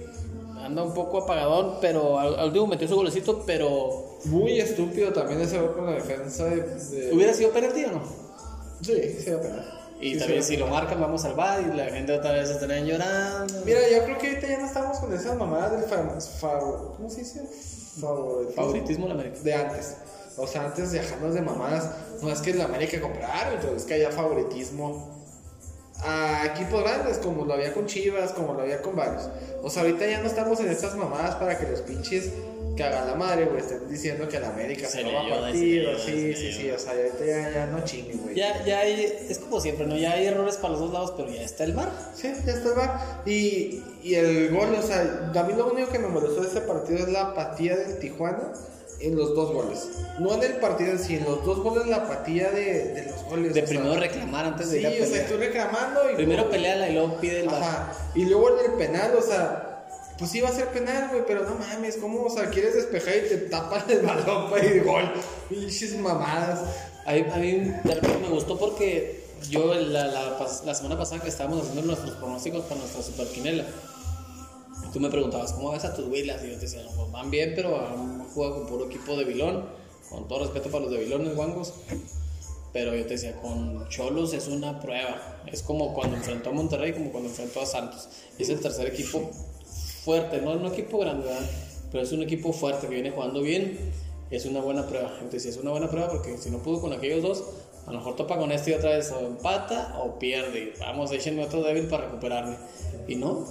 anda 0.63 0.81
un 0.81 0.93
poco 0.95 1.19
apagadón, 1.19 1.75
pero 1.79 2.17
al, 2.17 2.39
al 2.39 2.47
último 2.47 2.65
metió 2.67 2.87
su 2.87 2.95
golecito, 2.95 3.43
pero 3.45 4.14
Muy 4.25 4.59
estúpido 4.59 5.13
también 5.13 5.41
ese 5.41 5.59
gol 5.59 5.75
con 5.75 5.85
la 5.85 5.93
defensa 5.93 6.45
de. 6.45 6.61
de- 6.61 7.13
¿hubiera 7.13 7.33
sido 7.33 7.51
penalti 7.51 7.85
o 7.85 7.91
no? 7.91 8.01
Sí, 8.81 9.17
sí, 9.23 9.29
apenas. 9.31 9.65
Y 10.01 10.13
Sí, 10.15 10.19
también 10.19 10.43
sí, 10.43 10.53
si 10.53 10.57
lo 10.57 10.67
marcan 10.67 10.99
vamos 10.99 11.23
al 11.25 11.35
bar 11.35 11.61
y 11.61 11.75
la 11.75 11.85
gente 11.85 12.11
otra 12.11 12.33
vez 12.33 12.49
estarían 12.49 12.85
llorando. 12.85 13.53
Mira, 13.65 13.79
yo 13.89 14.03
creo 14.03 14.17
que 14.17 14.27
ahorita 14.29 14.47
ya 14.47 14.57
no 14.59 14.65
estamos 14.65 14.97
con 14.99 15.13
esas 15.13 15.37
mamadas 15.37 15.71
del 15.71 15.83
fa- 15.83 16.19
fa- 16.39 16.59
¿cómo 16.59 17.09
se 17.09 17.19
dice? 17.21 17.41
Favoritismo. 18.01 18.55
Favoritismo 18.61 19.07
la 19.07 19.13
América. 19.13 19.37
De 19.41 19.53
antes. 19.53 19.95
O 20.37 20.45
sea, 20.47 20.65
antes 20.65 20.91
de 20.91 20.99
dejarnos 20.99 21.33
de 21.33 21.41
mamadas, 21.41 21.89
no 22.21 22.29
es 22.29 22.41
que 22.41 22.53
la 22.53 22.65
América 22.65 22.99
comprara, 22.99 23.53
entonces 23.53 23.83
es 23.83 23.85
que 23.85 23.93
haya 23.93 24.11
favoritismo 24.11 25.15
a 26.03 26.47
equipos 26.53 26.83
grandes, 26.83 27.17
como 27.19 27.45
lo 27.45 27.53
había 27.53 27.73
con 27.73 27.85
Chivas, 27.85 28.33
como 28.33 28.53
lo 28.53 28.61
había 28.63 28.81
con 28.81 28.97
varios. 28.97 29.29
O 29.63 29.69
sea, 29.69 29.83
ahorita 29.83 30.05
ya 30.05 30.19
no 30.19 30.27
estamos 30.27 30.59
en 30.59 30.67
estas 30.69 30.93
mamadas 30.95 31.35
para 31.35 31.57
que 31.57 31.67
los 31.71 31.79
pinches 31.81 32.31
que 32.75 32.83
hagan 32.83 33.07
la 33.07 33.15
madre, 33.15 33.45
güey, 33.45 33.59
estén 33.61 33.87
diciendo 33.89 34.27
que 34.27 34.39
la 34.39 34.49
América 34.49 34.87
se, 34.87 34.97
Se 34.97 35.03
lo 35.03 35.13
va 35.13 35.21
a 35.21 35.41
partir. 35.41 35.87
Sí, 36.05 36.33
sí, 36.35 36.51
sí, 36.51 36.59
ayuda. 36.61 36.75
o 36.75 36.79
sea, 36.79 36.93
ya, 37.25 37.51
ya 37.51 37.65
no 37.67 37.83
chinguen, 37.85 38.21
güey. 38.21 38.35
Ya, 38.35 38.63
ya 38.65 38.79
hay, 38.79 39.13
es 39.29 39.39
como 39.39 39.61
siempre, 39.61 39.85
¿no? 39.87 39.95
Ya 39.95 40.11
hay 40.13 40.25
errores 40.25 40.57
para 40.57 40.69
los 40.73 40.79
dos 40.81 40.93
lados, 40.93 41.13
pero 41.15 41.29
ya 41.29 41.41
está 41.41 41.63
el 41.63 41.73
bar. 41.73 41.91
Sí, 42.13 42.31
ya 42.45 42.53
está 42.53 42.69
el 42.69 42.75
bar. 42.75 43.21
Y, 43.25 43.81
y 44.03 44.15
el 44.15 44.53
gol, 44.53 44.75
o 44.75 44.81
sea, 44.81 45.31
a 45.33 45.43
mí 45.43 45.53
lo 45.53 45.71
único 45.71 45.89
que 45.89 45.99
me 45.99 46.07
molestó 46.07 46.41
de 46.41 46.47
ese 46.47 46.61
partido 46.61 46.99
es 46.99 47.09
la 47.09 47.27
apatía 47.27 47.77
del 47.77 47.97
Tijuana 47.99 48.51
en 48.99 49.15
los 49.15 49.35
dos 49.35 49.51
goles. 49.53 49.87
No 50.19 50.33
en 50.33 50.43
el 50.43 50.53
partido 50.53 50.91
en 50.91 50.99
sí, 50.99 51.15
en 51.15 51.25
los 51.25 51.45
dos 51.45 51.59
goles 51.59 51.87
la 51.87 51.97
apatía 51.97 52.49
de, 52.51 52.93
de 52.93 53.11
los 53.11 53.23
goles. 53.25 53.53
De 53.53 53.61
sea, 53.61 53.69
primero 53.69 53.95
reclamar 53.99 54.45
antes 54.45 54.71
de 54.71 54.79
Sí, 54.79 54.87
ir 54.87 55.01
a 55.01 55.05
o 55.05 55.09
sea, 55.09 55.21
estoy 55.21 55.37
reclamando 55.37 56.11
y. 56.11 56.15
Primero 56.15 56.49
peleala 56.49 56.89
y 56.89 56.93
luego 56.93 57.17
pide 57.19 57.41
el 57.41 57.47
bar. 57.47 57.61
Ajá. 57.63 57.93
Y 58.15 58.25
luego 58.25 58.59
en 58.59 58.71
el 58.71 58.77
penal, 58.77 59.13
o 59.17 59.21
sea. 59.21 59.64
Pues 60.17 60.31
sí 60.31 60.39
va 60.39 60.49
a 60.49 60.53
ser 60.53 60.69
penal, 60.69 61.09
güey, 61.09 61.23
pero 61.27 61.43
no 61.43 61.55
mames, 61.55 61.97
¿cómo? 61.97 62.23
O 62.23 62.29
sea, 62.29 62.49
quieres 62.49 62.75
despejar 62.75 63.17
y 63.17 63.29
te 63.29 63.37
tapan 63.49 63.83
el 63.89 63.99
balón 63.99 64.49
para 64.49 64.65
ir 64.65 64.83
gol. 64.83 65.11
Pinches 65.49 65.97
mamadas. 65.97 66.61
A 67.05 67.13
mí, 67.13 67.25
a 67.29 67.37
mí 67.37 67.71
me 68.21 68.29
gustó 68.29 68.57
porque 68.57 69.25
yo 69.49 69.73
la, 69.75 70.07
la, 70.07 70.75
semana 70.75 70.97
pasada 70.97 71.21
que 71.21 71.29
estábamos 71.29 71.61
haciendo 71.61 71.83
nuestros 71.83 72.15
pronósticos 72.15 72.63
para 72.63 72.79
nuestra 72.79 73.03
superquinela, 73.03 73.65
tú 74.91 74.99
me 74.99 75.09
preguntabas, 75.09 75.53
¿cómo 75.53 75.71
ves 75.71 75.85
a 75.85 75.93
tus 75.93 76.07
Willas? 76.07 76.41
Y 76.43 76.47
yo 76.47 76.53
te 76.55 76.61
decía, 76.61 76.81
no, 76.83 76.91
pues 76.91 77.11
van 77.11 77.29
bien, 77.29 77.53
pero 77.55 77.77
han 77.85 78.23
jugado 78.29 78.55
con 78.55 78.67
puro 78.67 78.85
equipo 78.85 79.15
de 79.17 79.25
Vilón, 79.25 79.65
con 80.09 80.27
todo 80.27 80.39
respeto 80.39 80.69
para 80.69 80.85
los 80.85 80.91
de 80.93 80.99
Vilones, 80.99 81.35
guangos. 81.35 81.73
Pero 82.71 82.95
yo 82.95 83.03
te 83.03 83.13
decía, 83.13 83.35
con 83.41 83.87
Cholos 83.89 84.33
es 84.33 84.47
una 84.47 84.79
prueba. 84.81 85.41
Es 85.47 85.61
como 85.61 85.93
cuando 85.93 86.17
enfrentó 86.17 86.49
a 86.49 86.53
Monterrey, 86.53 86.91
como 86.93 87.11
cuando 87.11 87.29
enfrentó 87.29 87.61
a 87.61 87.65
Santos. 87.65 88.09
Es 88.37 88.49
el 88.49 88.59
tercer 88.59 88.87
equipo 88.87 89.31
fuerte, 90.05 90.41
no 90.41 90.51
es 90.51 90.57
un 90.57 90.67
equipo 90.67 90.99
grande, 90.99 91.25
¿verdad? 91.25 91.49
pero 91.91 92.03
es 92.03 92.11
un 92.11 92.21
equipo 92.21 92.51
fuerte 92.51 92.87
que 92.87 92.93
viene 92.93 93.11
jugando 93.11 93.41
bien. 93.41 93.79
Es 94.29 94.45
una 94.45 94.59
buena 94.59 94.85
prueba. 94.85 95.13
Entonces, 95.21 95.45
es 95.45 95.57
una 95.57 95.71
buena 95.71 95.89
prueba 95.89 96.09
porque 96.09 96.37
si 96.37 96.49
no 96.49 96.57
pudo 96.57 96.81
con 96.81 96.91
aquellos 96.91 97.23
dos, 97.23 97.43
a 97.85 97.91
lo 97.93 97.99
mejor 97.99 98.17
topa 98.17 98.37
con 98.37 98.51
este 98.51 98.71
y 98.71 98.73
otra 98.73 98.97
vez 98.97 99.11
o 99.11 99.25
empata 99.25 99.97
o 100.03 100.19
pierde. 100.19 100.73
Vamos, 100.79 101.13
échenme 101.13 101.45
otro 101.45 101.63
débil 101.63 101.87
para 101.87 102.05
recuperarme. 102.07 102.57
Y 103.07 103.15
no, 103.15 103.47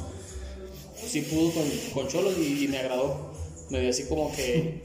sí 0.94 1.22
pudo 1.22 1.52
con, 1.52 1.64
con 1.94 2.08
Cholos 2.08 2.34
y, 2.38 2.64
y 2.64 2.68
me 2.68 2.78
agradó. 2.78 3.30
Me 3.70 3.80
dio 3.80 3.88
así 3.88 4.04
como 4.08 4.30
que, 4.36 4.82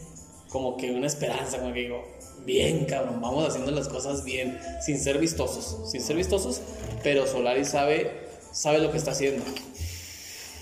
como 0.49 0.77
que 0.77 0.91
una 0.91 1.07
esperanza, 1.07 1.59
como 1.59 1.73
que 1.73 1.81
digo, 1.81 2.01
bien 2.45 2.85
cabrón, 2.85 3.19
vamos 3.19 3.45
haciendo 3.45 3.71
las 3.71 3.89
cosas 3.89 4.23
bien, 4.23 4.57
sin 4.85 4.97
ser 4.97 5.17
vistosos, 5.17 5.91
sin 5.91 5.99
ser 5.99 6.15
vistosos, 6.15 6.61
pero 7.03 7.27
Solari 7.27 7.65
sabe, 7.65 8.09
sabe 8.53 8.79
lo 8.79 8.89
que 8.89 8.97
está 8.97 9.11
haciendo. 9.11 9.43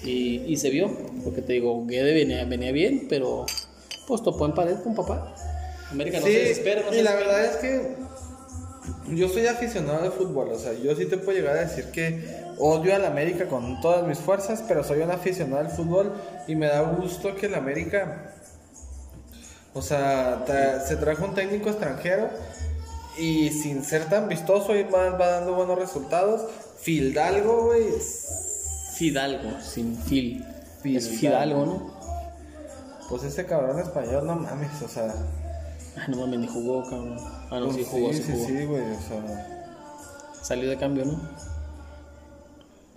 Y, 0.03 0.43
y 0.45 0.57
se 0.57 0.69
vio, 0.69 0.89
porque 1.23 1.41
te 1.41 1.53
digo, 1.53 1.85
Guede 1.85 2.13
venía, 2.13 2.45
venía 2.45 2.71
bien, 2.71 3.07
pero 3.09 3.45
pues 4.07 4.21
topó 4.23 4.45
en 4.45 4.53
pared 4.53 4.75
con 4.83 4.95
papá. 4.95 5.33
América 5.91 6.19
no 6.19 6.25
Sí, 6.27 6.33
se 6.33 6.39
desespera, 6.39 6.81
no 6.85 6.93
y 6.93 6.97
se 6.97 7.03
la 7.03 7.15
verdad 7.15 7.45
es 7.45 7.55
que 7.57 7.95
yo 9.09 9.27
soy 9.29 9.47
aficionado 9.47 10.03
al 10.03 10.11
fútbol, 10.11 10.49
o 10.51 10.59
sea, 10.59 10.73
yo 10.73 10.95
sí 10.95 11.05
te 11.05 11.17
puedo 11.17 11.37
llegar 11.37 11.57
a 11.57 11.61
decir 11.61 11.85
que 11.91 12.23
odio 12.59 12.95
al 12.95 13.05
América 13.05 13.47
con 13.47 13.79
todas 13.81 14.05
mis 14.07 14.17
fuerzas, 14.19 14.63
pero 14.67 14.83
soy 14.83 14.99
un 15.01 15.11
aficionado 15.11 15.59
al 15.61 15.69
fútbol 15.69 16.13
y 16.47 16.55
me 16.55 16.67
da 16.67 16.81
gusto 16.81 17.35
que 17.35 17.45
el 17.47 17.55
América, 17.55 18.33
o 19.73 19.81
sea, 19.81 20.45
tra- 20.45 20.85
se 20.85 20.95
trajo 20.97 21.25
un 21.25 21.35
técnico 21.35 21.69
extranjero 21.69 22.29
y 23.17 23.49
sin 23.49 23.83
ser 23.83 24.05
tan 24.05 24.27
vistoso 24.27 24.75
y 24.75 24.83
va, 24.83 25.09
va 25.11 25.27
dando 25.27 25.53
buenos 25.53 25.77
resultados. 25.79 26.41
Fildalgo, 26.79 27.65
güey, 27.65 27.85
Fidalgo, 28.97 29.61
sin 29.61 29.95
fil. 29.95 30.43
Es 30.83 31.07
Fidalgo. 31.09 31.19
Fidalgo, 31.19 31.65
¿no? 31.65 31.97
pues 33.09 33.23
ese 33.23 33.45
cabrón 33.45 33.79
español, 33.79 34.25
no 34.25 34.35
mames, 34.35 34.81
o 34.81 34.87
sea. 34.87 35.13
Ay, 35.95 36.03
no 36.09 36.17
mames, 36.17 36.39
ni 36.39 36.47
jugó, 36.47 36.83
cabrón. 36.83 37.17
Ah, 37.49 37.59
no, 37.59 37.71
sí 37.71 37.77
pues 37.77 37.87
jugó, 37.87 38.13
sí, 38.13 38.23
sí, 38.23 38.31
jugó. 38.31 38.45
sí, 38.45 38.65
güey, 38.65 38.81
o 38.81 39.01
sea. 39.01 40.33
Salió 40.41 40.69
de 40.69 40.77
cambio, 40.77 41.05
¿no? 41.05 41.21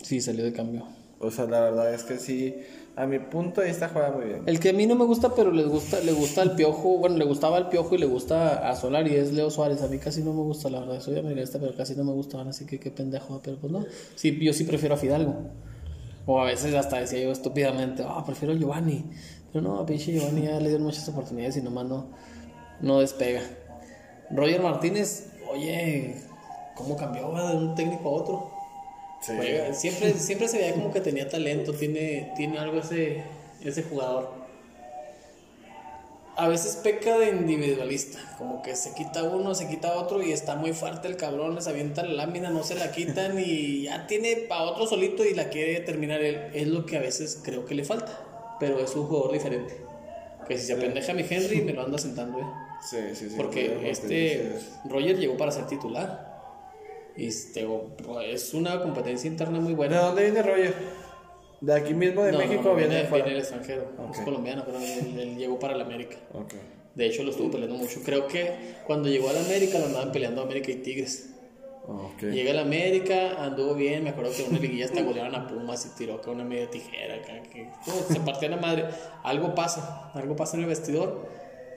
Sí, 0.02 0.20
salió 0.20 0.44
de 0.44 0.52
cambio. 0.52 0.86
O 1.18 1.30
sea, 1.30 1.44
la 1.46 1.60
verdad 1.60 1.92
es 1.92 2.02
que 2.04 2.18
sí, 2.18 2.56
a 2.96 3.06
mi 3.06 3.18
punto 3.18 3.60
de 3.60 3.68
vista 3.68 3.90
juega 3.92 4.10
muy 4.10 4.24
bien. 4.24 4.42
El 4.46 4.58
que 4.58 4.70
a 4.70 4.72
mí 4.72 4.86
no 4.86 4.94
me 4.94 5.04
gusta, 5.04 5.34
pero 5.34 5.52
les 5.52 5.66
gusta, 5.66 6.00
le 6.00 6.12
gusta 6.12 6.42
el 6.42 6.52
piojo, 6.52 6.98
bueno, 6.98 7.16
le 7.16 7.24
gustaba 7.26 7.58
el 7.58 7.68
piojo 7.68 7.94
y 7.94 7.98
le 7.98 8.06
gusta 8.06 8.68
a 8.68 8.74
Solari, 8.74 9.14
es 9.14 9.32
Leo 9.32 9.50
Suárez. 9.50 9.82
A 9.82 9.88
mí 9.88 9.98
casi 9.98 10.22
no 10.22 10.32
me 10.32 10.40
gusta, 10.42 10.70
la 10.70 10.80
verdad. 10.80 11.00
Soy 11.00 11.18
americanista, 11.18 11.58
pero 11.58 11.76
casi 11.76 11.94
no 11.94 12.04
me 12.04 12.12
gustaban, 12.12 12.48
así 12.48 12.64
que 12.64 12.80
qué 12.80 12.90
pendejo, 12.90 13.40
pero 13.44 13.58
pues 13.58 13.72
no. 13.72 13.84
Sí, 14.14 14.36
yo 14.40 14.52
sí 14.52 14.64
prefiero 14.64 14.94
a 14.94 14.98
Fidalgo. 14.98 15.34
O 16.26 16.40
a 16.40 16.44
veces 16.44 16.74
hasta 16.74 17.00
decía 17.00 17.20
yo 17.20 17.32
estúpidamente, 17.32 18.04
ah, 18.06 18.22
prefiero 18.24 18.54
a 18.54 18.56
Giovanni. 18.56 19.04
Pero 19.52 19.62
no, 19.62 19.84
pinche 19.86 20.12
Giovanni 20.12 20.42
ya 20.42 20.60
le 20.60 20.68
dieron 20.68 20.84
muchas 20.84 21.08
oportunidades 21.08 21.56
y 21.56 21.62
nomás 21.62 21.86
no, 21.86 22.06
no 22.80 23.00
despega. 23.00 23.42
Roger 24.30 24.62
Martínez, 24.62 25.28
oye, 25.50 26.14
¿cómo 26.76 26.96
cambió 26.96 27.32
de 27.32 27.56
un 27.56 27.74
técnico 27.74 28.08
a 28.08 28.12
otro? 28.12 28.50
Juega, 29.26 29.74
siempre, 29.74 30.14
siempre 30.14 30.48
se 30.48 30.58
veía 30.58 30.74
como 30.74 30.92
que 30.92 31.00
tenía 31.00 31.28
talento, 31.28 31.74
tiene, 31.74 32.32
tiene 32.36 32.58
algo 32.58 32.78
ese, 32.78 33.22
ese 33.62 33.82
jugador. 33.82 34.39
A 36.40 36.48
veces 36.48 36.76
peca 36.76 37.18
de 37.18 37.28
individualista, 37.30 38.18
como 38.38 38.62
que 38.62 38.74
se 38.74 38.94
quita 38.94 39.22
uno, 39.24 39.54
se 39.54 39.68
quita 39.68 39.92
otro 39.94 40.22
y 40.22 40.32
está 40.32 40.56
muy 40.56 40.72
fuerte 40.72 41.06
el 41.06 41.16
cabrón, 41.16 41.54
les 41.54 41.66
avienta 41.66 42.02
la 42.02 42.14
lámina, 42.14 42.48
no 42.48 42.64
se 42.64 42.76
la 42.76 42.92
quitan 42.92 43.38
y 43.38 43.82
ya 43.82 44.06
tiene 44.06 44.36
para 44.48 44.62
otro 44.62 44.86
solito 44.86 45.24
y 45.24 45.34
la 45.34 45.50
quiere 45.50 45.80
terminar 45.80 46.22
él. 46.22 46.50
Es 46.54 46.66
lo 46.66 46.86
que 46.86 46.96
a 46.96 47.00
veces 47.00 47.40
creo 47.44 47.66
que 47.66 47.74
le 47.74 47.84
falta, 47.84 48.18
pero 48.58 48.78
es 48.80 48.94
un 48.96 49.06
jugador 49.06 49.32
diferente. 49.32 49.76
Que 50.48 50.56
si 50.56 50.66
se 50.66 50.72
apendeja 50.72 51.12
mi 51.12 51.26
Henry, 51.28 51.60
me 51.60 51.74
lo 51.74 51.82
anda 51.82 51.98
sentando, 51.98 52.38
¿eh? 52.40 52.46
Sí, 52.88 52.96
sí, 53.14 53.28
sí. 53.28 53.34
Porque 53.36 53.90
este 53.90 54.52
Roger 54.88 55.18
llegó 55.18 55.36
para 55.36 55.52
ser 55.52 55.66
titular. 55.66 56.30
Y 57.16 57.26
este, 57.26 57.68
es 58.32 58.54
una 58.54 58.80
competencia 58.80 59.28
interna 59.28 59.60
muy 59.60 59.72
¿De 59.72 59.76
buena. 59.76 60.00
dónde 60.00 60.22
viene 60.22 60.42
Roger? 60.42 60.74
¿De 61.60 61.74
aquí 61.74 61.92
mismo 61.94 62.22
de 62.22 62.32
No, 62.32 62.38
México 62.38 62.62
no, 62.64 62.70
o 62.72 62.74
viene 62.74 63.04
fuera? 63.04 63.24
viene 63.24 63.30
del 63.30 63.38
extranjero. 63.40 63.82
Es 64.12 64.18
Ok. 64.18 64.24
colombiano, 64.24 64.62
pero 64.64 64.78
él, 64.78 65.18
él 65.18 65.36
llegó 65.36 65.58
para 65.58 65.74
el 65.74 65.80
América. 65.80 66.16
Ok. 66.32 66.54
De 66.94 67.06
hecho, 67.06 67.22
lo 67.22 67.30
estuvo 67.30 67.50
peleando 67.50 67.76
mucho. 67.76 68.00
Creo 68.04 68.26
que 68.26 68.74
cuando 68.86 69.08
llegó 69.08 69.28
al 69.30 69.38
América 69.38 69.78
lo 69.78 69.86
andaban 69.86 70.10
peleando 70.12 70.42
América 70.42 70.70
y 70.70 70.76
Tigres. 70.76 71.26
Ok. 71.86 72.22
Llega 72.22 72.50
al 72.52 72.58
América, 72.58 73.42
anduvo 73.44 73.74
bien. 73.74 74.04
Me 74.04 74.10
acuerdo 74.10 74.32
que 74.36 74.42
una 74.42 74.58
liguilla 74.58 74.86
hasta 74.86 75.02
golearon 75.02 75.34
a 75.34 75.46
Pumas 75.46 75.84
y 75.86 75.96
tiró 75.98 76.14
acá 76.14 76.30
una 76.30 76.44
media 76.44 76.70
tijera. 76.70 77.16
Acá, 77.16 77.42
que, 77.50 77.62
uh, 77.86 78.12
se 78.12 78.20
partía 78.20 78.48
la 78.48 78.56
madre. 78.56 78.86
Algo 79.22 79.54
pasa, 79.54 80.10
algo 80.14 80.36
pasa 80.36 80.56
en 80.56 80.62
el 80.64 80.68
vestidor. 80.68 81.28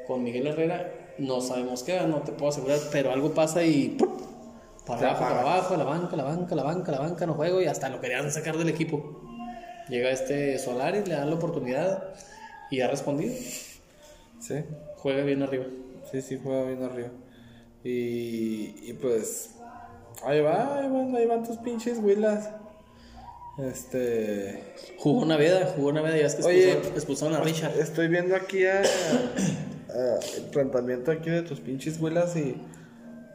Con 0.07 0.23
Miguel 0.23 0.47
Herrera 0.47 0.91
no 1.18 1.41
sabemos 1.41 1.84
qué, 1.84 1.99
no 2.01 2.18
te 2.23 2.31
puedo 2.31 2.49
asegurar, 2.51 2.80
pero 2.91 3.11
algo 3.11 3.34
pasa 3.34 3.64
y 3.64 3.89
¡pum! 3.89 4.18
para 4.85 5.11
abajo, 5.11 5.19
para 5.23 5.41
abajo, 5.41 5.77
la 5.77 5.84
banca, 5.85 6.15
la 6.18 6.23
banca, 6.23 6.55
la 6.55 6.64
banca, 6.64 6.91
la 6.91 6.99
banca, 6.99 7.26
no 7.26 7.34
juego 7.35 7.61
y 7.61 7.65
hasta 7.68 7.88
lo 7.89 8.01
querían 8.01 8.30
sacar 8.31 8.57
del 8.57 8.68
equipo. 8.69 9.22
Llega 9.89 10.11
este 10.11 10.57
Solari, 10.60 11.03
le 11.05 11.15
dan 11.15 11.30
la 11.30 11.35
oportunidad 11.35 12.14
y 12.72 12.81
ha 12.81 12.88
respondido. 12.88 13.34
Sí, 14.39 14.55
Juega 14.97 15.23
bien 15.23 15.41
arriba. 15.43 15.65
sí, 16.11 16.22
sí, 16.22 16.39
juega 16.41 16.64
bien 16.64 16.84
arriba. 16.84 17.10
Y, 17.84 18.89
y 18.89 18.93
pues, 19.01 19.51
ahí 20.23 20.39
va, 20.41 20.80
ahí 20.80 20.89
van, 20.89 21.15
ahí 21.15 21.26
van 21.26 21.43
tus 21.43 21.57
pinches 21.57 21.97
huilas. 21.99 22.49
Este. 23.57 24.64
Jugó 24.97 25.22
una 25.22 25.38
veda, 25.38 25.73
jugó 25.76 25.89
una 25.89 26.01
veda 26.01 26.18
y 26.18 26.22
ya 26.22 26.27
es 26.27 26.35
que 26.35 26.43
Oye, 26.43 26.64
expulsaron, 26.72 26.95
expulsaron 26.95 27.35
a 27.35 27.41
Richard. 27.41 27.77
Estoy 27.80 28.07
viendo 28.07 28.35
aquí 28.35 28.65
a, 28.65 28.81
a- 28.81 30.19
el 30.38 30.43
planteamiento 30.51 31.11
aquí 31.11 31.30
de 31.30 31.43
tus 31.43 31.60
pinches 31.60 31.99
huilas 31.99 32.35
y, 32.35 32.55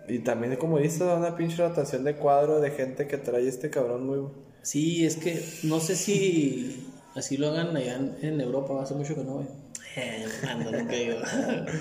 y 0.09 0.19
también 0.21 0.57
como 0.57 0.79
dices, 0.79 1.03
una 1.03 1.37
pinche 1.37 1.57
rotación 1.59 2.03
de 2.05 2.17
cuadro 2.17 2.61
de 2.61 2.71
gente 2.71 3.07
que 3.07 3.17
trae 3.19 3.47
este 3.47 3.71
cabrón 3.71 4.07
muy... 4.07 4.29
Sí, 4.69 5.07
es 5.07 5.17
que 5.17 5.43
no 5.63 5.81
sé 5.81 5.97
si 5.97 6.93
así 7.15 7.39
lo 7.39 7.49
hagan 7.49 7.75
allá 7.75 7.95
en, 7.97 8.19
en 8.21 8.39
Europa, 8.39 8.83
hace 8.83 8.93
mucho 8.93 9.15
que 9.15 9.25
no 9.25 9.37
voy. 9.37 9.47
Eh, 9.97 10.27
ando, 10.47 10.71
nunca 10.71 10.95
ido. 10.95 11.21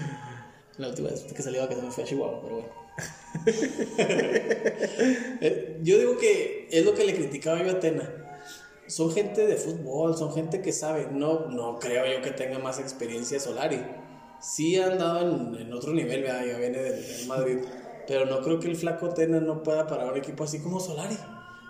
La 0.77 0.88
última 0.88 1.09
vez 1.09 1.23
que 1.23 1.43
salí 1.43 1.57
a 1.57 1.64
vacaciones 1.64 1.93
fue 1.93 2.05
a 2.05 2.07
Chihuahua, 2.07 2.41
pero 2.41 2.55
bueno. 2.55 2.69
Eh, 5.41 5.80
yo 5.84 5.99
digo 5.99 6.18
que 6.18 6.69
es 6.72 6.85
lo 6.85 6.93
que 6.93 7.03
le 7.03 7.14
criticaba 7.14 7.61
yo 7.61 7.72
a 7.72 7.73
Atena. 7.73 8.09
Son 8.88 9.11
gente 9.11 9.45
de 9.45 9.57
fútbol, 9.57 10.15
son 10.15 10.34
gente 10.34 10.61
que 10.61 10.72
sabe. 10.72 11.09
No, 11.11 11.49
no 11.49 11.80
creo 11.80 12.05
yo 12.05 12.22
que 12.22 12.31
tenga 12.31 12.57
más 12.57 12.80
experiencia 12.80 13.38
Solari. 13.38 13.81
Sí 14.39 14.80
ha 14.80 14.88
andado 14.88 15.55
en, 15.55 15.61
en 15.61 15.73
otro 15.73 15.91
nivel, 15.91 16.23
¿verdad? 16.23 16.45
ya 16.45 16.57
viene 16.57 16.77
del 16.77 17.03
Real 17.05 17.27
Madrid. 17.27 17.57
Pero 18.07 18.26
no 18.27 18.39
creo 18.39 18.61
que 18.61 18.69
el 18.69 18.77
flaco 18.77 19.09
Tena 19.09 19.41
no 19.41 19.61
pueda 19.61 19.88
parar 19.88 20.14
un 20.14 20.18
equipo 20.18 20.45
así 20.45 20.59
como 20.59 20.80
Solari. 20.80 21.18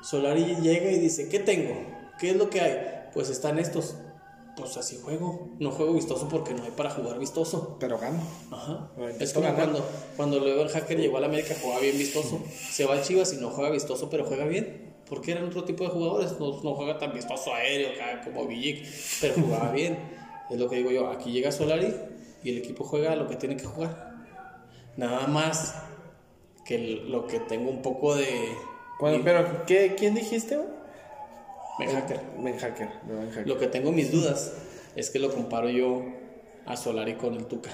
Solari 0.09 0.55
llega 0.61 0.89
y 0.89 0.99
dice, 0.99 1.27
¿qué 1.27 1.39
tengo? 1.39 1.75
¿Qué 2.17 2.29
es 2.29 2.35
lo 2.37 2.49
que 2.49 2.61
hay? 2.61 2.77
Pues 3.13 3.29
están 3.29 3.59
estos. 3.59 3.95
Pues 4.55 4.77
así 4.77 4.97
juego. 5.03 5.49
No 5.59 5.69
juego 5.71 5.93
vistoso 5.93 6.29
porque 6.29 6.53
no 6.53 6.63
hay 6.63 6.71
para 6.71 6.89
jugar 6.89 7.19
vistoso. 7.19 7.77
Pero 7.79 7.99
gano. 7.99 8.21
Ajá. 8.51 8.89
Bueno, 8.95 9.15
Es 9.19 9.33
como 9.33 9.47
ganar. 9.47 9.63
cuando, 9.63 9.89
cuando 10.15 10.39
luego 10.39 10.63
el 10.63 10.69
hacker 10.69 10.97
llegó 10.97 11.17
a 11.17 11.19
la 11.19 11.27
América, 11.27 11.55
jugaba 11.61 11.81
bien 11.81 11.97
vistoso. 11.97 12.41
Se 12.71 12.85
va 12.85 12.95
a 12.95 13.01
Chivas 13.01 13.33
y 13.33 13.37
no 13.37 13.49
juega 13.49 13.69
vistoso, 13.69 14.09
pero 14.09 14.23
juega 14.25 14.45
bien. 14.45 14.95
Porque 15.09 15.33
eran 15.33 15.43
otro 15.43 15.65
tipo 15.65 15.83
de 15.83 15.89
jugadores. 15.89 16.39
No, 16.39 16.61
no 16.63 16.73
juega 16.75 16.97
tan 16.97 17.13
vistoso 17.13 17.53
aéreo 17.53 17.89
como 18.23 18.47
Villic, 18.47 18.87
pero 19.21 19.35
jugaba 19.35 19.71
bien. 19.71 19.97
Es 20.49 20.57
lo 20.57 20.69
que 20.69 20.77
digo 20.77 20.89
yo. 20.91 21.09
Aquí 21.09 21.33
llega 21.33 21.51
Solari 21.51 21.93
y 22.41 22.51
el 22.51 22.59
equipo 22.59 22.85
juega 22.85 23.13
lo 23.17 23.27
que 23.27 23.35
tiene 23.35 23.57
que 23.57 23.65
jugar. 23.65 24.15
Nada 24.95 25.27
más 25.27 25.75
que 26.65 26.77
lo 26.77 27.27
que 27.27 27.41
tengo 27.41 27.69
un 27.69 27.81
poco 27.81 28.15
de. 28.15 28.55
Bueno, 28.99 29.21
pero 29.23 29.65
¿qué, 29.65 29.95
¿quién 29.97 30.15
dijiste, 30.15 30.55
güey? 30.57 30.67
Ben 31.79 31.89
hacker. 31.91 32.19
Ben 32.39 32.57
Hacker. 32.57 32.89
de 33.03 33.13
Ben 33.15 33.29
Hacker. 33.29 33.47
Lo 33.47 33.57
que 33.59 33.67
tengo 33.67 33.91
mis 33.91 34.11
dudas 34.11 34.51
es 34.95 35.09
que 35.11 35.19
lo 35.19 35.31
comparo 35.31 35.69
yo 35.69 36.03
a 36.65 36.75
Solari 36.75 37.13
con 37.15 37.35
el 37.35 37.45
Tuca. 37.45 37.69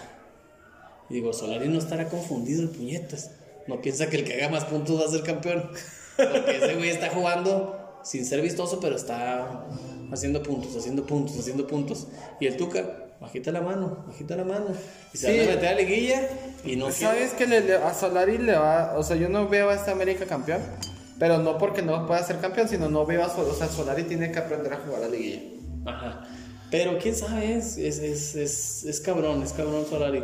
Y 1.10 1.16
digo, 1.16 1.32
Solari 1.32 1.70
no 1.70 1.80
estará 1.80 2.10
confundido 2.10 2.62
el 2.62 2.70
puñetas. 2.70 3.32
No 3.68 3.82
piensa 3.82 4.08
que 4.10 4.18
el 4.18 4.24
que 4.26 4.34
haga 4.34 4.50
más 4.50 4.66
puntos 4.66 5.00
va 5.02 5.06
a 5.06 5.10
ser 5.12 5.24
campeón. 5.24 5.70
Porque 6.18 6.58
ese 6.58 6.76
güey 6.76 6.90
está 6.90 7.10
jugando 7.10 8.02
sin 8.04 8.26
ser 8.26 8.42
vistoso, 8.42 8.80
pero 8.82 8.98
está 8.98 9.66
haciendo 10.12 10.44
puntos, 10.44 10.76
haciendo 10.76 11.06
puntos, 11.06 11.40
haciendo 11.40 11.66
puntos. 11.66 12.08
Y 12.42 12.48
el 12.48 12.58
Tuca, 12.58 13.06
bajita 13.22 13.54
la 13.54 13.62
mano, 13.62 14.04
bajita 14.06 14.36
la 14.36 14.44
mano. 14.44 14.66
Y 15.14 15.18
se 15.18 15.32
Sí. 15.32 15.38
van 15.40 15.48
a 15.48 15.52
meter 15.56 15.70
a 15.70 15.72
la 15.72 15.78
liguilla 15.80 16.28
y 16.66 16.76
no 16.76 16.92
¿Sabes 16.92 17.32
que 17.32 17.48
le- 17.48 17.62
le- 17.62 17.76
a 17.78 17.94
Solari 17.94 18.38
le 18.38 18.54
va... 18.58 18.96
O 18.98 19.04
sea, 19.04 19.16
yo 19.16 19.30
no 19.30 19.48
veo 19.48 19.70
a 19.70 19.76
esta 19.76 19.92
América 19.92 20.26
campeón. 20.26 20.62
Pero 21.20 21.38
no 21.40 21.58
porque 21.58 21.82
no 21.82 22.06
pueda 22.08 22.24
ser 22.24 22.40
campeón, 22.40 22.68
sino 22.68 22.90
no 22.90 23.06
veo 23.06 23.24
a 23.24 23.30
Solari. 23.30 23.52
O 23.52 23.54
sea, 23.54 23.68
Solari 23.68 24.04
tiene 24.04 24.32
que 24.32 24.40
aprender 24.40 24.74
a 24.74 24.78
jugar 24.78 25.04
a 25.04 25.06
la 25.06 25.10
liguilla. 25.10 25.42
Ajá. 25.86 26.28
Pero 26.72 26.98
quién 26.98 27.16
sabe, 27.16 27.56
es, 27.56 27.78
es, 27.78 28.00
es, 28.00 28.36
es, 28.36 28.84
es 28.84 29.00
cabrón, 29.00 29.44
es 29.44 29.54
cabrón 29.54 29.86
Solari. 29.88 30.24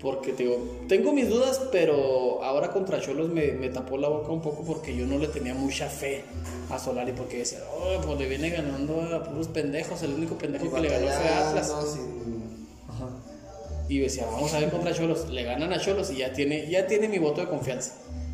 Porque 0.00 0.32
te 0.32 0.42
digo, 0.44 0.84
tengo 0.88 1.12
mis 1.12 1.28
dudas, 1.28 1.60
pero 1.70 2.42
ahora 2.42 2.72
contra 2.72 3.00
Cholos 3.00 3.28
me, 3.28 3.52
me 3.52 3.68
tapó 3.68 3.96
la 3.98 4.08
boca 4.08 4.32
un 4.32 4.42
poco 4.42 4.64
porque 4.64 4.96
yo 4.96 5.06
no 5.06 5.16
le 5.16 5.28
tenía 5.28 5.54
mucha 5.54 5.88
fe 5.88 6.24
a 6.70 6.78
Solari. 6.78 7.12
Porque 7.12 7.38
decía, 7.38 7.58
oh, 7.72 8.00
pues 8.04 8.18
le 8.18 8.28
viene 8.28 8.50
ganando 8.50 9.00
a 9.14 9.22
puros 9.22 9.48
pendejos. 9.48 10.02
El 10.02 10.14
único 10.14 10.36
pendejo 10.36 10.72
que 10.72 10.80
le 10.80 10.88
ganó 10.88 11.06
fue 11.06 11.28
a 11.28 11.48
Atlas. 11.48 11.70
Ajá. 12.88 13.08
Y 13.88 13.98
decía, 13.98 14.26
vamos 14.26 14.52
a 14.54 14.60
ver 14.60 14.70
contra 14.70 14.92
Cholos. 14.92 15.28
Le 15.30 15.44
ganan 15.44 15.72
a 15.72 15.78
Cholos 15.78 16.10
y 16.10 16.16
ya 16.18 16.32
tiene, 16.32 16.68
ya 16.68 16.86
tiene 16.86 17.08
mi 17.08 17.18
voto 17.18 17.40
de 17.40 17.48
confianza. 17.48 17.92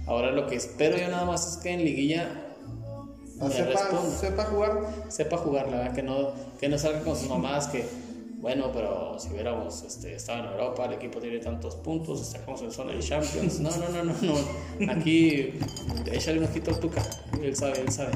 Ahora 0.08 0.32
lo 0.32 0.46
que 0.46 0.56
espero 0.56 0.96
yo 0.96 1.08
nada 1.08 1.24
más 1.24 1.52
es 1.52 1.56
que 1.58 1.70
en 1.70 1.84
liguilla 1.84 2.48
me 3.40 3.50
Sepa, 3.50 4.00
sepa 4.18 4.44
jugar. 4.46 4.94
sepa 5.08 5.36
jugar, 5.36 5.70
la 5.70 5.76
verdad, 5.78 5.94
que 5.94 6.02
no, 6.02 6.32
que 6.58 6.68
no 6.68 6.76
salga 6.76 7.02
con 7.02 7.16
sus 7.16 7.28
mamadas 7.28 7.68
que, 7.68 7.84
bueno, 8.40 8.72
pero 8.72 9.16
si 9.18 9.28
hubiéramos 9.30 9.82
este, 9.82 10.16
estado 10.16 10.40
en 10.40 10.46
Europa, 10.46 10.86
el 10.86 10.94
equipo 10.94 11.20
tiene 11.20 11.38
tantos 11.38 11.76
puntos, 11.76 12.20
estamos 12.20 12.60
en 12.62 12.72
zona 12.72 12.92
de 12.92 12.98
Champions. 12.98 13.60
No, 13.60 13.70
no, 13.70 13.88
no, 13.90 14.04
no, 14.04 14.14
no. 14.22 14.92
Aquí, 14.92 15.54
échale 16.10 16.38
un 16.38 16.44
ojito 16.46 16.72
al 16.72 16.80
Tuca, 16.80 17.02
él 17.40 17.54
sabe, 17.54 17.80
él 17.80 17.92
sabe. 17.92 18.12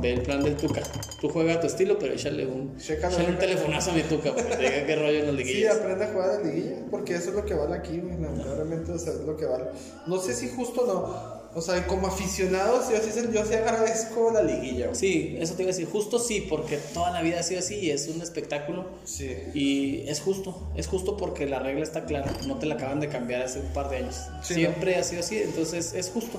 Ve 0.00 0.12
el 0.12 0.22
plan 0.22 0.42
del 0.42 0.56
Tuca. 0.56 0.82
Tú 1.20 1.28
juega 1.28 1.54
a 1.54 1.60
tu 1.60 1.66
estilo, 1.66 1.98
pero 1.98 2.14
échale 2.14 2.46
un, 2.46 2.76
échale 2.78 3.28
un 3.28 3.38
telefonazo 3.38 3.90
a 3.90 3.94
mi 3.94 4.02
Tuca 4.02 4.34
para 4.34 4.48
que 4.48 4.56
te 4.56 4.62
diga 4.62 4.86
qué 4.86 4.96
rollo 4.96 5.18
en 5.20 5.26
las 5.26 5.36
Sí, 5.36 5.44
liguillas. 5.44 5.76
aprende 5.76 6.04
a 6.04 6.08
jugar 6.12 6.30
a 6.30 6.40
liguilla, 6.42 6.76
porque 6.90 7.14
eso 7.14 7.30
es 7.30 7.34
lo 7.36 7.44
que 7.44 7.54
vale 7.54 7.74
aquí, 7.76 7.96
lamentablemente, 7.96 8.92
o 8.92 8.98
sea, 8.98 9.12
es 9.14 9.20
lo 9.20 9.36
que 9.36 9.46
vale. 9.46 9.64
No 10.06 10.20
sé 10.20 10.34
si 10.34 10.48
justo 10.48 10.84
no, 10.86 11.38
o 11.58 11.60
sea, 11.62 11.84
como 11.86 12.06
aficionados, 12.06 12.88
yo 12.90 12.96
sí, 12.98 13.20
yo 13.32 13.44
sí 13.44 13.54
agradezco 13.54 14.30
la 14.30 14.42
liguilla. 14.42 14.94
Sí, 14.94 15.36
eso 15.40 15.54
te 15.54 15.62
iba 15.62 15.70
a 15.70 15.74
decir, 15.74 15.88
justo 15.90 16.18
sí, 16.18 16.46
porque 16.48 16.76
toda 16.94 17.10
la 17.10 17.22
vida 17.22 17.40
ha 17.40 17.42
sido 17.42 17.60
así 17.60 17.76
y 17.76 17.90
es 17.90 18.06
un 18.08 18.20
espectáculo. 18.20 18.86
Sí. 19.04 19.34
Y 19.54 20.08
es 20.08 20.20
justo, 20.20 20.70
es 20.76 20.86
justo 20.86 21.16
porque 21.16 21.46
la 21.46 21.58
regla 21.58 21.82
está 21.82 22.04
clara, 22.04 22.30
no 22.46 22.58
te 22.58 22.66
la 22.66 22.74
acaban 22.74 23.00
de 23.00 23.08
cambiar 23.08 23.42
hace 23.42 23.58
un 23.60 23.72
par 23.72 23.88
de 23.90 23.96
años. 23.96 24.16
Sí, 24.42 24.54
Siempre 24.54 24.94
ha 24.96 25.02
sido 25.02 25.20
así, 25.20 25.38
entonces 25.38 25.94
es 25.94 26.10
justo. 26.10 26.38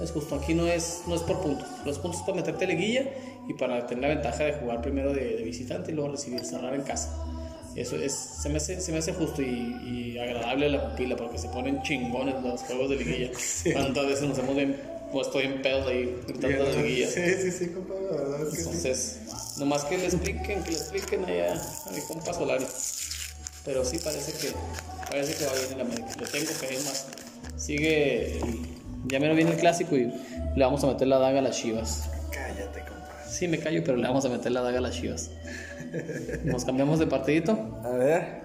Es 0.00 0.12
justo, 0.12 0.36
aquí 0.36 0.54
no 0.54 0.66
es, 0.66 1.02
no 1.06 1.14
es 1.16 1.22
por 1.22 1.40
puntos. 1.40 1.66
Los 1.84 1.98
puntos 1.98 2.20
para 2.22 2.34
meterte 2.34 2.64
a 2.64 2.68
liguilla 2.68 3.04
y 3.48 3.54
para 3.54 3.86
tener 3.86 4.02
la 4.02 4.08
ventaja 4.14 4.44
de 4.44 4.52
jugar 4.54 4.80
primero 4.80 5.12
de, 5.12 5.36
de 5.36 5.42
visitante 5.42 5.90
y 5.90 5.94
luego 5.94 6.12
recibir, 6.12 6.44
cerrar 6.44 6.74
en 6.74 6.82
casa. 6.82 7.24
Eso 7.74 7.96
es, 7.96 8.12
se, 8.12 8.48
me 8.48 8.56
hace, 8.58 8.80
se 8.80 8.92
me 8.92 8.98
hace 8.98 9.12
justo 9.12 9.42
y, 9.42 9.46
y 10.14 10.18
agradable 10.18 10.66
a 10.66 10.68
la 10.68 10.90
pupila 10.90 11.16
porque 11.16 11.38
se 11.38 11.48
ponen 11.48 11.82
chingones 11.82 12.34
los 12.42 12.60
juegos 12.62 12.90
de 12.90 12.96
liguilla. 12.96 13.30
Cuántas 13.72 14.06
veces 14.06 14.28
nos 14.28 14.38
hemos 14.38 14.54
bien- 14.56 14.80
puesto 15.12 15.38
bien 15.38 15.62
pedos 15.62 15.86
ahí 15.86 16.14
gritando 16.28 16.64
de 16.64 16.82
liguilla. 16.82 17.08
Sí, 17.08 17.20
sí, 17.42 17.50
sí, 17.50 17.68
compadre, 17.70 18.04
la 18.04 18.16
verdad 18.16 18.42
es 18.42 18.48
que 18.50 18.56
sí. 18.56 18.62
Entonces, 18.66 19.18
nomás 19.58 19.84
que 19.84 19.96
le 19.98 20.04
expliquen, 20.06 20.62
que 20.62 20.70
le 20.70 20.76
expliquen 20.76 21.24
allá 21.24 21.54
a 21.86 21.90
mi 21.92 22.00
compa 22.02 22.32
Solari. 22.34 22.66
Pero 23.64 23.84
sí 23.84 23.98
parece 23.98 24.32
que 24.32 24.52
parece 25.10 25.34
que 25.34 25.46
va 25.46 25.52
bien 25.54 25.72
en 25.72 25.78
la 25.78 25.84
América. 25.84 26.08
Le 26.20 26.26
tengo 26.26 26.50
fe 26.50 26.74
es 26.74 26.84
más. 26.84 27.06
Sigue, 27.56 28.38
ya 29.10 29.20
menos 29.20 29.36
viene 29.36 29.52
el 29.52 29.56
clásico 29.58 29.96
y 29.96 30.12
le 30.56 30.64
vamos 30.64 30.82
a 30.84 30.88
meter 30.88 31.08
la 31.08 31.18
daga 31.18 31.38
a 31.38 31.42
las 31.42 31.56
Chivas. 31.56 32.10
Cállate, 32.30 32.80
compadre. 32.80 33.24
Sí 33.30 33.48
me 33.48 33.58
callo, 33.58 33.82
pero 33.84 33.96
le 33.96 34.06
vamos 34.06 34.24
a 34.24 34.28
meter 34.28 34.52
la 34.52 34.62
daga 34.62 34.78
a 34.78 34.80
las 34.82 34.94
Chivas. 34.94 35.30
Nos 36.44 36.64
cambiamos 36.64 36.98
de 36.98 37.06
partidito, 37.06 37.80
A 37.84 37.90
ver, 37.90 38.40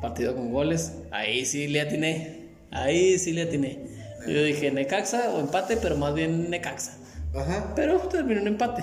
partido 0.00 0.34
con 0.34 0.52
goles. 0.52 0.92
Ahí 1.10 1.44
sí 1.44 1.66
le 1.68 1.80
atiné. 1.80 2.46
Ahí 2.70 3.18
sí 3.18 3.32
le 3.32 3.42
atiné. 3.42 3.86
Yo 4.26 4.42
dije 4.42 4.70
Necaxa 4.72 5.30
o 5.30 5.40
empate, 5.40 5.76
pero 5.76 5.96
más 5.96 6.14
bien 6.14 6.50
Necaxa. 6.50 6.92
ajá, 7.34 7.72
Pero 7.76 7.98
terminó 8.00 8.40
en 8.40 8.46
empate. 8.48 8.82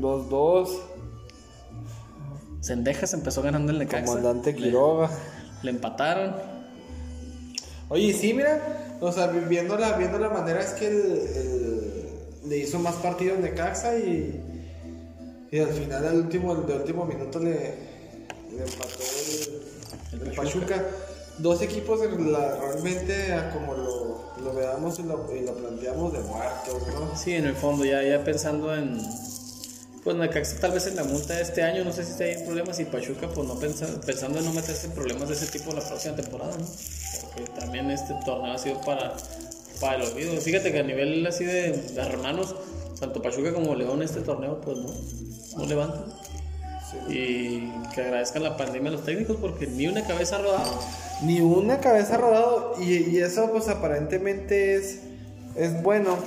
los 0.00 0.28
dos. 0.30 0.80
Sendejas 2.60 3.12
empezó 3.14 3.42
ganando 3.42 3.72
el 3.72 3.78
Necaxa. 3.78 4.06
Comandante 4.06 4.52
Le- 4.52 4.58
Quiroga. 4.58 5.10
Le, 5.62 5.70
empataron. 5.70 6.34
Oye, 7.88 8.12
sí, 8.12 8.32
mira, 8.34 8.60
o 9.00 9.12
sea, 9.12 9.26
viendo 9.28 9.76
la, 9.76 9.96
viendo 9.96 10.18
la 10.18 10.28
manera 10.30 10.60
es 10.60 10.70
que 10.70 10.86
el, 10.88 10.96
el- 10.96 12.48
le 12.48 12.56
hizo 12.56 12.78
más 12.78 12.94
partidos 12.96 13.42
de 13.42 13.54
Caxa 13.54 13.96
y, 13.98 14.40
y 15.50 15.58
al 15.58 15.68
final, 15.68 16.06
al 16.06 16.16
último, 16.16 16.54
de 16.54 16.74
último 16.74 17.04
minuto, 17.04 17.38
le, 17.38 17.52
le 18.56 18.62
empató 18.62 19.02
el, 20.12 20.22
el 20.28 20.34
Pachuca. 20.34 20.84
Dos 21.38 21.62
equipos 21.62 22.00
la- 22.20 22.56
realmente, 22.56 23.32
a 23.32 23.50
como 23.52 23.74
lo, 23.74 24.42
lo 24.44 24.54
veamos 24.54 24.98
y 24.98 25.02
lo, 25.04 25.34
y 25.34 25.40
lo 25.40 25.54
planteamos 25.54 26.12
de 26.12 26.18
muertos, 26.20 26.82
¿no? 26.94 27.16
Sí, 27.16 27.32
en 27.32 27.46
el 27.46 27.54
fondo, 27.54 27.84
ya, 27.84 28.02
ya 28.02 28.22
pensando 28.24 28.74
en. 28.74 29.00
Pues 30.04 30.16
Necaxa 30.16 30.58
tal 30.60 30.72
vez 30.72 30.86
en 30.86 30.96
la 30.96 31.04
multa 31.04 31.34
de 31.34 31.42
este 31.42 31.62
año, 31.62 31.84
no 31.84 31.92
sé 31.92 32.04
si 32.04 32.12
está 32.12 32.24
ahí 32.24 32.32
en 32.32 32.46
problemas 32.46 32.80
y 32.80 32.86
Pachuca 32.86 33.28
pues 33.34 33.46
no 33.46 33.58
pensa, 33.60 33.86
pensando 34.04 34.38
en 34.38 34.46
no 34.46 34.52
meterse 34.54 34.86
en 34.86 34.92
problemas 34.92 35.28
de 35.28 35.34
ese 35.34 35.46
tipo 35.46 35.74
la 35.74 35.82
próxima 35.86 36.16
temporada, 36.16 36.56
¿no? 36.58 36.64
Porque 37.20 37.50
también 37.58 37.90
este 37.90 38.14
torneo 38.24 38.52
ha 38.52 38.58
sido 38.58 38.80
para, 38.80 39.14
para 39.80 39.96
el 39.96 40.10
olvido. 40.10 40.32
Fíjate 40.40 40.72
que 40.72 40.78
a 40.80 40.82
nivel 40.82 41.26
así 41.26 41.44
de, 41.44 41.72
de 41.72 42.00
hermanos, 42.00 42.54
tanto 42.98 43.22
Pachuca 43.22 43.52
como 43.52 43.74
León 43.74 44.02
este 44.02 44.20
torneo 44.20 44.60
pues 44.60 44.78
no, 44.78 44.90
no 45.58 45.66
levantan. 45.66 46.04
Y 47.08 47.70
que 47.94 48.00
agradezcan 48.00 48.42
la 48.42 48.56
pandemia 48.56 48.90
a 48.90 48.92
los 48.94 49.04
técnicos 49.04 49.36
porque 49.40 49.66
ni 49.66 49.86
una 49.86 50.04
cabeza 50.04 50.36
ha 50.36 50.42
rodado. 50.42 50.80
Ni 51.22 51.40
una 51.40 51.78
cabeza 51.78 52.16
rodado 52.16 52.74
y, 52.80 53.10
y 53.10 53.18
eso 53.18 53.50
pues 53.52 53.68
aparentemente 53.68 54.74
es, 54.74 55.00
es 55.54 55.82
bueno. 55.82 56.18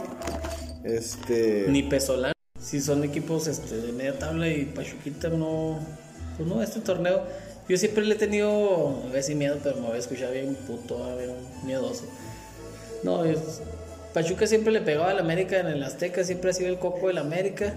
Este... 0.83 1.65
Ni 1.67 1.83
Pesolán. 1.83 2.33
Si 2.61 2.79
son 2.79 3.03
equipos 3.03 3.47
este, 3.47 3.75
de 3.77 3.91
media 3.91 4.17
tabla 4.17 4.47
y 4.47 4.65
Pachuquita 4.65 5.29
no. 5.29 5.79
Pues 6.37 6.47
no, 6.47 6.61
este 6.63 6.79
torneo. 6.79 7.23
Yo 7.69 7.77
siempre 7.77 8.05
le 8.05 8.15
he 8.15 8.17
tenido. 8.17 9.03
A 9.07 9.11
veces 9.11 9.35
miedo, 9.35 9.57
pero 9.63 9.75
me 9.77 9.87
voy 9.87 9.95
a 9.95 9.99
escuchar 9.99 10.31
bien 10.31 10.55
puto, 10.55 11.03
a 11.03 11.15
ver, 11.15 11.29
miedoso. 11.65 12.05
No, 13.03 13.23
Pachuca 14.13 14.45
siempre 14.47 14.71
le 14.71 14.81
pegaba 14.81 15.11
al 15.11 15.19
América 15.19 15.59
en 15.59 15.67
el 15.67 15.83
Azteca, 15.83 16.23
siempre 16.23 16.51
ha 16.51 16.53
sido 16.53 16.69
el 16.69 16.77
coco 16.77 17.07
del 17.07 17.17
América. 17.17 17.73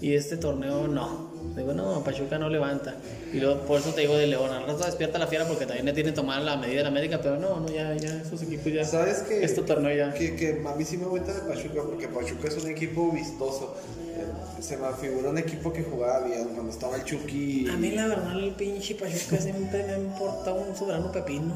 Y 0.00 0.14
este 0.14 0.36
torneo 0.36 0.88
no. 0.88 1.25
Digo, 1.54 1.72
no, 1.72 2.02
Pachuca 2.02 2.38
no 2.38 2.48
levanta. 2.48 2.94
Y 3.32 3.38
luego, 3.40 3.60
por 3.62 3.80
eso 3.80 3.90
te 3.90 4.02
digo 4.02 4.14
de 4.16 4.26
León. 4.26 4.50
Al 4.50 4.66
rato 4.66 4.84
despierta 4.84 5.18
la 5.18 5.26
fiera 5.26 5.46
porque 5.46 5.66
también 5.66 5.86
le 5.86 5.92
tiene 5.92 6.12
tomada 6.12 6.40
la 6.40 6.56
medida 6.56 6.78
del 6.78 6.86
América, 6.86 7.20
pero 7.22 7.38
no, 7.38 7.60
no, 7.60 7.68
ya, 7.68 7.94
ya, 7.96 8.20
esos 8.20 8.42
equipos 8.42 8.72
ya. 8.72 8.84
¿Sabes 8.84 9.18
que 9.20 9.44
Este 9.44 9.62
torneo 9.62 9.94
ya. 9.96 10.12
Que, 10.12 10.34
que 10.36 10.62
a 10.66 10.74
mí 10.74 10.84
sí 10.84 10.96
me 10.96 11.06
gusta 11.06 11.32
de 11.32 11.40
Pachuca 11.40 11.82
porque 11.86 12.08
Pachuca 12.08 12.48
es 12.48 12.56
un 12.62 12.70
equipo 12.70 13.10
vistoso. 13.12 13.74
Eh, 14.16 14.62
Se 14.62 14.76
me 14.76 14.88
figura 15.00 15.30
un 15.30 15.38
equipo 15.38 15.72
que 15.72 15.82
jugaba 15.82 16.26
bien 16.26 16.48
cuando 16.54 16.72
estaba 16.72 16.96
el 16.96 17.04
Chucky. 17.04 17.68
A 17.70 17.76
mí 17.76 17.90
la 17.90 18.06
verdad 18.08 18.38
el 18.38 18.54
pinche 18.54 18.94
Pachuca 18.94 19.36
siempre 19.38 19.84
me 19.84 19.92
ha 19.92 19.98
importado 19.98 20.56
un 20.56 20.74
soberano 20.74 21.12
pepino. 21.12 21.54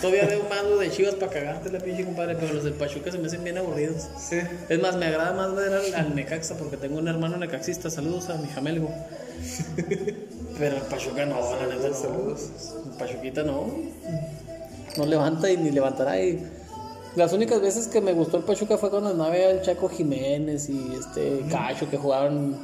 Todavía 0.00 0.26
veo 0.26 0.44
mando 0.48 0.78
de 0.78 0.90
chivas 0.90 1.14
para 1.14 1.32
cagarte 1.32 1.70
la 1.70 1.80
pinche 1.80 2.04
compadre, 2.04 2.36
pero 2.36 2.54
los 2.54 2.64
del 2.64 2.74
Pachuca 2.74 3.10
se 3.10 3.18
me 3.18 3.26
hacen 3.26 3.42
bien 3.42 3.58
aburridos. 3.58 4.06
Sí. 4.18 4.38
Es 4.68 4.80
más, 4.80 4.96
me 4.96 5.06
agrada 5.06 5.32
más 5.32 5.54
ver 5.54 5.72
al, 5.72 5.94
al 5.94 6.14
Necaxa 6.14 6.56
porque 6.56 6.76
tengo 6.76 6.98
un 6.98 7.08
hermano 7.08 7.36
necaxista. 7.36 7.90
Saludos 7.90 8.28
a 8.30 8.36
mi 8.36 8.48
jamelgo. 8.48 8.90
Pero 10.58 10.76
el 10.76 10.82
Pachuca 10.82 11.24
no, 11.24 11.40
la 11.40 11.66
neta 11.72 11.88
no. 11.88 11.94
saludos. 11.94 12.50
El 12.90 12.98
Pachuquita 12.98 13.42
no. 13.42 13.66
No 14.96 15.06
levanta 15.06 15.50
y 15.50 15.56
ni 15.56 15.70
levantará. 15.70 16.20
Y 16.20 16.44
las 17.14 17.32
únicas 17.32 17.60
veces 17.60 17.86
que 17.86 18.00
me 18.00 18.12
gustó 18.12 18.38
el 18.38 18.42
Pachuca 18.42 18.76
fue 18.76 18.90
cuando 18.90 19.14
no 19.14 19.24
había 19.24 19.50
el 19.50 19.62
Chaco 19.62 19.88
Jiménez 19.88 20.68
y 20.68 20.94
este 20.98 21.44
Cacho 21.50 21.88
que 21.88 21.96
jugaron 21.96 22.56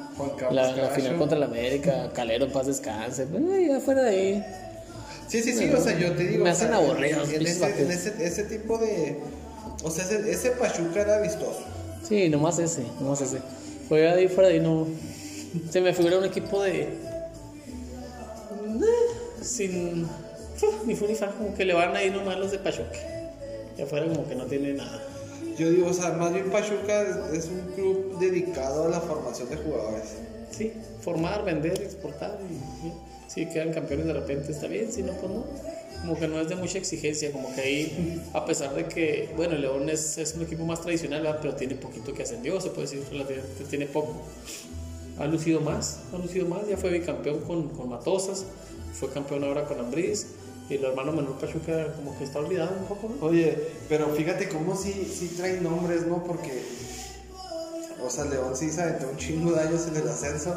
la, 0.51 0.73
la 0.73 0.89
final 0.89 1.17
contra 1.17 1.37
el 1.37 1.45
América. 1.45 2.11
Calero 2.13 2.47
en 2.47 2.53
paz 2.53 2.67
descanse. 2.67 3.27
Pues, 3.27 3.43
ya 3.69 3.81
fuera 3.81 4.03
de 4.03 4.11
ahí. 4.11 4.45
Sí, 5.29 5.43
sí, 5.43 5.53
sí, 5.53 5.71
o 5.71 5.81
sea, 5.81 5.99
yo 5.99 6.13
te 6.13 6.25
digo. 6.25 6.45
Me 6.45 6.51
o 6.51 6.55
sea, 6.55 6.67
hacen 6.67 6.75
aburridos, 6.75 7.29
En, 7.29 7.39
pinches 7.39 7.57
ese, 7.61 7.83
en 7.83 7.91
ese, 7.91 8.27
ese 8.27 8.45
tipo 8.45 8.79
de. 8.79 9.19
O 9.83 9.91
sea, 9.91 10.05
ese, 10.05 10.31
ese 10.31 10.51
Pachuca 10.53 11.01
era 11.01 11.21
vistoso. 11.21 11.61
Sí, 12.07 12.29
nomás 12.29 12.59
ese, 12.59 12.83
nomás 13.01 13.21
ese. 13.21 13.39
Fue 13.89 14.01
de 14.01 14.09
ahí 14.11 14.29
fuera 14.29 14.49
de 14.49 14.55
ahí 14.55 14.61
no. 14.61 14.87
Se 15.71 15.81
me 15.81 15.93
figura 15.95 16.19
un 16.19 16.25
equipo 16.25 16.63
de. 16.63 16.83
eh, 16.83 16.97
Sin. 19.43 20.03
Ni 20.87 20.95
fu 20.95 21.07
ni 21.07 21.15
fa, 21.15 21.29
como 21.33 21.55
que 21.55 21.65
le 21.65 21.75
van 21.75 21.95
ahí 21.97 22.11
nomás 22.11 22.39
los 22.39 22.51
de 22.53 22.59
Pachuca. 22.59 22.99
Y 23.77 23.83
afuera 23.83 24.07
como 24.07 24.27
que 24.29 24.35
no 24.35 24.45
tiene 24.47 24.73
nada. 24.75 25.03
Yo 25.59 25.71
digo, 25.71 25.89
o 25.89 25.93
sea, 25.93 26.13
más 26.13 26.33
bien 26.33 26.51
Pachuca 26.51 27.03
es, 27.03 27.45
es 27.45 27.47
un 27.47 27.73
club 27.75 28.19
dedicado 28.19 28.87
a 28.87 28.89
la 28.89 29.01
formación 29.01 29.49
de 29.51 29.57
jugadores. 29.57 30.05
Sí, 30.51 30.73
formar, 31.01 31.45
vender, 31.45 31.81
exportar 31.83 32.39
y. 32.51 33.14
si 33.35 33.47
quedan 33.47 33.73
campeones 33.73 34.07
de 34.07 34.13
repente 34.13 34.53
está 34.53 34.69
bien, 34.69 34.91
si 34.93 35.03
no, 35.03 35.13
pues 35.15 35.33
no. 35.33 35.45
Como 36.01 36.19
que 36.19 36.29
no 36.29 36.39
es 36.39 36.49
de 36.49 36.57
mucha 36.57 36.79
exigencia, 36.79 37.33
como 37.33 37.53
que 37.55 37.61
ahí, 37.63 38.23
a 38.35 38.45
pesar 38.45 38.75
de 38.75 38.85
que, 38.85 39.31
bueno, 39.37 39.57
León 39.57 39.89
es, 39.89 40.19
es 40.19 40.35
un 40.35 40.43
equipo 40.43 40.65
más 40.65 40.83
tradicional, 40.83 41.23
¿verdad? 41.23 41.39
pero 41.41 41.55
tiene 41.55 41.77
poquito 41.77 42.13
que 42.13 42.23
ascendió, 42.23 42.61
se 42.61 42.69
puede 42.69 42.83
decir, 42.83 43.03
relativamente 43.11 43.65
tiene 43.65 43.87
poco. 43.87 44.15
Ha 45.19 45.27
lucido 45.27 45.61
más, 45.61 46.01
ha 46.13 46.19
lucido 46.19 46.47
más, 46.47 46.69
ya 46.69 46.77
fue 46.77 46.91
bicampeón 46.91 47.41
con, 47.41 47.71
con 47.71 47.89
Matosas, 47.89 48.45
fue 48.93 49.11
campeón 49.11 49.45
ahora 49.45 49.65
con 49.65 49.81
Ambriz, 49.81 50.27
y 50.69 50.75
el 50.75 50.85
hermano 50.85 51.13
menor 51.13 51.39
Pachuca 51.39 51.95
como 51.95 52.17
que 52.19 52.25
está 52.25 52.39
olvidado 52.39 52.77
un 52.79 52.87
poco, 52.87 53.09
¿no? 53.09 53.27
Oye, 53.27 53.57
pero 53.89 54.09
fíjate 54.09 54.49
cómo 54.49 54.77
sí, 54.77 55.11
sí 55.11 55.35
trae 55.37 55.61
nombres, 55.61 56.07
¿no? 56.07 56.23
Porque, 56.25 56.63
o 58.03 58.11
sea, 58.11 58.25
León 58.27 58.57
sí 58.57 58.71
se 58.71 58.83
aventó 58.83 59.09
un 59.09 59.17
chingo 59.17 59.53
de 59.53 59.61
años 59.61 59.87
en 59.89 59.97
el 59.97 60.09
ascenso, 60.09 60.55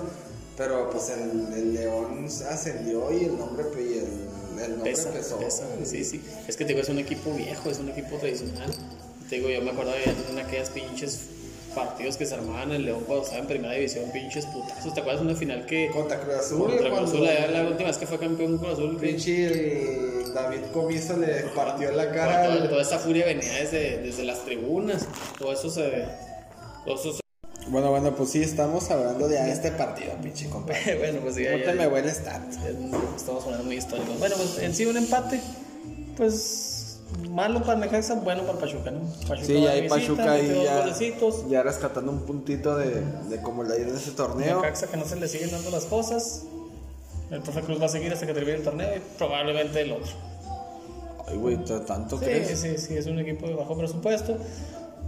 pero 0.58 0.90
pues 0.90 1.10
el, 1.10 1.54
el 1.54 1.74
León 1.76 2.26
ascendió 2.50 3.12
y 3.12 3.26
el 3.26 3.38
nombre, 3.38 3.66
y 3.78 4.00
el, 4.00 4.64
el 4.64 4.72
nombre 4.72 4.92
Pesa, 4.92 5.12
pesó. 5.12 5.38
pesa, 5.40 5.64
sí, 5.86 6.04
sí. 6.04 6.22
Es 6.48 6.58
que 6.58 6.66
te 6.66 6.70
digo, 6.74 6.82
es 6.82 6.90
un 6.90 7.00
equipo 7.00 7.32
viejo, 7.34 7.70
es 7.70 7.80
un 7.80 7.90
equipo 7.90 8.18
tradicional. 8.18 8.74
Te 9.30 9.36
digo, 9.36 9.50
yo 9.50 9.62
me 9.62 9.72
acuerdo 9.72 9.92
de 9.92 10.04
en 10.32 10.40
aquellas 10.40 10.70
pinches 10.72 11.28
partidos 11.76 12.18
que 12.18 12.26
se 12.26 12.34
armaban 12.34 12.72
en 12.72 12.86
León 12.86 13.04
cuando 13.06 13.24
estaba 13.24 13.42
en 13.42 13.48
primera 13.48 13.74
división, 13.74 14.10
pinches 14.12 14.46
putazos. 14.48 14.94
¿Te 14.96 15.02
acuerdas 15.02 15.22
de 15.22 15.28
una 15.28 15.38
final 15.38 15.66
que 15.68 15.90
Contra 15.94 16.20
Cruz 16.20 16.36
Azul, 16.36 16.60
contra 16.72 16.90
Cruz 16.90 17.10
Azul, 17.10 17.24
la, 17.26 17.48
la 17.48 17.68
última 17.70 17.90
vez 17.90 17.98
que 18.00 18.08
fue 18.08 18.18
campeón 18.18 18.58
Cruz 18.58 18.74
Azul? 18.74 18.98
pinche 18.98 19.46
el 20.24 20.34
David 20.34 20.62
Comiso 20.74 21.18
le 21.18 21.28
partió 21.54 21.92
la 21.92 22.12
cara. 22.12 22.46
Toda, 22.56 22.70
toda 22.70 22.82
esa 22.82 22.98
furia 22.98 23.26
venía 23.26 23.54
desde, 23.54 24.00
desde 24.02 24.24
las 24.24 24.44
tribunas. 24.44 25.06
Todo 25.38 25.54
eso 25.54 25.70
se. 25.70 26.06
Todo 26.86 26.96
eso 26.96 27.14
se- 27.14 27.20
Bueno, 27.70 27.90
bueno, 27.90 28.16
pues 28.16 28.30
sí, 28.30 28.42
estamos 28.42 28.90
hablando 28.92 29.28
de 29.28 29.52
este 29.52 29.72
partido, 29.72 30.14
pinche 30.22 30.50
compadre. 30.50 30.98
bueno, 30.98 31.20
pues 31.22 31.36
ya, 31.36 31.52
No 31.52 31.58
ya- 31.58 31.66
te 31.66 31.74
me 31.74 31.88
huele 31.88 32.10
stat. 32.12 32.42
Estamos 33.16 33.44
hablando 33.46 33.66
muy 33.66 33.76
históricos. 33.78 34.18
Bueno, 34.20 34.36
pues 34.38 34.58
en 34.60 34.74
sí 34.74 34.86
un 34.86 34.96
empate, 34.98 35.42
pues 36.16 37.00
malo 37.30 37.64
para 37.64 37.80
Necaxa, 37.80 38.16
bueno 38.16 38.44
para 38.44 38.60
Pachuca, 38.60 38.92
¿no? 38.92 39.02
Pachuca 39.28 39.46
Sí, 39.46 39.62
ya 39.62 39.72
hay 39.72 39.88
Pachuca 39.90 40.32
ahí 40.34 40.62
ya, 40.64 40.80
golecitos. 40.80 41.50
ya 41.50 41.64
rescatando 41.64 42.12
un 42.12 42.20
puntito 42.22 42.78
de, 42.78 43.02
de 43.30 43.42
cómo 43.42 43.64
le 43.64 43.74
ha 43.74 43.78
ido 43.78 43.90
en 43.90 43.96
ese 43.98 44.12
torneo. 44.12 44.58
Necaxa 44.62 44.88
que 44.88 44.98
no 44.98 45.06
se 45.06 45.16
le 45.18 45.28
siguen 45.28 45.52
dando 45.52 45.70
las 45.72 45.86
cosas. 45.86 46.44
El 47.32 47.42
profe 47.42 47.62
Cruz 47.62 47.82
va 47.82 47.86
a 47.88 47.90
seguir 47.90 48.14
hasta 48.14 48.26
que 48.26 48.34
termine 48.34 48.58
el 48.58 48.64
torneo 48.64 48.96
y 48.96 49.02
probablemente 49.18 49.82
el 49.82 49.92
otro. 49.92 50.12
Ay, 51.28 51.36
güey, 51.36 51.58
¿t- 51.66 51.80
¿tanto 51.82 52.18
Sí, 52.18 52.24
crees? 52.24 52.58
sí, 52.58 52.78
sí, 52.78 52.96
es 52.96 53.06
un 53.08 53.20
equipo 53.20 53.48
de 53.48 53.56
bajo 53.56 53.78
presupuesto. 53.78 54.38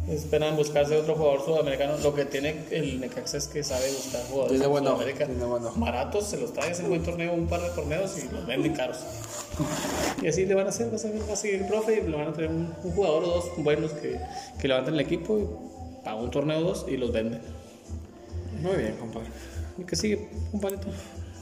Esperan 0.07 0.55
buscarse 0.55 0.97
otro 0.97 1.15
jugador 1.15 1.45
sudamericano. 1.45 1.97
Lo 2.01 2.15
que 2.15 2.25
tiene 2.25 2.65
el 2.71 2.99
Necaxa 2.99 3.37
es 3.37 3.47
que 3.47 3.63
sabe 3.63 3.91
buscar 3.91 4.21
jugadores 4.23 4.51
Tiene 4.53 4.63
de 4.65 4.67
buen 4.71 4.87
ojo, 4.87 4.95
Sudamérica. 4.95 5.25
tiene 5.27 5.45
buen 5.45 5.65
ojo. 5.65 5.79
Baratos, 5.79 6.25
se 6.25 6.37
los 6.37 6.51
trae, 6.53 6.75
en 6.75 6.89
buen 6.89 7.03
torneo, 7.03 7.33
un 7.33 7.47
par 7.47 7.61
de 7.61 7.69
torneos 7.69 8.17
y 8.17 8.27
los 8.33 8.45
venden 8.47 8.73
caros. 8.73 8.97
Y 10.23 10.27
así 10.27 10.45
le 10.45 10.55
van 10.55 10.65
a 10.65 10.69
hacer, 10.69 10.91
va 10.91 10.95
a 10.95 10.99
seguir, 10.99 11.21
va 11.29 11.33
a 11.33 11.35
seguir 11.35 11.61
el 11.61 11.67
profe 11.67 11.99
y 12.03 12.09
le 12.09 12.17
van 12.17 12.27
a 12.29 12.33
traer 12.33 12.49
un, 12.49 12.73
un 12.83 12.91
jugador 12.91 13.23
o 13.23 13.27
dos 13.27 13.45
buenos 13.57 13.91
que, 13.91 14.19
que 14.59 14.67
levanten 14.67 14.95
el 14.95 14.99
equipo 15.01 15.37
y 15.37 15.45
paga 16.03 16.15
un 16.17 16.31
torneo 16.31 16.57
o 16.59 16.63
dos 16.63 16.85
y 16.87 16.97
los 16.97 17.11
venden. 17.11 17.41
Muy 18.61 18.77
bien, 18.77 18.95
compadre. 18.97 19.27
¿Y 19.77 19.83
que 19.83 19.95
sigue? 19.95 20.27
Palito. 20.59 20.87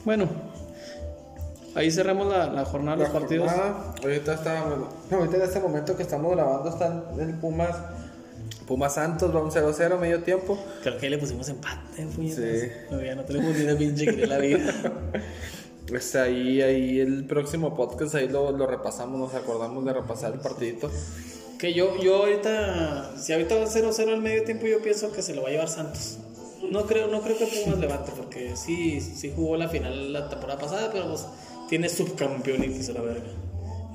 Bueno, 0.04 0.28
ahí 1.74 1.90
cerramos 1.90 2.26
la, 2.28 2.46
la 2.52 2.64
jornada 2.64 2.96
de 2.98 3.04
los 3.04 3.12
La 3.14 3.18
partidos. 3.20 3.50
jornada, 3.50 3.94
ahorita 4.02 4.34
está, 4.34 4.64
bueno, 4.64 4.88
ahorita 5.10 5.36
en 5.36 5.42
este 5.42 5.60
momento 5.60 5.96
que 5.96 6.02
estamos 6.02 6.32
grabando 6.32 6.68
están 6.68 7.04
el 7.18 7.34
Pumas, 7.34 7.76
Pumas 8.68 8.94
Santos, 8.94 9.34
va 9.34 9.42
un 9.42 9.50
0-0 9.50 9.98
medio 9.98 10.22
tiempo. 10.22 10.62
Creo 10.82 10.98
que 10.98 11.08
le 11.08 11.16
pusimos 11.16 11.48
empate, 11.48 12.02
puñetas. 12.14 12.44
Sí. 12.44 12.68
No, 12.90 13.02
ya 13.02 13.14
no 13.14 13.24
tenemos 13.24 13.56
ni 13.56 13.64
de 13.64 13.74
pinche 13.74 14.14
que 14.14 14.26
la 14.26 14.36
vida. 14.36 14.74
Está 15.92 16.24
ahí, 16.24 16.60
ahí 16.60 17.00
el 17.00 17.24
próximo 17.24 17.74
podcast, 17.74 18.14
ahí 18.14 18.28
lo, 18.28 18.52
lo 18.52 18.66
repasamos, 18.66 19.18
nos 19.18 19.32
acordamos 19.34 19.86
de 19.86 19.94
repasar 19.94 20.34
el 20.34 20.40
partidito. 20.40 20.90
Que 21.58 21.72
yo, 21.72 21.98
yo 21.98 22.16
ahorita, 22.16 23.16
si 23.16 23.32
ahorita 23.32 23.54
va 23.54 23.64
0-0 23.64 24.12
al 24.12 24.20
medio 24.20 24.44
tiempo, 24.44 24.66
yo 24.66 24.82
pienso 24.82 25.10
que 25.12 25.22
se 25.22 25.34
lo 25.34 25.42
va 25.42 25.48
a 25.48 25.52
llevar 25.52 25.68
Santos. 25.68 26.18
No 26.70 26.84
creo, 26.84 27.08
no 27.08 27.22
creo 27.22 27.38
que 27.38 27.46
Pumas 27.46 27.78
levante, 27.78 28.12
porque 28.14 28.54
sí, 28.54 29.00
sí 29.00 29.32
jugó 29.34 29.56
la 29.56 29.70
final 29.70 30.12
la 30.12 30.28
temporada 30.28 30.60
pasada, 30.60 30.90
pero 30.92 31.08
pues 31.08 31.24
tiene 31.70 31.88
subcampeonitis 31.88 32.90
a 32.90 32.92
la 32.92 33.00
verga. 33.00 33.47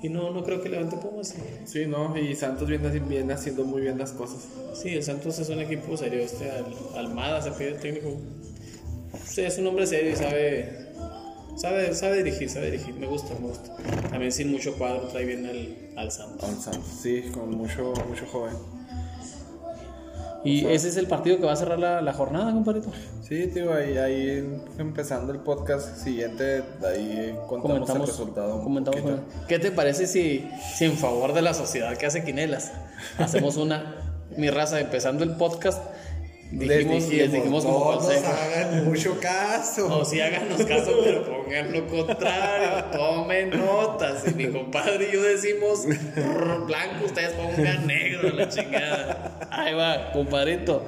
Y 0.04 0.10
no, 0.10 0.30
no 0.32 0.44
creo 0.44 0.62
que 0.62 0.70
levante 0.70 0.98
Pumas. 0.98 1.34
Sí, 1.66 1.86
¿no? 1.88 2.16
Y 2.18 2.36
Santos 2.36 2.68
viene, 2.68 3.34
haciendo 3.34 3.64
muy 3.64 3.82
bien 3.82 3.98
las 3.98 4.12
cosas. 4.12 4.48
Sí, 4.76 4.90
el 4.90 5.02
Santos 5.04 5.40
es 5.40 5.50
un 5.50 5.60
equipo 5.62 5.96
serio. 5.98 6.20
Este 6.20 6.52
Al- 6.52 6.76
Almada 6.98 7.42
se 7.42 7.52
pide 7.52 7.70
el 7.70 7.80
técnico. 7.80 8.18
Sí, 9.26 9.42
es 9.42 9.58
un 9.58 9.68
hombre 9.68 9.88
serio 9.88 10.12
y 10.12 10.16
sabe, 10.16 10.84
Sabe, 11.56 11.94
sabe 11.94 12.24
dirigir, 12.24 12.50
sabe 12.50 12.72
dirigir. 12.72 12.96
Me 12.96 13.06
gusta, 13.08 13.34
me 13.40 13.48
gusta. 13.48 13.76
También 14.10 14.32
sin 14.32 14.52
mucho 14.52 14.76
cuadro 14.76 15.08
trae 15.08 15.24
bien 15.26 15.46
al, 15.46 15.78
al 15.96 16.12
Santos. 16.12 16.50
Al 16.50 16.60
Santos, 16.60 17.00
sí, 17.02 17.26
con 17.34 17.52
mucho, 17.52 17.94
mucho 18.10 18.26
joven. 18.26 18.56
Y 20.46 20.66
ese 20.66 20.90
es 20.90 20.98
el 20.98 21.08
partido 21.08 21.38
que 21.38 21.46
va 21.46 21.54
a 21.54 21.56
cerrar 21.56 21.80
la, 21.80 22.02
la 22.02 22.12
jornada, 22.14 22.52
compadrito. 22.52 22.92
Sí, 23.22 23.48
tío, 23.48 23.74
ahí, 23.74 23.98
ahí 23.98 24.62
empezando 24.78 25.32
el 25.32 25.40
podcast 25.40 25.98
siguiente, 25.98 26.64
ahí 26.86 27.34
contamos 27.48 27.90
el 27.90 28.02
resultado. 28.02 28.62
comentamos 28.62 29.02
con- 29.02 29.22
¿Qué 29.48 29.58
te 29.60 29.72
parece 29.72 30.06
si, 30.06 30.46
si 30.76 30.86
en 30.86 30.98
favor 30.98 31.34
de 31.34 31.42
la 31.42 31.54
sociedad 31.54 31.96
que 31.98 32.06
hace 32.06 32.24
Quinelas 32.26 32.72
hacemos 33.18 33.56
una, 33.58 33.96
mi 34.38 34.50
raza, 34.50 34.80
empezando 34.82 35.24
el 35.24 35.32
podcast, 35.38 35.82
dijimos, 36.60 37.10
les 37.10 37.32
dijimos 37.32 37.66
como 37.66 37.92
no 37.92 38.02
nos 38.02 38.10
hagan 38.10 38.86
mucho 38.86 39.18
caso. 39.20 40.00
O 40.00 40.06
si 40.06 40.22
háganos 40.22 40.64
caso, 40.66 40.92
pero 41.04 41.26
pongan 41.26 41.72
lo 41.72 41.88
contrario, 41.88 42.86
tomen 42.92 43.50
notas. 43.52 44.28
Y 44.28 44.34
mi 44.36 44.48
compadre 44.48 45.10
y 45.10 45.14
yo 45.14 45.24
decimos 45.24 45.86
"Brr, 45.86 46.66
blanco, 46.66 47.06
ustedes 47.06 47.34
pongan 47.34 47.88
negro, 47.88 48.30
la 48.30 48.48
chingada. 48.50 49.48
Ahí 49.52 49.74
va, 49.74 50.12
compadrito. 50.12 50.86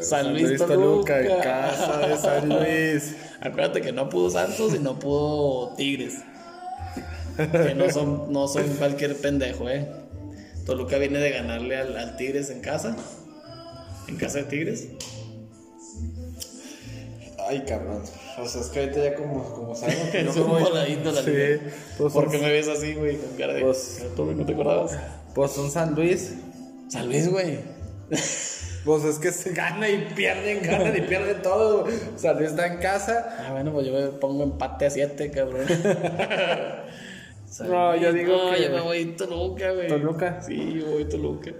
San 0.00 0.32
Luis 0.34 0.58
Toluca. 0.58 1.20
en 1.20 1.40
casa 1.40 1.98
de 2.06 2.16
San 2.18 2.48
Luis. 2.50 3.16
Acuérdate 3.40 3.80
que 3.80 3.92
no 3.92 4.08
pudo 4.08 4.30
Santos 4.30 4.74
y 4.74 4.78
no 4.78 4.98
pudo 4.98 5.74
Tigres. 5.76 6.22
Que 7.36 7.74
no 7.74 7.90
son, 7.90 8.32
no 8.32 8.48
son 8.48 8.64
cualquier 8.76 9.16
pendejo, 9.16 9.68
eh. 9.68 9.86
Toluca 10.64 10.98
viene 10.98 11.18
de 11.18 11.30
ganarle 11.30 11.76
al, 11.76 11.96
al 11.96 12.16
Tigres 12.16 12.50
en 12.50 12.60
casa. 12.60 12.96
En 14.08 14.16
casa 14.16 14.38
de 14.38 14.44
Tigres. 14.44 14.88
Ay, 17.48 17.64
cabrón. 17.66 18.02
O 18.38 18.46
sea, 18.48 18.60
es 18.60 18.66
que 18.68 18.80
ahorita 18.80 19.04
ya 19.04 19.14
como, 19.14 19.42
como 19.54 19.74
sabemos 19.74 20.08
que 20.08 20.22
no 20.24 20.30
Es 20.30 20.36
un 20.36 20.48
voladito 20.50 21.12
la 21.12 21.22
Sí, 21.22 21.30
liga. 21.30 21.60
pues, 21.98 22.12
¿Por 22.12 22.30
qué 22.30 22.38
me 22.38 22.50
ves 22.50 22.68
así, 22.68 22.94
güey? 22.94 23.16
Con 23.16 23.36
cara 23.36 23.52
de. 23.54 23.60
Pues- 23.62 24.04
¿Tú, 24.16 24.24
¿No 24.32 24.44
te 24.44 24.52
acordabas? 24.52 24.98
Pues 25.34 25.56
un 25.58 25.70
San 25.70 25.94
Luis. 25.94 26.34
San 26.88 27.06
Luis, 27.06 27.28
güey. 27.30 27.58
Pues 28.84 29.04
es 29.04 29.18
que 29.18 29.32
se 29.32 29.50
gana 29.52 29.88
y 29.88 29.98
pierden, 30.14 30.62
ganan 30.66 30.96
y 30.96 31.00
pierden 31.02 31.42
todo. 31.42 31.86
San 32.16 32.36
Luis 32.38 32.50
está 32.50 32.66
en 32.66 32.78
casa. 32.78 33.36
Ah, 33.40 33.52
bueno, 33.52 33.72
pues 33.72 33.86
yo 33.86 33.92
me 33.92 34.06
pongo 34.08 34.44
empate 34.44 34.86
a 34.86 34.90
7, 34.90 35.30
cabrón. 35.30 35.66
No, 37.60 37.96
yo 37.96 38.12
digo 38.12 38.36
no, 38.36 38.54
que- 38.54 38.64
yo 38.64 38.70
me 38.70 38.80
voy 38.82 39.04
Toluca, 39.16 39.72
güey. 39.72 39.88
¿Toluca? 39.88 40.42
Sí, 40.42 40.74
yo 40.78 40.90
voy 40.90 41.06
Toluca. 41.08 41.52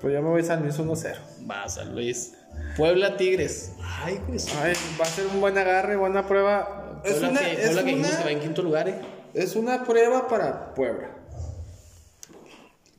Pues 0.00 0.14
yo 0.14 0.22
me 0.22 0.30
voy 0.30 0.42
San 0.42 0.62
Luis 0.62 0.78
1-0. 0.78 1.16
Va, 1.50 1.68
San 1.68 1.94
Luis. 1.94 2.32
Puebla 2.76 3.16
Tigres. 3.16 3.72
Ay, 3.82 4.18
güey. 4.26 4.38
Ay, 4.62 4.74
va 4.98 5.04
a 5.04 5.08
ser 5.08 5.26
un 5.26 5.40
buen 5.40 5.56
agarre, 5.58 5.96
buena 5.96 6.26
prueba. 6.26 7.00
Es 7.04 7.12
Puebla 7.14 7.28
una, 7.30 7.40
que, 7.40 7.52
es, 7.52 7.58
Puebla 7.60 7.82
que 7.82 7.86
dijimos 7.86 8.08
una, 8.08 8.18
que 8.18 8.24
va 8.24 8.30
en 8.30 8.40
quinto 8.40 8.62
lugar, 8.62 8.88
eh. 8.88 8.94
es 9.34 9.56
una 9.56 9.84
prueba 9.84 10.28
para 10.28 10.74
Puebla. 10.74 11.10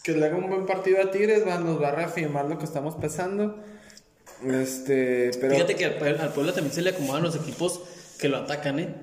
Que 0.03 0.13
le 0.13 0.25
haga 0.25 0.37
un 0.37 0.49
buen 0.49 0.65
partido 0.65 1.01
a 1.01 1.11
Tigres, 1.11 1.45
va, 1.47 1.59
nos 1.59 1.81
va 1.81 1.89
a 1.89 1.91
reafirmar 1.91 2.45
lo 2.45 2.57
que 2.57 2.65
estamos 2.65 2.95
pensando. 2.95 3.63
Este, 4.43 5.31
pero. 5.39 5.53
Fíjate 5.53 5.75
que 5.75 5.85
al 5.85 5.97
Puebla, 5.97 6.23
al 6.23 6.33
Puebla 6.33 6.53
también 6.53 6.73
se 6.73 6.81
le 6.81 6.91
acomodan 6.91 7.23
los 7.23 7.35
equipos 7.35 7.81
que 8.19 8.29
lo 8.29 8.37
atacan, 8.37 8.79
¿eh? 8.79 8.95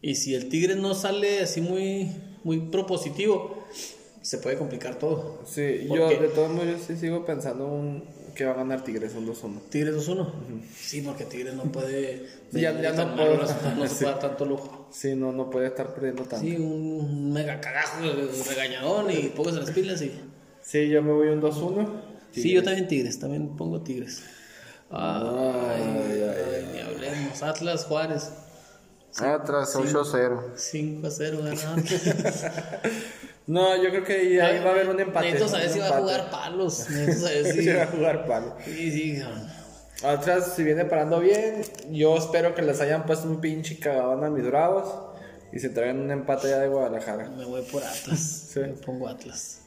Y 0.00 0.14
si 0.14 0.34
el 0.34 0.48
Tigre 0.48 0.76
no 0.76 0.94
sale 0.94 1.40
así 1.40 1.60
muy, 1.60 2.14
muy 2.44 2.60
propositivo, 2.60 3.64
se 4.22 4.38
puede 4.38 4.56
complicar 4.56 4.96
todo. 4.98 5.40
Sí, 5.46 5.84
¿Por 5.88 5.98
yo 5.98 6.08
de 6.08 6.28
todos 6.28 6.50
modos 6.50 6.66
yo 6.68 6.76
sí 6.86 6.96
sigo 6.96 7.24
pensando 7.24 7.66
un, 7.66 8.04
que 8.34 8.44
va 8.44 8.52
a 8.52 8.56
ganar 8.56 8.84
Tigres 8.84 9.14
un 9.14 9.26
2-1. 9.26 9.60
Tigres 9.70 9.94
2-1. 9.96 10.26
Sí, 10.76 11.00
porque 11.02 11.24
Tigres 11.24 11.54
no 11.54 11.64
puede. 11.64 12.26
Ya- 12.52 12.80
ya 12.80 12.92
no 12.92 13.14
puede. 13.16 13.36
no 13.36 13.46
se 13.46 13.54
Sí. 13.54 14.04
puede 14.04 14.10
dar 14.12 14.18
tanto 14.20 14.44
lujo. 14.46 14.88
Sí, 14.92 15.14
no, 15.14 15.32
no 15.32 15.50
puede 15.50 15.66
estar 15.68 15.92
perdiendo 15.94 16.22
tanto. 16.24 16.46
Sí, 16.46 16.56
un 16.56 17.32
mega 17.32 17.60
cagajo, 17.60 17.98
regañadón 18.48 19.10
y 19.10 19.28
póngase 19.28 19.58
las 19.60 19.70
pilas 19.70 20.00
y. 20.02 20.12
Sí, 20.62 20.88
yo 20.88 21.02
me 21.02 21.12
voy 21.12 21.28
un 21.28 21.40
2-1. 21.42 21.88
Sí, 22.32 22.52
yo 22.52 22.62
también 22.62 22.86
Tigres, 22.88 23.18
también 23.18 23.56
pongo 23.56 23.80
Tigres. 23.82 24.22
Ay, 24.90 25.22
Ay, 25.82 26.22
ay, 26.22 26.68
ni 26.72 26.80
hablemos. 26.80 27.42
Atlas 27.42 27.84
Juárez. 27.84 28.30
Atrás, 29.20 29.74
8-0. 29.74 30.52
5 30.54 31.06
a 31.06 31.10
0 31.10 31.38
ganado. 31.42 31.76
No, 33.48 33.82
yo 33.82 33.88
creo 33.88 34.04
que 34.04 34.12
ahí, 34.12 34.38
ahí 34.38 34.62
va 34.62 34.70
a 34.70 34.72
haber 34.74 34.90
un 34.90 35.00
empate. 35.00 35.32
Necesito 35.32 35.48
saber 35.48 35.70
si 35.72 35.78
va 35.78 35.88
a 35.88 36.00
jugar 36.00 36.30
palos. 36.30 36.90
Necesito 36.90 37.26
saber 37.26 37.46
si. 37.46 37.68
Va 37.70 37.82
a 37.82 37.86
jugar 37.86 38.26
palo. 38.26 38.56
Sí, 38.62 38.92
sí. 38.92 39.22
Atrás, 40.04 40.52
si 40.54 40.62
viene 40.62 40.84
parando 40.84 41.18
bien, 41.18 41.62
yo 41.90 42.16
espero 42.16 42.54
que 42.54 42.60
les 42.62 42.80
hayan 42.80 43.06
puesto 43.06 43.26
un 43.26 43.40
pinche 43.40 43.78
cagadón 43.78 44.22
a 44.22 44.30
mis 44.30 44.44
bravos 44.44 44.94
y 45.50 45.58
se 45.58 45.70
traigan 45.70 45.98
un 46.00 46.10
empate 46.10 46.50
ya 46.50 46.58
de 46.58 46.68
Guadalajara. 46.68 47.30
Me 47.30 47.46
voy 47.46 47.62
por 47.62 47.82
Atlas. 47.82 48.20
Sí. 48.52 48.60
Me 48.60 48.68
pongo 48.74 49.08
Atlas. 49.08 49.62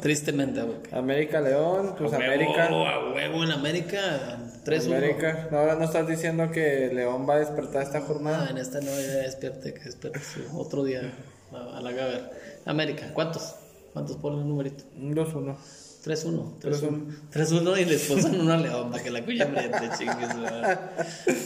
Tristemente, 0.00 0.62
güey. 0.62 0.78
América 0.92 1.40
León, 1.40 1.94
pues 1.98 2.12
A 2.12 2.18
huevo, 2.18 2.32
América. 2.32 2.66
A 2.68 3.12
huevo 3.12 3.44
en 3.44 3.50
América. 3.52 4.38
3-1. 4.64 4.86
América. 4.96 5.48
No, 5.50 5.58
Ahora 5.58 5.74
no 5.76 5.84
estás 5.84 6.06
diciendo 6.06 6.50
que 6.50 6.90
León 6.92 7.26
va 7.28 7.34
a 7.34 7.38
despertar 7.38 7.82
esta 7.82 7.98
Ah, 7.98 8.02
jornada. 8.02 8.50
en 8.50 8.58
esta 8.58 8.80
no, 8.80 8.86
ya 8.90 8.96
despierte, 9.22 9.74
que 9.74 9.80
despierte. 9.84 10.20
sí. 10.20 10.42
Otro 10.54 10.84
día. 10.84 11.12
A, 11.52 11.78
a 11.78 11.80
la 11.80 11.90
a 11.90 11.92
ver. 11.92 12.30
América, 12.66 13.10
¿cuántos? 13.14 13.54
¿Cuántos 13.92 14.16
ponen 14.16 14.40
el 14.40 14.48
numerito? 14.48 14.84
Un 14.96 15.14
2-1. 15.14 15.56
3-1. 16.04 16.58
3-1. 16.60 17.16
3-1 17.32 17.80
y 17.80 17.84
les 17.84 18.02
posan 18.08 18.40
una 18.40 18.56
león 18.56 18.90
para 18.92 19.02
que 19.02 19.10
la 19.10 19.24
cuya 19.24 19.44
hambriente 19.44 19.90
chingues. 19.98 20.28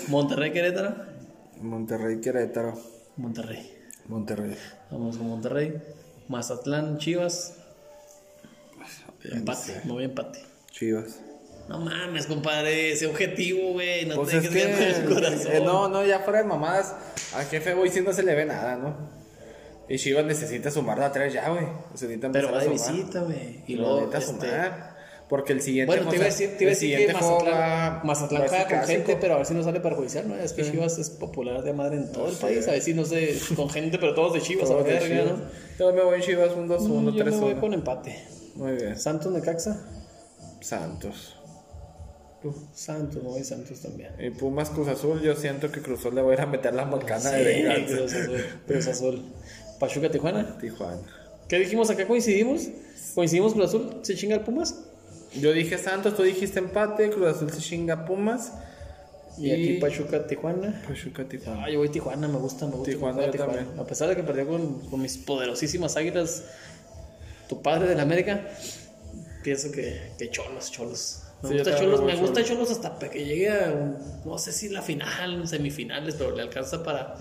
Monterrey, 0.09 0.53
Querétaro. 0.53 0.95
Monterrey 1.61 2.21
Querétaro. 2.21 2.79
Monterrey. 3.17 3.71
Monterrey. 4.07 4.57
Vamos 4.91 5.17
con 5.17 5.29
Monterrey. 5.29 5.81
Mazatlán, 6.29 6.99
Chivas. 6.99 7.57
Empate, 9.25 9.81
me 9.85 9.93
voy 9.93 10.03
a 10.03 10.07
empate. 10.07 10.41
Chivas. 10.71 11.21
No 11.69 11.79
mames, 11.79 12.27
compadre, 12.27 12.93
ese 12.93 13.07
objetivo, 13.07 13.73
güey. 13.75 14.05
No 14.07 14.17
Pues 14.17 14.31
te 14.31 14.37
es 14.39 14.43
dejes 14.53 14.67
que, 14.67 14.73
ganar 14.73 15.01
el 15.03 15.15
corazón. 15.15 15.53
eh, 15.53 15.61
no, 15.65 15.89
no, 15.89 16.05
ya 16.05 16.19
fuera 16.21 16.41
de 16.41 16.45
mamadas, 16.49 16.95
a 17.35 17.45
jefe 17.45 17.75
Boy 17.75 17.91
sí 17.91 18.01
no 18.01 18.13
se 18.13 18.23
le 18.25 18.35
ve 18.35 18.45
nada, 18.45 18.77
¿no? 18.77 18.97
Y 19.89 19.97
Chivas 19.99 20.25
necesita 20.25 20.71
sumar 20.71 21.01
a 21.01 21.13
tres 21.13 21.33
ya, 21.33 21.49
güey. 21.49 21.67
Necesita 21.93 22.31
Pero 22.33 22.51
va 22.53 22.59
a 22.59 22.63
de 22.63 22.71
visita, 22.71 23.21
güey. 23.23 23.63
Y 23.67 23.75
luego, 23.75 24.07
necesita 24.07 24.19
este, 24.19 24.47
sumar. 24.49 24.97
Porque 25.29 25.53
el 25.53 25.63
siguiente 25.63 25.95
Bueno, 25.95 26.11
te 26.11 26.17
iba 26.17 26.25
a 26.25 26.29
decir, 26.29 26.57
te 26.59 26.65
iba 26.65 26.71
a 26.71 26.75
el 26.75 26.81
decir 26.81 27.07
que 27.07 27.13
Mazatlán, 27.13 28.43
a 28.43 28.49
juega 28.49 28.67
con 28.69 28.83
gente, 28.89 29.17
pero 29.21 29.35
a 29.35 29.37
ver 29.37 29.47
si 29.47 29.55
no 29.55 29.63
sale 29.63 29.79
perjudicial, 29.81 30.29
¿no? 30.29 30.35
Es 30.37 30.53
que 30.53 30.69
Chivas 30.69 30.99
es 30.99 31.09
popular 31.11 31.63
de 31.63 31.73
madre 31.73 31.99
en 31.99 32.11
todo 32.11 32.29
el 32.29 32.37
país. 32.37 32.67
A 32.67 32.73
ver 32.73 32.83
si 32.83 32.95
no 32.95 33.05
sé, 33.05 33.39
con 33.55 33.71
gente, 33.71 33.99
pero 33.99 34.13
todos 34.15 34.33
de 34.33 34.41
Chivas, 34.41 34.69
a 34.71 34.73
Todos 34.73 34.87
de 34.87 34.93
verga, 34.95 35.07
Chivas. 35.09 35.39
¿no? 35.39 35.45
Yo 35.79 35.93
me 35.93 36.03
voy 36.03 36.17
en 36.17 36.23
Chivas 36.23 36.51
un 36.57 36.69
2-1, 36.69 37.15
Yo 37.17 37.25
me 37.25 37.31
voy 37.31 37.55
3-1. 37.55 37.61
con 37.61 37.75
empate. 37.75 38.40
Muy 38.55 38.73
bien. 38.73 38.99
Santos 38.99 39.33
Necaxa. 39.33 39.81
Santos. 40.61 41.37
Santos, 42.73 43.23
me 43.23 43.29
voy 43.29 43.45
Santos 43.45 43.81
también. 43.81 44.13
Y 44.19 44.31
Pumas 44.31 44.71
Cruz 44.71 44.89
Azul, 44.89 45.21
yo 45.21 45.35
siento 45.37 45.71
que 45.71 45.83
Cruz 45.83 46.01
Azul 46.01 46.15
le 46.15 46.23
voy 46.23 46.33
a 46.33 46.35
ir 46.35 46.41
a 46.41 46.47
meter 46.47 46.73
la 46.73 46.87
molcana 46.87 47.31
de 47.31 47.39
Sí, 47.39 47.63
venganza. 47.63 47.97
Cruz 47.97 48.15
Azul. 48.15 48.45
Cruz 48.67 48.87
Azul. 48.87 49.25
Pachuca, 49.79 50.11
Tijuana. 50.11 50.59
Tijuana. 50.59 51.01
¿Qué 51.49 51.59
dijimos 51.59 51.91
acá? 51.91 52.07
¿Coincidimos? 52.07 52.69
¿Coincidimos 53.15 53.53
Cruz 53.53 53.67
Azul? 53.67 53.99
¿Se 54.03 54.15
chinga 54.15 54.37
el 54.37 54.43
Pumas? 54.43 54.75
Yo 55.39 55.53
dije 55.53 55.79
Santos, 55.79 56.17
tú 56.17 56.23
dijiste 56.23 56.59
empate, 56.59 57.11
Cruz 57.11 57.37
Azul 57.37 57.51
se 57.51 57.61
chinga 57.61 58.05
Pumas. 58.07 58.53
Y, 59.39 59.51
aquí 59.51 59.79
Pachuca, 59.81 60.27
Tijuana. 60.27 60.83
Pachuca 60.87 61.25
Tijuana. 61.29 61.65
Ah, 61.65 61.71
yo 61.71 61.79
voy 61.79 61.89
Tijuana, 61.89 62.27
me 62.27 62.39
gusta, 62.39 62.67
me 62.67 62.73
gusta. 62.73 62.91
Tijuana, 62.91 63.31
también. 63.31 63.67
A 63.79 63.85
pesar 63.85 64.09
de 64.09 64.17
que 64.17 64.23
perdió 64.23 64.47
con, 64.47 64.81
con 64.89 65.01
mis 65.01 65.19
poderosísimas 65.19 65.97
águilas, 65.97 66.45
tu 67.51 67.61
padre 67.61 67.89
del 67.89 67.99
América, 67.99 68.41
pienso 69.43 69.73
que, 69.73 70.13
que 70.17 70.31
cholos, 70.31 70.71
cholos. 70.71 71.23
Me 71.43 71.49
Sí, 71.49 71.55
gusta 71.57 71.77
cholos, 71.77 72.03
me 72.05 72.15
gusta 72.15 72.45
cholos 72.45 72.71
hasta 72.71 73.11
que 73.11 73.25
llegue 73.25 73.51
a, 73.51 73.75
no 74.25 74.39
sé 74.39 74.53
si 74.53 74.69
la 74.69 74.83
final, 74.83 75.49
semifinales, 75.49 76.15
pero 76.15 76.31
le 76.37 76.43
alcanza 76.43 76.85
para, 76.85 77.17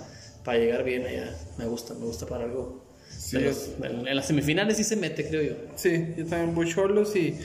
para 0.45 0.59
llegar 0.59 0.83
bien 0.83 1.03
allá. 1.05 1.35
Me 1.57 1.65
gusta, 1.65 1.95
me 1.95 2.05
gusta 2.05 2.27
para 2.27 2.43
algo. 2.43 2.85
Pero 3.31 3.51
en, 3.83 4.07
en 4.07 4.15
las 4.15 4.27
semifinales 4.27 4.77
sí 4.77 4.83
se 4.83 4.97
mete, 4.97 5.27
creo 5.27 5.41
yo. 5.41 5.55
Sí, 5.75 6.13
yo 6.15 6.25
también 6.27 6.53
voy 6.53 6.71
cholos 6.71 7.15
y, 7.15 7.39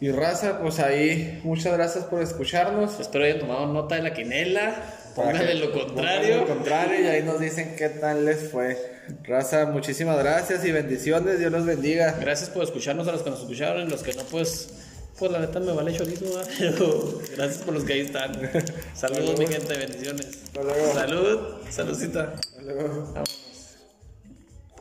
y 0.00 0.12
raza, 0.12 0.60
pues 0.60 0.78
ahí, 0.78 1.40
muchas 1.42 1.72
gracias 1.72 2.04
por 2.04 2.22
escucharnos. 2.22 3.00
Espero 3.00 3.24
hayan 3.24 3.40
tomado 3.40 3.66
nota 3.66 3.96
de 3.96 4.02
la 4.02 4.14
quinela. 4.14 4.74
Pónganle 5.16 5.54
lo 5.54 5.72
pónganle 5.72 5.84
contrario. 5.86 6.36
Lo 6.36 6.46
contrario, 6.46 7.00
y 7.02 7.06
ahí 7.08 7.22
nos 7.24 7.40
dicen 7.40 7.74
qué 7.76 7.88
tal 7.88 8.24
les 8.24 8.50
fue. 8.52 8.97
Raza, 9.24 9.66
muchísimas 9.66 10.18
gracias 10.18 10.64
y 10.64 10.72
bendiciones, 10.72 11.38
Dios 11.38 11.52
los 11.52 11.64
bendiga. 11.64 12.16
Gracias 12.20 12.50
por 12.50 12.64
escucharnos 12.64 13.08
a 13.08 13.12
los 13.12 13.22
que 13.22 13.30
nos 13.30 13.40
escucharon 13.40 13.86
y 13.86 13.90
los 13.90 14.02
que 14.02 14.12
no, 14.14 14.22
pues, 14.24 14.70
pues 15.18 15.30
la 15.32 15.40
neta 15.40 15.60
me 15.60 15.72
vale 15.72 15.92
chorizo, 15.96 16.24
¿verdad? 16.24 16.48
pero 16.58 17.20
gracias 17.36 17.62
por 17.62 17.74
los 17.74 17.84
que 17.84 17.92
ahí 17.94 18.00
están. 18.00 18.32
Saludos, 18.94 19.38
mi 19.38 19.46
gente, 19.46 19.76
bendiciones. 19.76 20.38
Salud, 20.94 21.40
saludcita. 21.70 22.34
Hasta 22.34 22.62
luego. 22.62 23.12
Vamos. 23.14 23.37